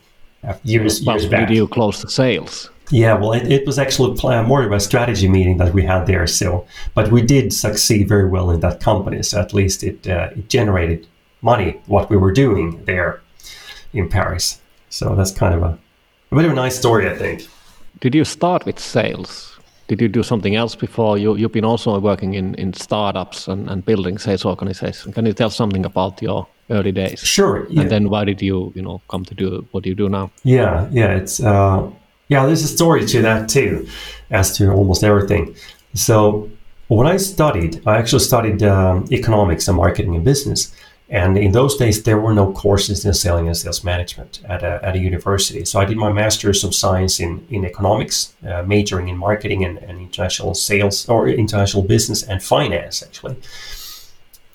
years, 0.65 1.03
well, 1.03 1.17
years 1.17 1.29
back. 1.29 1.49
Did 1.49 1.57
you 1.57 1.67
close 1.67 2.01
the 2.03 2.09
sales? 2.09 2.71
Yeah, 2.91 3.15
well, 3.19 3.33
it, 3.33 3.51
it 3.51 3.67
was 3.67 3.79
actually 3.79 4.17
more 4.47 4.63
of 4.63 4.73
a 4.73 4.81
strategy 4.81 5.29
meeting 5.29 5.59
that 5.59 5.73
we 5.73 5.85
had 5.85 6.07
there. 6.07 6.27
So, 6.27 6.67
but 6.95 7.11
we 7.11 7.23
did 7.23 7.53
succeed 7.53 8.09
very 8.09 8.29
well 8.29 8.51
in 8.51 8.61
that 8.61 8.81
company. 8.81 9.23
So 9.23 9.41
at 9.41 9.55
least 9.55 9.83
it 9.83 10.07
uh, 10.09 10.31
it 10.37 10.49
generated 10.49 11.07
money 11.43 11.81
what 11.87 12.11
we 12.11 12.17
were 12.17 12.33
doing 12.33 12.85
there 12.85 13.21
in 13.93 14.09
Paris. 14.09 14.61
So 14.89 15.15
that's 15.15 15.33
kind 15.33 15.55
of 15.55 15.63
a, 15.63 15.79
a 16.33 16.37
bit 16.37 16.45
of 16.45 16.53
a 16.53 16.55
nice 16.55 16.77
story, 16.77 17.09
I 17.09 17.17
think. 17.17 17.49
Did 18.01 18.15
you 18.15 18.25
start 18.25 18.67
with 18.67 18.79
sales? 18.79 19.59
Did 19.89 20.01
you 20.01 20.09
do 20.09 20.23
something 20.23 20.55
else 20.55 20.77
before? 20.77 21.19
You, 21.19 21.37
you've 21.37 21.53
been 21.53 21.65
also 21.65 21.99
working 21.99 22.35
in, 22.35 22.55
in 22.55 22.73
startups 22.73 23.49
and, 23.49 23.69
and 23.69 23.85
building 23.85 24.19
sales 24.19 24.45
organizations. 24.45 25.15
Can 25.15 25.27
you 25.27 25.33
tell 25.33 25.51
something 25.51 25.85
about 25.85 26.23
your 26.23 26.47
early 26.71 26.93
days? 26.93 27.21
Sure. 27.21 27.67
Yeah. 27.69 27.83
And 27.83 27.91
then 27.91 28.09
why 28.09 28.25
did 28.25 28.41
you, 28.41 28.73
you 28.77 28.83
know, 28.83 29.03
come 29.09 29.25
to 29.25 29.35
do 29.35 29.67
what 29.73 29.87
you 29.87 29.97
do 29.97 30.09
now? 30.09 30.31
Yeah, 30.45 30.89
yeah. 30.93 31.17
It's 31.17 31.41
uh, 31.41 31.91
yeah. 32.31 32.47
There's 32.47 32.65
a 32.65 32.69
story 32.69 33.05
to 33.07 33.23
that 33.23 33.49
too, 33.49 33.87
as 34.31 34.57
to 34.57 34.71
almost 34.73 35.05
everything. 35.05 35.55
So 35.95 36.49
when 36.89 37.07
I 37.07 37.19
studied, 37.19 37.83
I 37.87 37.99
actually 37.99 38.21
studied 38.21 38.63
um, 38.63 39.07
economics 39.13 39.69
and 39.69 39.77
marketing 39.77 40.17
and 40.17 40.25
business. 40.25 40.73
And 41.09 41.37
in 41.37 41.51
those 41.51 41.77
days, 41.77 42.05
there 42.05 42.21
were 42.21 42.33
no 42.33 42.53
courses 42.53 43.05
in 43.05 43.15
selling 43.15 43.49
and 43.49 43.57
sales 43.57 43.83
management 43.83 44.41
at 44.49 44.63
a, 44.63 44.79
at 44.85 44.95
a 44.95 44.99
university. 44.99 45.65
So 45.65 45.81
I 45.81 45.85
did 45.85 45.97
my 45.97 46.13
master's 46.13 46.63
of 46.63 46.73
science 46.73 47.19
in, 47.19 47.45
in 47.51 47.65
economics, 47.65 48.33
uh, 48.49 48.63
majoring 48.63 49.09
in 49.09 49.17
marketing 49.17 49.65
and, 49.65 49.79
and 49.79 49.99
international 49.99 50.55
sales 50.55 51.09
or 51.09 51.29
international 51.29 51.83
business 51.83 52.23
and 52.23 52.41
finance, 52.41 53.03
actually. 53.03 53.37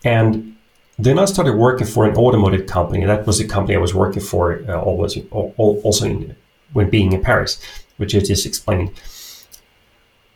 And 0.05 0.55
then 0.97 1.19
I 1.19 1.25
started 1.25 1.55
working 1.55 1.87
for 1.87 2.05
an 2.05 2.15
automotive 2.15 2.67
company. 2.67 3.05
That 3.05 3.27
was 3.27 3.37
the 3.37 3.47
company 3.47 3.75
I 3.75 3.81
was 3.81 3.93
working 3.93 4.21
for 4.21 4.63
uh, 4.69 4.79
always, 4.79 5.17
also 5.31 6.05
in, 6.05 6.35
when 6.73 6.89
being 6.89 7.13
in 7.13 7.21
Paris, 7.21 7.61
which 7.97 8.15
I 8.15 8.19
just 8.19 8.45
explained. 8.45 8.91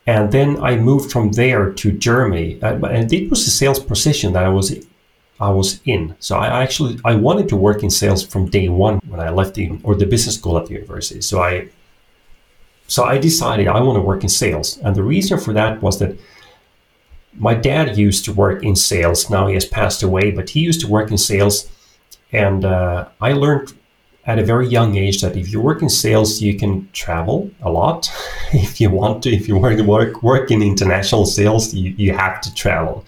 And 0.07 0.31
then 0.31 0.61
I 0.63 0.75
moved 0.75 1.11
from 1.11 1.33
there 1.33 1.71
to 1.71 1.91
Germany, 1.91 2.59
uh, 2.63 2.83
and 2.85 3.11
it 3.13 3.29
was 3.29 3.45
a 3.45 3.51
sales 3.51 3.79
position 3.79 4.33
that 4.33 4.43
I 4.43 4.49
was 4.49 4.75
I 5.39 5.51
was 5.51 5.79
in. 5.85 6.15
So 6.19 6.37
I 6.37 6.63
actually 6.63 6.99
I 7.05 7.15
wanted 7.15 7.47
to 7.49 7.55
work 7.55 7.83
in 7.83 7.89
sales 7.89 8.25
from 8.25 8.49
day 8.49 8.69
one 8.69 8.99
when 9.07 9.19
I 9.19 9.29
left 9.29 9.53
the 9.55 9.79
or 9.83 9.95
the 9.95 10.05
business 10.05 10.35
school 10.35 10.57
at 10.57 10.65
the 10.65 10.73
university. 10.73 11.21
So 11.21 11.41
I 11.41 11.69
so 12.87 13.03
I 13.03 13.19
decided 13.19 13.67
I 13.67 13.81
want 13.81 13.97
to 13.97 14.01
work 14.01 14.23
in 14.23 14.29
sales, 14.29 14.77
and 14.79 14.95
the 14.95 15.03
reason 15.03 15.39
for 15.39 15.53
that 15.53 15.81
was 15.81 15.99
that 15.99 16.17
my 17.37 17.53
dad 17.53 17.97
used 17.97 18.25
to 18.25 18.33
work 18.33 18.63
in 18.63 18.75
sales. 18.75 19.29
Now 19.29 19.47
he 19.47 19.53
has 19.53 19.65
passed 19.65 20.01
away, 20.03 20.31
but 20.31 20.49
he 20.49 20.59
used 20.61 20.81
to 20.81 20.87
work 20.87 21.11
in 21.11 21.17
sales, 21.17 21.69
and 22.31 22.65
uh, 22.65 23.07
I 23.21 23.33
learned 23.33 23.73
at 24.29 24.37
a 24.37 24.43
very 24.43 24.67
young 24.67 24.95
age 24.95 25.21
that 25.21 25.35
if 25.35 25.51
you 25.51 25.59
work 25.59 25.81
in 25.81 25.89
sales, 25.89 26.39
you 26.39 26.53
can 26.55 26.87
travel 26.93 27.49
a 27.63 27.71
lot. 27.71 28.11
if 28.53 28.79
you 28.79 28.91
want 28.91 29.23
to, 29.23 29.29
if 29.31 29.47
you 29.47 29.57
work 29.57 29.79
work 29.79 30.21
work 30.21 30.51
in 30.51 30.61
international 30.61 31.25
sales, 31.25 31.73
you, 31.73 31.95
you 31.97 32.13
have 32.13 32.39
to 32.41 32.53
travel. 32.53 33.03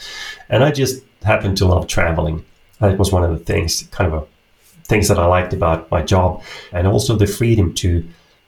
And 0.49 0.63
I 0.63 0.71
just 0.71 1.03
happened 1.21 1.57
to 1.57 1.67
love 1.67 1.85
traveling. 1.85 2.43
That 2.79 2.97
was 2.97 3.11
one 3.11 3.23
of 3.23 3.29
the 3.37 3.45
things, 3.45 3.83
kind 3.91 4.11
of 4.11 4.23
a, 4.23 4.25
things 4.85 5.07
that 5.09 5.19
I 5.19 5.25
liked 5.25 5.53
about 5.53 5.91
my 5.91 6.01
job, 6.01 6.41
and 6.73 6.87
also 6.87 7.15
the 7.15 7.27
freedom 7.27 7.75
to 7.75 8.03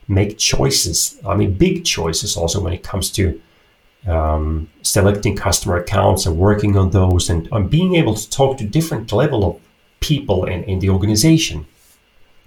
make 0.07 0.39
choices. 0.39 1.19
I 1.27 1.35
mean, 1.35 1.53
big 1.53 1.85
choices 1.85 2.35
also 2.35 2.59
when 2.59 2.73
it 2.73 2.81
comes 2.81 3.11
to 3.11 3.39
um, 4.07 4.67
selecting 4.81 5.35
customer 5.35 5.77
accounts 5.77 6.25
and 6.25 6.39
working 6.39 6.75
on 6.75 6.89
those, 6.89 7.29
and, 7.29 7.47
and 7.51 7.69
being 7.69 7.93
able 7.95 8.15
to 8.15 8.27
talk 8.31 8.57
to 8.57 8.63
different 8.65 9.11
level 9.11 9.45
of 9.45 9.61
people 9.99 10.45
in, 10.45 10.63
in 10.63 10.79
the 10.79 10.89
organization. 10.89 11.67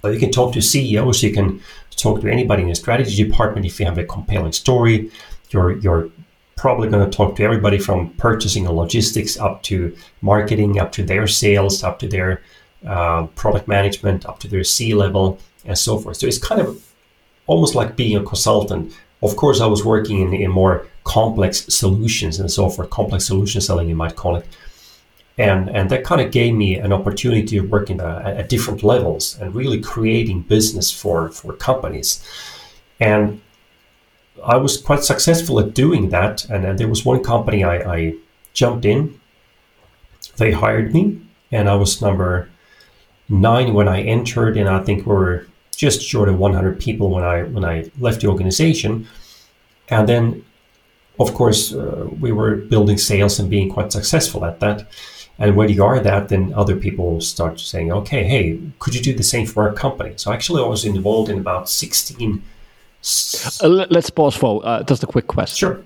So 0.07 0.11
you 0.13 0.19
can 0.21 0.31
talk 0.31 0.53
to 0.53 0.61
CEOs, 0.61 1.21
you 1.21 1.33
can 1.33 1.61
talk 1.97 2.21
to 2.21 2.31
anybody 2.31 2.63
in 2.63 2.69
the 2.69 2.75
strategy 2.75 3.21
department 3.21 3.65
if 3.65 3.77
you 3.77 3.85
have 3.85 3.97
a 3.97 4.05
compelling 4.05 4.53
story. 4.53 5.11
You're 5.49 5.79
you're 5.79 6.09
probably 6.55 6.87
going 6.87 7.03
to 7.03 7.17
talk 7.17 7.35
to 7.35 7.43
everybody 7.43 7.77
from 7.77 8.11
purchasing 8.11 8.65
and 8.65 8.77
logistics 8.77 9.37
up 9.37 9.63
to 9.63 9.93
marketing, 10.21 10.79
up 10.79 10.93
to 10.93 11.03
their 11.03 11.27
sales, 11.27 11.83
up 11.83 11.99
to 11.99 12.07
their 12.07 12.41
uh, 12.87 13.25
product 13.35 13.67
management, 13.67 14.25
up 14.25 14.39
to 14.39 14.47
their 14.47 14.63
C 14.63 14.93
level, 14.93 15.39
and 15.65 15.77
so 15.77 15.99
forth. 15.99 16.15
So 16.15 16.25
it's 16.25 16.37
kind 16.37 16.61
of 16.61 16.81
almost 17.45 17.75
like 17.75 17.97
being 17.97 18.15
a 18.15 18.23
consultant. 18.23 18.93
Of 19.21 19.35
course, 19.35 19.59
I 19.59 19.65
was 19.65 19.83
working 19.83 20.21
in, 20.21 20.33
in 20.33 20.51
more 20.51 20.87
complex 21.03 21.65
solutions 21.67 22.39
and 22.39 22.49
so 22.49 22.69
forth, 22.69 22.89
complex 22.91 23.27
solution 23.27 23.59
selling, 23.59 23.89
you 23.89 23.95
might 23.95 24.15
call 24.15 24.37
it. 24.37 24.45
And, 25.37 25.69
and 25.69 25.89
that 25.91 26.03
kind 26.03 26.19
of 26.19 26.31
gave 26.31 26.55
me 26.55 26.77
an 26.77 26.91
opportunity 26.91 27.45
to 27.47 27.61
work 27.61 27.89
in 27.91 27.99
a, 27.99 28.21
at 28.25 28.49
different 28.49 28.81
levels 28.81 29.37
and 29.39 29.53
really 29.53 29.79
creating 29.79 30.41
business 30.41 30.91
for, 30.91 31.29
for 31.29 31.53
companies. 31.53 32.25
And 32.99 33.39
I 34.43 34.57
was 34.57 34.77
quite 34.77 35.03
successful 35.03 35.59
at 35.59 35.73
doing 35.73 36.09
that. 36.09 36.45
And, 36.45 36.65
and 36.65 36.79
there 36.79 36.87
was 36.87 37.05
one 37.05 37.23
company 37.23 37.63
I, 37.63 37.95
I 37.95 38.15
jumped 38.53 38.85
in. 38.85 39.19
They 40.37 40.51
hired 40.51 40.93
me, 40.93 41.21
and 41.51 41.69
I 41.69 41.75
was 41.75 42.01
number 42.01 42.49
nine 43.29 43.73
when 43.73 43.87
I 43.87 44.01
entered, 44.01 44.57
and 44.57 44.69
I 44.69 44.83
think 44.83 45.05
we 45.05 45.13
were 45.13 45.47
just 45.75 46.01
short 46.01 46.29
of 46.29 46.39
100 46.39 46.79
people 46.79 47.09
when 47.11 47.23
I 47.23 47.43
when 47.43 47.63
I 47.63 47.91
left 47.99 48.21
the 48.21 48.27
organization. 48.27 49.07
And 49.89 50.09
then, 50.09 50.43
of 51.19 51.33
course, 51.33 51.73
uh, 51.73 52.07
we 52.19 52.31
were 52.31 52.55
building 52.55 52.97
sales 52.97 53.39
and 53.39 53.49
being 53.49 53.69
quite 53.69 53.91
successful 53.91 54.43
at 54.43 54.59
that. 54.59 54.87
And 55.39 55.55
when 55.55 55.69
you 55.69 55.83
are 55.83 55.99
that, 55.99 56.29
then 56.29 56.53
other 56.55 56.75
people 56.75 57.21
start 57.21 57.59
saying, 57.59 57.91
"Okay, 57.91 58.23
hey, 58.23 58.59
could 58.79 58.95
you 58.95 59.01
do 59.01 59.13
the 59.13 59.23
same 59.23 59.45
for 59.45 59.63
our 59.63 59.73
company?" 59.73 60.13
So 60.15 60.31
actually, 60.31 60.63
I 60.63 60.67
was 60.67 60.83
involved 60.83 61.29
in 61.29 61.37
about 61.39 61.69
16 61.69 62.41
uh, 63.61 63.85
let's 63.89 64.09
pause 64.09 64.35
for 64.35 64.61
uh, 64.65 64.83
just 64.83 65.03
a 65.03 65.07
quick 65.07 65.27
question. 65.27 65.55
Sure. 65.55 65.83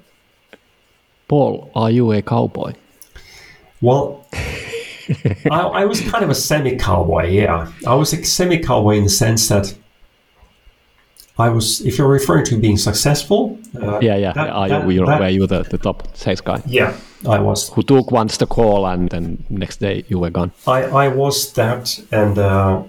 Paul, 1.28 1.70
are 1.76 1.92
you 1.92 2.12
a 2.12 2.22
cowboy? 2.22 2.74
Well, 3.82 4.26
I, 5.52 5.60
I, 5.82 5.86
was 5.86 6.02
kind 6.02 6.24
of 6.24 6.30
a 6.30 6.36
semi 6.36 6.76
cowboy, 6.78 7.30
yeah. 7.30 7.72
I 7.86 7.96
was 7.96 8.14
a 8.14 8.24
semi 8.24 8.58
cowboy 8.58 8.96
in 8.98 9.04
the 9.04 9.10
sense 9.10 9.48
that 9.50 9.74
I 11.38 11.50
was, 11.50 11.82
if 11.86 11.98
you're 11.98 12.08
referring 12.08 12.46
to 12.46 12.58
being 12.58 12.78
successful. 12.78 13.60
Uh, 13.76 14.00
yeah, 14.02 14.16
yeah. 14.16 14.34
That, 14.34 14.50
are 14.50 14.68
that, 14.68 14.90
you, 14.90 15.06
that, 15.06 15.20
were 15.20 15.30
you 15.30 15.48
the, 15.48 15.64
the 15.64 15.78
top 15.78 16.16
sales 16.16 16.42
guy? 16.42 16.62
Yeah, 16.66 16.96
I 17.28 17.40
was. 17.40 17.70
Who 17.70 17.84
took 17.84 18.12
once 18.12 18.38
the 18.38 18.48
call 18.48 18.88
and 18.88 19.10
then 19.10 19.44
next 19.50 19.80
day 19.80 20.04
you 20.08 20.20
were 20.20 20.30
gone? 20.30 20.52
I, 20.68 20.84
I 20.84 21.08
was 21.08 21.54
that, 21.54 22.00
and 22.12 22.38
uh, 22.38 22.84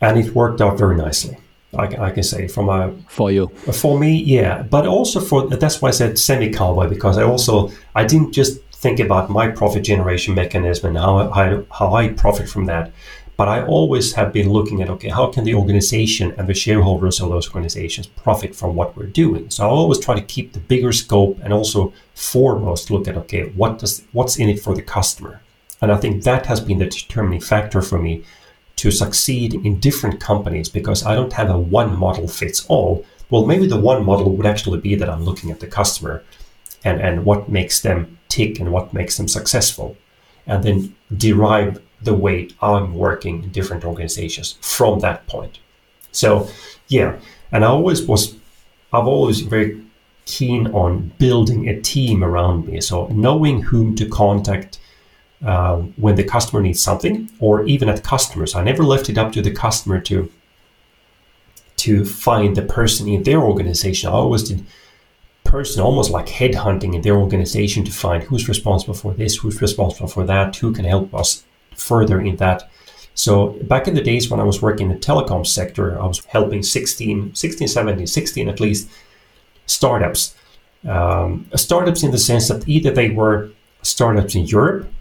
and 0.00 0.18
it 0.18 0.34
worked 0.34 0.60
out 0.60 0.78
very 0.78 0.96
nicely. 0.96 1.36
I, 1.74 1.86
I, 2.08 2.10
can 2.10 2.22
say 2.22 2.48
from 2.48 2.68
a 2.68 2.92
for 3.08 3.32
you 3.32 3.48
for 3.72 3.98
me 3.98 4.22
yeah 4.22 4.62
but 4.62 4.86
also 4.86 5.20
for 5.20 5.48
that's 5.48 5.80
why 5.80 5.88
i 5.88 5.90
said 5.90 6.18
semi 6.18 6.50
cowboy 6.50 6.86
because 6.86 7.16
i 7.16 7.22
also 7.22 7.70
i 7.94 8.04
didn't 8.04 8.32
just 8.32 8.60
think 8.82 8.98
about 8.98 9.30
my 9.30 9.48
profit 9.48 9.84
generation 9.84 10.34
mechanism 10.34 10.88
and 10.88 10.98
how 10.98 11.18
I, 11.30 11.62
how 11.70 11.94
I 11.94 12.08
profit 12.08 12.48
from 12.48 12.66
that 12.66 12.90
but 13.36 13.48
i 13.48 13.62
always 13.64 14.12
have 14.14 14.32
been 14.32 14.50
looking 14.50 14.82
at 14.82 14.90
okay 14.90 15.08
how 15.08 15.26
can 15.26 15.44
the 15.44 15.54
organization 15.54 16.34
and 16.38 16.48
the 16.48 16.54
shareholders 16.54 17.20
of 17.20 17.28
those 17.28 17.48
organizations 17.48 18.06
profit 18.06 18.54
from 18.54 18.74
what 18.74 18.96
we're 18.96 19.06
doing 19.06 19.48
so 19.50 19.64
i 19.64 19.68
always 19.68 19.98
try 19.98 20.14
to 20.14 20.22
keep 20.34 20.52
the 20.52 20.60
bigger 20.60 20.92
scope 20.92 21.38
and 21.42 21.52
also 21.52 21.92
foremost 22.14 22.90
look 22.90 23.08
at 23.08 23.16
okay 23.16 23.48
what 23.50 23.78
does 23.78 24.04
what's 24.12 24.36
in 24.36 24.48
it 24.48 24.60
for 24.60 24.74
the 24.74 24.82
customer 24.82 25.40
and 25.80 25.90
i 25.92 25.96
think 25.96 26.22
that 26.22 26.46
has 26.46 26.60
been 26.60 26.78
the 26.78 26.86
determining 26.86 27.40
factor 27.40 27.82
for 27.82 27.98
me 27.98 28.22
to 28.76 28.90
succeed 28.90 29.54
in 29.54 29.78
different 29.78 30.20
companies 30.20 30.68
because 30.68 31.04
I 31.04 31.14
don't 31.14 31.32
have 31.34 31.50
a 31.50 31.56
one 31.58 31.96
model 31.96 32.26
fits 32.26 32.66
all. 32.66 33.04
Well, 33.30 33.46
maybe 33.46 33.66
the 33.66 33.80
one 33.80 34.04
model 34.04 34.34
would 34.34 34.46
actually 34.46 34.80
be 34.80 34.96
that 34.96 35.08
I'm 35.08 35.24
looking 35.24 35.52
at 35.52 35.60
the 35.60 35.66
customer 35.66 36.24
and, 36.84 37.00
and 37.00 37.24
what 37.24 37.48
makes 37.48 37.80
them 37.80 38.18
tick 38.28 38.58
and 38.58 38.72
what 38.72 38.92
makes 38.92 39.16
them 39.16 39.28
successful, 39.28 39.96
and 40.48 40.64
then 40.64 40.96
derive 41.16 41.80
the 42.02 42.14
way 42.14 42.48
I'm 42.60 42.94
working 42.94 43.44
in 43.44 43.50
different 43.50 43.84
organizations 43.84 44.58
from 44.60 45.00
that 45.00 45.26
point. 45.26 45.58
So, 46.12 46.48
yeah, 46.88 47.18
and 47.50 47.64
I 47.64 47.68
always 47.68 48.02
was, 48.02 48.34
I've 48.92 49.06
always 49.06 49.40
been 49.40 49.50
very 49.50 49.82
keen 50.24 50.68
on 50.68 51.12
building 51.18 51.68
a 51.68 51.80
team 51.80 52.22
around 52.22 52.66
me. 52.66 52.80
So 52.80 53.06
knowing 53.08 53.62
whom 53.62 53.94
to 53.96 54.08
contact, 54.08 54.78
uh, 55.44 55.78
when 55.96 56.14
the 56.14 56.24
customer 56.24 56.62
needs 56.62 56.80
something, 56.80 57.28
or 57.40 57.64
even 57.64 57.88
at 57.88 58.04
customers. 58.04 58.54
I 58.54 58.62
never 58.62 58.84
left 58.84 59.08
it 59.08 59.18
up 59.18 59.32
to 59.32 59.42
the 59.42 59.50
customer 59.50 60.00
to 60.02 60.30
to 61.78 62.04
find 62.04 62.54
the 62.54 62.62
person 62.62 63.08
in 63.08 63.24
their 63.24 63.40
organization. 63.40 64.08
I 64.08 64.12
always 64.12 64.44
did 64.44 64.64
person 65.42 65.82
almost 65.82 66.10
like 66.10 66.26
headhunting 66.26 66.94
in 66.94 67.02
their 67.02 67.16
organization 67.16 67.84
to 67.84 67.90
find 67.90 68.22
who's 68.22 68.48
responsible 68.48 68.94
for 68.94 69.12
this, 69.14 69.36
who's 69.36 69.60
responsible 69.60 70.06
for 70.06 70.24
that, 70.24 70.54
who 70.54 70.72
can 70.72 70.84
help 70.84 71.12
us 71.12 71.42
further 71.76 72.20
in 72.20 72.36
that. 72.36 72.70
So 73.14 73.50
back 73.64 73.88
in 73.88 73.94
the 73.94 74.02
days 74.02 74.30
when 74.30 74.40
I 74.40 74.44
was 74.44 74.62
working 74.62 74.90
in 74.90 74.96
the 74.98 75.00
telecom 75.00 75.46
sector, 75.46 76.00
I 76.00 76.06
was 76.06 76.24
helping 76.26 76.62
16, 76.62 77.34
16, 77.34 77.68
17, 77.68 78.06
16 78.06 78.48
at 78.48 78.60
least 78.60 78.88
startups 79.66 80.34
um, 80.88 81.46
startups 81.54 82.02
in 82.02 82.10
the 82.10 82.18
sense 82.18 82.48
that 82.48 82.66
either 82.68 82.90
they 82.90 83.10
were 83.10 83.50
startups 83.82 84.34
in 84.34 84.46
Europe 84.46 84.92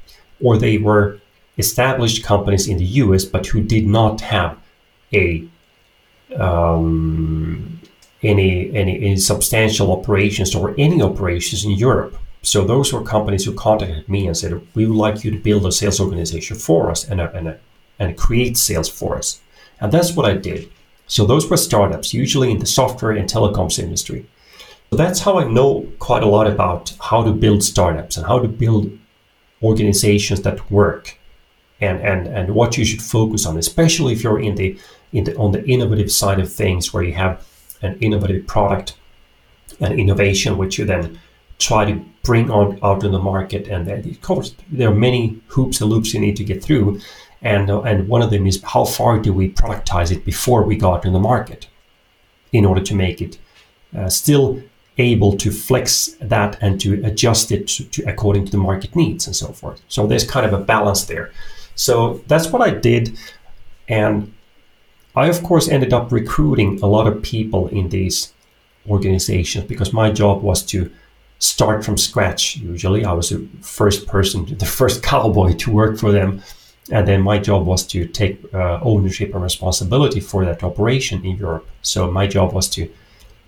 or 0.42 0.58
they 0.58 0.78
were 0.78 1.20
established 1.58 2.24
companies 2.24 2.68
in 2.68 2.78
the 2.78 2.86
US, 2.86 3.26
but 3.26 3.48
who 3.48 3.62
did 3.62 3.88
not 3.88 4.22
have 4.22 4.58
a 5.14 5.48
um, 6.38 7.80
any, 8.24 8.74
any 8.76 8.98
any 8.98 9.18
substantial 9.18 9.92
operations 9.92 10.56
or 10.56 10.76
any 10.78 11.02
operations 11.02 11.66
in 11.66 11.72
Europe. 11.72 12.16
So 12.44 12.64
those 12.64 12.92
were 12.92 13.04
companies 13.04 13.46
who 13.46 13.54
contacted 13.54 14.10
me 14.10 14.28
and 14.28 14.36
said, 14.36 14.60
"We 14.74 14.86
would 14.86 14.98
like 14.98 15.24
you 15.24 15.32
to 15.32 15.38
build 15.38 15.66
a 15.66 15.72
sales 15.72 16.00
organization 16.00 16.58
for 16.58 16.90
us 16.90 17.08
and 17.08 17.22
and 17.22 17.56
and 18.00 18.18
create 18.18 18.58
sales 18.58 18.90
for 18.90 19.18
us." 19.18 19.42
And 19.80 19.92
that's 19.92 20.16
what 20.16 20.26
I 20.26 20.36
did. 20.36 20.70
So 21.08 21.26
those 21.26 21.50
were 21.50 21.58
startups, 21.58 22.14
usually 22.14 22.52
in 22.52 22.60
the 22.60 22.66
software 22.66 23.12
and 23.12 23.30
telecoms 23.30 23.80
industry. 23.80 24.26
So 24.90 24.98
that's 24.98 25.22
how 25.22 25.40
I 25.40 25.46
know 25.46 25.88
quite 26.00 26.24
a 26.24 26.28
lot 26.28 26.48
about 26.48 26.94
how 27.00 27.24
to 27.24 27.32
build 27.32 27.64
startups 27.64 28.18
and 28.18 28.26
how 28.26 28.40
to 28.40 28.48
build 28.48 28.92
organizations 29.64 30.42
that 30.42 30.72
work 30.72 31.18
and, 31.80 32.00
and, 32.02 32.28
and 32.28 32.56
what 32.56 32.78
you 32.78 32.86
should 32.86 33.02
focus 33.02 33.46
on, 33.46 33.58
especially 33.58 34.14
if 34.14 34.24
you're 34.24 34.40
in 34.40 34.56
the, 34.56 34.78
in 35.14 35.24
the 35.24 35.36
on 35.36 35.52
the 35.52 35.66
innovative 35.66 36.12
side 36.12 36.40
of 36.40 36.52
things 36.52 36.94
where 36.94 37.04
you 37.04 37.14
have 37.14 37.46
an 37.82 37.98
innovative 38.00 38.46
product 38.48 38.96
and 39.80 40.00
innovation 40.00 40.58
which 40.58 40.78
you 40.78 40.86
then 40.86 41.20
try 41.58 41.86
to 41.86 42.04
bring 42.24 42.52
on 42.52 42.80
out 42.84 43.04
in 43.04 43.12
the 43.12 43.20
market 43.20 43.68
and 43.68 43.88
of 43.88 44.22
course 44.22 44.56
there 44.70 44.90
are 44.90 44.96
many 44.96 45.40
hoops 45.48 45.82
and 45.82 45.90
loops 45.90 46.14
you 46.14 46.20
need 46.20 46.36
to 46.36 46.44
get 46.44 46.64
through 46.64 47.00
and 47.42 47.70
uh, 47.70 47.82
and 47.82 48.08
one 48.08 48.22
of 48.22 48.30
them 48.30 48.46
is 48.46 48.62
how 48.64 48.86
far 48.86 49.20
do 49.20 49.34
we 49.34 49.52
productize 49.52 50.12
it 50.12 50.24
before 50.24 50.64
we 50.64 50.76
go 50.76 50.94
out 50.94 51.06
in 51.06 51.14
the 51.14 51.20
market 51.20 51.68
in 52.52 52.66
order 52.66 52.82
to 52.82 52.94
make 52.94 53.22
it 53.22 53.38
uh, 53.98 54.10
still 54.10 54.62
able 54.98 55.36
to 55.38 55.52
flex 55.52 56.16
that 56.22 56.58
and 56.62 56.80
to 56.80 57.04
adjust 57.06 57.52
it 57.52 57.68
to, 57.68 57.84
to, 57.86 58.04
according 58.04 58.46
to 58.46 58.52
the 58.52 58.58
market 58.58 58.96
needs 58.96 59.26
and 59.26 59.36
so 59.36 59.48
forth. 59.48 59.82
So 59.88 60.06
there's 60.06 60.30
kind 60.30 60.46
of 60.46 60.54
a 60.54 60.64
balance 60.64 61.06
there. 61.06 61.32
So 61.76 62.22
that's 62.28 62.48
what 62.52 62.62
i 62.62 62.70
did 62.70 63.18
and 63.88 64.34
i 65.16 65.28
of 65.28 65.42
course 65.44 65.68
ended 65.68 65.94
up 65.94 66.12
recruiting 66.12 66.80
a 66.82 66.86
lot 66.86 67.08
of 67.08 67.22
people 67.22 67.68
in 67.70 67.90
these 67.90 68.34
organizations 68.90 69.66
because 69.66 69.94
my 69.94 70.12
job 70.12 70.42
was 70.42 70.64
to 70.64 70.92
start 71.42 71.84
from 71.84 71.98
scratch 71.98 72.58
usually 72.58 73.04
i 73.04 73.12
was 73.12 73.30
the 73.30 73.40
first 73.62 74.08
person 74.08 74.46
the 74.58 74.66
first 74.66 75.04
cowboy 75.04 75.52
to 75.54 75.72
work 75.72 75.98
for 75.98 76.12
them 76.12 76.42
and 76.92 77.08
then 77.08 77.22
my 77.22 77.38
job 77.38 77.66
was 77.66 77.86
to 77.88 78.06
take 78.06 78.42
uh, 78.54 78.80
ownership 78.82 79.34
and 79.34 79.42
responsibility 79.42 80.20
for 80.20 80.44
that 80.46 80.64
operation 80.64 81.24
in 81.24 81.38
Europe. 81.38 81.68
So 81.82 82.12
my 82.12 82.28
job 82.28 82.54
was 82.54 82.68
to 82.70 82.92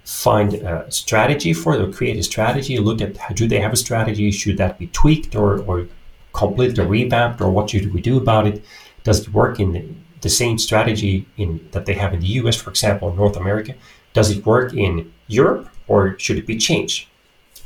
find 0.05 0.53
a 0.53 0.89
strategy 0.91 1.53
for 1.53 1.75
it, 1.75 1.81
or 1.81 1.91
create 1.91 2.17
a 2.17 2.23
strategy, 2.23 2.77
look 2.77 3.01
at 3.01 3.17
how, 3.17 3.33
do 3.33 3.47
they 3.47 3.59
have 3.59 3.73
a 3.73 3.77
strategy, 3.77 4.31
should 4.31 4.57
that 4.57 4.77
be 4.79 4.87
tweaked 4.87 5.35
or, 5.35 5.59
or 5.63 5.87
completely 6.33 6.85
revamped, 6.85 7.41
or 7.41 7.49
what 7.49 7.69
should 7.69 7.93
we 7.93 8.01
do 8.01 8.17
about 8.17 8.47
it? 8.47 8.63
Does 9.03 9.21
it 9.21 9.33
work 9.33 9.59
in 9.59 9.73
the, 10.21 10.29
same 10.29 10.57
strategy 10.57 11.27
in 11.35 11.67
that 11.71 11.85
they 11.85 11.95
have 11.95 12.13
in 12.13 12.21
the 12.21 12.27
US, 12.39 12.55
for 12.55 12.69
example, 12.69 13.13
North 13.13 13.35
America? 13.35 13.75
Does 14.13 14.31
it 14.31 14.45
work 14.45 14.73
in 14.73 15.11
Europe, 15.27 15.67
or 15.87 16.17
should 16.17 16.37
it 16.37 16.47
be 16.47 16.57
changed? 16.57 17.07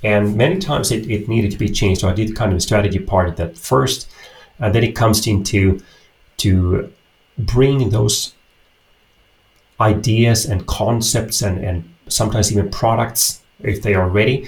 And 0.03 0.35
many 0.35 0.59
times 0.59 0.91
it, 0.91 1.09
it 1.09 1.27
needed 1.27 1.51
to 1.51 1.57
be 1.57 1.69
changed. 1.69 2.01
So 2.01 2.09
I 2.09 2.13
did 2.13 2.35
kind 2.35 2.51
of 2.51 2.57
a 2.57 2.61
strategy 2.61 2.99
part 2.99 3.29
of 3.29 3.35
that 3.37 3.57
first 3.57 4.09
and 4.59 4.73
then 4.73 4.83
it 4.83 4.95
comes 4.95 5.25
into 5.27 5.81
to 6.37 6.91
bring 7.37 7.89
those 7.89 8.33
ideas 9.79 10.45
and 10.45 10.65
concepts 10.65 11.41
and, 11.41 11.63
and 11.63 11.93
sometimes 12.07 12.51
even 12.51 12.69
products 12.69 13.41
if 13.61 13.81
they 13.81 13.93
are 13.93 14.09
ready 14.09 14.47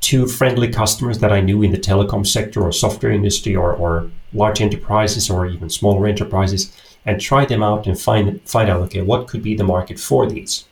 to 0.00 0.26
friendly 0.26 0.68
customers 0.68 1.18
that 1.18 1.32
I 1.32 1.40
knew 1.40 1.62
in 1.62 1.72
the 1.72 1.78
telecom 1.78 2.26
sector 2.26 2.62
or 2.62 2.72
software 2.72 3.12
industry 3.12 3.56
or, 3.56 3.72
or 3.72 4.10
large 4.32 4.60
enterprises 4.60 5.28
or 5.28 5.46
even 5.46 5.68
smaller 5.68 6.06
enterprises 6.06 6.74
and 7.04 7.20
try 7.20 7.44
them 7.44 7.62
out 7.62 7.86
and 7.86 7.98
find 7.98 8.40
find 8.42 8.70
out 8.70 8.80
okay 8.82 9.02
what 9.02 9.28
could 9.28 9.42
be 9.42 9.54
the 9.54 9.64
market 9.64 9.98
for 9.98 10.28
these 10.28 10.64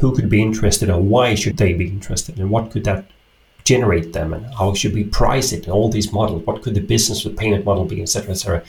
who 0.00 0.14
could 0.14 0.28
be 0.28 0.42
interested 0.42 0.88
and 0.88 1.08
why 1.08 1.34
should 1.34 1.56
they 1.56 1.72
be 1.72 1.88
interested 1.88 2.38
and 2.38 2.50
what 2.50 2.70
could 2.70 2.84
that 2.84 3.04
generate 3.64 4.12
them 4.12 4.32
and 4.32 4.46
how 4.54 4.72
should 4.72 4.94
we 4.94 5.04
price 5.04 5.52
it 5.52 5.64
and 5.64 5.72
all 5.72 5.88
these 5.90 6.12
models 6.12 6.44
what 6.46 6.62
could 6.62 6.74
the 6.74 6.80
business 6.80 7.24
with 7.24 7.36
payment 7.36 7.64
model 7.64 7.84
be 7.84 8.00
etc 8.00 8.30
etc 8.30 8.64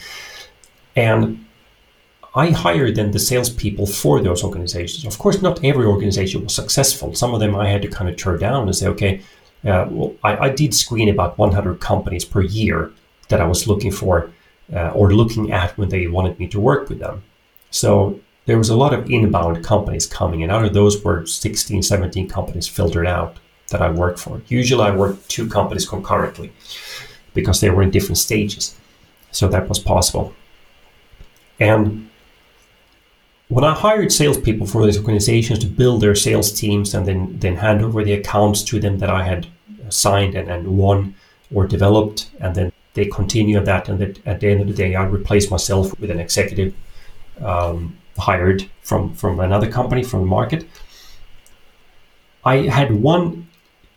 and 0.95 1.45
I 2.35 2.51
hired 2.51 2.95
then 2.95 3.11
the 3.11 3.19
salespeople 3.19 3.87
for 3.87 4.21
those 4.21 4.43
organizations. 4.43 5.05
Of 5.05 5.17
course, 5.17 5.41
not 5.41 5.63
every 5.63 5.85
organization 5.85 6.43
was 6.43 6.53
successful. 6.53 7.15
Some 7.15 7.33
of 7.33 7.39
them 7.39 7.55
I 7.55 7.67
had 7.67 7.81
to 7.81 7.87
kind 7.87 8.09
of 8.09 8.17
turn 8.17 8.39
down 8.39 8.67
and 8.67 8.75
say, 8.75 8.87
okay, 8.87 9.21
uh, 9.65 9.87
well, 9.89 10.15
I, 10.23 10.37
I, 10.37 10.49
did 10.49 10.73
screen 10.73 11.09
about 11.09 11.37
100 11.37 11.81
companies 11.81 12.23
per 12.23 12.41
year 12.41 12.93
that 13.27 13.41
I 13.41 13.45
was 13.45 13.67
looking 13.67 13.91
for 13.91 14.31
uh, 14.73 14.91
or 14.91 15.11
looking 15.11 15.51
at 15.51 15.77
when 15.77 15.89
they 15.89 16.07
wanted 16.07 16.39
me 16.39 16.47
to 16.47 16.59
work 16.59 16.87
with 16.87 16.99
them. 16.99 17.23
So 17.69 18.21
there 18.49 18.57
was 18.57 18.69
a 18.69 18.75
lot 18.75 18.95
of 18.95 19.11
inbound 19.11 19.63
companies 19.63 20.07
coming, 20.07 20.41
and 20.41 20.51
out 20.51 20.65
of 20.65 20.73
those 20.73 21.03
were 21.03 21.23
16, 21.23 21.83
17 21.83 22.27
companies 22.27 22.67
filtered 22.67 23.05
out 23.05 23.37
that 23.67 23.79
I 23.79 23.91
worked 23.91 24.17
for. 24.17 24.41
Usually 24.47 24.83
I 24.83 24.95
worked 24.95 25.29
two 25.29 25.47
companies 25.47 25.87
concurrently 25.87 26.51
because 27.35 27.61
they 27.61 27.69
were 27.69 27.83
in 27.83 27.91
different 27.91 28.17
stages. 28.17 28.75
So 29.29 29.47
that 29.49 29.69
was 29.69 29.77
possible. 29.77 30.33
And 31.59 32.09
when 33.49 33.63
I 33.63 33.75
hired 33.75 34.11
salespeople 34.11 34.65
for 34.65 34.83
these 34.83 34.97
organizations 34.97 35.59
to 35.59 35.67
build 35.67 36.01
their 36.01 36.15
sales 36.15 36.51
teams 36.51 36.95
and 36.95 37.05
then, 37.05 37.37
then 37.37 37.57
hand 37.57 37.83
over 37.83 38.03
the 38.03 38.13
accounts 38.13 38.63
to 38.63 38.79
them 38.79 38.97
that 38.97 39.11
I 39.11 39.25
had 39.25 39.45
signed 39.89 40.33
and, 40.33 40.49
and 40.49 40.75
won 40.75 41.13
or 41.53 41.67
developed, 41.67 42.31
and 42.39 42.55
then 42.55 42.71
they 42.95 43.05
continue 43.05 43.59
that, 43.59 43.87
and 43.87 43.99
that 43.99 44.25
at 44.25 44.39
the 44.39 44.47
end 44.47 44.61
of 44.61 44.67
the 44.67 44.73
day, 44.73 44.95
I 44.95 45.05
replace 45.05 45.51
myself 45.51 45.93
with 45.99 46.09
an 46.09 46.19
executive 46.19 46.73
um, 47.41 47.95
hired 48.19 48.69
from, 48.81 49.13
from 49.13 49.39
another 49.39 49.71
company 49.71 50.03
from 50.03 50.21
the 50.21 50.25
market. 50.27 50.67
I 52.45 52.67
had 52.67 52.91
one 53.01 53.47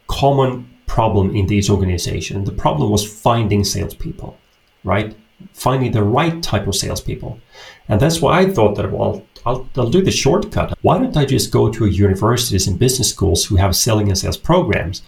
common 0.06 0.68
problem 0.86 1.34
in 1.34 1.46
these 1.46 1.70
organizations. 1.70 2.46
The 2.46 2.54
problem 2.54 2.90
was 2.90 3.04
finding 3.06 3.64
salespeople, 3.64 4.36
right? 4.84 5.16
Finding 5.52 5.92
the 5.92 6.02
right 6.02 6.42
type 6.42 6.66
of 6.66 6.76
salespeople. 6.76 7.40
And 7.88 8.00
that's 8.00 8.20
why 8.20 8.40
I 8.40 8.50
thought 8.50 8.76
that, 8.76 8.92
well, 8.92 9.24
I'll, 9.44 9.68
I'll 9.76 9.90
do 9.90 10.02
the 10.02 10.10
shortcut. 10.10 10.76
Why 10.82 10.98
don't 10.98 11.16
I 11.16 11.24
just 11.24 11.50
go 11.50 11.70
to 11.70 11.86
universities 11.86 12.66
and 12.66 12.78
business 12.78 13.10
schools 13.10 13.44
who 13.44 13.56
have 13.56 13.74
selling 13.74 14.08
and 14.08 14.18
sales 14.18 14.36
programs 14.36 15.02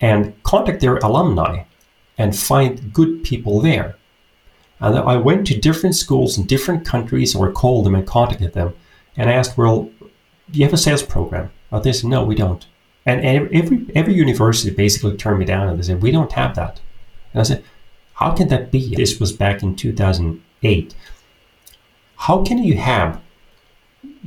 and 0.00 0.34
contact 0.42 0.80
their 0.80 0.96
alumni 0.98 1.64
and 2.18 2.36
find 2.36 2.92
good 2.92 3.24
people 3.24 3.60
there? 3.60 3.96
And 4.82 4.98
I 4.98 5.16
went 5.16 5.46
to 5.46 5.58
different 5.58 5.94
schools 5.94 6.36
in 6.36 6.44
different 6.44 6.84
countries 6.84 7.34
or 7.34 7.50
called 7.52 7.86
them 7.86 7.94
and 7.94 8.06
contacted 8.06 8.52
them 8.52 8.74
and 9.16 9.28
I 9.28 9.34
asked, 9.34 9.58
well, 9.58 9.90
do 10.50 10.58
you 10.58 10.64
have 10.64 10.72
a 10.74 10.78
sales 10.78 11.02
program? 11.02 11.50
Oh, 11.70 11.80
they 11.80 11.92
said, 11.92 12.10
no, 12.10 12.24
we 12.24 12.34
don't. 12.34 12.66
And 13.04 13.24
every 13.24 13.86
every 13.94 14.14
university 14.14 14.74
basically 14.74 15.16
turned 15.16 15.40
me 15.40 15.44
down 15.44 15.68
and 15.68 15.78
they 15.78 15.82
said, 15.82 16.02
we 16.02 16.12
don't 16.12 16.32
have 16.32 16.54
that. 16.54 16.80
And 17.32 17.40
I 17.40 17.44
said, 17.44 17.64
how 18.14 18.32
can 18.32 18.48
that 18.48 18.70
be? 18.70 18.94
This 18.94 19.18
was 19.18 19.32
back 19.32 19.62
in 19.62 19.74
2008. 19.74 20.94
How 22.16 22.44
can 22.44 22.58
you 22.58 22.76
have 22.76 23.20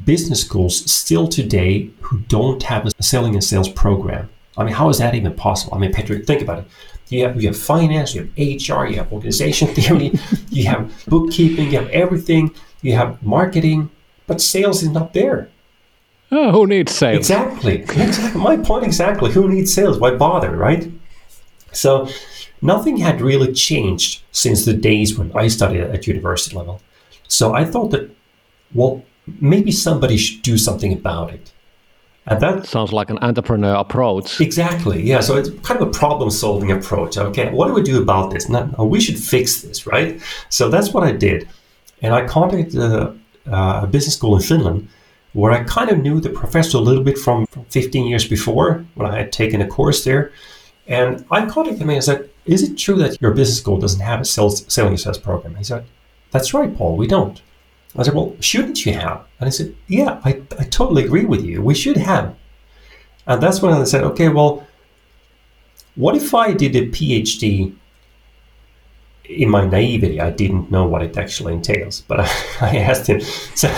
business 0.04 0.42
schools 0.42 0.92
still 0.92 1.28
today 1.28 1.92
who 2.02 2.20
don't 2.20 2.64
have 2.64 2.86
a 2.86 3.04
selling 3.04 3.34
and 3.34 3.44
sales 3.44 3.70
program? 3.70 4.30
I 4.58 4.66
mean, 4.66 4.74
how 4.74 4.90
is 4.90 4.98
that 4.98 5.16
even 5.16 5.34
possible? 5.34 5.76
I 5.76 5.80
mean, 5.80 5.94
Patrick, 5.94 6.26
think 6.26 6.42
about 6.42 6.60
it. 6.60 6.66
You 7.10 7.24
have, 7.24 7.42
you 7.42 7.48
have 7.50 7.58
finance, 7.58 8.16
you 8.16 8.22
have 8.22 8.32
HR, 8.38 8.86
you 8.88 8.98
have 8.98 9.12
organization 9.14 9.68
theory, 9.76 10.12
you 10.50 10.68
have 10.68 10.92
bookkeeping, 11.08 11.72
you 11.72 11.80
have 11.80 11.90
everything, 11.90 12.52
you 12.82 12.94
have 12.94 13.22
marketing, 13.22 13.92
but 14.28 14.42
sales 14.42 14.82
is 14.82 14.90
not 14.90 15.14
there. 15.14 15.50
Oh, 16.32 16.52
who 16.52 16.68
needs 16.68 16.92
sales? 16.92 17.18
Exactly. 17.18 17.82
Exactly. 17.82 18.42
My 18.42 18.58
point 18.58 18.84
exactly. 18.84 19.32
Who 19.32 19.48
needs 19.48 19.74
sales? 19.74 20.00
Why 20.00 20.16
bother, 20.16 20.56
right? 20.56 20.92
So 21.72 22.10
nothing 22.62 22.98
had 22.98 23.22
really 23.22 23.54
changed 23.54 24.24
since 24.32 24.66
the 24.66 24.74
days 24.74 25.18
when 25.18 25.32
I 25.36 25.48
studied 25.48 25.82
at 25.82 26.08
university 26.08 26.56
level. 26.56 26.82
So 27.28 27.54
I 27.54 27.66
thought 27.66 27.92
that, 27.92 28.10
well, 28.74 29.04
maybe 29.40 29.72
somebody 29.72 30.18
should 30.18 30.42
do 30.42 30.58
something 30.58 30.94
about 30.94 31.34
it. 31.34 31.52
And 32.28 32.42
that 32.42 32.66
sounds 32.66 32.92
like 32.92 33.12
an 33.12 33.20
entrepreneur 33.22 33.76
approach. 33.76 34.42
Exactly. 34.42 35.04
Yeah. 35.04 35.20
So 35.20 35.38
it's 35.38 35.50
kind 35.62 35.80
of 35.80 35.88
a 35.88 35.92
problem 35.92 36.32
solving 36.32 36.72
approach. 36.72 37.18
Okay. 37.18 37.52
What 37.52 37.68
do 37.68 37.74
we 37.74 37.84
do 37.84 38.02
about 38.02 38.32
this? 38.32 38.50
No, 38.50 38.66
no, 38.66 38.80
uh, 38.80 38.84
we 38.84 39.00
should 39.00 39.20
fix 39.20 39.62
this, 39.62 39.86
right? 39.86 40.20
So 40.50 40.70
that's 40.70 40.92
what 40.92 41.04
I 41.04 41.12
did. 41.12 41.48
And 42.02 42.14
I 42.14 42.26
contacted 42.26 42.80
a, 42.80 43.16
a 43.46 43.88
business 43.88 44.16
school 44.16 44.36
in 44.36 44.42
Finland 44.42 44.88
where 45.34 45.52
I 45.52 45.64
kind 45.66 45.92
of 45.92 46.00
knew 46.00 46.20
the 46.20 46.30
professor 46.30 46.78
a 46.78 46.82
little 46.82 47.04
bit 47.04 47.18
from, 47.18 47.46
from 47.48 47.66
15 47.66 48.08
years 48.08 48.28
before 48.28 48.86
when 48.96 49.10
I 49.12 49.18
had 49.18 49.32
taken 49.32 49.62
a 49.62 49.68
course 49.68 50.04
there. 50.04 50.32
And 50.88 51.26
I 51.30 51.46
contacted 51.46 51.82
him 51.82 51.90
and 51.90 51.98
I 51.98 52.00
said, 52.00 52.30
Is 52.46 52.64
it 52.64 52.78
true 52.78 52.96
that 52.96 53.22
your 53.22 53.32
business 53.32 53.60
school 53.60 53.78
doesn't 53.78 54.00
have 54.00 54.22
a 54.22 54.26
sales, 54.26 54.66
selling 54.74 54.98
sales 54.98 55.18
program? 55.18 55.56
He 55.56 55.64
said, 55.64 55.86
That's 56.32 56.54
right, 56.54 56.76
Paul, 56.76 56.96
we 56.96 57.06
don't. 57.06 57.42
I 57.98 58.04
said, 58.04 58.14
Well, 58.14 58.36
shouldn't 58.40 58.86
you 58.86 58.94
have? 58.94 59.26
And 59.40 59.48
I 59.48 59.50
said, 59.50 59.76
Yeah, 59.88 60.22
I, 60.24 60.42
I 60.60 60.64
totally 60.66 61.06
agree 61.06 61.26
with 61.26 61.44
you. 61.44 61.62
We 61.62 61.76
should 61.76 61.98
have. 61.98 62.36
And 63.28 63.42
that's 63.42 63.62
when 63.62 63.74
I 63.74 63.84
said, 63.84 64.04
Okay, 64.04 64.30
well, 64.30 64.66
what 65.96 66.16
if 66.16 66.34
I 66.34 66.54
did 66.54 66.76
a 66.76 66.88
PhD 66.88 67.76
in 69.30 69.50
my 69.50 69.66
naivety, 69.66 70.20
I 70.22 70.30
didn't 70.30 70.72
know 70.72 70.86
what 70.86 71.02
it 71.02 71.18
actually 71.18 71.54
entails, 71.54 72.02
but 72.02 72.20
I, 72.20 72.30
I 72.62 72.78
asked 72.78 73.08
him, 73.08 73.22
so, 73.22 73.70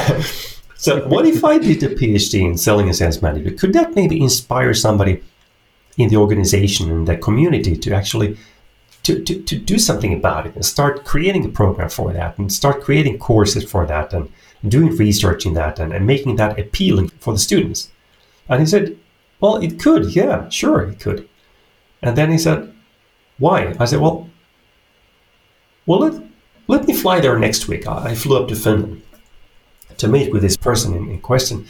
so 0.76 1.08
what 1.08 1.26
if 1.26 1.44
I 1.44 1.58
did 1.58 1.84
a 1.84 1.96
PhD 1.96 2.42
in 2.42 2.58
selling 2.58 2.88
and 2.88 2.96
sales 2.96 3.22
management? 3.22 3.60
Could 3.60 3.74
that 3.74 3.96
maybe 3.96 4.22
inspire 4.22 4.74
somebody 4.74 5.24
in 5.98 6.10
the 6.10 6.18
organization 6.18 6.92
and 6.92 7.08
the 7.08 7.18
community 7.18 7.76
to 7.76 7.94
actually 7.94 8.38
to, 9.08 9.24
to, 9.24 9.42
to 9.42 9.58
do 9.58 9.80
something 9.80 10.14
about 10.14 10.46
it 10.46 10.54
and 10.54 10.66
start 10.66 11.06
creating 11.06 11.46
a 11.46 11.50
program 11.50 11.90
for 11.90 12.12
that 12.12 12.38
and 12.38 12.52
start 12.52 12.84
creating 12.84 13.18
courses 13.18 13.64
for 13.64 13.86
that 13.86 14.14
and 14.14 14.30
doing 14.68 14.96
research 14.98 15.46
in 15.46 15.54
that 15.54 15.80
and, 15.80 15.94
and 15.94 16.06
making 16.06 16.36
that 16.36 16.60
appealing 16.60 17.08
for 17.20 17.32
the 17.32 17.40
students? 17.40 17.90
And 18.50 18.60
he 18.60 18.66
said, 18.66 18.98
well, 19.40 19.56
it 19.58 19.80
could, 19.80 20.14
yeah, 20.14 20.50
sure, 20.50 20.82
it 20.82 21.00
could. 21.00 21.28
And 22.02 22.18
then 22.18 22.32
he 22.32 22.38
said, 22.38 22.74
why? 23.38 23.76
I 23.80 23.86
said, 23.86 24.02
well, 24.02 24.30
well, 25.86 26.00
let, 26.00 26.24
let 26.68 26.86
me 26.86 26.94
fly 26.94 27.22
there 27.22 27.40
next 27.40 27.70
week. 27.70 27.88
I 27.88 28.14
flew 28.14 28.38
up 28.42 28.50
to 28.50 28.56
Finland 28.56 29.04
to 29.98 30.08
meet 30.10 30.34
with 30.34 30.42
this 30.42 30.58
person 30.58 30.94
in, 30.94 31.10
in 31.10 31.22
question. 31.22 31.66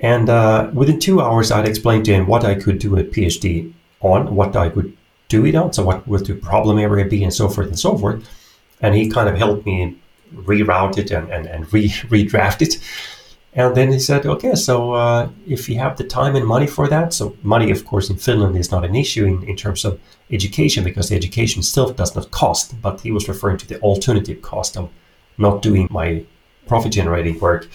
And 0.00 0.28
uh, 0.28 0.70
within 0.74 0.98
two 0.98 1.20
hours, 1.20 1.52
I'd 1.52 1.68
explained 1.68 2.06
to 2.06 2.12
him 2.12 2.26
what 2.26 2.44
I 2.44 2.56
could 2.56 2.80
do 2.80 2.96
a 2.96 3.04
PhD 3.04 3.72
on, 4.00 4.34
what 4.34 4.56
I 4.56 4.68
could 4.68 4.96
do 5.28 5.44
it 5.44 5.54
on, 5.54 5.72
so 5.72 5.84
what 5.84 6.06
would 6.06 6.26
the 6.26 6.34
problem 6.34 6.78
area 6.78 7.04
be, 7.04 7.22
and 7.22 7.32
so 7.32 7.48
forth 7.48 7.68
and 7.68 7.78
so 7.78 7.96
forth. 7.98 8.28
And 8.80 8.94
he 8.94 9.08
kind 9.08 9.28
of 9.28 9.36
helped 9.36 9.66
me 9.66 9.96
reroute 10.34 10.98
it 10.98 11.10
and, 11.10 11.30
and, 11.30 11.46
and 11.46 11.72
re- 11.72 11.88
redraft 12.08 12.62
it. 12.62 12.78
And 13.56 13.74
then 13.74 13.90
he 13.90 13.98
said, 13.98 14.26
okay, 14.26 14.54
so 14.54 14.92
uh, 14.92 15.30
if 15.46 15.66
you 15.66 15.78
have 15.78 15.96
the 15.96 16.04
time 16.04 16.36
and 16.36 16.46
money 16.46 16.66
for 16.66 16.88
that, 16.88 17.14
so 17.14 17.34
money, 17.42 17.70
of 17.70 17.86
course, 17.86 18.10
in 18.10 18.16
Finland 18.18 18.54
is 18.58 18.70
not 18.70 18.84
an 18.84 18.94
issue 18.94 19.24
in, 19.24 19.42
in 19.44 19.56
terms 19.56 19.84
of 19.84 19.98
education 20.30 20.84
because 20.84 21.08
the 21.08 21.16
education 21.16 21.60
itself 21.60 21.96
does 21.96 22.14
not 22.14 22.30
cost, 22.30 22.80
but 22.82 23.00
he 23.00 23.10
was 23.10 23.28
referring 23.28 23.56
to 23.56 23.66
the 23.66 23.80
alternative 23.80 24.42
cost 24.42 24.76
of 24.76 24.90
not 25.38 25.62
doing 25.62 25.88
my 25.90 26.22
profit 26.66 26.92
generating 26.92 27.40
work, 27.40 27.66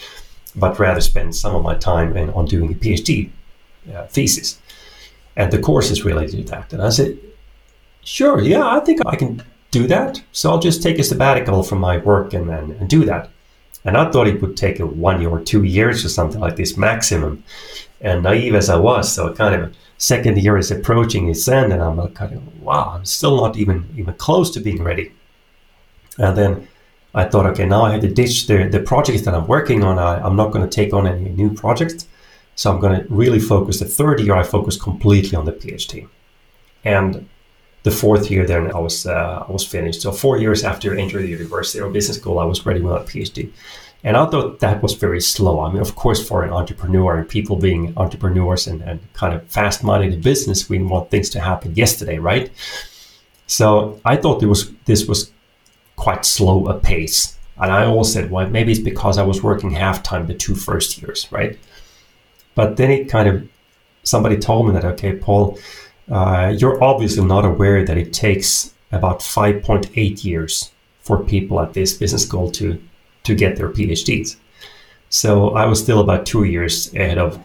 but 0.54 0.78
rather 0.78 1.00
spend 1.00 1.34
some 1.34 1.56
of 1.56 1.64
my 1.64 1.74
time 1.74 2.16
in, 2.16 2.30
on 2.30 2.44
doing 2.44 2.70
a 2.70 2.76
PhD 2.76 3.30
uh, 3.92 4.06
thesis. 4.06 4.60
And 5.34 5.50
the 5.52 5.58
course 5.58 5.90
is 5.90 6.04
related 6.04 6.46
to 6.46 6.52
that. 6.52 6.72
And 6.72 6.82
I 6.82 6.90
said, 6.90 7.18
sure, 8.04 8.40
yeah, 8.40 8.66
I 8.66 8.80
think 8.80 9.00
I 9.06 9.16
can 9.16 9.42
do 9.70 9.86
that. 9.86 10.22
So 10.32 10.50
I'll 10.50 10.58
just 10.58 10.82
take 10.82 10.98
a 10.98 11.04
sabbatical 11.04 11.62
from 11.62 11.78
my 11.78 11.98
work 11.98 12.34
and, 12.34 12.50
and, 12.50 12.72
and 12.72 12.88
do 12.88 13.04
that. 13.06 13.30
And 13.84 13.96
I 13.96 14.10
thought 14.10 14.28
it 14.28 14.40
would 14.40 14.56
take 14.56 14.78
a 14.78 14.86
one 14.86 15.20
year 15.20 15.30
or 15.30 15.40
two 15.40 15.64
years 15.64 16.04
or 16.04 16.08
something 16.08 16.40
like 16.40 16.56
this 16.56 16.76
maximum. 16.76 17.42
And 18.00 18.22
naive 18.22 18.54
as 18.54 18.68
I 18.68 18.76
was, 18.76 19.12
so 19.12 19.32
kind 19.34 19.54
of 19.60 19.74
second 19.98 20.36
year 20.38 20.58
is 20.58 20.70
approaching 20.72 21.28
its 21.28 21.46
end, 21.46 21.72
and 21.72 21.80
I'm 21.80 21.96
like, 21.96 22.14
kind 22.14 22.34
of, 22.34 22.60
wow, 22.60 22.92
I'm 22.94 23.04
still 23.04 23.36
not 23.36 23.56
even 23.56 23.88
even 23.96 24.14
close 24.14 24.50
to 24.52 24.60
being 24.60 24.82
ready. 24.82 25.12
And 26.18 26.36
then 26.36 26.68
I 27.14 27.24
thought, 27.24 27.46
okay, 27.46 27.64
now 27.64 27.82
I 27.82 27.92
have 27.92 28.00
to 28.00 28.12
ditch 28.12 28.46
the, 28.46 28.68
the 28.68 28.80
projects 28.80 29.22
that 29.22 29.34
I'm 29.34 29.46
working 29.46 29.84
on. 29.84 29.98
I, 29.98 30.20
I'm 30.20 30.36
not 30.36 30.50
going 30.50 30.68
to 30.68 30.74
take 30.74 30.92
on 30.92 31.06
any 31.06 31.30
new 31.30 31.54
projects. 31.54 32.06
So 32.54 32.72
I'm 32.72 32.80
going 32.80 33.00
to 33.00 33.06
really 33.08 33.38
focus. 33.38 33.78
The 33.78 33.84
third 33.84 34.20
year, 34.20 34.34
I 34.34 34.42
focus 34.42 34.76
completely 34.76 35.36
on 35.36 35.44
the 35.44 35.52
PhD. 35.52 36.08
And 36.84 37.28
the 37.82 37.90
fourth 37.90 38.30
year, 38.30 38.46
then 38.46 38.72
I 38.72 38.78
was 38.78 39.06
uh, 39.06 39.44
I 39.48 39.50
was 39.50 39.66
finished. 39.66 40.02
So 40.02 40.12
four 40.12 40.38
years 40.38 40.64
after 40.64 40.96
entering 40.96 41.24
the 41.24 41.30
University 41.30 41.80
or 41.80 41.90
Business 41.90 42.18
School, 42.18 42.38
I 42.38 42.44
was 42.44 42.64
ready 42.64 42.80
with 42.80 42.94
a 42.94 43.00
PhD. 43.00 43.50
And 44.04 44.16
I 44.16 44.26
thought 44.26 44.58
that 44.60 44.82
was 44.82 44.94
very 44.94 45.20
slow. 45.20 45.60
I 45.60 45.72
mean, 45.72 45.80
of 45.80 45.94
course, 45.94 46.26
for 46.26 46.42
an 46.42 46.50
entrepreneur 46.50 47.16
and 47.18 47.28
people 47.28 47.56
being 47.56 47.92
entrepreneurs 47.96 48.66
and, 48.66 48.82
and 48.82 49.00
kind 49.12 49.32
of 49.32 49.46
fast 49.46 49.84
minded 49.84 50.12
in 50.12 50.20
business, 50.20 50.68
we 50.68 50.82
want 50.82 51.10
things 51.10 51.30
to 51.30 51.40
happen 51.40 51.74
yesterday, 51.76 52.18
right? 52.18 52.50
So 53.46 54.00
I 54.04 54.16
thought 54.16 54.42
it 54.42 54.46
was 54.46 54.72
this 54.86 55.06
was 55.06 55.30
quite 55.96 56.24
slow 56.24 56.66
a 56.66 56.78
pace. 56.78 57.36
And 57.58 57.70
I 57.70 57.84
always 57.84 58.12
said, 58.12 58.30
well, 58.30 58.48
maybe 58.48 58.72
it's 58.72 58.80
because 58.80 59.18
I 59.18 59.22
was 59.22 59.42
working 59.42 59.70
half 59.70 60.02
time 60.02 60.26
the 60.26 60.34
two 60.34 60.56
first 60.56 61.00
years, 61.00 61.30
right? 61.30 61.56
But 62.54 62.76
then 62.76 62.90
it 62.90 63.08
kind 63.08 63.28
of 63.28 63.48
somebody 64.02 64.36
told 64.36 64.66
me 64.66 64.72
that, 64.72 64.84
okay, 64.84 65.14
Paul, 65.14 65.58
uh, 66.10 66.54
you're 66.56 66.82
obviously 66.82 67.24
not 67.24 67.44
aware 67.44 67.84
that 67.84 67.96
it 67.96 68.12
takes 68.12 68.72
about 68.90 69.20
5.8 69.20 70.24
years 70.24 70.70
for 71.00 71.18
people 71.18 71.60
at 71.60 71.74
this 71.74 71.94
business 71.94 72.22
school 72.22 72.50
to 72.52 72.80
to 73.24 73.34
get 73.34 73.56
their 73.56 73.68
PhDs. 73.68 74.36
So 75.10 75.50
I 75.50 75.66
was 75.66 75.80
still 75.80 76.00
about 76.00 76.26
two 76.26 76.44
years 76.44 76.92
ahead 76.94 77.18
of 77.18 77.38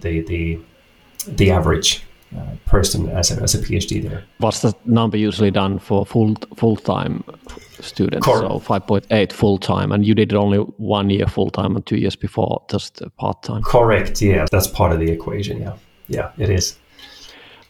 the 0.00 0.20
the 0.22 0.58
the 1.26 1.50
average 1.50 2.02
uh, 2.36 2.42
person 2.66 3.08
as 3.08 3.30
a, 3.30 3.42
as 3.42 3.54
a 3.54 3.58
PhD 3.58 4.02
there. 4.02 4.24
What's 4.38 4.60
the 4.60 4.74
number 4.84 5.16
usually 5.16 5.50
done 5.50 5.78
for 5.78 6.04
full 6.04 6.36
full 6.56 6.76
time 6.76 7.24
students? 7.80 8.26
So 8.26 8.58
five 8.58 8.86
point 8.86 9.06
eight 9.10 9.32
full 9.32 9.58
time, 9.58 9.92
and 9.92 10.04
you 10.04 10.14
did 10.14 10.32
it 10.32 10.36
only 10.36 10.58
one 10.58 11.10
year 11.10 11.26
full 11.26 11.50
time 11.50 11.76
and 11.76 11.86
two 11.86 11.96
years 11.96 12.16
before 12.16 12.62
just 12.70 13.02
part 13.16 13.42
time. 13.42 13.62
Correct. 13.62 14.20
Yeah, 14.20 14.46
that's 14.50 14.66
part 14.66 14.92
of 14.92 14.98
the 14.98 15.10
equation. 15.10 15.60
Yeah, 15.60 15.76
yeah, 16.08 16.32
it 16.38 16.50
is. 16.50 16.76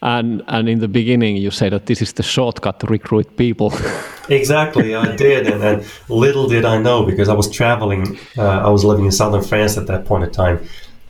And 0.05 0.43
and 0.47 0.69
in 0.69 0.79
the 0.79 0.87
beginning, 0.87 1.35
you 1.37 1.49
say 1.49 1.69
that 1.69 1.87
this 1.87 1.99
is 1.99 2.13
the 2.13 2.21
shortcut 2.21 2.79
to 2.81 2.87
recruit 2.87 3.37
people. 3.37 3.73
exactly, 4.29 4.93
I 4.93 5.15
did, 5.15 5.47
and, 5.47 5.63
and, 5.63 5.83
little 6.09 6.47
did 6.47 6.63
I 6.63 6.77
know 6.77 7.03
because 7.03 7.27
I 7.27 7.33
was 7.33 7.49
traveling. 7.49 8.19
Uh, 8.37 8.67
I 8.67 8.69
was 8.69 8.83
living 8.83 9.05
in 9.05 9.11
southern 9.11 9.43
France 9.43 9.77
at 9.77 9.87
that 9.87 10.05
point 10.05 10.23
in 10.23 10.31
time, 10.31 10.59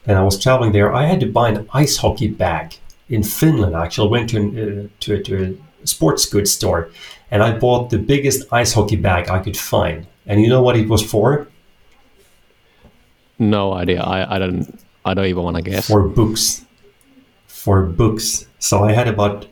and 0.08 0.18
I 0.18 0.24
was 0.24 0.42
traveling 0.42 0.72
there. 0.72 0.94
I 0.94 1.08
had 1.08 1.20
to 1.20 1.26
buy 1.26 1.50
an 1.50 1.68
ice 1.74 1.98
hockey 1.98 2.30
bag 2.30 2.78
in 3.10 3.22
Finland. 3.24 3.76
Actually, 3.76 4.08
went 4.08 4.30
to 4.30 4.38
uh, 4.40 4.88
to, 5.02 5.22
to 5.24 5.58
a 5.84 5.86
sports 5.86 6.26
goods 6.26 6.52
store, 6.54 6.90
and 7.32 7.44
I 7.44 7.60
bought 7.60 7.90
the 7.90 7.98
biggest 7.98 8.48
ice 8.54 8.72
hockey 8.72 8.96
bag 8.96 9.30
I 9.30 9.40
could 9.44 9.58
find. 9.58 10.08
And 10.26 10.40
you 10.40 10.48
know 10.48 10.62
what 10.62 10.78
it 10.78 10.88
was 10.88 11.04
for? 11.04 11.48
No 13.40 13.74
idea. 13.74 14.02
I, 14.02 14.36
I 14.36 14.40
don't. 14.40 14.80
I 15.04 15.14
don't 15.14 15.26
even 15.26 15.44
want 15.44 15.58
to 15.58 15.62
guess. 15.62 15.88
For 15.88 16.08
books. 16.08 16.66
For 17.66 17.82
books 17.82 18.46
so 18.60 18.84
I 18.84 18.92
had 18.92 19.08
about 19.08 19.48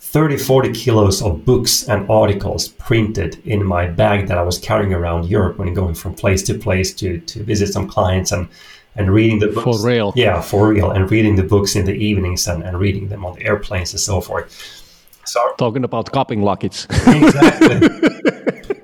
30, 0.00 0.38
40 0.38 0.72
kilos 0.72 1.22
of 1.22 1.44
books 1.44 1.88
and 1.88 2.10
articles 2.10 2.66
printed 2.66 3.40
in 3.46 3.64
my 3.64 3.86
bag 3.86 4.26
that 4.26 4.36
I 4.36 4.42
was 4.42 4.58
carrying 4.58 4.92
around 4.92 5.26
Europe 5.26 5.56
when 5.56 5.72
going 5.72 5.94
from 5.94 6.14
place 6.14 6.42
to 6.48 6.54
place 6.58 6.92
to, 6.94 7.20
to 7.20 7.44
visit 7.44 7.68
some 7.72 7.86
clients 7.86 8.32
and, 8.32 8.48
and 8.96 9.14
reading 9.14 9.38
the 9.38 9.46
books. 9.46 9.80
For 9.82 9.86
real? 9.86 10.12
Yeah, 10.16 10.40
for 10.40 10.70
real. 10.70 10.90
And 10.90 11.08
reading 11.08 11.36
the 11.36 11.44
books 11.44 11.76
in 11.76 11.84
the 11.84 11.94
evenings 11.94 12.48
and, 12.48 12.64
and 12.64 12.76
reading 12.76 13.06
them 13.06 13.24
on 13.24 13.36
the 13.36 13.46
airplanes 13.46 13.92
and 13.92 14.00
so 14.00 14.20
forth. 14.20 14.50
So, 15.24 15.54
Talking 15.58 15.84
about 15.84 16.10
cupping 16.10 16.42
luggage. 16.42 16.86
Exactly. 17.06 17.88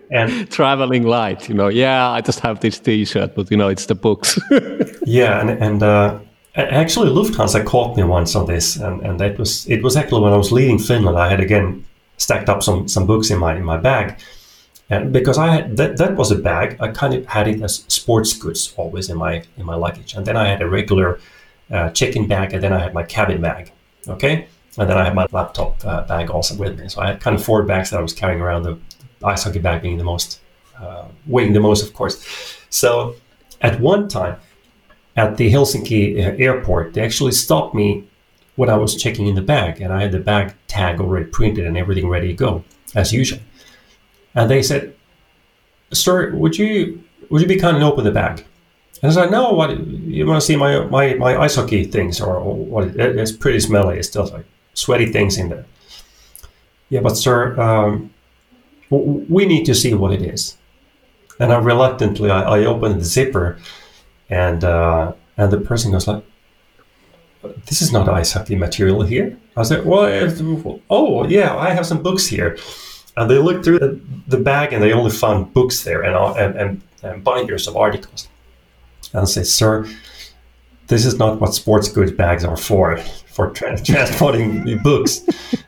and 0.12 0.48
traveling 0.48 1.02
light, 1.02 1.48
you 1.48 1.56
know, 1.56 1.66
yeah, 1.66 2.08
I 2.08 2.20
just 2.20 2.38
have 2.38 2.60
this 2.60 2.78
t 2.78 3.04
shirt, 3.04 3.34
but, 3.34 3.50
you 3.50 3.56
know, 3.56 3.68
it's 3.68 3.86
the 3.86 3.96
books. 3.96 4.38
yeah, 5.06 5.40
and, 5.40 5.50
and 5.50 5.82
uh, 5.82 6.20
Actually, 6.54 7.08
Lufthansa 7.08 7.64
caught 7.64 7.96
me 7.96 8.02
once 8.02 8.36
on 8.36 8.46
this, 8.46 8.76
and, 8.76 9.00
and 9.00 9.18
that 9.18 9.38
was 9.38 9.66
it 9.70 9.82
was 9.82 9.96
actually 9.96 10.20
when 10.20 10.34
I 10.34 10.36
was 10.36 10.52
leaving 10.52 10.78
Finland. 10.78 11.18
I 11.18 11.30
had 11.30 11.40
again 11.40 11.84
stacked 12.18 12.50
up 12.50 12.62
some 12.62 12.88
some 12.88 13.06
books 13.06 13.30
in 13.30 13.38
my 13.38 13.56
in 13.56 13.64
my 13.64 13.78
bag, 13.78 14.20
and 14.90 15.12
because 15.12 15.38
I 15.38 15.48
had 15.48 15.76
that 15.78 15.96
that 15.96 16.14
was 16.16 16.30
a 16.30 16.36
bag, 16.36 16.76
I 16.78 16.88
kind 16.88 17.14
of 17.14 17.24
had 17.24 17.48
it 17.48 17.62
as 17.62 17.84
sports 17.88 18.34
goods 18.34 18.74
always 18.76 19.08
in 19.08 19.16
my 19.16 19.42
in 19.56 19.64
my 19.64 19.74
luggage, 19.74 20.14
and 20.14 20.26
then 20.26 20.36
I 20.36 20.46
had 20.46 20.60
a 20.60 20.68
regular 20.68 21.20
uh, 21.70 21.88
check-in 21.90 22.28
bag, 22.28 22.52
and 22.52 22.62
then 22.62 22.72
I 22.74 22.80
had 22.80 22.92
my 22.92 23.02
cabin 23.02 23.40
bag, 23.40 23.72
okay, 24.06 24.46
and 24.76 24.90
then 24.90 24.98
I 24.98 25.04
had 25.04 25.14
my 25.14 25.26
laptop 25.32 25.82
uh, 25.86 26.02
bag 26.02 26.30
also 26.30 26.54
with 26.54 26.78
me. 26.78 26.88
So 26.88 27.00
I 27.00 27.06
had 27.06 27.20
kind 27.20 27.34
of 27.34 27.42
four 27.42 27.62
bags 27.62 27.88
that 27.90 27.98
I 27.98 28.02
was 28.02 28.12
carrying 28.12 28.42
around. 28.42 28.64
The 28.64 28.78
ice 29.24 29.44
hockey 29.44 29.60
bag 29.60 29.80
being 29.80 29.96
the 29.96 30.04
most 30.04 30.40
uh, 30.78 31.06
weighing 31.26 31.54
the 31.54 31.60
most, 31.60 31.82
of 31.82 31.94
course. 31.94 32.22
So 32.68 33.14
at 33.62 33.80
one 33.80 34.08
time 34.08 34.36
at 35.16 35.36
the 35.36 35.52
Helsinki 35.52 36.16
uh, 36.16 36.36
airport, 36.38 36.94
they 36.94 37.02
actually 37.02 37.32
stopped 37.32 37.74
me 37.74 38.04
when 38.56 38.68
I 38.68 38.76
was 38.76 38.96
checking 38.96 39.26
in 39.26 39.34
the 39.34 39.42
bag, 39.42 39.80
and 39.80 39.92
I 39.92 40.02
had 40.02 40.12
the 40.12 40.20
bag 40.20 40.54
tag 40.68 41.00
already 41.00 41.26
printed 41.26 41.66
and 41.66 41.76
everything 41.76 42.08
ready 42.08 42.28
to 42.28 42.34
go 42.34 42.64
as 42.94 43.12
usual. 43.12 43.40
And 44.34 44.50
they 44.50 44.62
said, 44.62 44.94
"Sir, 45.92 46.32
would 46.32 46.58
you 46.58 47.02
would 47.30 47.42
you 47.42 47.48
be 47.48 47.56
kind 47.56 47.76
and 47.76 47.84
open 47.84 48.04
the 48.04 48.10
bag?" 48.10 48.44
And 49.02 49.10
I 49.10 49.14
said, 49.14 49.30
"No, 49.30 49.52
what 49.52 49.78
you 49.86 50.26
want 50.26 50.40
to 50.40 50.46
see 50.46 50.56
my 50.56 50.84
my 50.86 51.14
my 51.14 51.36
ice 51.36 51.56
hockey 51.56 51.84
things 51.84 52.20
or, 52.20 52.40
what? 52.40 52.88
It's 52.96 53.32
pretty 53.32 53.60
smelly. 53.60 53.98
It's 53.98 54.08
still 54.08 54.26
like 54.26 54.46
sweaty 54.74 55.12
things 55.12 55.38
in 55.38 55.48
there." 55.48 55.66
Yeah, 56.88 57.00
but 57.00 57.16
sir, 57.16 57.58
um, 57.58 58.12
we 58.90 59.46
need 59.46 59.64
to 59.64 59.74
see 59.74 59.94
what 59.94 60.12
it 60.12 60.22
is. 60.22 60.58
And 61.40 61.52
I 61.52 61.58
reluctantly 61.58 62.30
I, 62.30 62.42
I 62.42 62.64
opened 62.66 63.00
the 63.00 63.04
zipper 63.04 63.58
and 64.32 64.64
uh, 64.64 65.12
and 65.36 65.52
the 65.52 65.60
person 65.60 65.92
goes 65.92 66.08
like, 66.08 66.24
"This 67.66 67.82
is 67.82 67.92
not 67.92 68.08
ice 68.08 68.32
hockey 68.32 68.56
material 68.56 69.02
here." 69.02 69.36
I 69.56 69.60
was 69.60 69.70
like, 69.70 69.84
"Well, 69.84 70.06
oh 70.90 71.26
yeah, 71.26 71.54
I 71.56 71.70
have 71.70 71.86
some 71.86 72.02
books 72.02 72.26
here." 72.26 72.56
And 73.16 73.30
they 73.30 73.36
looked 73.36 73.64
through 73.64 73.78
the, 73.78 74.00
the 74.26 74.38
bag 74.38 74.72
and 74.72 74.82
they 74.82 74.94
only 74.94 75.10
found 75.10 75.52
books 75.52 75.84
there 75.84 76.00
and, 76.00 76.16
and, 76.38 76.56
and, 76.56 76.82
and 77.02 77.22
binders 77.22 77.68
of 77.68 77.76
articles. 77.76 78.26
And 79.12 79.20
I 79.20 79.24
said, 79.24 79.46
"Sir, 79.46 79.86
this 80.92 81.04
is 81.06 81.18
not 81.18 81.40
what 81.40 81.54
sports 81.54 81.88
goods 81.88 82.12
bags 82.12 82.44
are 82.44 82.56
for, 82.56 82.98
for 83.36 83.50
tra- 83.50 83.82
transporting 83.92 84.78
books. 84.82 85.22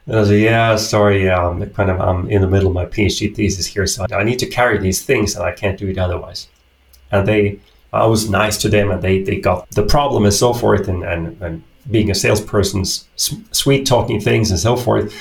And 0.07 0.19
I 0.19 0.25
said, 0.25 0.41
yeah, 0.41 0.77
sorry, 0.77 1.31
I'm 1.31 1.69
kind 1.71 1.91
of, 1.91 2.01
I'm 2.01 2.31
in 2.31 2.43
the 2.43 2.49
middle 2.49 2.69
of 2.69 2.75
my 2.75 2.87
PhD 2.87 3.35
thesis 3.35 3.67
here, 3.67 3.87
so 3.87 4.07
I 4.13 4.23
need 4.23 4.39
to 4.41 4.47
carry 4.47 4.79
these 4.79 5.03
things 5.03 5.35
and 5.35 5.45
I 5.45 5.53
can't 5.53 5.79
do 5.79 5.89
it 5.89 5.99
otherwise. 5.99 6.49
And 7.11 7.27
they, 7.27 7.59
I 7.95 8.07
was 8.07 8.29
nice 8.29 8.57
to 8.59 8.69
them 8.69 8.91
and 8.91 9.01
they, 9.01 9.23
they 9.23 9.41
got 9.41 9.71
the 9.71 9.85
problem 9.85 10.25
and 10.25 10.35
so 10.35 10.53
forth 10.53 10.89
and, 10.89 11.05
and, 11.05 11.41
and 11.41 11.63
being 11.91 12.11
a 12.11 12.15
salesperson, 12.15 12.85
sweet 12.85 13.87
talking 13.87 14.21
things 14.21 14.51
and 14.51 14.59
so 14.59 14.77
forth. 14.77 15.15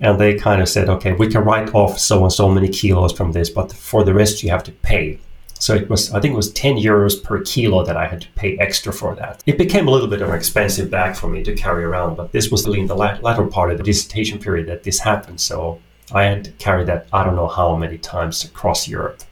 And 0.00 0.18
they 0.18 0.34
kind 0.34 0.62
of 0.62 0.68
said, 0.68 0.88
okay, 0.88 1.12
we 1.12 1.28
can 1.28 1.44
write 1.44 1.74
off 1.74 1.98
so 1.98 2.22
and 2.22 2.32
so 2.32 2.48
many 2.48 2.68
kilos 2.68 3.12
from 3.12 3.32
this, 3.32 3.50
but 3.50 3.72
for 3.72 4.04
the 4.04 4.14
rest 4.14 4.42
you 4.42 4.50
have 4.50 4.64
to 4.64 4.72
pay. 4.72 5.18
So 5.58 5.74
it 5.74 5.88
was, 5.88 6.12
I 6.12 6.20
think 6.20 6.34
it 6.34 6.36
was 6.36 6.52
10 6.52 6.76
euros 6.76 7.22
per 7.22 7.42
kilo 7.42 7.84
that 7.84 7.96
I 7.96 8.06
had 8.06 8.20
to 8.22 8.28
pay 8.34 8.58
extra 8.58 8.92
for 8.92 9.14
that. 9.16 9.42
It 9.46 9.56
became 9.56 9.88
a 9.88 9.90
little 9.90 10.08
bit 10.08 10.20
of 10.20 10.28
an 10.28 10.34
expensive 10.34 10.90
bag 10.90 11.16
for 11.16 11.28
me 11.28 11.42
to 11.44 11.54
carry 11.54 11.84
around, 11.84 12.16
but 12.16 12.32
this 12.32 12.50
was 12.50 12.66
really 12.66 12.80
in 12.80 12.86
the 12.86 12.96
latter 12.96 13.46
part 13.46 13.72
of 13.72 13.78
the 13.78 13.84
dissertation 13.84 14.38
period 14.38 14.68
that 14.68 14.82
this 14.82 14.98
happened. 14.98 15.40
So 15.40 15.80
I 16.12 16.24
had 16.24 16.44
to 16.44 16.50
carry 16.52 16.84
that, 16.84 17.08
I 17.12 17.24
don't 17.24 17.36
know 17.36 17.48
how 17.48 17.74
many 17.74 17.98
times 17.98 18.44
across 18.44 18.86
Europe. 18.86 19.22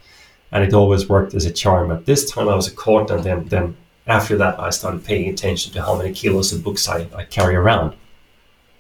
And 0.55 0.65
it 0.65 0.73
always 0.73 1.09
worked 1.09 1.35
as 1.35 1.45
a 1.45 1.53
charm. 1.53 1.89
But 1.89 2.07
this 2.07 2.31
time 2.31 2.49
I 2.49 2.55
was 2.55 2.69
a 2.69 2.75
caught, 2.75 3.11
and 3.11 3.23
then, 3.23 3.49
then 3.49 3.77
after 4.07 4.39
that, 4.39 4.59
I 4.59 4.71
started 4.71 5.05
paying 5.05 5.29
attention 5.29 5.73
to 5.75 5.83
how 5.83 5.97
many 5.97 6.15
kilos 6.15 6.53
of 6.53 6.65
books 6.65 6.89
I, 6.89 7.07
I 7.15 7.25
carry 7.25 7.57
around. 7.57 7.95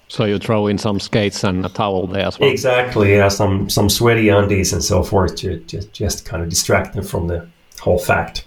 So 0.09 0.24
you 0.24 0.38
throw 0.38 0.68
in 0.68 0.78
some 0.78 1.01
skates 1.01 1.44
and 1.44 1.66
a 1.66 1.68
towel 1.68 2.06
there 2.06 2.26
as 2.26 2.38
well. 2.38 2.48
Exactly, 2.48 3.14
yeah, 3.14 3.28
some 3.28 3.68
some 3.68 3.88
sweaty 3.88 4.28
undies 4.28 4.72
and 4.72 4.84
so 4.84 5.02
forth 5.02 5.34
to 5.36 5.59
just, 5.60 5.92
just 5.92 6.24
kind 6.24 6.42
of 6.42 6.48
distract 6.48 6.94
them 6.94 7.05
from 7.05 7.26
the 7.26 7.48
whole 7.80 7.98
fact. 7.98 8.46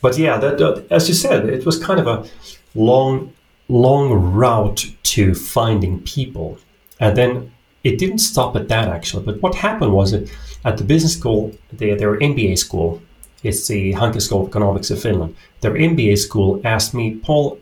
But 0.00 0.16
yeah, 0.16 0.38
that, 0.38 0.60
uh, 0.60 0.82
as 0.90 1.08
you 1.08 1.14
said, 1.14 1.48
it 1.48 1.66
was 1.66 1.82
kind 1.82 1.98
of 1.98 2.06
a 2.06 2.28
long 2.74 3.32
long 3.68 4.12
route 4.12 4.84
to 5.02 5.34
finding 5.34 6.00
people, 6.02 6.58
and 7.00 7.16
then 7.16 7.52
it 7.82 7.98
didn't 7.98 8.18
stop 8.18 8.54
at 8.54 8.68
that 8.68 8.88
actually. 8.88 9.24
But 9.24 9.42
what 9.42 9.54
happened 9.54 9.92
was 9.92 10.12
that 10.12 10.30
at 10.64 10.76
the 10.76 10.84
business 10.84 11.16
school, 11.16 11.52
their, 11.72 11.96
their 11.96 12.18
MBA 12.18 12.58
school, 12.58 13.00
it's 13.42 13.66
the 13.68 13.94
Hanken 13.94 14.20
School 14.20 14.42
of 14.42 14.48
Economics 14.48 14.90
of 14.90 15.00
Finland. 15.00 15.34
Their 15.60 15.72
MBA 15.72 16.18
school 16.18 16.60
asked 16.64 16.94
me, 16.94 17.16
Paul, 17.16 17.58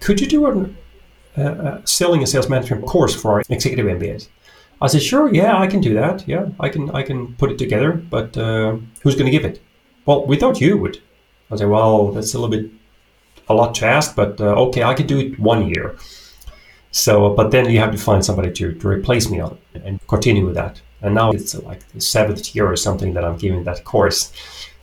could 0.00 0.20
you 0.20 0.26
do 0.26 0.46
an 0.46 0.76
uh, 1.36 1.42
uh, 1.42 1.80
selling 1.84 2.22
a 2.22 2.26
sales 2.28 2.48
management 2.48 2.86
course 2.86 3.12
for 3.12 3.32
our 3.32 3.42
executive 3.48 3.86
MBAs. 3.86 4.28
I 4.80 4.86
said, 4.86 5.02
sure, 5.02 5.34
yeah, 5.34 5.58
I 5.58 5.66
can 5.66 5.80
do 5.80 5.92
that. 5.94 6.28
Yeah, 6.28 6.48
I 6.60 6.68
can, 6.68 6.90
I 6.90 7.02
can 7.02 7.34
put 7.34 7.50
it 7.50 7.58
together. 7.58 7.92
But 7.92 8.36
uh, 8.36 8.76
who's 9.02 9.16
going 9.16 9.26
to 9.26 9.32
give 9.32 9.44
it? 9.44 9.60
Well, 10.06 10.26
we 10.26 10.36
thought 10.36 10.60
you 10.60 10.78
would. 10.78 11.00
I 11.50 11.56
said, 11.56 11.68
well, 11.68 12.12
that's 12.12 12.34
a 12.34 12.38
little 12.38 12.56
bit 12.56 12.70
a 13.48 13.54
lot 13.54 13.74
to 13.76 13.86
ask, 13.86 14.14
but 14.14 14.40
uh, 14.40 14.54
okay, 14.66 14.84
I 14.84 14.94
can 14.94 15.06
do 15.06 15.18
it 15.18 15.38
one 15.40 15.68
year. 15.68 15.96
So, 16.92 17.34
but 17.34 17.50
then 17.50 17.68
you 17.68 17.80
have 17.80 17.90
to 17.90 17.98
find 17.98 18.24
somebody 18.24 18.52
to, 18.52 18.72
to 18.72 18.88
replace 18.88 19.28
me 19.28 19.40
on 19.40 19.58
and 19.74 20.06
continue 20.06 20.46
with 20.46 20.54
that. 20.54 20.80
And 21.04 21.14
now 21.14 21.30
it's 21.30 21.54
like 21.54 21.86
the 21.92 22.00
seventh 22.00 22.54
year 22.54 22.66
or 22.66 22.76
something 22.76 23.14
that 23.14 23.24
I'm 23.24 23.36
giving 23.36 23.64
that 23.64 23.84
course. 23.84 24.32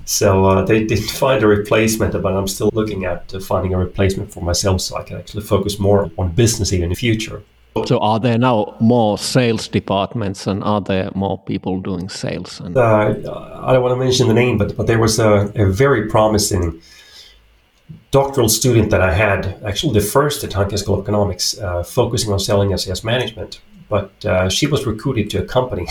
So 0.05 0.45
uh, 0.45 0.65
they 0.65 0.85
didn't 0.85 1.09
find 1.23 1.43
a 1.43 1.47
replacement, 1.47 2.13
but 2.21 2.33
I'm 2.33 2.47
still 2.47 2.69
looking 2.73 3.05
at 3.05 3.33
uh, 3.33 3.39
finding 3.39 3.73
a 3.73 3.77
replacement 3.77 4.31
for 4.33 4.41
myself 4.43 4.81
so 4.81 4.97
I 4.97 5.03
can 5.03 5.17
actually 5.17 5.43
focus 5.43 5.79
more 5.79 6.11
on 6.17 6.31
business 6.31 6.71
even 6.73 6.85
in 6.85 6.89
the 6.89 6.95
future. 6.95 7.41
So 7.85 7.99
are 7.99 8.19
there 8.19 8.37
now 8.37 8.75
more 8.81 9.17
sales 9.17 9.69
departments 9.69 10.45
and 10.45 10.61
are 10.63 10.81
there 10.81 11.09
more 11.15 11.37
people 11.39 11.79
doing 11.79 12.09
sales? 12.09 12.59
And... 12.59 12.75
Uh, 12.75 13.15
I 13.63 13.71
don't 13.71 13.81
want 13.81 13.93
to 13.93 14.03
mention 14.05 14.27
the 14.27 14.33
name, 14.33 14.57
but, 14.57 14.75
but 14.75 14.87
there 14.87 14.99
was 14.99 15.19
a, 15.19 15.51
a 15.55 15.65
very 15.65 16.09
promising 16.09 16.81
doctoral 18.11 18.49
student 18.49 18.91
that 18.91 19.01
I 19.01 19.13
had, 19.13 19.57
actually 19.63 19.93
the 19.93 20.05
first 20.05 20.43
at 20.43 20.51
Hanken 20.51 20.77
School 20.77 20.95
of 20.95 21.01
Economics, 21.05 21.57
uh, 21.57 21.83
focusing 21.83 22.33
on 22.33 22.39
selling 22.39 22.71
and 22.71 22.79
sales 22.79 23.05
management. 23.05 23.61
But 23.91 24.25
uh, 24.25 24.49
she 24.49 24.67
was 24.67 24.85
recruited 24.85 25.29
to 25.31 25.43
a 25.43 25.45
company. 25.45 25.85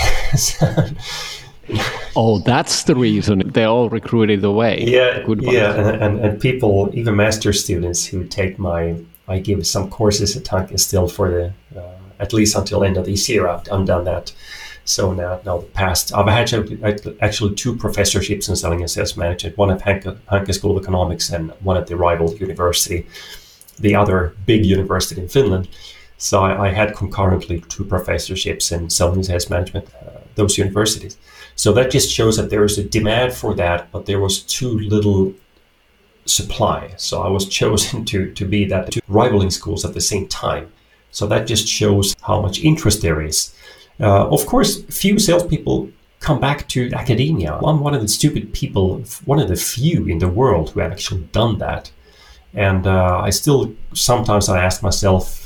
oh, 2.16 2.39
that's 2.47 2.85
the 2.85 2.97
reason 2.97 3.51
they're 3.52 3.68
all 3.68 3.90
recruited 3.90 4.43
away. 4.43 4.85
Yeah, 4.86 5.22
yeah, 5.52 5.74
and, 5.74 6.02
and, 6.02 6.24
and 6.24 6.40
people, 6.40 6.89
even 6.94 7.14
master 7.14 7.52
students 7.52 8.06
who 8.06 8.24
take 8.24 8.59
my, 8.59 8.97
I 9.28 9.39
give 9.39 9.66
some 9.66 9.90
courses 9.90 10.35
at 10.35 10.44
Hanken 10.44 10.81
still 10.81 11.09
for 11.09 11.31
the, 11.31 11.52
uh, 11.78 11.93
at 12.18 12.32
least 12.32 12.56
until 12.56 12.85
end 12.85 12.97
of 12.97 13.05
this 13.05 13.28
year. 13.28 13.47
I've, 13.47 13.70
I've 13.70 13.85
done 13.85 14.05
that. 14.05 14.32
So 14.86 15.12
now, 15.12 15.43
now 15.44 15.59
the 15.59 15.66
past, 15.66 16.14
I've 16.14 16.27
had 16.27 16.51
actually 17.20 17.55
two 17.55 17.77
professorships 17.77 18.48
in 18.48 18.56
selling 18.56 18.81
and 18.81 18.90
sales 18.90 19.14
management, 19.14 19.59
one 19.59 19.70
at 19.70 19.82
Hanken, 19.82 20.16
Hanken 20.32 20.55
School 20.55 20.74
of 20.74 20.82
Economics 20.82 21.28
and 21.28 21.51
one 21.60 21.77
at 21.77 21.86
the 21.86 21.97
rival 21.97 22.35
university, 22.36 23.06
the 23.78 23.94
other 23.94 24.35
big 24.47 24.64
university 24.64 25.20
in 25.20 25.28
Finland. 25.28 25.68
So 26.20 26.42
I, 26.42 26.66
I 26.66 26.68
had 26.68 26.94
concurrently 26.94 27.62
two 27.68 27.82
professorships 27.82 28.70
in 28.72 28.80
and 28.80 28.92
sales 28.92 29.48
management, 29.48 29.88
uh, 29.94 30.20
those 30.34 30.59
universities. 30.59 31.16
So 31.56 31.72
that 31.72 31.90
just 31.90 32.10
shows 32.10 32.36
that 32.36 32.51
there 32.51 32.62
is 32.62 32.76
a 32.76 32.84
demand 32.84 33.32
for 33.32 33.55
that, 33.55 33.90
but 33.90 34.05
there 34.05 34.20
was 34.20 34.42
too 34.42 34.78
little 34.80 35.32
supply. 36.26 36.92
So 36.98 37.22
I 37.22 37.28
was 37.28 37.48
chosen 37.60 38.05
to, 38.05 38.30
to 38.32 38.44
be 38.44 38.66
that 38.66 38.92
two 38.92 39.01
rivaling 39.09 39.51
schools 39.51 39.84
at 39.84 39.94
the 39.94 40.01
same 40.02 40.28
time. 40.28 40.70
So 41.10 41.26
that 41.26 41.47
just 41.47 41.66
shows 41.66 42.14
how 42.20 42.42
much 42.42 42.60
interest 42.60 43.01
there 43.01 43.22
is. 43.22 43.55
Uh, 43.98 44.28
of 44.28 44.44
course, 44.44 44.82
few 44.84 45.18
salespeople 45.18 45.90
come 46.20 46.38
back 46.38 46.68
to 46.68 46.92
academia. 46.92 47.55
I'm 47.64 47.80
one 47.80 47.94
of 47.94 48.02
the 48.02 48.09
stupid 48.09 48.52
people, 48.52 49.02
one 49.24 49.40
of 49.40 49.48
the 49.48 49.56
few 49.56 50.06
in 50.06 50.18
the 50.18 50.28
world 50.28 50.70
who 50.70 50.80
have 50.80 50.92
actually 50.92 51.22
done 51.32 51.56
that. 51.59 51.90
And 52.52 52.86
uh, 52.86 53.20
I 53.24 53.30
still 53.30 53.74
sometimes 53.94 54.51
I 54.51 54.62
ask 54.62 54.82
myself, 54.82 55.40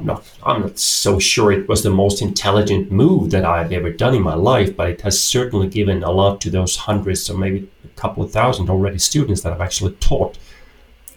I'm 0.00 0.06
not 0.06 0.24
I'm 0.42 0.62
not 0.62 0.78
so 0.78 1.18
sure 1.18 1.52
it 1.52 1.68
was 1.68 1.82
the 1.82 1.90
most 1.90 2.22
intelligent 2.22 2.90
move 2.90 3.30
that 3.32 3.44
I've 3.44 3.70
ever 3.70 3.90
done 3.90 4.14
in 4.14 4.22
my 4.22 4.34
life, 4.34 4.74
but 4.74 4.88
it 4.88 5.02
has 5.02 5.22
certainly 5.22 5.68
given 5.68 6.02
a 6.02 6.10
lot 6.10 6.40
to 6.40 6.50
those 6.50 6.74
hundreds 6.74 7.28
or 7.28 7.36
maybe 7.36 7.68
a 7.84 7.88
couple 8.00 8.22
of 8.22 8.32
thousand 8.32 8.70
already 8.70 8.98
students 8.98 9.42
that 9.42 9.52
I've 9.52 9.60
actually 9.60 9.92
taught 9.96 10.38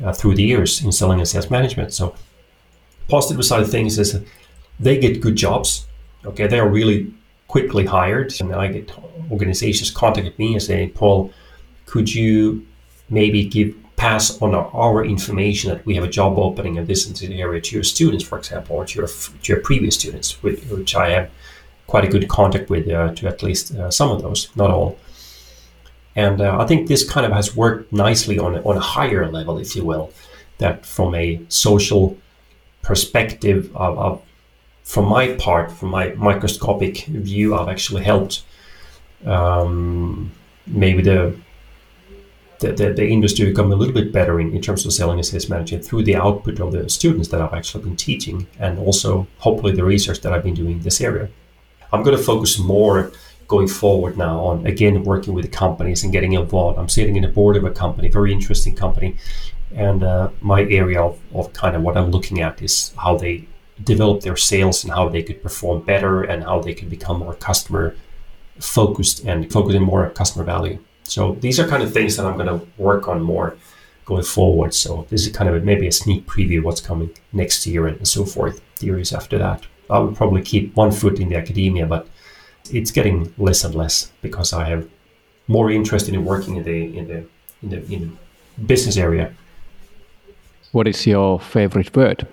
uh, 0.03 0.11
through 0.11 0.35
the 0.35 0.43
years 0.43 0.83
in 0.83 0.91
selling 0.91 1.19
and 1.19 1.27
sales 1.27 1.49
management. 1.49 1.93
So 1.93 2.13
positive 3.07 3.45
side 3.45 3.61
of 3.61 3.71
things 3.71 3.97
is 3.97 4.19
they 4.79 4.97
get 4.99 5.21
good 5.21 5.37
jobs. 5.37 5.87
Okay, 6.25 6.47
they 6.47 6.59
are 6.59 6.67
really 6.67 7.13
quickly 7.47 7.85
hired, 7.85 8.33
and 8.41 8.53
I 8.53 8.67
get 8.67 8.91
organizations 9.31 9.91
contact 9.91 10.37
me 10.37 10.53
and 10.53 10.61
say, 10.61 10.87
Paul, 10.87 11.31
could 11.85 12.13
you 12.13 12.65
maybe 13.09 13.45
give 13.45 13.75
pass 14.03 14.41
on 14.41 14.53
our, 14.53 15.05
information 15.05 15.69
that 15.71 15.85
we 15.85 15.95
have 15.95 16.03
a 16.03 16.13
job 16.19 16.37
opening 16.37 16.75
in 16.75 16.85
this 16.85 17.01
area 17.23 17.61
to 17.61 17.71
your 17.77 17.85
students, 17.95 18.23
for 18.29 18.37
example, 18.37 18.75
or 18.75 18.85
to 18.85 18.93
your, 18.99 19.07
to 19.07 19.47
your 19.51 19.61
previous 19.61 19.95
students, 19.95 20.43
which 20.43 20.93
I 20.93 21.07
have 21.15 21.29
quite 21.87 22.03
a 22.03 22.09
good 22.13 22.27
contact 22.27 22.69
with 22.69 22.85
uh, 22.89 23.13
to 23.17 23.27
at 23.27 23.41
least 23.41 23.65
uh, 23.75 23.89
some 23.99 24.09
of 24.11 24.21
those, 24.21 24.49
not 24.57 24.69
all. 24.71 24.97
And 26.17 26.41
uh, 26.41 26.57
I 26.61 26.65
think 26.67 26.87
this 26.87 27.03
kind 27.13 27.25
of 27.25 27.31
has 27.31 27.55
worked 27.55 27.93
nicely 27.93 28.37
on, 28.45 28.51
on 28.69 28.75
a 28.75 28.85
higher 28.95 29.23
level, 29.31 29.57
if 29.57 29.73
you 29.75 29.85
will, 29.85 30.11
that 30.57 30.85
from 30.85 31.15
a 31.15 31.39
social 31.47 32.17
perspective 32.81 33.71
of, 33.73 33.97
of 33.97 34.21
from 34.83 35.05
my 35.05 35.25
part, 35.45 35.71
from 35.71 35.89
my 35.89 36.05
microscopic 36.29 37.05
view, 37.05 37.55
I've 37.55 37.69
actually 37.69 38.03
helped 38.03 38.43
um, 39.25 40.31
maybe 40.67 41.01
the 41.01 41.37
the, 42.59 42.71
the, 42.71 42.93
the, 42.93 43.07
industry 43.07 43.45
become 43.45 43.71
a 43.71 43.75
little 43.75 43.93
bit 43.93 44.11
better 44.11 44.39
in, 44.39 44.53
in 44.53 44.61
terms 44.61 44.85
of 44.85 44.93
selling 44.93 45.19
and 45.19 45.25
sales 45.25 45.49
management 45.49 45.85
through 45.85 46.03
the 46.03 46.15
output 46.15 46.59
of 46.59 46.71
the 46.71 46.89
students 46.89 47.27
that 47.29 47.41
I've 47.41 47.53
actually 47.53 47.83
been 47.83 47.95
teaching 47.95 48.47
and 48.59 48.79
also 48.79 49.27
hopefully 49.39 49.73
the 49.73 49.83
research 49.83 50.21
that 50.21 50.33
I've 50.33 50.43
been 50.43 50.53
doing 50.53 50.73
in 50.73 50.81
this 50.81 51.01
area. 51.01 51.29
I'm 51.91 52.03
going 52.03 52.17
to 52.17 52.23
focus 52.23 52.57
more 52.57 53.11
going 53.47 53.67
forward 53.67 54.17
now 54.17 54.39
on 54.39 54.65
again 54.65 55.03
working 55.03 55.33
with 55.33 55.45
the 55.45 55.51
companies 55.51 56.03
and 56.03 56.11
getting 56.11 56.33
involved. 56.33 56.79
I'm 56.79 56.89
sitting 56.89 57.15
in 57.15 57.23
the 57.23 57.27
board 57.27 57.55
of 57.55 57.65
a 57.65 57.71
company, 57.71 58.07
very 58.09 58.31
interesting 58.31 58.75
company, 58.75 59.17
and 59.75 60.03
uh, 60.03 60.29
my 60.41 60.61
area 60.63 61.01
of, 61.01 61.19
of 61.33 61.53
kind 61.53 61.75
of 61.75 61.81
what 61.81 61.97
I'm 61.97 62.11
looking 62.11 62.41
at 62.41 62.61
is 62.61 62.93
how 62.97 63.17
they 63.17 63.47
develop 63.83 64.21
their 64.21 64.37
sales 64.37 64.83
and 64.83 64.93
how 64.93 65.09
they 65.09 65.23
could 65.23 65.41
perform 65.41 65.81
better 65.81 66.23
and 66.23 66.43
how 66.43 66.59
they 66.59 66.73
could 66.73 66.89
become 66.89 67.19
more 67.19 67.33
customer 67.33 67.95
focused 68.59 69.25
and 69.25 69.51
focusing 69.51 69.81
more 69.81 70.05
on 70.05 70.11
customer 70.13 70.45
value. 70.45 70.79
So 71.03 71.33
these 71.41 71.59
are 71.59 71.67
kind 71.67 71.83
of 71.83 71.93
things 71.93 72.17
that 72.17 72.25
I'm 72.25 72.37
going 72.37 72.47
to 72.47 72.65
work 72.77 73.07
on 73.07 73.21
more 73.21 73.55
going 74.05 74.23
forward. 74.23 74.73
So 74.73 75.05
this 75.09 75.25
is 75.25 75.35
kind 75.35 75.49
of 75.49 75.55
a, 75.55 75.59
maybe 75.65 75.87
a 75.87 75.91
sneak 75.91 76.25
preview 76.25 76.59
of 76.59 76.65
what's 76.65 76.81
coming 76.81 77.11
next 77.31 77.65
year 77.65 77.87
and 77.87 78.07
so 78.07 78.25
forth. 78.25 78.61
The 78.79 78.87
years 78.87 79.13
after 79.13 79.37
that, 79.37 79.65
I 79.89 79.99
will 79.99 80.13
probably 80.13 80.41
keep 80.41 80.75
one 80.75 80.91
foot 80.91 81.19
in 81.19 81.29
the 81.29 81.35
academia, 81.35 81.85
but 81.85 82.07
it's 82.71 82.91
getting 82.91 83.33
less 83.37 83.63
and 83.63 83.75
less 83.75 84.11
because 84.21 84.53
I 84.53 84.65
have 84.65 84.87
more 85.47 85.69
interest 85.71 86.09
in 86.09 86.25
working 86.25 86.55
in 86.55 86.63
the 86.63 86.97
in 86.97 87.07
the 87.07 87.25
in 87.61 87.69
the, 87.69 87.93
in 87.93 88.01
the 88.57 88.63
business 88.63 88.97
area. 88.97 89.33
What 90.71 90.87
is 90.87 91.05
your 91.05 91.39
favorite 91.39 91.95
word? 91.95 92.25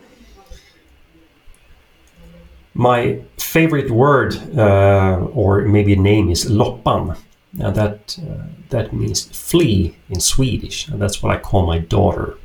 My 2.73 3.21
favorite 3.37 3.91
word, 3.91 4.37
uh, 4.57 5.27
or 5.35 5.63
maybe 5.63 5.93
a 5.93 5.97
name, 5.97 6.31
is 6.31 6.47
loppan 6.47 7.17
Now 7.53 7.71
that 7.71 8.19
uh, 8.21 8.45
that 8.69 8.93
means 8.93 9.25
flea 9.25 9.97
in 10.09 10.21
Swedish, 10.21 10.89
and 10.89 11.01
that's 11.01 11.23
what 11.23 11.35
I 11.35 11.41
call 11.41 11.67
my 11.67 11.79
daughter. 11.79 12.39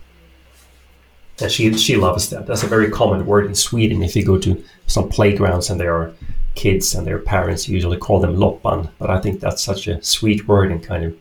And 1.42 1.52
she 1.52 1.74
she 1.78 1.96
loves 1.96 2.30
that. 2.30 2.48
That's 2.48 2.64
a 2.64 2.68
very 2.68 2.90
common 2.90 3.26
word 3.26 3.46
in 3.46 3.56
Sweden. 3.56 4.02
If 4.02 4.16
you 4.16 4.26
go 4.26 4.40
to 4.40 4.64
some 4.88 5.10
playgrounds 5.10 5.70
and 5.70 5.80
there 5.80 5.94
are 5.94 6.14
kids 6.56 6.96
and 6.96 7.06
their 7.06 7.20
parents 7.20 7.68
usually 7.68 7.98
call 7.98 8.20
them 8.20 8.38
loppan, 8.38 8.90
but 8.98 9.10
I 9.10 9.20
think 9.20 9.42
that's 9.42 9.62
such 9.62 9.88
a 9.88 10.02
sweet 10.02 10.48
word 10.48 10.72
and 10.72 10.82
kind 10.82 11.04
of 11.04 11.16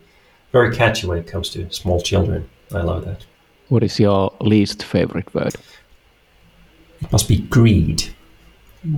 very 0.52 0.74
catchy 0.74 1.06
when 1.06 1.18
it 1.18 1.26
comes 1.26 1.50
to 1.50 1.70
small 1.70 2.00
children. 2.00 2.48
I 2.72 2.82
love 2.82 3.04
that. 3.04 3.26
What 3.68 3.82
is 3.82 3.98
your 3.98 4.32
least 4.40 4.82
favorite 4.84 5.34
word? 5.34 5.54
It 7.00 7.12
must 7.12 7.28
be 7.28 7.38
greed. 7.38 8.13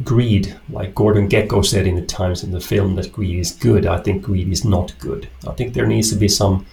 Greed, 0.03 0.55
like 0.69 0.95
Gordon 0.95 1.29
Gekko 1.29 1.65
said 1.65 1.87
in 1.87 1.95
the 1.95 2.03
Times 2.03 2.43
in 2.43 2.51
the 2.51 2.61
film, 2.61 2.97
that 2.97 3.13
greed 3.13 3.39
is 3.39 3.53
good. 3.53 3.87
I 3.87 3.99
think 3.99 4.23
greed 4.23 4.49
is 4.49 4.65
not 4.65 4.93
good. 4.99 5.29
I 5.47 5.53
think 5.53 5.75
there 5.75 5.87
needs 5.87 6.11
to 6.11 6.17
be 6.17 6.29
some 6.29 6.67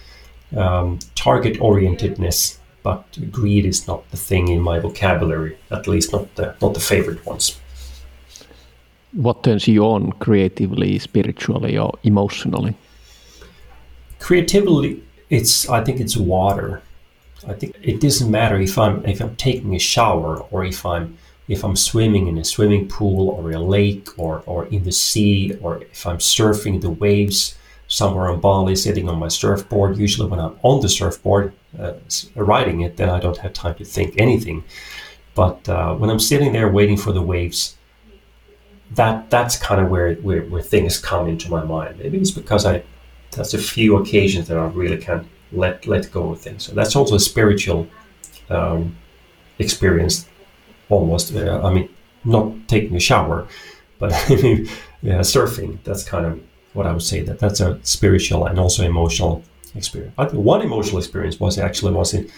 um, 0.56 0.98
target 1.14 1.58
orientedness, 1.60 2.58
but 2.82 3.04
greed 3.30 3.66
is 3.66 3.86
not 3.86 4.10
the 4.10 4.16
thing 4.16 4.48
in 4.48 4.60
my 4.60 4.80
vocabulary. 4.80 5.56
At 5.70 5.86
least 5.86 6.12
not 6.12 6.34
the 6.34 6.56
not 6.60 6.74
the 6.74 6.80
favorite 6.80 7.24
ones. 7.24 7.60
What 9.12 9.44
turns 9.44 9.68
you 9.68 9.84
on 9.84 10.10
creatively, 10.12 10.98
spiritually, 10.98 11.78
or 11.78 11.96
emotionally? 12.02 12.74
Creatively, 14.18 15.02
it's 15.30 15.68
I 15.68 15.84
think 15.84 16.00
it's 16.00 16.16
water. 16.16 16.82
I 17.46 17.52
think 17.52 17.76
it 17.80 18.00
doesn't 18.00 18.30
matter 18.30 18.60
if 18.60 18.76
I'm 18.76 19.04
if 19.06 19.20
I'm 19.20 19.36
taking 19.36 19.74
a 19.76 19.78
shower 19.78 20.38
or 20.50 20.64
if 20.64 20.84
I'm 20.84 21.16
if 21.48 21.64
I'm 21.64 21.76
swimming 21.76 22.26
in 22.26 22.38
a 22.38 22.44
swimming 22.44 22.88
pool 22.88 23.28
or 23.28 23.50
a 23.50 23.58
lake 23.58 24.08
or, 24.18 24.42
or 24.46 24.66
in 24.66 24.84
the 24.84 24.92
sea 24.92 25.56
or 25.60 25.82
if 25.82 26.06
I'm 26.06 26.18
surfing 26.18 26.80
the 26.80 26.90
waves 26.90 27.56
somewhere 27.86 28.30
on 28.30 28.40
Bali 28.40 28.76
sitting 28.76 29.08
on 29.08 29.18
my 29.18 29.28
surfboard. 29.28 29.98
Usually 29.98 30.28
when 30.28 30.40
I'm 30.40 30.58
on 30.62 30.80
the 30.80 30.88
surfboard 30.88 31.52
uh, 31.78 31.94
riding 32.34 32.80
it, 32.80 32.96
then 32.96 33.10
I 33.10 33.20
don't 33.20 33.36
have 33.38 33.52
time 33.52 33.74
to 33.76 33.84
think 33.84 34.14
anything. 34.18 34.64
But 35.34 35.68
uh, 35.68 35.94
when 35.94 36.10
I'm 36.10 36.20
sitting 36.20 36.52
there 36.52 36.70
waiting 36.70 36.96
for 36.96 37.12
the 37.12 37.22
waves, 37.22 37.76
that 38.92 39.28
that's 39.30 39.56
kind 39.56 39.80
of 39.80 39.90
where, 39.90 40.14
where 40.16 40.42
where 40.42 40.62
things 40.62 40.98
come 40.98 41.28
into 41.28 41.50
my 41.50 41.64
mind. 41.64 41.98
Maybe 41.98 42.18
it's 42.18 42.30
because 42.30 42.64
I 42.64 42.82
that's 43.32 43.54
a 43.54 43.58
few 43.58 43.96
occasions 43.96 44.46
that 44.48 44.56
I 44.56 44.66
really 44.66 44.98
can 44.98 45.28
let 45.52 45.86
let 45.86 46.10
go 46.12 46.30
of 46.30 46.40
things. 46.40 46.64
So 46.64 46.72
that's 46.74 46.94
also 46.94 47.16
a 47.16 47.20
spiritual 47.20 47.88
um, 48.50 48.96
experience, 49.58 50.28
almost. 50.88 51.34
Uh, 51.34 51.60
I 51.62 51.72
mean, 51.72 51.88
not 52.24 52.52
taking 52.68 52.96
a 52.96 53.00
shower, 53.00 53.46
but 53.98 54.12
I 54.12 54.36
mean, 54.42 54.68
yeah, 55.02 55.20
surfing. 55.20 55.78
That's 55.84 56.04
kind 56.04 56.26
of 56.26 56.40
what 56.72 56.86
I 56.86 56.92
would 56.92 57.02
say. 57.02 57.22
That 57.22 57.38
that's 57.38 57.60
a 57.60 57.78
spiritual 57.82 58.46
and 58.46 58.58
also 58.58 58.84
emotional 58.84 59.42
experience. 59.74 60.14
I 60.18 60.26
think 60.26 60.44
one 60.44 60.62
emotional 60.62 60.98
experience 60.98 61.40
was 61.40 61.58
actually 61.58 61.92
was 61.92 62.14
in 62.14 62.30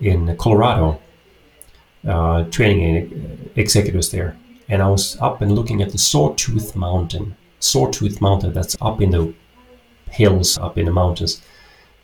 in 0.00 0.36
Colorado, 0.36 1.00
uh, 2.06 2.44
training 2.44 3.50
executives 3.56 4.10
there, 4.10 4.36
and 4.68 4.82
I 4.82 4.88
was 4.88 5.16
up 5.20 5.42
and 5.42 5.52
looking 5.54 5.82
at 5.82 5.92
the 5.92 5.98
Sawtooth 5.98 6.74
Mountain. 6.76 7.36
Sawtooth 7.60 8.20
Mountain 8.20 8.52
that's 8.52 8.76
up 8.80 9.00
in 9.00 9.10
the 9.10 9.32
hills, 10.10 10.58
up 10.58 10.76
in 10.76 10.86
the 10.86 10.92
mountains 10.92 11.40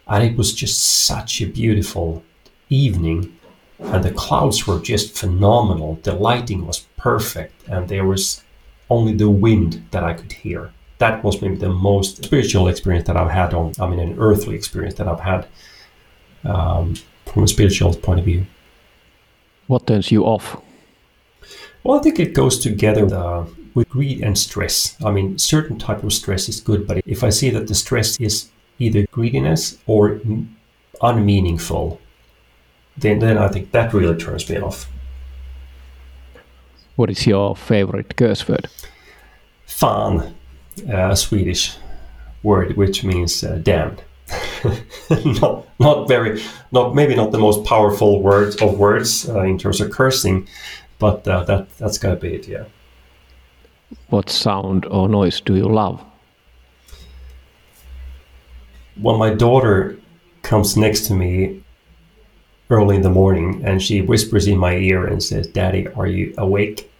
and 0.09 0.25
it 0.25 0.37
was 0.37 0.53
just 0.53 0.81
such 1.07 1.41
a 1.41 1.47
beautiful 1.47 2.23
evening 2.71 3.38
and 3.79 4.03
the 4.03 4.11
clouds 4.11 4.67
were 4.67 4.81
just 4.81 5.17
phenomenal. 5.17 5.99
The 6.03 6.13
lighting 6.13 6.67
was 6.67 6.81
perfect 6.97 7.69
and 7.69 7.89
there 7.89 8.05
was 8.05 8.43
only 8.91 9.15
the 9.15 9.31
wind 9.31 9.87
that 9.91 10.03
i 10.05 10.15
could 10.15 10.33
hear. 10.33 10.73
That 10.99 11.23
was 11.23 11.41
maybe 11.41 11.57
the 11.57 11.69
most 11.69 12.25
spiritual 12.25 12.69
experience 12.69 13.07
that 13.07 13.17
i've 13.17 13.31
had 13.31 13.55
on 13.55 13.73
i 13.81 13.87
mean 13.89 14.01
an 14.01 14.17
earthly 14.19 14.55
experience 14.57 14.95
that 14.97 15.09
i've 15.09 15.21
had 15.21 15.47
um, 16.45 16.95
from 17.27 17.45
a 17.45 17.49
spiritual 17.49 17.95
point 17.95 18.21
of 18.21 18.25
view. 18.25 18.47
What 19.67 19.87
turns 19.87 20.11
you 20.11 20.25
off? 20.25 20.61
Well 21.85 21.99
i 21.99 22.03
think 22.03 22.19
it 22.19 22.35
goes 22.35 22.59
together 22.59 23.05
uh, 23.15 23.47
with 23.75 23.89
greed 23.89 24.23
and 24.23 24.37
stress. 24.37 24.97
I 25.05 25.11
mean 25.11 25.39
certain 25.39 25.79
type 25.79 26.03
of 26.03 26.13
stress 26.13 26.49
is 26.49 26.61
good 26.61 26.87
but 26.87 27.03
if 27.07 27.23
i 27.23 27.31
see 27.31 27.51
that 27.51 27.69
the 27.69 27.75
stress 27.75 28.19
is 28.19 28.49
either 28.79 29.07
greediness 29.11 29.79
or 29.87 30.21
unmeaningful, 31.03 32.01
then, 33.01 33.19
then 33.19 33.39
I 33.39 33.49
think 33.49 33.73
that 33.73 33.93
really 33.93 34.17
turns 34.19 34.49
me 34.49 34.59
off. 34.59 34.89
What 36.97 37.11
is 37.11 37.27
your 37.27 37.57
favorite 37.57 38.17
curse 38.17 38.47
word? 38.49 38.69
Fan, 39.67 40.35
a 40.89 41.17
Swedish 41.17 41.77
word 42.43 42.77
which 42.77 43.05
means 43.05 43.45
uh, 43.45 43.61
damned. 43.63 44.03
not, 45.41 45.67
not 45.79 46.09
very, 46.09 46.43
not 46.73 46.95
maybe 46.95 47.15
not 47.15 47.33
the 47.33 47.39
most 47.39 47.65
powerful 47.65 48.21
word 48.21 48.61
of 48.61 48.79
words 48.79 49.29
uh, 49.29 49.41
in 49.43 49.59
terms 49.59 49.81
of 49.81 49.91
cursing, 49.91 50.47
but 50.99 51.27
uh, 51.27 51.45
that 51.45 51.77
that's 51.79 51.99
gotta 51.99 52.17
be 52.17 52.35
it. 52.35 52.49
Yeah. 52.49 52.65
What 54.09 54.29
sound 54.29 54.85
or 54.87 55.09
noise 55.09 55.41
do 55.41 55.57
you 55.57 55.65
love? 55.65 56.05
when 59.01 59.19
my 59.19 59.31
daughter 59.31 59.99
comes 60.43 60.77
next 60.77 61.07
to 61.07 61.15
me 61.15 61.63
early 62.71 62.97
in 62.97 63.03
the 63.03 63.11
morning 63.11 63.63
and 63.65 63.83
she 63.83 64.03
whispers 64.03 64.47
in 64.47 64.59
my 64.59 64.75
ear 64.77 65.07
and 65.07 65.23
says, 65.23 65.47
Daddy, 65.47 65.89
are 65.89 66.07
you 66.07 66.35
awake? 66.37 66.91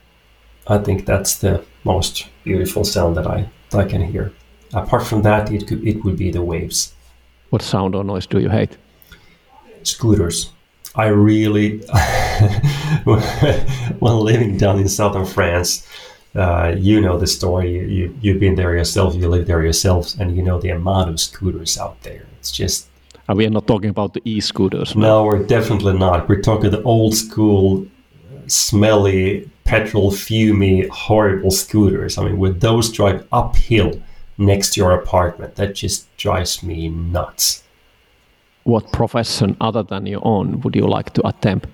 I 0.67 0.79
think 0.79 1.07
that's 1.07 1.39
the 1.39 1.65
most 1.85 2.29
beautiful 2.45 2.85
sound 2.85 3.17
that 3.17 3.27
I, 3.27 3.49
that 3.71 3.79
I 3.79 3.89
can 3.89 4.03
hear. 4.03 4.33
Apart 4.75 5.07
from 5.07 5.23
that, 5.23 5.51
it, 5.51 5.67
could, 5.67 5.87
it 5.87 6.05
would 6.05 6.17
be 6.17 6.31
the 6.31 6.43
waves. 6.43 6.95
What 7.51 7.63
sound 7.63 7.95
or 7.95 8.05
noise 8.05 8.27
do 8.27 8.39
you 8.39 8.51
hate? 8.51 8.77
Scooters. 9.83 10.51
I 10.95 11.07
really, 11.07 11.79
when 13.05 14.17
living 14.17 14.59
down 14.59 14.79
in 14.79 14.89
southern 14.89 15.25
France, 15.25 15.87
uh, 16.35 16.75
you 16.77 17.01
know 17.01 17.19
the 17.19 17.27
story. 17.27 17.71
You, 17.71 18.17
you 18.21 18.33
have 18.33 18.41
been 18.41 18.57
there 18.57 18.77
yourself. 18.77 19.15
You 19.15 19.29
live 19.29 19.47
there 19.47 19.63
yourself, 19.63 20.19
and 20.19 20.37
you 20.37 20.43
know 20.43 20.61
the 20.61 20.71
amount 20.71 21.11
of 21.11 21.21
scooters 21.21 21.79
out 21.79 22.03
there. 22.03 22.27
It's 22.39 22.51
just. 22.51 22.88
And 23.29 23.37
we 23.37 23.47
are 23.47 23.51
not 23.51 23.67
talking 23.67 23.91
about 23.91 24.15
the 24.15 24.23
e-scooters. 24.25 24.97
No, 24.97 25.25
we're 25.25 25.43
definitely 25.45 25.93
not. 25.93 26.29
We're 26.29 26.41
talking 26.41 26.71
the 26.71 26.83
old 26.83 27.15
school, 27.15 27.87
smelly, 28.47 29.51
petrol 29.65 30.11
fumy, 30.11 30.89
horrible 30.89 31.51
scooters. 31.51 32.17
I 32.17 32.25
mean, 32.25 32.39
with 32.39 32.61
those 32.61 32.91
drive 32.91 33.27
uphill 33.31 34.01
next 34.39 34.75
to 34.75 34.81
your 34.81 34.93
apartment, 34.93 35.57
that 35.57 35.75
just 35.75 36.15
drives 36.17 36.63
me 36.63 36.89
nuts. 36.89 37.63
What 38.65 38.93
profession 38.93 39.57
other 39.61 39.83
than 39.83 40.07
your 40.07 40.27
own 40.27 40.61
would 40.61 40.75
you 40.75 40.87
like 40.87 41.13
to 41.15 41.27
attempt? 41.27 41.67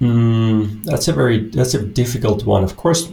Mm, 0.00 0.84
that's 0.84 1.08
a 1.08 1.12
very 1.12 1.48
that's 1.50 1.74
a 1.74 1.82
difficult 1.82 2.46
one. 2.46 2.64
Of 2.64 2.76
course, 2.76 3.12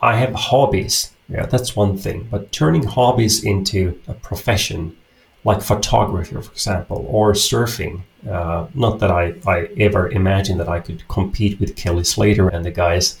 I 0.00 0.16
have 0.16 0.34
hobbies. 0.34 1.12
Yeah, 1.28 1.46
that's 1.46 1.76
one 1.76 1.96
thing. 1.96 2.26
But 2.28 2.50
turning 2.50 2.84
hobbies 2.84 3.44
into 3.44 4.00
a 4.08 4.14
profession, 4.14 4.96
like 5.44 5.62
photography, 5.62 6.34
for 6.34 6.52
example, 6.52 7.06
or 7.08 7.32
surfing, 7.32 8.02
uh, 8.28 8.66
not 8.74 8.98
that 8.98 9.10
I, 9.10 9.34
I 9.46 9.68
ever 9.78 10.10
imagined 10.10 10.60
that 10.60 10.68
I 10.68 10.80
could 10.80 11.06
compete 11.08 11.58
with 11.58 11.76
Kelly 11.76 12.04
Slater 12.04 12.48
and 12.48 12.64
the 12.64 12.70
guys 12.70 13.18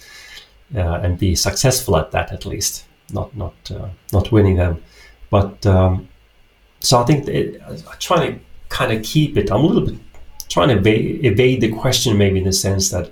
uh, 0.74 1.00
and 1.02 1.18
be 1.18 1.34
successful 1.34 1.96
at 1.96 2.10
that, 2.10 2.32
at 2.32 2.44
least. 2.44 2.84
Not 3.12 3.34
not 3.36 3.54
uh, 3.70 3.88
not 4.12 4.30
winning 4.30 4.56
them, 4.56 4.82
but 5.30 5.66
um, 5.66 6.08
so 6.78 6.98
I 7.00 7.04
think 7.04 7.26
it, 7.26 7.60
I'm 7.66 7.76
trying 7.98 8.34
to 8.34 8.40
kind 8.68 8.92
of 8.92 9.02
keep 9.02 9.36
it. 9.36 9.50
I'm 9.50 9.64
a 9.64 9.66
little 9.66 9.86
bit 9.86 9.98
trying 10.48 10.68
to 10.68 10.76
evade, 10.76 11.24
evade 11.24 11.60
the 11.60 11.72
question, 11.72 12.18
maybe 12.18 12.38
in 12.38 12.44
the 12.44 12.52
sense 12.52 12.90
that 12.90 13.10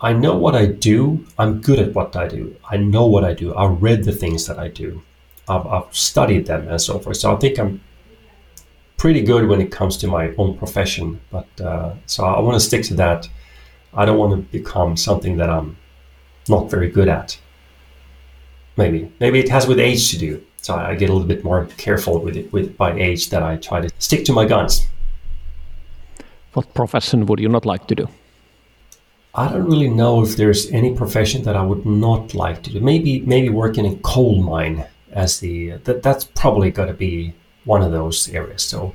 I 0.00 0.12
know 0.12 0.36
what 0.36 0.54
I 0.54 0.66
do. 0.66 1.26
I'm 1.38 1.60
good 1.60 1.78
at 1.78 1.94
what 1.94 2.14
I 2.14 2.28
do. 2.28 2.54
I 2.68 2.76
know 2.76 3.06
what 3.06 3.24
I 3.24 3.34
do. 3.34 3.54
I 3.54 3.66
read 3.66 4.04
the 4.04 4.12
things 4.12 4.46
that 4.46 4.58
I 4.58 4.68
do. 4.68 5.02
I've, 5.48 5.66
I've 5.66 5.96
studied 5.96 6.46
them 6.46 6.68
and 6.68 6.80
so 6.80 6.98
forth. 6.98 7.16
So 7.16 7.34
I 7.34 7.36
think 7.36 7.58
I'm 7.58 7.80
pretty 8.96 9.22
good 9.22 9.48
when 9.48 9.60
it 9.60 9.70
comes 9.70 9.96
to 9.98 10.06
my 10.06 10.34
own 10.36 10.58
profession. 10.58 11.20
But 11.30 11.48
uh, 11.60 11.94
so 12.06 12.24
I 12.24 12.40
want 12.40 12.54
to 12.54 12.60
stick 12.60 12.82
to 12.84 12.94
that. 12.94 13.28
I 13.94 14.04
don't 14.04 14.18
want 14.18 14.32
to 14.32 14.58
become 14.58 14.96
something 14.96 15.36
that 15.38 15.48
I'm 15.48 15.76
not 16.48 16.70
very 16.70 16.90
good 16.90 17.08
at. 17.08 17.38
Maybe, 18.76 19.10
maybe 19.18 19.40
it 19.40 19.48
has 19.48 19.66
with 19.66 19.80
age 19.80 20.10
to 20.10 20.18
do. 20.18 20.44
So 20.60 20.74
I 20.74 20.94
get 20.94 21.08
a 21.08 21.12
little 21.12 21.26
bit 21.26 21.44
more 21.44 21.66
careful 21.76 22.18
with 22.18 22.36
it 22.36 22.52
with 22.52 22.76
by 22.76 22.92
age 22.92 23.30
that 23.30 23.42
I 23.42 23.56
try 23.56 23.80
to 23.80 23.88
stick 23.98 24.24
to 24.26 24.32
my 24.32 24.44
guns. 24.44 24.86
What 26.52 26.74
profession 26.74 27.26
would 27.26 27.40
you 27.40 27.48
not 27.48 27.64
like 27.64 27.86
to 27.86 27.94
do? 27.94 28.08
I 29.34 29.48
don't 29.48 29.64
really 29.64 29.88
know 29.88 30.22
if 30.22 30.36
there's 30.36 30.70
any 30.70 30.94
profession 30.94 31.42
that 31.42 31.54
I 31.54 31.62
would 31.62 31.86
not 31.86 32.34
like 32.34 32.62
to 32.64 32.72
do. 32.72 32.80
Maybe 32.80 33.20
maybe 33.20 33.50
working 33.50 33.84
in 33.84 33.92
a 33.92 33.96
coal 33.96 34.42
mine 34.42 34.84
as 35.12 35.40
the 35.40 35.72
that 35.84 36.02
that's 36.02 36.24
probably 36.24 36.70
got 36.70 36.86
to 36.86 36.94
be 36.94 37.34
one 37.64 37.82
of 37.82 37.92
those 37.92 38.28
areas. 38.30 38.62
So 38.62 38.94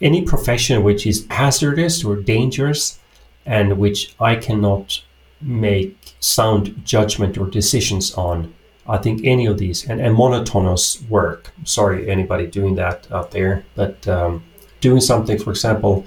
any 0.00 0.22
profession 0.22 0.82
which 0.82 1.06
is 1.06 1.26
hazardous 1.30 2.04
or 2.04 2.16
dangerous 2.16 2.98
and 3.44 3.78
which 3.78 4.14
I 4.20 4.36
cannot 4.36 5.02
make 5.40 6.14
sound 6.20 6.84
judgment 6.84 7.38
or 7.38 7.46
decisions 7.46 8.12
on, 8.14 8.54
I 8.88 8.98
think 8.98 9.24
any 9.24 9.46
of 9.46 9.58
these 9.58 9.88
and, 9.88 10.00
and 10.00 10.14
monotonous 10.14 11.02
work. 11.02 11.52
Sorry, 11.64 12.10
anybody 12.10 12.46
doing 12.46 12.74
that 12.76 13.10
out 13.10 13.30
there, 13.30 13.64
but 13.74 14.06
um, 14.08 14.44
doing 14.80 15.00
something, 15.00 15.38
for 15.38 15.50
example, 15.50 16.06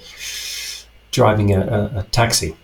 driving 1.11 1.53
a, 1.53 1.61
a, 1.61 1.99
a 1.99 2.03
taxi. 2.11 2.55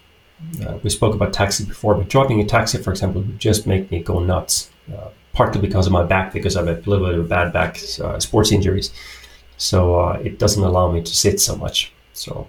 Uh, 0.65 0.77
we 0.83 0.89
spoke 0.89 1.15
about 1.15 1.33
taxi 1.33 1.65
before, 1.65 1.95
but 1.95 2.09
driving 2.09 2.39
a 2.41 2.45
taxi, 2.45 2.77
for 2.77 2.91
example, 2.91 3.21
would 3.21 3.39
just 3.39 3.65
make 3.65 3.89
me 3.91 4.01
go 4.01 4.19
nuts. 4.19 4.69
Uh, 4.93 5.09
partly 5.35 5.61
because 5.61 5.85
of 5.85 5.93
my 5.93 6.03
back, 6.03 6.33
because 6.33 6.55
I 6.55 6.65
have 6.65 6.87
a 6.87 6.89
little 6.89 7.05
bit 7.05 7.19
of 7.19 7.25
a 7.25 7.27
bad 7.27 7.53
back, 7.53 7.77
uh, 8.01 8.19
sports 8.19 8.51
injuries. 8.51 8.91
So 9.57 9.99
uh, 9.99 10.13
it 10.23 10.39
doesn't 10.39 10.63
allow 10.63 10.91
me 10.91 11.01
to 11.01 11.15
sit 11.15 11.39
so 11.39 11.55
much. 11.55 11.91
So 12.13 12.47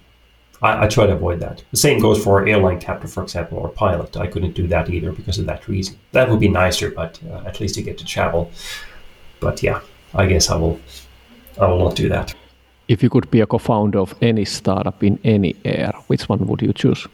I, 0.63 0.85
I, 0.85 0.89
try 0.89 1.07
to 1.07 1.13
avoid 1.13 1.41
that. 1.41 1.63
The 1.73 1.77
same 1.77 1.99
goes 2.01 2.23
for 2.23 2.47
airline 2.47 2.81
captain, 2.81 3.09
for 3.09 3.23
example, 3.23 3.59
or 3.59 3.69
pilot. 3.69 4.17
I 4.17 4.29
couldn't 4.29 4.53
do 4.53 4.67
that 4.69 4.89
either 4.89 5.13
because 5.13 5.39
of 5.39 5.47
that 5.47 5.69
reason. 5.69 5.99
That 6.13 6.31
would 6.31 6.41
be 6.41 6.49
nicer, 6.49 6.91
but 6.91 7.21
uh, 7.29 7.43
at 7.45 7.61
least 7.61 7.77
you 7.77 7.83
get 7.83 7.99
to 7.99 8.05
travel. 8.05 8.51
But 9.41 9.63
yeah, 9.63 9.81
I 10.15 10.27
guess 10.27 10.49
I 10.49 10.57
will. 10.57 10.81
I 11.61 11.67
will 11.69 11.79
not 11.79 11.97
do 11.97 12.09
that. 12.11 12.35
If 12.89 13.03
you 13.03 13.09
could 13.09 13.31
be 13.31 13.41
a 13.41 13.47
co-founder 13.47 13.99
of 13.99 14.15
any 14.21 14.45
startup 14.45 15.03
in 15.03 15.19
any 15.25 15.57
era, 15.65 15.95
which 16.07 16.29
one 16.29 16.47
would 16.47 16.63
you 16.63 16.73
choose? 16.73 17.07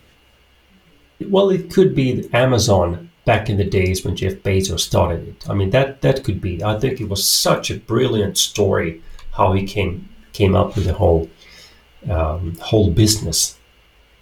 Well, 1.29 1.51
it 1.51 1.73
could 1.73 1.95
be 1.95 2.29
Amazon 2.33 3.09
back 3.25 3.49
in 3.49 3.57
the 3.57 3.65
days 3.65 4.05
when 4.05 4.17
Jeff 4.17 4.35
Bezos 4.35 4.81
started 4.81 5.29
it. 5.29 5.49
I 5.49 5.55
mean, 5.55 5.71
that 5.71 6.01
that 6.03 6.25
could 6.25 6.41
be. 6.41 6.63
I 6.63 6.79
think 6.79 7.01
it 7.01 7.09
was 7.09 7.27
such 7.27 7.71
a 7.71 7.79
brilliant 7.79 8.39
story 8.39 9.03
how 9.33 9.53
he 9.53 9.65
came 9.65 10.09
came 10.33 10.55
up 10.55 10.75
with 10.77 10.85
the 10.85 10.95
whole 10.95 11.29
um, 12.11 12.57
whole 12.61 12.91
business 12.91 13.59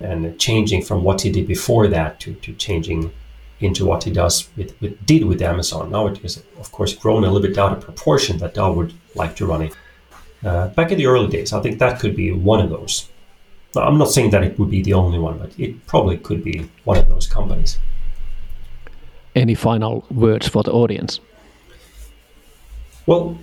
and 0.00 0.38
changing 0.38 0.82
from 0.82 1.04
what 1.04 1.20
he 1.20 1.30
did 1.30 1.46
before 1.46 1.86
that 1.88 2.20
to, 2.20 2.34
to 2.34 2.54
changing 2.54 3.12
into 3.60 3.84
what 3.84 4.04
he 4.04 4.10
does 4.10 4.48
with, 4.56 4.80
with 4.80 5.04
did 5.04 5.24
with 5.24 5.42
Amazon. 5.42 5.90
Now 5.90 6.06
it 6.06 6.18
has 6.18 6.42
of 6.58 6.72
course 6.72 6.94
grown 6.94 7.24
a 7.24 7.30
little 7.30 7.46
bit 7.46 7.58
out 7.58 7.72
of 7.72 7.80
proportion 7.80 8.38
that 8.38 8.56
I 8.56 8.68
would 8.68 8.92
like 9.14 9.36
to 9.36 9.46
run 9.46 9.62
it. 9.62 9.76
Uh, 10.42 10.68
back 10.68 10.90
in 10.90 10.96
the 10.96 11.06
early 11.06 11.28
days, 11.28 11.52
I 11.52 11.60
think 11.60 11.78
that 11.78 12.00
could 12.00 12.16
be 12.16 12.32
one 12.32 12.60
of 12.60 12.70
those. 12.70 13.10
I'm 13.76 13.98
not 13.98 14.10
saying 14.10 14.30
that 14.30 14.42
it 14.42 14.58
would 14.58 14.70
be 14.70 14.82
the 14.82 14.94
only 14.94 15.18
one, 15.18 15.38
but 15.38 15.52
it 15.58 15.86
probably 15.86 16.16
could 16.16 16.42
be 16.42 16.68
one 16.84 16.96
of 16.96 17.08
those 17.08 17.26
companies. 17.26 17.78
Any 19.34 19.54
final 19.54 20.04
words 20.10 20.48
for 20.48 20.62
the 20.62 20.72
audience? 20.72 21.20
Well, 23.06 23.38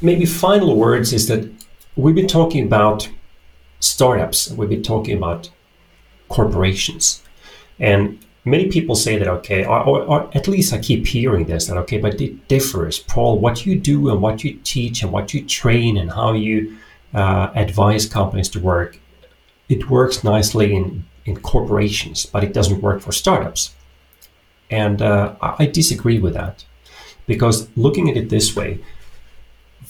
maybe 0.00 0.24
final 0.26 0.76
words 0.76 1.12
is 1.12 1.28
that 1.28 1.50
we've 1.96 2.14
been 2.14 2.26
talking 2.26 2.64
about 2.64 3.08
startups, 3.80 4.50
we've 4.50 4.68
been 4.68 4.82
talking 4.82 5.16
about 5.16 5.50
corporations. 6.28 7.22
And 7.78 8.18
many 8.44 8.68
people 8.68 8.94
say 8.94 9.18
that, 9.18 9.28
okay, 9.28 9.64
or, 9.64 9.82
or, 9.82 10.02
or, 10.02 10.30
at 10.34 10.48
least 10.48 10.72
I 10.72 10.78
keep 10.78 11.06
hearing 11.06 11.46
this, 11.46 11.66
that, 11.66 11.76
okay, 11.78 11.98
but 11.98 12.20
it 12.20 12.48
differs. 12.48 12.98
Paul, 12.98 13.38
what 13.38 13.66
you 13.66 13.78
do 13.78 14.10
and 14.10 14.22
what 14.22 14.44
you 14.44 14.58
teach 14.64 15.02
and 15.02 15.12
what 15.12 15.34
you 15.34 15.44
train 15.44 15.96
and 15.96 16.10
how 16.10 16.32
you 16.32 16.76
uh, 17.12 17.50
advise 17.54 18.06
companies 18.06 18.48
to 18.50 18.60
work, 18.60 18.98
it 19.68 19.90
works 19.90 20.24
nicely 20.24 20.74
in, 20.74 21.04
in 21.24 21.36
corporations, 21.40 22.26
but 22.26 22.44
it 22.44 22.52
doesn't 22.52 22.82
work 22.82 23.00
for 23.00 23.12
startups. 23.12 23.74
And 24.74 25.00
uh, 25.02 25.36
I 25.40 25.66
disagree 25.66 26.18
with 26.18 26.34
that 26.34 26.64
because 27.26 27.68
looking 27.76 28.10
at 28.10 28.16
it 28.16 28.28
this 28.28 28.56
way, 28.56 28.80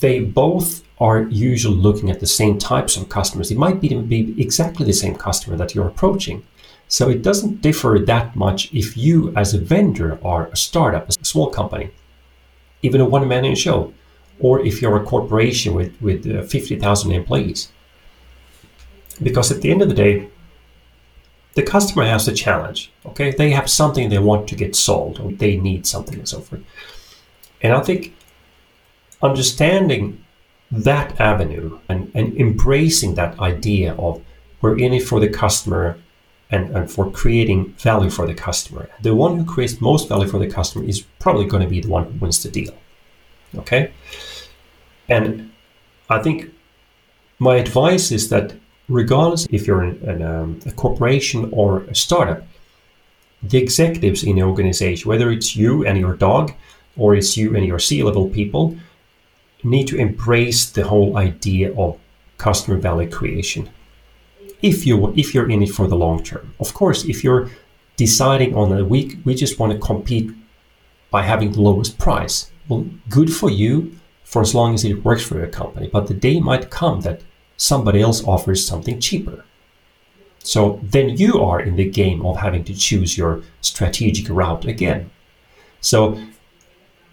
they 0.01 0.21
both 0.21 0.83
are 0.99 1.23
usually 1.23 1.77
looking 1.77 2.11
at 2.11 2.21
the 2.21 2.27
same 2.27 2.59
types 2.59 2.95
of 2.99 3.09
customers. 3.09 3.51
It 3.51 3.57
might 3.57 3.81
be, 3.81 3.89
be 3.95 4.35
exactly 4.41 4.85
the 4.85 4.93
same 4.93 5.15
customer 5.15 5.57
that 5.57 5.75
you're 5.75 5.89
approaching. 5.89 6.45
So 6.89 7.09
it 7.09 7.23
doesn't 7.23 7.63
differ 7.63 7.99
that 7.99 8.37
much 8.37 8.73
if 8.75 8.95
you, 8.95 9.33
as 9.35 9.55
a 9.55 9.59
vendor, 9.59 10.19
are 10.23 10.49
a 10.49 10.57
startup, 10.57 11.09
a 11.09 11.13
small 11.25 11.49
company, 11.49 11.89
even 12.83 13.01
a 13.01 13.07
one 13.07 13.27
man 13.27 13.55
show, 13.55 13.95
or 14.39 14.61
if 14.61 14.83
you're 14.83 15.03
a 15.03 15.05
corporation 15.05 15.73
with, 15.73 15.93
with 16.03 16.27
uh, 16.27 16.43
50,000 16.43 17.11
employees. 17.11 17.73
Because 19.23 19.51
at 19.51 19.63
the 19.63 19.71
end 19.71 19.81
of 19.81 19.89
the 19.89 19.95
day, 19.95 20.29
the 21.55 21.63
customer 21.63 22.05
has 22.05 22.27
a 22.29 22.33
challenge. 22.33 22.93
Okay, 23.07 23.31
they 23.31 23.51
have 23.51 23.71
something 23.71 24.09
they 24.09 24.19
want 24.19 24.49
to 24.49 24.57
get 24.57 24.75
sold, 24.77 25.21
or 25.21 25.33
they 25.33 25.57
need 25.57 25.87
something 25.87 26.19
and 26.19 26.29
so 26.29 26.41
forth. 26.41 26.63
And 27.63 27.73
I 27.73 27.81
think 27.81 28.15
understanding 29.23 30.25
that 30.71 31.21
avenue 31.21 31.79
and, 31.89 32.11
and 32.15 32.37
embracing 32.37 33.15
that 33.15 33.39
idea 33.39 33.95
of 33.95 34.23
we're 34.61 34.79
in 34.79 34.93
it 34.93 35.03
for 35.03 35.21
the 35.21 35.29
customer 35.29 35.99
and, 36.51 36.77
and 36.77 36.91
for 36.91 37.11
creating 37.11 37.73
value 37.75 38.11
for 38.11 38.27
the 38.27 38.35
customer. 38.35 38.89
The 39.03 39.15
one 39.15 39.37
who 39.37 39.45
creates 39.45 39.81
most 39.81 40.09
value 40.09 40.29
for 40.29 40.39
the 40.39 40.47
customer 40.47 40.85
is 40.85 41.03
probably 41.19 41.47
going 41.47 41.63
to 41.63 41.69
be 41.69 41.81
the 41.81 41.89
one 41.89 42.05
who 42.05 42.19
wins 42.19 42.43
the 42.43 42.51
deal. 42.51 42.75
Okay? 43.57 43.93
And 45.09 45.53
I 46.09 46.23
think 46.23 46.53
my 47.39 47.57
advice 47.57 48.11
is 48.11 48.29
that 48.31 48.55
regardless 48.89 49.47
if 49.51 49.67
you're 49.67 49.83
an, 49.83 50.23
um, 50.23 50.61
a 50.67 50.73
corporation 50.73 51.49
or 51.53 51.83
a 51.85 51.95
startup, 51.95 52.47
the 53.43 53.59
executives 53.59 54.25
in 54.25 54.37
the 54.37 54.43
organization, 54.43 55.09
whether 55.09 55.31
it's 55.31 55.55
you 55.55 55.87
and 55.87 55.99
your 55.99 56.15
dog 56.15 56.53
or 56.97 57.15
it's 57.15 57.37
you 57.37 57.57
and 57.57 57.67
your 57.67 57.79
C-level 57.79 58.29
people, 58.31 58.77
need 59.63 59.89
to 59.89 59.97
embrace 59.97 60.71
the 60.71 60.85
whole 60.85 61.17
idea 61.17 61.75
of 61.75 61.99
customer 62.39 62.77
value 62.79 63.11
creation. 63.11 63.69
If 64.63 64.87
you 64.87 65.13
if 65.17 65.35
you're 65.35 65.51
in 65.51 65.63
it 65.63 65.71
for 65.71 65.87
the 65.89 65.97
long 65.97 66.23
term, 66.23 66.55
of 66.61 66.73
course, 66.75 67.05
if 67.05 67.23
you're 67.25 67.51
deciding 67.97 68.55
on 68.55 68.73
a 68.73 68.85
week, 68.85 69.19
we 69.25 69.35
just 69.35 69.59
want 69.59 69.73
to 69.73 69.79
compete 69.79 70.31
by 71.11 71.23
having 71.23 71.53
the 71.53 71.61
lowest 71.61 71.99
price. 71.99 72.51
Well, 72.69 72.87
good 73.09 73.33
for 73.33 73.51
you 73.51 73.95
for 74.25 74.43
as 74.43 74.55
long 74.55 74.75
as 74.75 74.85
it 74.85 75.05
works 75.05 75.23
for 75.23 75.37
your 75.39 75.49
company. 75.49 75.89
But 75.93 76.07
the 76.07 76.15
day 76.15 76.41
might 76.41 76.71
come 76.71 77.03
that 77.03 77.21
somebody 77.57 78.01
else 78.01 78.25
offers 78.25 78.67
something 78.67 79.01
cheaper. 79.01 79.45
So 80.39 80.79
then 80.83 81.17
you 81.17 81.41
are 81.41 81.61
in 81.61 81.77
the 81.77 81.89
game 81.89 82.25
of 82.27 82.37
having 82.37 82.65
to 82.65 82.75
choose 82.75 83.17
your 83.17 83.43
strategic 83.63 84.29
route 84.29 84.67
again. 84.67 85.11
So 85.81 86.19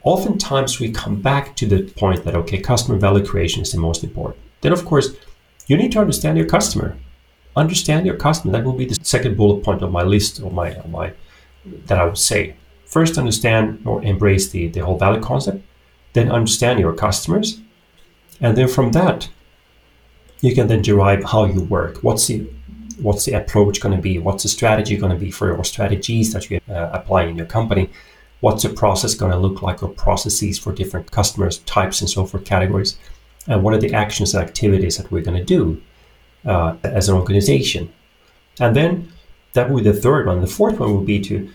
oftentimes 0.04 0.80
we 0.80 0.92
come 0.92 1.22
back 1.22 1.56
to 1.58 1.66
the 1.66 1.84
point 1.94 2.26
that, 2.26 2.36
okay, 2.36 2.60
customer 2.60 2.98
value 2.98 3.26
creation 3.26 3.62
is 3.62 3.72
the 3.72 3.80
most 3.80 4.04
important. 4.04 4.44
Then, 4.62 4.74
of 4.74 4.86
course, 4.86 5.16
you 5.68 5.78
need 5.78 5.92
to 5.94 6.00
understand 6.00 6.38
your 6.38 6.48
customer. 6.48 6.98
Understand 7.56 8.06
your 8.06 8.18
customer. 8.18 8.52
That 8.52 8.66
will 8.66 8.74
be 8.74 8.86
the 8.86 9.00
second 9.04 9.38
bullet 9.38 9.64
point 9.64 9.82
of 9.82 9.92
my 9.92 10.04
list 10.04 10.40
of 10.40 10.54
my, 10.54 10.78
my 10.90 11.14
that 11.86 12.00
I 12.00 12.06
would 12.06 12.18
say. 12.18 12.56
First, 12.86 13.18
understand 13.18 13.82
or 13.86 14.04
embrace 14.04 14.50
the, 14.50 14.68
the 14.68 14.82
whole 14.82 14.98
value 14.98 15.22
concept. 15.22 15.64
Then 16.14 16.30
understand 16.30 16.80
your 16.80 16.94
customers. 16.94 17.62
And 18.42 18.58
then 18.58 18.68
from 18.68 18.92
that, 18.92 19.30
you 20.42 20.54
can 20.54 20.68
then 20.68 20.82
derive 20.82 21.24
how 21.24 21.46
you 21.46 21.62
work. 21.62 21.98
What's 22.04 22.28
the 22.28 22.48
what's 23.00 23.26
the 23.26 23.34
approach 23.34 23.82
going 23.82 23.96
to 23.96 24.02
be? 24.02 24.20
What's 24.20 24.44
the 24.44 24.50
strategy 24.50 24.96
going 24.98 25.12
to 25.12 25.18
be 25.18 25.32
for 25.32 25.48
your 25.48 25.64
strategies 25.64 26.34
that 26.34 26.50
you 26.50 26.60
uh, 26.70 26.90
apply 26.94 27.24
in 27.24 27.36
your 27.36 27.48
company? 27.48 27.90
what's 28.42 28.64
the 28.64 28.70
process 28.70 29.14
going 29.14 29.32
to 29.32 29.38
look 29.38 29.62
like 29.62 29.82
or 29.82 29.90
processes 29.90 30.60
for 30.60 30.74
different 30.74 31.10
customers 31.12 31.60
types 31.60 32.02
and 32.02 32.10
so 32.10 32.26
forth 32.26 32.44
categories 32.44 32.98
and 33.48 33.64
what 33.64 33.74
are 33.74 33.80
the 33.80 33.94
actions 33.94 34.34
and 34.34 34.44
activities 34.44 34.98
that 34.98 35.10
we're 35.12 35.22
going 35.22 35.38
to 35.38 35.44
do 35.44 35.82
uh, 36.46 36.76
as 36.84 37.08
an 37.08 37.16
organization 37.16 37.92
and 38.60 38.76
then 38.76 39.12
that 39.54 39.70
would 39.70 39.84
be 39.84 39.90
the 39.90 39.98
third 39.98 40.28
one 40.28 40.42
the 40.42 40.48
fourth 40.48 40.80
one 40.80 40.96
would 40.96 41.06
be 41.06 41.20
to 41.20 41.50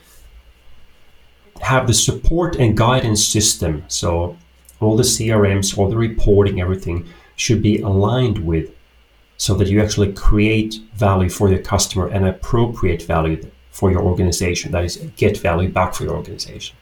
have 1.60 1.86
the 1.86 1.94
support 1.94 2.56
and 2.56 2.76
guidance 2.76 3.24
system 3.24 3.84
so 3.88 4.36
all 4.80 4.96
the 4.96 5.02
crms 5.02 5.76
all 5.76 5.90
the 5.90 5.96
reporting 5.96 6.60
everything 6.60 7.06
should 7.34 7.62
be 7.62 7.80
aligned 7.80 8.38
with 8.46 8.70
so 9.36 9.54
that 9.54 9.68
you 9.68 9.82
actually 9.82 10.12
create 10.12 10.80
value 10.94 11.28
for 11.28 11.48
the 11.50 11.58
customer 11.58 12.08
and 12.08 12.26
appropriate 12.26 13.02
value 13.02 13.50
for 13.70 13.90
your 13.90 14.02
organization. 14.02 14.72
That 14.72 14.84
is, 14.84 14.96
get 15.16 15.36
value 15.38 15.68
back 15.68 15.94
for 15.94 16.04
your 16.04 16.14
organization. 16.14 16.76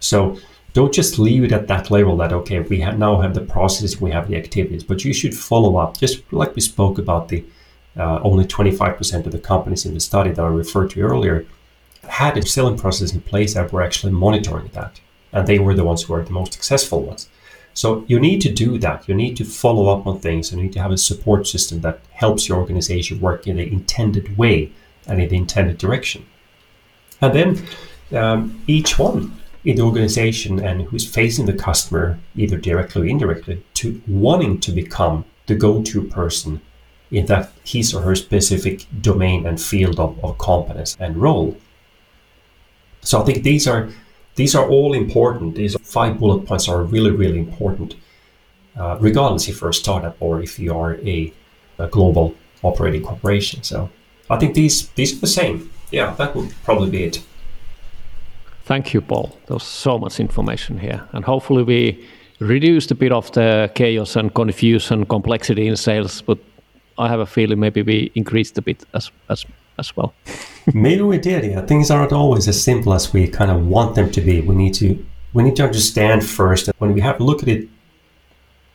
So 0.00 0.38
don't 0.72 0.92
just 0.92 1.18
leave 1.18 1.44
it 1.44 1.52
at 1.52 1.68
that 1.68 1.90
level 1.90 2.16
that, 2.16 2.32
okay, 2.32 2.60
we 2.60 2.80
have 2.80 2.98
now 2.98 3.20
have 3.20 3.34
the 3.34 3.42
process, 3.42 4.00
we 4.00 4.10
have 4.10 4.28
the 4.28 4.36
activities, 4.36 4.82
but 4.82 5.04
you 5.04 5.12
should 5.12 5.34
follow 5.34 5.76
up, 5.76 5.98
just 5.98 6.20
like 6.32 6.54
we 6.54 6.62
spoke 6.62 6.98
about 6.98 7.28
the 7.28 7.44
uh, 7.96 8.20
only 8.22 8.44
25% 8.44 9.26
of 9.26 9.32
the 9.32 9.38
companies 9.38 9.84
in 9.84 9.94
the 9.94 10.00
study 10.00 10.30
that 10.30 10.42
I 10.42 10.48
referred 10.48 10.90
to 10.90 11.02
earlier 11.02 11.46
had 12.08 12.36
a 12.36 12.46
selling 12.46 12.78
process 12.78 13.12
in 13.12 13.20
place 13.20 13.54
that 13.54 13.70
were 13.70 13.82
actually 13.82 14.12
monitoring 14.12 14.70
that. 14.72 15.00
And 15.32 15.46
they 15.46 15.58
were 15.58 15.74
the 15.74 15.84
ones 15.84 16.02
who 16.02 16.12
were 16.14 16.24
the 16.24 16.30
most 16.32 16.52
successful 16.52 17.02
ones. 17.02 17.28
So 17.74 18.04
you 18.06 18.20
need 18.20 18.40
to 18.42 18.52
do 18.52 18.78
that. 18.78 19.08
You 19.08 19.14
need 19.14 19.36
to 19.38 19.44
follow 19.44 19.88
up 19.88 20.06
on 20.06 20.18
things. 20.18 20.52
You 20.52 20.60
need 20.60 20.72
to 20.74 20.82
have 20.82 20.92
a 20.92 20.98
support 20.98 21.46
system 21.46 21.80
that 21.80 22.00
helps 22.10 22.48
your 22.48 22.58
organization 22.58 23.20
work 23.20 23.46
in 23.46 23.56
the 23.56 23.66
intended 23.66 24.36
way 24.36 24.72
and 25.06 25.20
in 25.20 25.28
the 25.28 25.36
intended 25.36 25.78
direction. 25.78 26.26
And 27.20 27.34
then 27.34 27.66
um, 28.12 28.62
each 28.66 28.98
one 28.98 29.40
in 29.64 29.76
the 29.76 29.82
organization 29.82 30.58
and 30.58 30.82
who's 30.82 31.08
facing 31.08 31.46
the 31.46 31.52
customer, 31.52 32.18
either 32.36 32.58
directly 32.58 33.02
or 33.02 33.06
indirectly, 33.06 33.64
to 33.74 34.02
wanting 34.06 34.60
to 34.60 34.72
become 34.72 35.24
the 35.46 35.54
go 35.54 35.82
to 35.82 36.02
person 36.02 36.60
in 37.10 37.26
that 37.26 37.52
his 37.64 37.94
or 37.94 38.02
her 38.02 38.14
specific 38.14 38.86
domain 39.00 39.46
and 39.46 39.60
field 39.60 40.00
of, 40.00 40.22
of 40.24 40.38
competence 40.38 40.96
and 40.98 41.16
role. 41.16 41.56
So 43.02 43.20
I 43.20 43.24
think 43.24 43.42
these 43.42 43.68
are 43.68 43.90
these 44.34 44.54
are 44.54 44.68
all 44.68 44.94
important. 44.94 45.54
These 45.54 45.76
five 45.82 46.18
bullet 46.18 46.46
points 46.46 46.68
are 46.68 46.82
really, 46.82 47.10
really 47.10 47.38
important, 47.38 47.94
uh, 48.76 48.96
regardless 49.00 49.48
if 49.48 49.60
you're 49.60 49.70
a 49.70 49.74
startup 49.74 50.16
or 50.20 50.42
if 50.42 50.58
you 50.58 50.74
are 50.76 50.94
a, 50.94 51.32
a, 51.78 51.86
global 51.88 52.34
operating 52.62 53.02
corporation. 53.02 53.62
So 53.62 53.90
I 54.30 54.38
think 54.38 54.54
these 54.54 54.88
these 54.90 55.12
are 55.16 55.20
the 55.20 55.26
same. 55.26 55.70
Yeah, 55.90 56.14
that 56.14 56.34
would 56.34 56.54
probably 56.64 56.90
be 56.90 57.04
it. 57.04 57.22
Thank 58.64 58.94
you, 58.94 59.00
Paul. 59.00 59.36
There's 59.46 59.64
so 59.64 59.98
much 59.98 60.20
information 60.20 60.78
here, 60.78 61.06
and 61.12 61.24
hopefully 61.24 61.62
we 61.62 62.08
reduced 62.38 62.90
a 62.90 62.94
bit 62.94 63.12
of 63.12 63.30
the 63.32 63.70
chaos 63.74 64.16
and 64.16 64.32
confusion, 64.34 65.04
complexity 65.04 65.66
in 65.66 65.76
sales. 65.76 66.22
But 66.22 66.38
I 66.96 67.08
have 67.08 67.20
a 67.20 67.26
feeling 67.26 67.60
maybe 67.60 67.82
we 67.82 68.10
increased 68.14 68.56
a 68.58 68.62
bit 68.62 68.84
as 68.94 69.10
as 69.28 69.44
as 69.78 69.96
well. 69.96 70.14
Maybe 70.74 71.02
we 71.02 71.18
did. 71.18 71.44
Yeah, 71.44 71.62
things 71.62 71.90
aren't 71.90 72.12
always 72.12 72.48
as 72.48 72.62
simple 72.62 72.92
as 72.94 73.12
we 73.12 73.28
kind 73.28 73.50
of 73.50 73.66
want 73.66 73.94
them 73.94 74.10
to 74.12 74.20
be. 74.20 74.40
We 74.40 74.54
need 74.54 74.74
to 74.74 75.04
we 75.34 75.42
need 75.42 75.56
to 75.56 75.64
understand 75.64 76.24
first. 76.24 76.70
When 76.78 76.92
we 76.92 77.00
have 77.00 77.20
a 77.20 77.24
look 77.24 77.42
at 77.42 77.48
it 77.48 77.68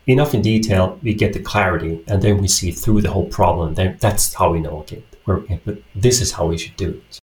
enough 0.07 0.33
in 0.33 0.41
detail, 0.41 0.97
we 1.03 1.13
get 1.13 1.33
the 1.33 1.39
clarity, 1.39 2.03
and 2.07 2.21
then 2.21 2.37
we 2.39 2.47
see 2.47 2.71
through 2.71 3.01
the 3.01 3.11
whole 3.11 3.27
problem. 3.27 3.75
Then 3.75 3.97
that's 3.99 4.33
how 4.33 4.51
we 4.51 4.59
know. 4.59 4.85
Okay, 5.27 5.59
but 5.65 5.77
this 5.95 6.21
is 6.21 6.31
how 6.31 6.47
we 6.47 6.57
should 6.57 6.75
do 6.77 6.89
it. 6.89 7.19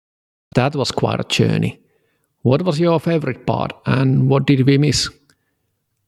That 0.54 0.74
was 0.74 0.90
quite 0.90 1.20
a 1.20 1.24
journey. 1.24 1.80
What 2.42 2.62
was 2.62 2.78
your 2.78 3.00
favorite 3.00 3.46
part, 3.46 3.72
and 3.86 4.28
what 4.28 4.46
did 4.46 4.66
we 4.66 4.78
miss? 4.78 5.08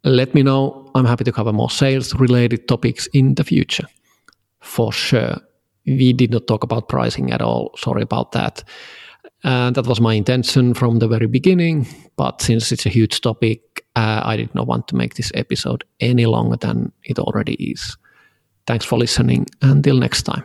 Let 0.03 0.35
me 0.35 0.43
know. 0.43 0.91
I'm 0.95 1.07
happy 1.07 1.25
to 1.25 1.33
cover 1.33 1.53
more 1.53 1.71
sales 1.71 2.15
related 2.15 2.69
topics 2.69 3.07
in 3.15 3.37
the 3.37 3.45
future. 3.45 3.87
For 4.61 4.93
sure 4.93 5.41
we 5.87 6.13
did 6.13 6.31
not 6.31 6.47
talk 6.47 6.65
about 6.65 6.89
pricing 6.89 7.31
at 7.31 7.43
all. 7.43 7.75
Sorry 7.77 8.03
about 8.03 8.33
that. 8.33 8.65
And 9.45 9.77
that 9.77 9.87
was 9.87 10.01
my 10.01 10.15
intention 10.15 10.75
from 10.75 10.99
the 10.99 11.09
very 11.09 11.27
beginning. 11.27 11.87
But 12.17 12.41
since 12.41 12.73
it's 12.73 12.87
a 12.87 12.91
huge 12.91 13.21
topic, 13.21 13.85
uh, 13.95 14.23
I 14.25 14.37
did 14.37 14.55
not 14.55 14.67
want 14.67 14.89
to 14.89 14.97
make 14.97 15.15
this 15.15 15.31
episode 15.35 15.85
any 16.01 16.27
longer 16.27 16.57
than 16.57 16.93
it 17.05 17.19
already 17.19 17.55
is. 17.55 17.97
Thanks 18.67 18.85
for 18.85 18.99
listening. 18.99 19.47
Until 19.61 19.97
next 19.97 20.23
time. 20.23 20.43